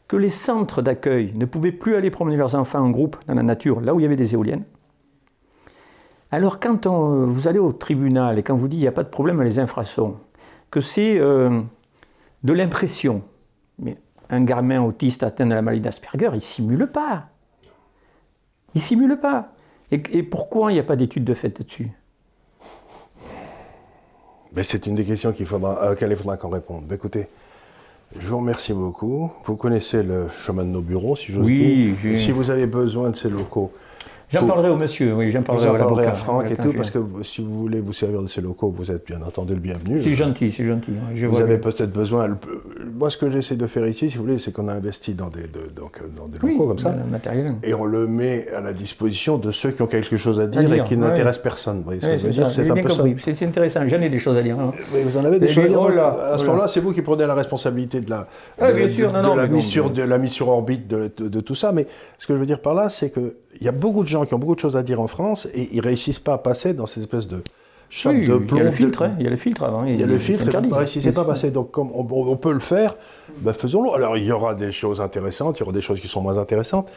que 0.07 0.15
les 0.15 0.29
centres 0.29 0.81
d'accueil 0.81 1.33
ne 1.35 1.45
pouvaient 1.45 1.71
plus 1.71 1.95
aller 1.95 2.09
promener 2.09 2.37
leurs 2.37 2.55
enfants 2.55 2.79
en 2.79 2.89
groupe 2.89 3.17
dans 3.27 3.33
la 3.33 3.43
nature, 3.43 3.81
là 3.81 3.93
où 3.93 3.99
il 3.99 4.03
y 4.03 4.05
avait 4.05 4.15
des 4.15 4.33
éoliennes. 4.33 4.63
Alors 6.31 6.59
quand 6.59 6.87
vous 6.87 7.47
allez 7.47 7.59
au 7.59 7.71
tribunal 7.71 8.39
et 8.39 8.43
quand 8.43 8.55
vous 8.55 8.67
dites 8.67 8.79
qu'il 8.79 8.85
n'y 8.85 8.87
a 8.89 8.93
pas 8.93 9.03
de 9.03 9.09
problème 9.09 9.39
à 9.39 9.43
les 9.43 9.59
infrasons, 9.59 10.15
que 10.71 10.81
c'est 10.81 11.17
euh, 11.19 11.61
de 12.43 12.53
l'impression, 12.53 13.23
mais 13.79 13.97
un 14.29 14.43
gamin 14.43 14.81
autiste 14.81 15.23
atteint 15.23 15.45
de 15.45 15.53
la 15.53 15.61
maladie 15.61 15.81
d'Asperger, 15.81 16.29
il 16.31 16.35
ne 16.35 16.39
simule 16.39 16.87
pas. 16.87 17.29
Il 18.75 18.77
ne 18.77 18.81
simule 18.81 19.19
pas. 19.19 19.53
Et, 19.91 20.23
pourquoi 20.23 20.71
il 20.71 20.75
n'y 20.75 20.79
a 20.79 20.83
pas 20.83 20.97
d'études 20.97 21.23
de 21.23 21.33
fait 21.33 21.57
là-dessus? 21.57 21.89
Mais 24.55 24.63
c'est 24.63 24.85
une 24.85 24.95
des 24.95 25.05
questions 25.05 25.31
qu'il 25.31 25.45
faudra, 25.45 25.81
à 25.81 25.89
laquelle 25.89 26.11
il 26.11 26.17
faudra 26.17 26.35
qu'on 26.35 26.49
réponde. 26.49 26.91
écoutez, 26.91 27.27
je 28.17 28.27
vous 28.27 28.37
remercie 28.37 28.73
beaucoup. 28.73 29.31
Vous 29.45 29.55
connaissez 29.55 30.03
le 30.03 30.29
chemin 30.29 30.63
de 30.63 30.69
nos 30.69 30.81
bureaux, 30.81 31.15
si 31.15 31.31
j'ose 31.31 31.45
oui, 31.45 31.93
dire. 31.93 32.11
Et 32.11 32.17
si 32.17 32.31
vous 32.31 32.49
avez 32.49 32.67
besoin 32.67 33.11
de 33.11 33.15
ces 33.15 33.29
locaux, 33.29 33.71
J'en 34.29 34.45
parlerai 34.45 34.69
au 34.69 34.75
monsieur, 34.75 35.13
oui, 35.13 35.29
j'en 35.29 35.41
parlerai, 35.41 36.05
à, 36.05 36.13
Franck 36.13 36.51
et 36.51 36.57
tout, 36.57 36.73
parce 36.73 36.91
que 36.91 36.99
si 37.23 37.41
vous 37.41 37.57
voulez 37.57 37.79
vous 37.79 37.93
servir 37.93 38.21
de 38.21 38.27
ces 38.27 38.41
locaux, 38.41 38.73
vous 38.75 38.91
êtes 38.91 39.05
bien 39.05 39.21
entendu 39.21 39.53
le 39.53 39.59
bienvenu. 39.59 40.01
C'est 40.01 40.15
gentil, 40.15 40.51
c'est 40.51 40.65
gentil. 40.65 40.91
vous 41.27 41.39
avez 41.39 41.57
peut-être 41.57 41.93
besoin. 41.93 42.37
Moi, 42.93 43.09
ce 43.09 43.17
que 43.17 43.29
j'essaie 43.29 43.55
de 43.55 43.67
faire 43.67 43.87
ici, 43.87 44.09
si 44.09 44.17
vous 44.17 44.23
voulez, 44.23 44.39
c'est 44.39 44.51
qu'on 44.51 44.67
a 44.67 44.73
investi 44.73 45.15
dans 45.15 45.29
des, 45.29 45.43
donc, 45.75 46.01
dans 46.15 46.27
des 46.27 46.39
locaux 46.39 46.67
comme 46.67 46.79
ça. 46.79 46.93
Matériel. 47.09 47.55
Et 47.63 47.73
on 47.73 47.85
le 47.85 48.05
met 48.05 48.49
à 48.49 48.59
la 48.59 48.73
disposition 48.73 49.37
de 49.37 49.51
ceux 49.51 49.71
qui 49.71 49.81
ont 49.81 49.87
quelque 49.87 50.17
chose 50.17 50.39
à 50.41 50.47
dire, 50.47 50.73
et 50.73 50.83
qui 50.83 50.97
n'intéressent 50.97 51.43
personne. 51.43 51.77
Vous 51.77 51.83
voyez 51.83 52.01
ce 52.01 52.07
que 52.07 52.17
je 52.17 52.27
veux 52.27 52.33
dire? 52.33 52.51
C'est 52.51 52.69
un 52.69 52.75
peu 52.75 52.89
ça. 52.89 53.03
C'est 53.19 53.45
intéressant, 53.45 53.87
j'en 53.87 54.01
ai 54.01 54.09
des 54.09 54.19
choses 54.19 54.37
à 54.37 54.43
dire. 54.43 54.59
Hein. 54.59 54.71
vous 54.91 55.17
en 55.17 55.23
avez 55.23 55.39
des 55.39 55.47
choses 55.47 55.65
à 55.65 55.67
dire. 55.69 55.81
Oh 55.81 55.87
à 55.87 56.37
ce 56.37 56.43
moment-là, 56.43 56.67
c'est 56.67 56.81
vous 56.81 56.91
qui 56.91 57.01
prenez 57.01 57.25
la 57.25 57.35
responsabilité 57.35 58.01
de 58.01 58.09
la, 58.09 58.27
de, 58.59 59.35
la 60.05 60.17
mise 60.17 60.31
sur 60.31 60.49
orbite 60.49 60.87
de 60.87 61.39
tout 61.39 61.55
ça. 61.55 61.71
Mais 61.71 61.87
ce 62.17 62.27
que 62.27 62.33
je 62.33 62.39
veux 62.39 62.45
dire 62.45 62.61
par 62.61 62.73
là, 62.73 62.89
c'est 62.89 63.09
que 63.09 63.35
il 63.59 63.65
y 63.65 63.69
a 63.69 63.71
beaucoup 63.71 64.03
de 64.03 64.07
gens 64.07 64.25
qui 64.25 64.33
ont 64.33 64.39
beaucoup 64.39 64.55
de 64.55 64.59
choses 64.59 64.77
à 64.77 64.83
dire 64.83 65.01
en 65.01 65.07
France 65.07 65.47
et 65.53 65.69
ils 65.71 65.81
réussissent 65.81 66.19
pas 66.19 66.33
à 66.33 66.37
passer 66.37 66.73
dans 66.73 66.85
cette 66.85 67.03
espèce 67.03 67.27
de 67.27 67.43
chape 67.89 68.15
de 68.15 68.37
plomb. 68.37 68.57
Il 68.57 68.57
y 68.57 68.61
a 68.61 68.63
le 68.63 68.71
filtre, 68.71 69.03
hein, 69.03 69.15
il 69.19 69.23
y 69.23 69.27
a 69.27 69.29
le 69.29 69.37
filtre 69.37 69.63
avant. 69.63 69.83
Il 69.85 69.99
y 69.99 70.03
a 70.03 70.05
le 70.05 70.17
filtre, 70.17 70.45
ils 70.51 70.69
ne 70.69 70.73
réussissent 70.73 71.11
pas 71.13 71.21
à 71.21 71.25
passer. 71.25 71.51
Donc 71.51 71.71
comme 71.71 71.89
on, 71.93 72.35
peut 72.35 72.53
le 72.53 72.59
faire, 72.59 72.95
ben 73.39 73.53
faisons-le. 73.53 73.91
Alors 73.93 74.17
il 74.17 74.25
y 74.25 74.31
aura 74.31 74.55
des 74.55 74.71
choses 74.71 75.01
intéressantes, 75.01 75.57
il 75.57 75.61
y 75.61 75.63
aura 75.63 75.73
des 75.73 75.81
choses 75.81 75.99
qui 75.99 76.07
sont 76.07 76.21
moins 76.21 76.37
intéressantes. 76.37 76.89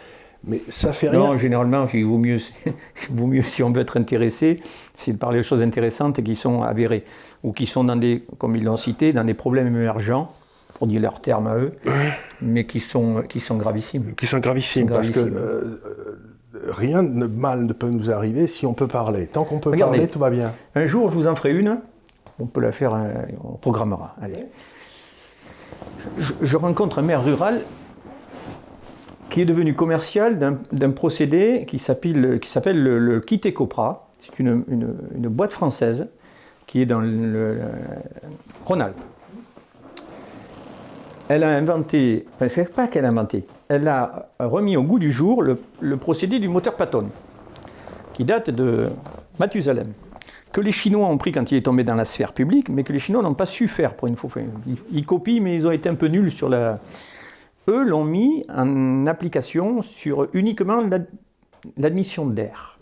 Mais 0.45 0.63
ça 0.69 0.95
fait 0.95 1.11
rien. 1.11 1.19
Non, 1.19 1.37
généralement, 1.37 1.87
il 1.93 2.07
vaut 2.07 2.17
mieux, 2.17 2.39
vaut 3.11 3.27
mieux, 3.27 3.43
si 3.43 3.63
on 3.63 3.71
veut 3.71 3.83
être 3.83 3.99
intéressé, 3.99 4.59
c'est 4.95 5.13
de 5.13 5.19
parler 5.19 5.39
de 5.39 5.43
choses 5.43 5.61
intéressantes 5.61 6.23
qui 6.23 6.35
sont 6.35 6.63
avérées, 6.63 7.05
ou 7.43 7.53
qui 7.53 7.67
sont 7.67 7.85
dans 7.85 7.97
des, 7.97 8.25
comme 8.39 8.57
ils 8.57 8.65
l'ont 8.65 8.79
cité, 8.79 9.13
dans 9.13 9.25
des 9.25 9.35
problèmes 9.35 9.67
émergents, 9.67 10.33
pour 10.75 10.87
dire 10.87 11.03
leurs 11.03 11.21
termes 11.21 11.47
à 11.47 11.57
eux, 11.57 11.75
mais 12.41 12.65
qui 12.65 12.81
sont, 12.81 13.23
qui 13.29 13.39
sont 13.39 13.59
gravissimes. 13.59 14.15
Qui 14.15 14.27
sont 14.27 14.39
gravissimes, 14.39 14.89
parce 14.89 15.11
que 15.11 15.21
euh, 15.21 15.79
rien 16.67 17.03
de 17.03 17.27
mal 17.27 17.65
ne 17.65 17.73
peut 17.73 17.91
nous 17.91 18.11
arriver 18.11 18.47
si 18.47 18.67
on 18.67 18.75
peut 18.75 18.89
parler. 18.89 19.27
Tant 19.27 19.45
qu'on 19.45 19.59
peut 19.59 19.77
parler, 19.77 20.09
tout 20.09 20.19
va 20.19 20.31
bien. 20.31 20.53
Un 20.75 20.87
jour, 20.87 21.09
je 21.09 21.15
vous 21.15 21.27
en 21.27 21.35
ferai 21.35 21.53
une. 21.53 21.81
On 22.39 22.47
peut 22.47 22.61
la 22.61 22.73
faire, 22.73 22.95
euh, 22.95 23.13
on 23.45 23.57
programmera. 23.57 24.17
Allez. 24.23 24.47
Je, 26.19 26.57
rencontre 26.57 26.99
un 26.99 27.03
maire 27.03 27.23
rural 27.23 27.61
qui 29.29 29.43
est 29.43 29.45
devenu 29.45 29.75
commercial 29.75 30.39
d'un 30.73 30.91
procédé 30.91 31.67
qui 31.69 31.79
s'appelle 31.79 32.83
le, 32.83 32.99
le 32.99 33.21
Kit 33.21 33.41
Copra. 33.53 34.09
C'est 34.21 34.39
une, 34.39 34.65
boîte 35.15 35.53
française 35.53 36.11
qui 36.67 36.81
est 36.81 36.87
dans 36.87 37.01
le, 37.01 37.09
le 37.09 37.61
Rhône-Alpes. 38.65 39.01
Elle 41.29 41.45
a 41.45 41.51
inventé, 41.51 42.27
enfin, 42.35 42.49
c'est 42.49 42.73
pas 42.73 42.89
qu'elle 42.89 43.05
a 43.05 43.09
inventé, 43.09 43.47
elle 43.71 43.87
a 43.87 44.29
remis 44.41 44.77
au 44.77 44.83
goût 44.83 44.99
du 44.99 45.13
jour 45.13 45.43
le, 45.43 45.97
procédé 45.97 46.41
du 46.41 46.49
moteur 46.49 46.75
Patton, 46.75 47.09
qui 48.13 48.25
date 48.25 48.51
de 48.51 48.91
Mathusalem. 49.39 49.93
que 50.53 50.61
les 50.61 50.73
Chinois 50.73 51.07
ont 51.07 51.17
pris 51.17 51.31
quand 51.31 51.53
il 51.53 51.57
est 51.57 51.63
tombé 51.63 51.85
dans 51.85 51.95
la 51.95 52.05
sphère 52.05 52.33
publique, 52.33 52.69
mais 52.69 52.83
que 52.83 52.93
les 52.93 52.99
Chinois 52.99 53.23
n'ont 53.23 53.35
pas 53.35 53.47
su 53.47 53.69
faire 53.69 53.95
pour 53.95 54.09
une 54.09 54.17
fois. 54.17 54.29
Ils, 54.91 55.07
copient, 55.07 55.41
mais 55.41 55.55
ils 55.55 55.69
ont 55.69 55.71
été 55.71 55.89
un 55.89 55.95
peu 55.95 56.09
nuls 56.09 56.33
sur 56.33 56.49
la. 56.49 56.81
Eux 57.69 57.85
l'ont 57.85 58.05
mis 58.05 58.45
en 58.53 59.07
application 59.07 59.83
sur 59.83 60.29
uniquement 60.33 60.83
l'admission 61.77 62.27
d'air. 62.27 62.81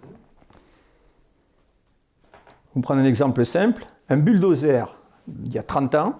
Vous 2.74 2.80
prenez 2.80 3.03
un 3.03 3.07
exemple 3.07 3.45
simple 3.45 3.84
un 4.09 4.16
bulldozer, 4.16 4.97
il 5.45 5.53
y 5.53 5.59
a 5.59 5.62
30 5.62 5.95
ans, 5.97 6.14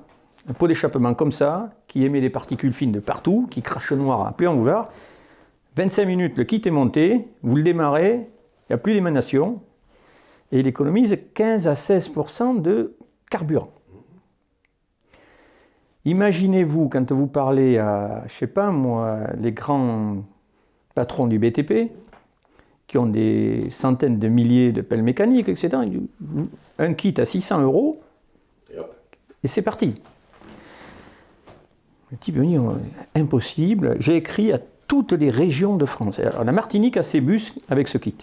un 0.49 0.53
pot 0.55 0.67
d'échappement 0.67 1.15
comme 1.15 1.33
ça, 1.33 1.71
qui 1.87 2.05
émet 2.05 2.21
des 2.21 2.31
particules 2.31 2.73
fines 2.73 2.93
de 2.93 3.01
partout, 3.01 3.47
qui 3.51 3.61
crache 3.61 3.93
noir 3.93 4.27
à 4.27 4.33
plein 4.33 4.53
vouloir. 4.53 4.91
25 5.77 6.07
minutes, 6.07 6.39
le 6.39 6.45
kit 6.45 6.63
est 6.65 6.71
monté, 6.71 7.29
vous 7.43 7.55
le 7.55 7.63
démarrez, 7.63 8.15
il 8.15 8.73
n'y 8.73 8.75
a 8.75 8.79
plus 8.79 8.95
d'émanation, 8.95 9.61
et 10.51 10.61
il 10.61 10.67
économise 10.67 11.19
15 11.35 11.69
à 11.69 11.75
16% 11.75 12.63
de 12.63 12.97
carburant. 13.31 13.71
Imaginez-vous, 16.07 16.89
quand 16.89 17.13
vous 17.13 17.27
parlez 17.27 17.77
à, 17.77 18.25
je 18.27 18.33
sais 18.33 18.47
pas 18.47 18.71
moi, 18.71 19.19
les 19.39 19.53
grands 19.53 20.25
patrons 20.95 21.27
du 21.27 21.39
BTP, 21.39 21.93
qui 22.87 22.97
ont 22.97 23.07
des 23.07 23.67
centaines 23.69 24.19
de 24.19 24.29
milliers 24.29 24.73
de 24.73 24.81
pelles 24.81 25.03
mécaniques, 25.03 25.51
etc., 25.51 25.83
un 26.79 26.95
kit 26.95 27.15
à 27.19 27.27
600 27.27 27.61
euros, 27.61 28.01
et 29.45 29.47
c'est 29.47 29.63
parti. 29.63 30.01
Le 32.11 32.17
type 32.17 32.37
me 32.37 32.47
dit, 32.47 32.57
impossible, 33.15 33.97
j'ai 34.01 34.17
écrit 34.17 34.53
à 34.53 34.59
toutes 34.87 35.13
les 35.13 35.31
régions 35.31 35.77
de 35.77 35.85
France. 35.85 36.19
Alors, 36.19 36.45
la 36.45 36.53
Martinique 36.53 36.97
a 36.97 37.03
ses 37.03 37.21
bus 37.21 37.55
avec 37.69 37.89
ce 37.89 37.99
kit. 37.99 38.15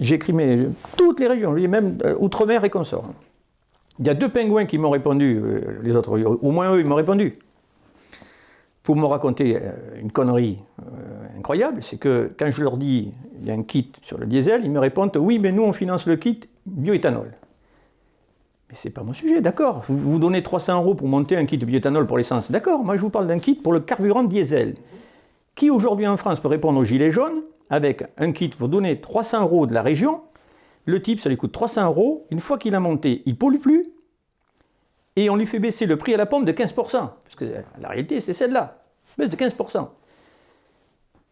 J'ai 0.00 0.16
écrit 0.16 0.32
mais, 0.32 0.66
toutes 0.96 1.20
les 1.20 1.28
régions, 1.28 1.52
même 1.52 1.98
euh, 2.04 2.16
Outre-mer 2.18 2.64
et 2.64 2.70
consorts. 2.70 3.10
Il 4.00 4.06
y 4.06 4.10
a 4.10 4.14
deux 4.14 4.28
pingouins 4.28 4.64
qui 4.64 4.78
m'ont 4.78 4.90
répondu, 4.90 5.40
euh, 5.40 5.78
les 5.82 5.94
autres, 5.94 6.18
au 6.18 6.50
moins 6.50 6.74
eux, 6.74 6.80
ils 6.80 6.86
m'ont 6.86 6.96
répondu. 6.96 7.38
Pour 8.82 8.96
me 8.96 9.06
raconter 9.06 9.56
euh, 9.56 9.70
une 10.00 10.10
connerie 10.10 10.58
incroyable, 11.38 11.82
c'est 11.82 11.98
que 11.98 12.32
quand 12.36 12.50
je 12.50 12.62
leur 12.62 12.76
dis 12.76 13.12
il 13.40 13.46
y 13.46 13.50
a 13.50 13.54
un 13.54 13.62
kit 13.62 13.92
sur 14.02 14.18
le 14.18 14.26
diesel, 14.26 14.62
ils 14.64 14.70
me 14.70 14.80
répondent 14.80 15.16
oui, 15.16 15.38
mais 15.38 15.52
nous 15.52 15.62
on 15.62 15.72
finance 15.72 16.06
le 16.06 16.16
kit 16.16 16.40
bioéthanol. 16.66 17.30
Mais 18.68 18.74
c'est 18.74 18.90
pas 18.90 19.02
mon 19.02 19.12
sujet, 19.12 19.40
d'accord. 19.40 19.84
Vous, 19.88 20.18
donnez 20.18 20.42
300 20.42 20.80
euros 20.80 20.94
pour 20.94 21.08
monter 21.08 21.36
un 21.36 21.44
kit 21.44 21.58
bioéthanol 21.58 22.06
pour 22.06 22.16
l'essence, 22.16 22.50
d'accord. 22.50 22.84
Moi 22.84 22.96
je 22.96 23.02
vous 23.02 23.10
parle 23.10 23.26
d'un 23.26 23.38
kit 23.38 23.54
pour 23.54 23.72
le 23.72 23.80
carburant 23.80 24.24
diesel. 24.24 24.76
Qui 25.54 25.70
aujourd'hui 25.70 26.06
en 26.06 26.16
France 26.16 26.40
peut 26.40 26.48
répondre 26.48 26.80
aux 26.80 26.84
gilets 26.84 27.10
jaunes 27.10 27.42
avec 27.70 28.04
un 28.18 28.32
kit, 28.32 28.50
vous 28.58 28.68
donnez 28.68 29.00
300 29.00 29.42
euros 29.42 29.66
de 29.66 29.74
la 29.74 29.82
région, 29.82 30.22
le 30.86 31.00
type, 31.00 31.20
ça 31.20 31.28
lui 31.28 31.36
coûte 31.36 31.52
300 31.52 31.86
euros, 31.86 32.26
une 32.30 32.40
fois 32.40 32.58
qu'il 32.58 32.74
a 32.74 32.80
monté, 32.80 33.22
il 33.26 33.38
pollue 33.38 33.58
plus, 33.58 33.86
et 35.16 35.30
on 35.30 35.36
lui 35.36 35.46
fait 35.46 35.58
baisser 35.58 35.86
le 35.86 35.96
prix 35.96 36.12
à 36.14 36.16
la 36.16 36.26
pompe 36.26 36.44
de 36.44 36.52
15%, 36.52 36.74
parce 36.74 37.36
que 37.36 37.44
la 37.80 37.88
réalité, 37.88 38.20
c'est 38.20 38.32
celle-là, 38.32 38.82
baisse 39.16 39.30
de 39.30 39.36
15%. 39.36 39.88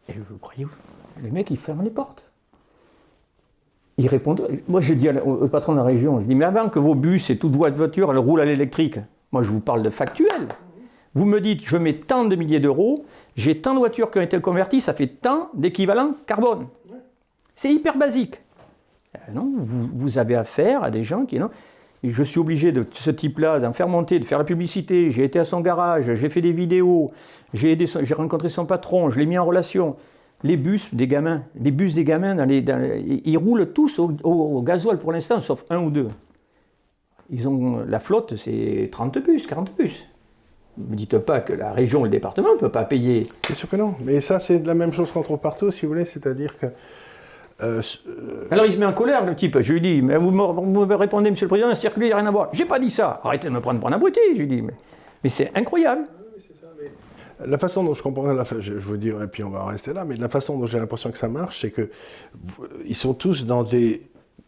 Et 0.09 0.13
vous 0.13 0.39
croyez, 0.39 0.67
les 1.23 1.31
mecs, 1.31 1.51
ils 1.51 1.59
ferment 1.59 1.83
les 1.83 1.91
portes. 1.91 2.32
Ils 3.99 4.09
répondent, 4.09 4.49
moi 4.69 4.81
je 4.81 4.95
dis 4.95 5.09
au 5.09 5.49
patron 5.49 5.73
de 5.73 5.79
la 5.79 5.85
région, 5.85 6.21
je 6.21 6.27
dis, 6.27 6.35
mais 6.35 6.47
avant 6.47 6.69
que 6.69 6.79
vos 6.79 6.95
bus 6.95 7.29
et 7.31 7.37
toute 7.37 7.57
votre 7.57 7.77
voiture, 7.77 8.11
elle 8.11 8.19
roule 8.19 8.41
à 8.41 8.45
l'électrique, 8.45 8.99
moi 9.33 9.43
je 9.43 9.51
vous 9.51 9.61
parle 9.61 9.83
de 9.83 9.91
factuel. 9.91 10.49
Vous 11.15 11.27
me 11.27 11.41
dites, 11.41 11.63
je 11.63 11.77
mets 11.77 11.93
tant 11.93 12.25
de 12.25 12.35
milliers 12.35 12.61
d'euros, 12.61 13.05
j'ai 13.37 13.61
tant 13.61 13.75
de 13.75 13.79
voitures 13.79 14.11
qui 14.11 14.19
ont 14.19 14.23
été 14.23 14.41
converties, 14.41 14.81
ça 14.81 14.95
fait 14.95 15.09
tant 15.09 15.51
d'équivalent 15.55 16.15
carbone. 16.27 16.69
C'est 17.55 17.73
hyper 17.73 17.99
basique. 17.99 18.41
Euh, 19.15 19.33
non, 19.35 19.53
vous, 19.59 20.19
avez 20.19 20.37
affaire 20.37 20.83
à 20.83 20.91
des 20.91 21.03
gens 21.03 21.27
qui... 21.27 21.39
Non, 21.39 21.51
je 22.03 22.23
suis 22.23 22.41
obligé 22.41 22.73
de 22.73 22.85
ce 22.93 23.11
type-là 23.11 23.61
d'en 23.61 23.73
faire 23.73 23.89
monter, 23.89 24.19
de 24.19 24.25
faire 24.25 24.39
la 24.39 24.45
publicité. 24.45 25.11
J'ai 25.11 25.25
été 25.25 25.39
à 25.39 25.45
son 25.45 25.61
garage, 25.61 26.15
j'ai 26.15 26.29
fait 26.29 26.41
des 26.41 26.51
vidéos, 26.51 27.13
j'ai 27.53 27.77
rencontré 28.15 28.49
son 28.49 28.65
patron, 28.65 29.11
je 29.11 29.21
l'ai 29.21 29.27
mis 29.27 29.39
en 29.39 29.45
relation. 29.45 29.97
Les 30.45 30.57
bus 30.57 30.95
des 30.95 31.07
gamins, 31.07 31.43
les 31.61 31.71
bus 31.71 31.95
des 31.95 32.05
gamins, 32.05 32.37
ils 32.49 33.39
roulent 33.39 33.73
tous 33.73 33.99
au, 33.99 34.13
au 34.25 34.63
gasoil 34.63 34.99
pour 34.99 35.13
l'instant, 35.13 35.39
sauf 35.39 35.65
un 35.71 35.79
ou 35.79 35.91
deux. 35.91 36.09
Ils 37.31 37.49
ont 37.49 37.85
la 37.87 38.01
flotte, 38.01 38.37
c'est 38.37 38.89
30 38.91 39.19
bus, 39.19 39.47
40 39.47 39.77
bus. 39.77 40.07
Ne 40.79 40.91
me 40.91 40.97
dites 40.97 41.19
pas 41.19 41.41
que 41.41 41.53
la 41.53 41.73
région, 41.73 42.05
le 42.05 42.09
département 42.09 42.55
ne 42.55 42.59
peut 42.59 42.71
pas 42.71 42.85
payer. 42.85 43.27
C'est 43.47 43.55
sûr 43.55 43.69
que 43.69 43.77
non. 43.77 43.95
Mais 44.05 44.21
ça, 44.21 44.41
c'est 44.41 44.67
la 44.67 44.75
même 44.75 44.93
chose 44.93 45.13
qu'on 45.13 45.23
trouve 45.23 45.39
partout, 45.39 45.71
si 45.71 45.83
vous 45.83 45.93
voulez. 45.93 46.07
C'est-à-dire 46.07 46.59
que. 46.59 46.67
Euh, 47.61 47.83
euh, 48.09 48.47
Alors 48.51 48.65
il 48.65 48.73
se 48.73 48.79
met 48.79 48.87
en 48.87 48.95
colère, 48.95 49.25
le 49.25 49.35
type. 49.37 49.61
Je 49.61 49.75
lui 49.75 49.81
dis 49.81 50.03
Mais 50.03 50.17
vous 50.17 50.31
me, 50.31 50.95
répondez, 50.95 51.31
monsieur 51.31 51.45
le 51.45 51.51
président, 51.51 51.69
un 51.69 51.75
circuit, 51.75 52.05
il 52.05 52.07
n'y 52.07 52.13
a 52.13 52.17
rien 52.17 52.27
à 52.27 52.31
voir. 52.31 52.49
J'ai 52.53 52.65
pas 52.65 52.79
dit 52.79 52.91
ça. 52.91 53.21
Arrêtez 53.23 53.49
de 53.49 53.53
me 53.53 53.61
prendre 53.61 53.81
pour 53.81 53.89
un 53.89 53.93
abruti. 53.93 54.21
Je 54.35 54.39
lui 54.39 54.47
dis 54.47 54.63
Mais, 54.63 54.75
mais 55.23 55.29
c'est 55.29 55.53
incroyable. 55.55 56.07
La 57.47 57.59
façon 57.59 57.85
dont 57.85 57.95
je 57.95 58.03
comprends, 58.03 58.33
la, 58.33 58.45
je 58.59 58.73
vous 58.73 58.97
dire, 58.97 59.23
et 59.23 59.27
puis 59.27 59.43
on 59.45 59.51
va 59.51 59.65
rester 59.65 59.93
là, 59.93 60.05
mais 60.05 60.17
la 60.17 60.29
façon 60.29 60.59
dont 60.59 60.67
j'ai 60.67 60.79
l'impression 60.79 61.11
que 61.11 61.19
ça 61.19 61.29
marche, 61.29 61.61
c'est 61.61 61.71
que 61.71 61.91
ils 62.87 62.97
sont 62.97 63.15
tous 63.15 63.45
dans 63.45 63.63
des 63.63 64.03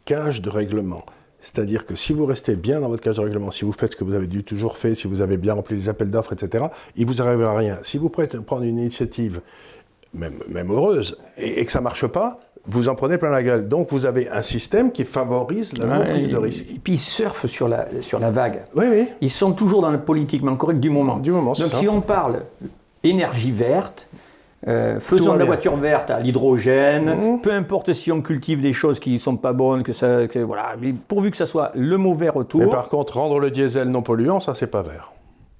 cages 0.04 0.42
de 0.42 0.50
règlement. 0.50 1.04
C'est-à-dire 1.44 1.84
que 1.84 1.94
si 1.94 2.14
vous 2.14 2.24
restez 2.24 2.56
bien 2.56 2.80
dans 2.80 2.88
votre 2.88 3.02
cage 3.02 3.16
de 3.16 3.20
règlement, 3.20 3.50
si 3.50 3.66
vous 3.66 3.72
faites 3.72 3.92
ce 3.92 3.96
que 3.96 4.04
vous 4.04 4.14
avez 4.14 4.26
dû 4.26 4.44
toujours 4.44 4.78
fait, 4.78 4.94
si 4.94 5.06
vous 5.06 5.20
avez 5.20 5.36
bien 5.36 5.52
rempli 5.52 5.76
les 5.76 5.90
appels 5.90 6.10
d'offres, 6.10 6.32
etc., 6.32 6.66
il 6.96 7.04
vous 7.04 7.20
arrivera 7.20 7.54
rien. 7.54 7.78
Si 7.82 7.98
vous 7.98 8.08
prêtez 8.08 8.38
prendre 8.38 8.62
une 8.62 8.78
initiative, 8.78 9.42
même, 10.14 10.38
même 10.48 10.72
heureuse, 10.72 11.18
et, 11.36 11.62
que 11.64 11.70
ça 11.70 11.80
ne 11.80 11.84
marche 11.84 12.06
pas, 12.06 12.40
vous 12.66 12.88
en 12.88 12.94
prenez 12.94 13.18
plein 13.18 13.30
la 13.30 13.42
gueule. 13.42 13.68
Donc 13.68 13.90
vous 13.90 14.06
avez 14.06 14.30
un 14.30 14.40
système 14.40 14.90
qui 14.90 15.04
favorise 15.04 15.76
la 15.76 15.86
non-prise 15.86 16.28
de 16.30 16.36
risque. 16.38 16.70
Et 16.70 16.80
puis 16.82 16.94
ils 16.94 16.98
surfent 16.98 17.46
sur 17.46 17.68
la, 17.68 17.88
sur 18.00 18.18
la 18.18 18.30
vague. 18.30 18.62
Oui, 18.74 18.86
oui. 18.90 19.08
Ils 19.20 19.30
sont 19.30 19.52
toujours 19.52 19.82
dans 19.82 19.90
le 19.90 20.00
politiquement 20.00 20.56
correct 20.56 20.80
du 20.80 20.88
moment. 20.88 21.18
Du 21.18 21.30
moment, 21.30 21.52
Donc 21.52 21.74
si 21.74 21.88
on 21.88 22.00
parle 22.00 22.44
énergie 23.04 23.52
verte, 23.52 24.08
euh, 24.66 24.98
faisons 24.98 25.34
de 25.34 25.38
la 25.38 25.44
voiture 25.44 25.76
verte 25.76 26.10
à 26.10 26.20
l'hydrogène, 26.20 27.34
mmh. 27.34 27.40
peu 27.42 27.52
importe 27.52 27.92
si 27.92 28.10
on 28.10 28.22
cultive 28.22 28.60
des 28.60 28.72
choses 28.72 28.98
qui 28.98 29.14
ne 29.14 29.18
sont 29.18 29.36
pas 29.36 29.52
bonnes, 29.52 29.82
que 29.82 29.92
ça, 29.92 30.26
voilà, 30.46 30.74
mais 30.80 30.92
pourvu 30.92 31.30
que 31.30 31.36
ça 31.36 31.46
soit 31.46 31.70
le 31.74 31.98
mauvais 31.98 32.30
retour. 32.30 32.62
Mais 32.62 32.70
par 32.70 32.88
contre, 32.88 33.18
rendre 33.18 33.38
le 33.38 33.50
diesel 33.50 33.88
non 33.88 34.02
polluant, 34.02 34.40
ça 34.40 34.54
c'est 34.54 34.66
pas 34.66 34.82
vert. 34.82 35.12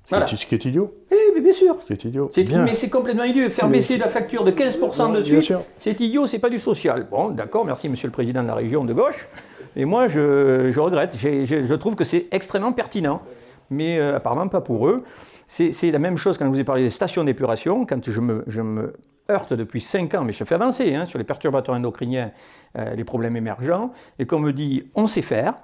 C'est 0.07 0.37
ce 0.37 0.47
qui 0.47 0.55
est 0.55 0.65
idiot. 0.67 0.95
Oui, 1.11 1.41
bien 1.41 1.53
sûr. 1.53 1.77
C'est 1.87 2.05
idiot. 2.05 2.31
Mais 2.37 2.75
c'est 2.75 2.91
complètement 2.91 3.25
idiot. 3.25 3.49
Faire 3.49 3.69
baisser 3.69 3.97
la 3.97 4.09
facture 4.09 4.45
de 4.45 4.51
15% 4.51 5.15
dessus, 5.15 5.55
c'est 5.79 6.01
idiot, 6.01 6.27
c'est 6.27 6.39
pas 6.39 6.51
du 6.51 6.59
social. 6.59 7.07
Bon, 7.11 7.31
d'accord, 7.31 7.65
merci 7.65 7.89
Monsieur 7.89 8.09
le 8.09 8.13
Président 8.13 8.43
de 8.43 8.49
la 8.49 8.55
région 8.55 8.85
de 8.85 8.93
gauche. 8.93 9.29
Et 9.77 9.85
moi, 9.85 10.09
je, 10.09 10.79
regrette. 10.79 11.17
Je, 11.17 11.75
trouve 11.75 11.95
que 11.95 12.05
c'est 12.05 12.27
extrêmement 12.31 12.73
pertinent, 12.73 13.23
mais 13.71 13.99
euh, 13.99 14.17
apparemment 14.17 14.49
pas 14.49 14.61
pour 14.61 14.89
eux. 14.89 15.05
C'est 15.47 15.91
la 15.91 15.99
même 15.99 16.17
chose 16.17 16.39
quand 16.39 16.47
je 16.47 16.51
vous 16.51 16.61
ai 16.61 16.65
parlé 16.65 16.83
des 16.83 16.91
stations 16.91 17.25
d'épuration. 17.25 17.87
Quand 17.87 18.11
je 18.11 18.21
me, 18.21 18.95
heurte 19.31 19.55
depuis 19.55 19.81
5 19.81 20.15
ans, 20.15 20.25
mais 20.25 20.33
je 20.33 20.45
fais 20.45 20.55
avancer 20.55 20.95
hein, 20.95 21.05
sur 21.05 21.19
les 21.19 21.25
perturbateurs 21.25 21.75
endocriniens, 21.75 22.31
euh, 22.77 22.95
les 22.95 23.05
problèmes 23.05 23.37
émergents, 23.37 23.93
et 24.19 24.27
qu'on 24.27 24.39
me 24.39 24.53
dit 24.53 24.89
on 24.95 25.07
sait 25.07 25.23
faire. 25.23 25.55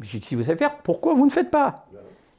Je 0.00 0.18
dis 0.18 0.26
si 0.26 0.34
vous 0.34 0.44
savez 0.44 0.56
faire, 0.56 0.78
pourquoi 0.78 1.14
vous 1.14 1.26
ne 1.26 1.30
faites 1.30 1.50
pas? 1.50 1.86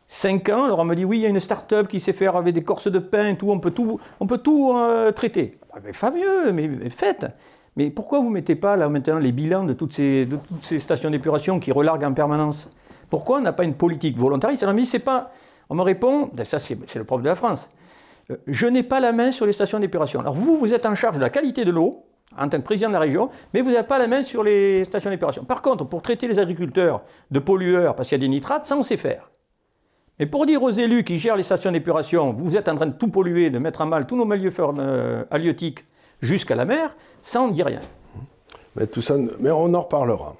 5 0.08 0.50
ans, 0.50 0.66
alors 0.66 0.80
on 0.80 0.86
me 0.86 0.96
dit 0.96 1.06
oui, 1.06 1.20
il 1.20 1.22
y 1.22 1.26
a 1.26 1.30
une 1.30 1.40
start-up 1.40 1.88
qui 1.88 2.00
sait 2.00 2.14
faire 2.14 2.36
avec 2.36 2.54
des 2.54 2.64
corses 2.64 2.92
de 2.92 3.00
pain 3.00 3.30
et 3.30 3.38
tout, 3.38 3.50
on 3.50 3.60
peut 3.60 3.72
tout, 3.72 4.00
on 4.20 4.28
peut 4.28 4.38
tout 4.38 4.74
euh, 4.76 5.12
traiter. 5.12 5.58
Ah, 5.74 5.80
mais 5.82 6.68
mais, 6.68 6.90
faites 6.90 7.28
mais 7.76 7.90
pourquoi 7.90 8.20
vous 8.20 8.30
ne 8.30 8.34
mettez 8.34 8.56
pas 8.56 8.76
là 8.76 8.88
maintenant 8.88 9.18
les 9.18 9.32
bilans 9.32 9.64
de 9.64 9.74
toutes 9.74 9.94
ces 9.94 10.28
stations 10.78 11.10
d'épuration 11.10 11.60
qui 11.60 11.72
relarguent 11.72 12.04
en 12.04 12.14
permanence? 12.14 12.76
Pourquoi 13.14 13.38
on 13.38 13.42
n'a 13.42 13.54
pas 13.54 13.64
une 13.64 13.76
politique 13.76 14.18
volontariste? 14.18 14.64
Alors, 14.64 14.76
c'est 14.84 15.08
on 15.70 15.76
me 15.76 15.84
répond, 15.84 16.32
ben, 16.34 16.44
ça 16.46 16.58
c'est 16.58 16.96
le 16.96 17.04
problème 17.04 17.26
de 17.26 17.30
la 17.30 17.36
France, 17.36 17.70
euh, 18.32 18.38
je 18.48 18.66
n'ai 18.66 18.82
pas 18.82 19.00
la 19.00 19.12
main 19.12 19.32
sur 19.32 19.46
les 19.46 19.52
stations 19.52 19.78
d'épuration. 19.78 20.20
Alors 20.20 20.34
vous, 20.34 20.58
vous 20.58 20.74
êtes 20.74 20.88
en 20.88 20.96
charge 20.96 21.18
de 21.18 21.22
la 21.22 21.30
qualité 21.30 21.64
de 21.64 21.70
l'eau, 21.70 22.06
en 22.36 22.50
tant 22.50 22.58
que 22.58 22.64
président 22.64 22.88
de 22.88 22.94
la 22.94 23.00
région, 23.00 23.30
mais 23.54 23.62
vous 23.62 23.70
n'avez 23.70 23.86
pas 23.86 24.00
la 24.00 24.08
main 24.08 24.24
sur 24.24 24.44
les 24.44 24.84
stations 24.86 25.12
d'épuration. 25.12 25.44
Par 25.44 25.62
contre, 25.62 25.84
pour 25.84 26.02
traiter 26.02 26.28
les 26.28 26.40
agriculteurs 26.40 27.04
de 27.30 27.38
pollueurs 27.38 27.96
parce 27.96 28.10
qu'il 28.10 28.18
y 28.18 28.22
a 28.22 28.26
des 28.26 28.28
nitrates, 28.28 28.66
ça 28.66 28.76
on 28.76 28.82
sait 28.82 28.98
faire. 28.98 29.30
Mais 30.18 30.26
pour 30.26 30.48
dire 30.48 30.64
aux 30.64 30.72
élus 30.72 31.04
qui 31.04 31.18
gèrent 31.18 31.38
les 31.38 31.44
stations 31.44 31.72
d'épuration, 31.72 32.34
vous 32.34 32.58
êtes 32.58 32.68
en 32.68 32.74
train 32.74 32.88
de 32.88 32.98
tout 32.98 33.10
polluer, 33.10 33.52
de 33.52 33.60
mettre 33.60 33.82
à 33.82 33.86
mal 33.86 34.08
tous 34.08 34.16
nos 34.16 34.26
milieux 34.26 34.52
euh, 34.60 35.24
halieutiques 35.30 35.86
jusqu'à 36.20 36.56
la 36.56 36.66
mer, 36.66 36.98
ça 37.22 37.44
on 37.44 37.50
ne 37.50 37.54
dit 37.54 37.62
rien. 37.62 37.82
Mais 38.76 38.88
tout 38.88 39.02
ça, 39.02 39.18
mais 39.40 39.52
on 39.52 39.72
en 39.72 39.82
reparlera. 39.82 40.36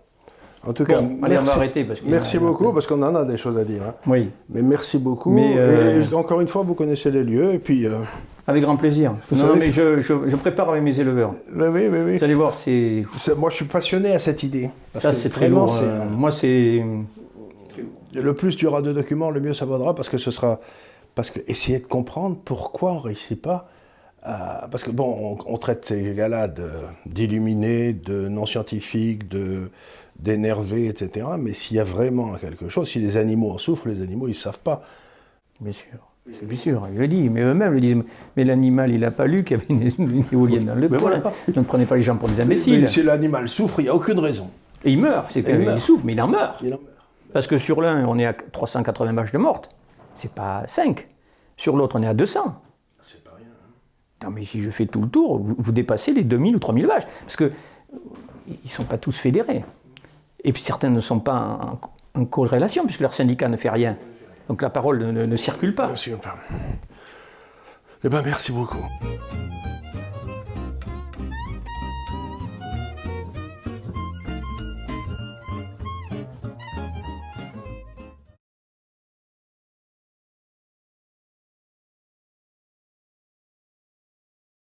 En 0.66 0.72
tout 0.72 0.86
cas, 0.86 1.02
merci, 2.06 2.40
beaucoup, 2.40 2.72
parce 2.72 2.88
qu'on 2.88 3.02
en 3.04 3.14
a 3.16 3.26
des 3.26 3.36
choses 3.36 3.58
à 3.58 3.66
dire. 3.66 3.84
Hein. 3.84 3.96
Oui. 4.08 4.30
Mais 4.50 4.62
merci 4.62 4.98
beaucoup. 4.98 5.30
Mais 5.30 5.56
euh, 5.58 6.04
encore 6.14 6.40
une 6.40 6.48
fois, 6.48 6.64
vous 6.64 6.74
connaissez 6.74 7.12
les 7.12 7.24
lieux, 7.24 7.54
et 7.54 7.60
puis... 7.60 7.86
Euh, 7.86 8.00
avec 8.48 8.64
grand 8.64 8.78
plaisir. 8.78 9.14
non, 9.32 9.56
mais 9.58 9.72
je, 9.72 10.00
je, 10.00 10.36
prépare 10.36 10.70
avec 10.70 10.84
mes 10.84 10.98
éleveurs. 11.00 11.34
Oui, 11.54 11.68
oui, 11.72 11.88
oui. 12.06 12.18
Vous 12.18 12.24
allez 12.24 12.34
voir, 12.34 12.56
c'est... 12.56 13.06
Moi, 13.38 13.50
je 13.50 13.56
suis 13.56 13.66
passionné 13.66 14.14
à 14.14 14.20
cette 14.20 14.44
idée. 14.44 14.70
Ça, 14.96 15.12
c'est 15.12 15.30
très 15.30 15.50
lourd. 15.50 15.80
Euh, 15.82 16.10
moi, 16.10 16.32
c'est... 16.32 16.84
Le 18.14 18.34
plus 18.34 18.56
tu 18.56 18.68
auras 18.68 18.82
de 18.82 18.94
documents, 18.94 19.32
le 19.32 19.42
mieux 19.42 19.54
ça 19.54 19.66
vaudra, 19.66 19.96
parce 19.96 20.10
que 20.10 20.18
ce 20.18 20.32
sera... 20.32 20.60
Parce 21.16 21.30
que 21.30 21.40
essayer 21.48 21.80
de 21.80 21.88
comprendre 21.88 22.38
pourquoi 22.44 22.92
on 22.94 22.96
ne 22.96 23.02
réussit 23.02 23.40
pas 23.42 23.70
parce 24.72 24.86
que 24.86 24.92
bon, 24.92 25.38
on, 25.46 25.58
traite 25.58 25.84
ces 25.84 26.14
gars-là 26.14 26.48
d'illuminés, 27.06 27.92
de, 27.92 28.30
non-scientifiques, 28.30 29.28
de, 29.28 29.70
d'énerver, 30.20 30.88
etc. 30.88 31.28
Mais 31.38 31.54
s'il 31.54 31.78
y 31.78 31.80
a 31.80 31.84
vraiment 31.84 32.34
quelque 32.36 32.70
chose, 32.70 32.88
si 32.90 33.00
les 33.00 33.18
animaux 33.18 33.52
en 33.52 33.58
souffrent, 33.58 33.88
les 33.88 34.02
animaux, 34.02 34.28
ils 34.28 34.32
ne 34.32 34.36
savent 34.36 34.60
pas. 34.60 34.84
Bien 35.60 35.74
sûr. 35.74 36.14
Bien 36.44 36.58
sûr, 36.58 36.88
il 36.90 36.98
le 36.98 37.08
dit, 37.08 37.30
mais 37.30 37.42
eux-mêmes 37.42 37.74
le 37.74 37.82
disent. 37.82 37.98
Mais 38.38 38.46
l'animal, 38.46 38.92
il 38.92 39.02
n'a 39.02 39.12
pas 39.12 39.28
lu 39.28 39.44
qu'il 39.44 39.58
y 39.58 39.62
avait 39.62 39.90
une, 39.98 40.24
éolienne 40.32 40.66
dans 40.66 40.76
le 40.76 40.88
coin. 40.88 41.12
Ne 41.54 41.62
prenez 41.64 41.86
pas 41.86 41.98
les 41.98 42.02
gens 42.02 42.16
pour 42.16 42.30
des 42.30 42.40
imbéciles. 42.40 42.82
Mais, 42.82 42.88
si 42.88 43.04
l'animal 43.04 43.50
souffre, 43.50 43.82
il 43.82 43.84
n'y 43.84 43.90
a 43.90 43.96
aucune 43.96 44.20
raison. 44.20 44.50
Et 44.86 44.92
il 44.92 45.00
meurt, 45.00 45.32
c'est 45.32 45.44
qu'il 45.44 45.80
souffre, 45.80 46.06
mais 46.06 46.14
il 46.14 46.22
en 46.22 46.28
meurt. 46.28 46.62
Il 46.62 46.74
en 46.74 46.80
meurt. 46.80 46.94
Parce 47.34 47.48
que 47.48 47.58
sur 47.58 47.82
l'un, 47.82 48.06
on 48.08 48.18
est 48.20 48.26
à 48.26 48.34
380 48.34 49.14
vaches 49.14 49.32
de 49.32 49.38
mortes. 49.38 49.70
C'est 50.16 50.32
pas 50.32 50.64
5. 50.68 51.08
Sur 51.58 51.76
l'autre, 51.76 51.98
on 52.00 52.04
est 52.04 52.08
à 52.08 52.14
200. 52.14 52.56
C'est 53.02 53.24
pas 53.24 53.32
rien. 53.36 53.48
Non, 54.24 54.30
mais 54.30 54.46
si 54.46 54.62
je 54.62 54.70
fais 54.70 54.86
tout 54.86 55.02
le 55.02 55.10
tour, 55.10 55.40
vous, 55.40 55.72
dépassez 55.72 56.14
les 56.14 56.24
2000 56.24 56.56
ou 56.56 56.60
3000 56.60 56.86
vaches. 56.86 57.08
Parce 57.22 57.36
que 57.36 57.52
ils 58.48 58.58
ne 58.64 58.70
sont 58.70 58.84
pas 58.84 58.98
tous 58.98 59.18
fédérés. 59.18 59.64
Et 60.44 60.54
puis 60.54 60.62
certains 60.62 60.90
ne 60.90 61.00
sont 61.00 61.20
pas 61.20 61.80
en, 62.16 62.26
corrélation, 62.26 62.86
puisque 62.86 63.02
leur 63.02 63.14
syndicat 63.14 63.48
ne 63.50 63.58
fait 63.58 63.70
rien. 63.70 63.98
Donc 64.48 64.62
la 64.62 64.70
parole 64.70 65.00
ne, 65.00 65.36
circule 65.36 65.74
pas. 65.74 65.88
Pas. 65.88 66.36
Eh 68.04 68.10
bien, 68.10 68.22
merci 68.22 68.52
beaucoup. 68.52 68.86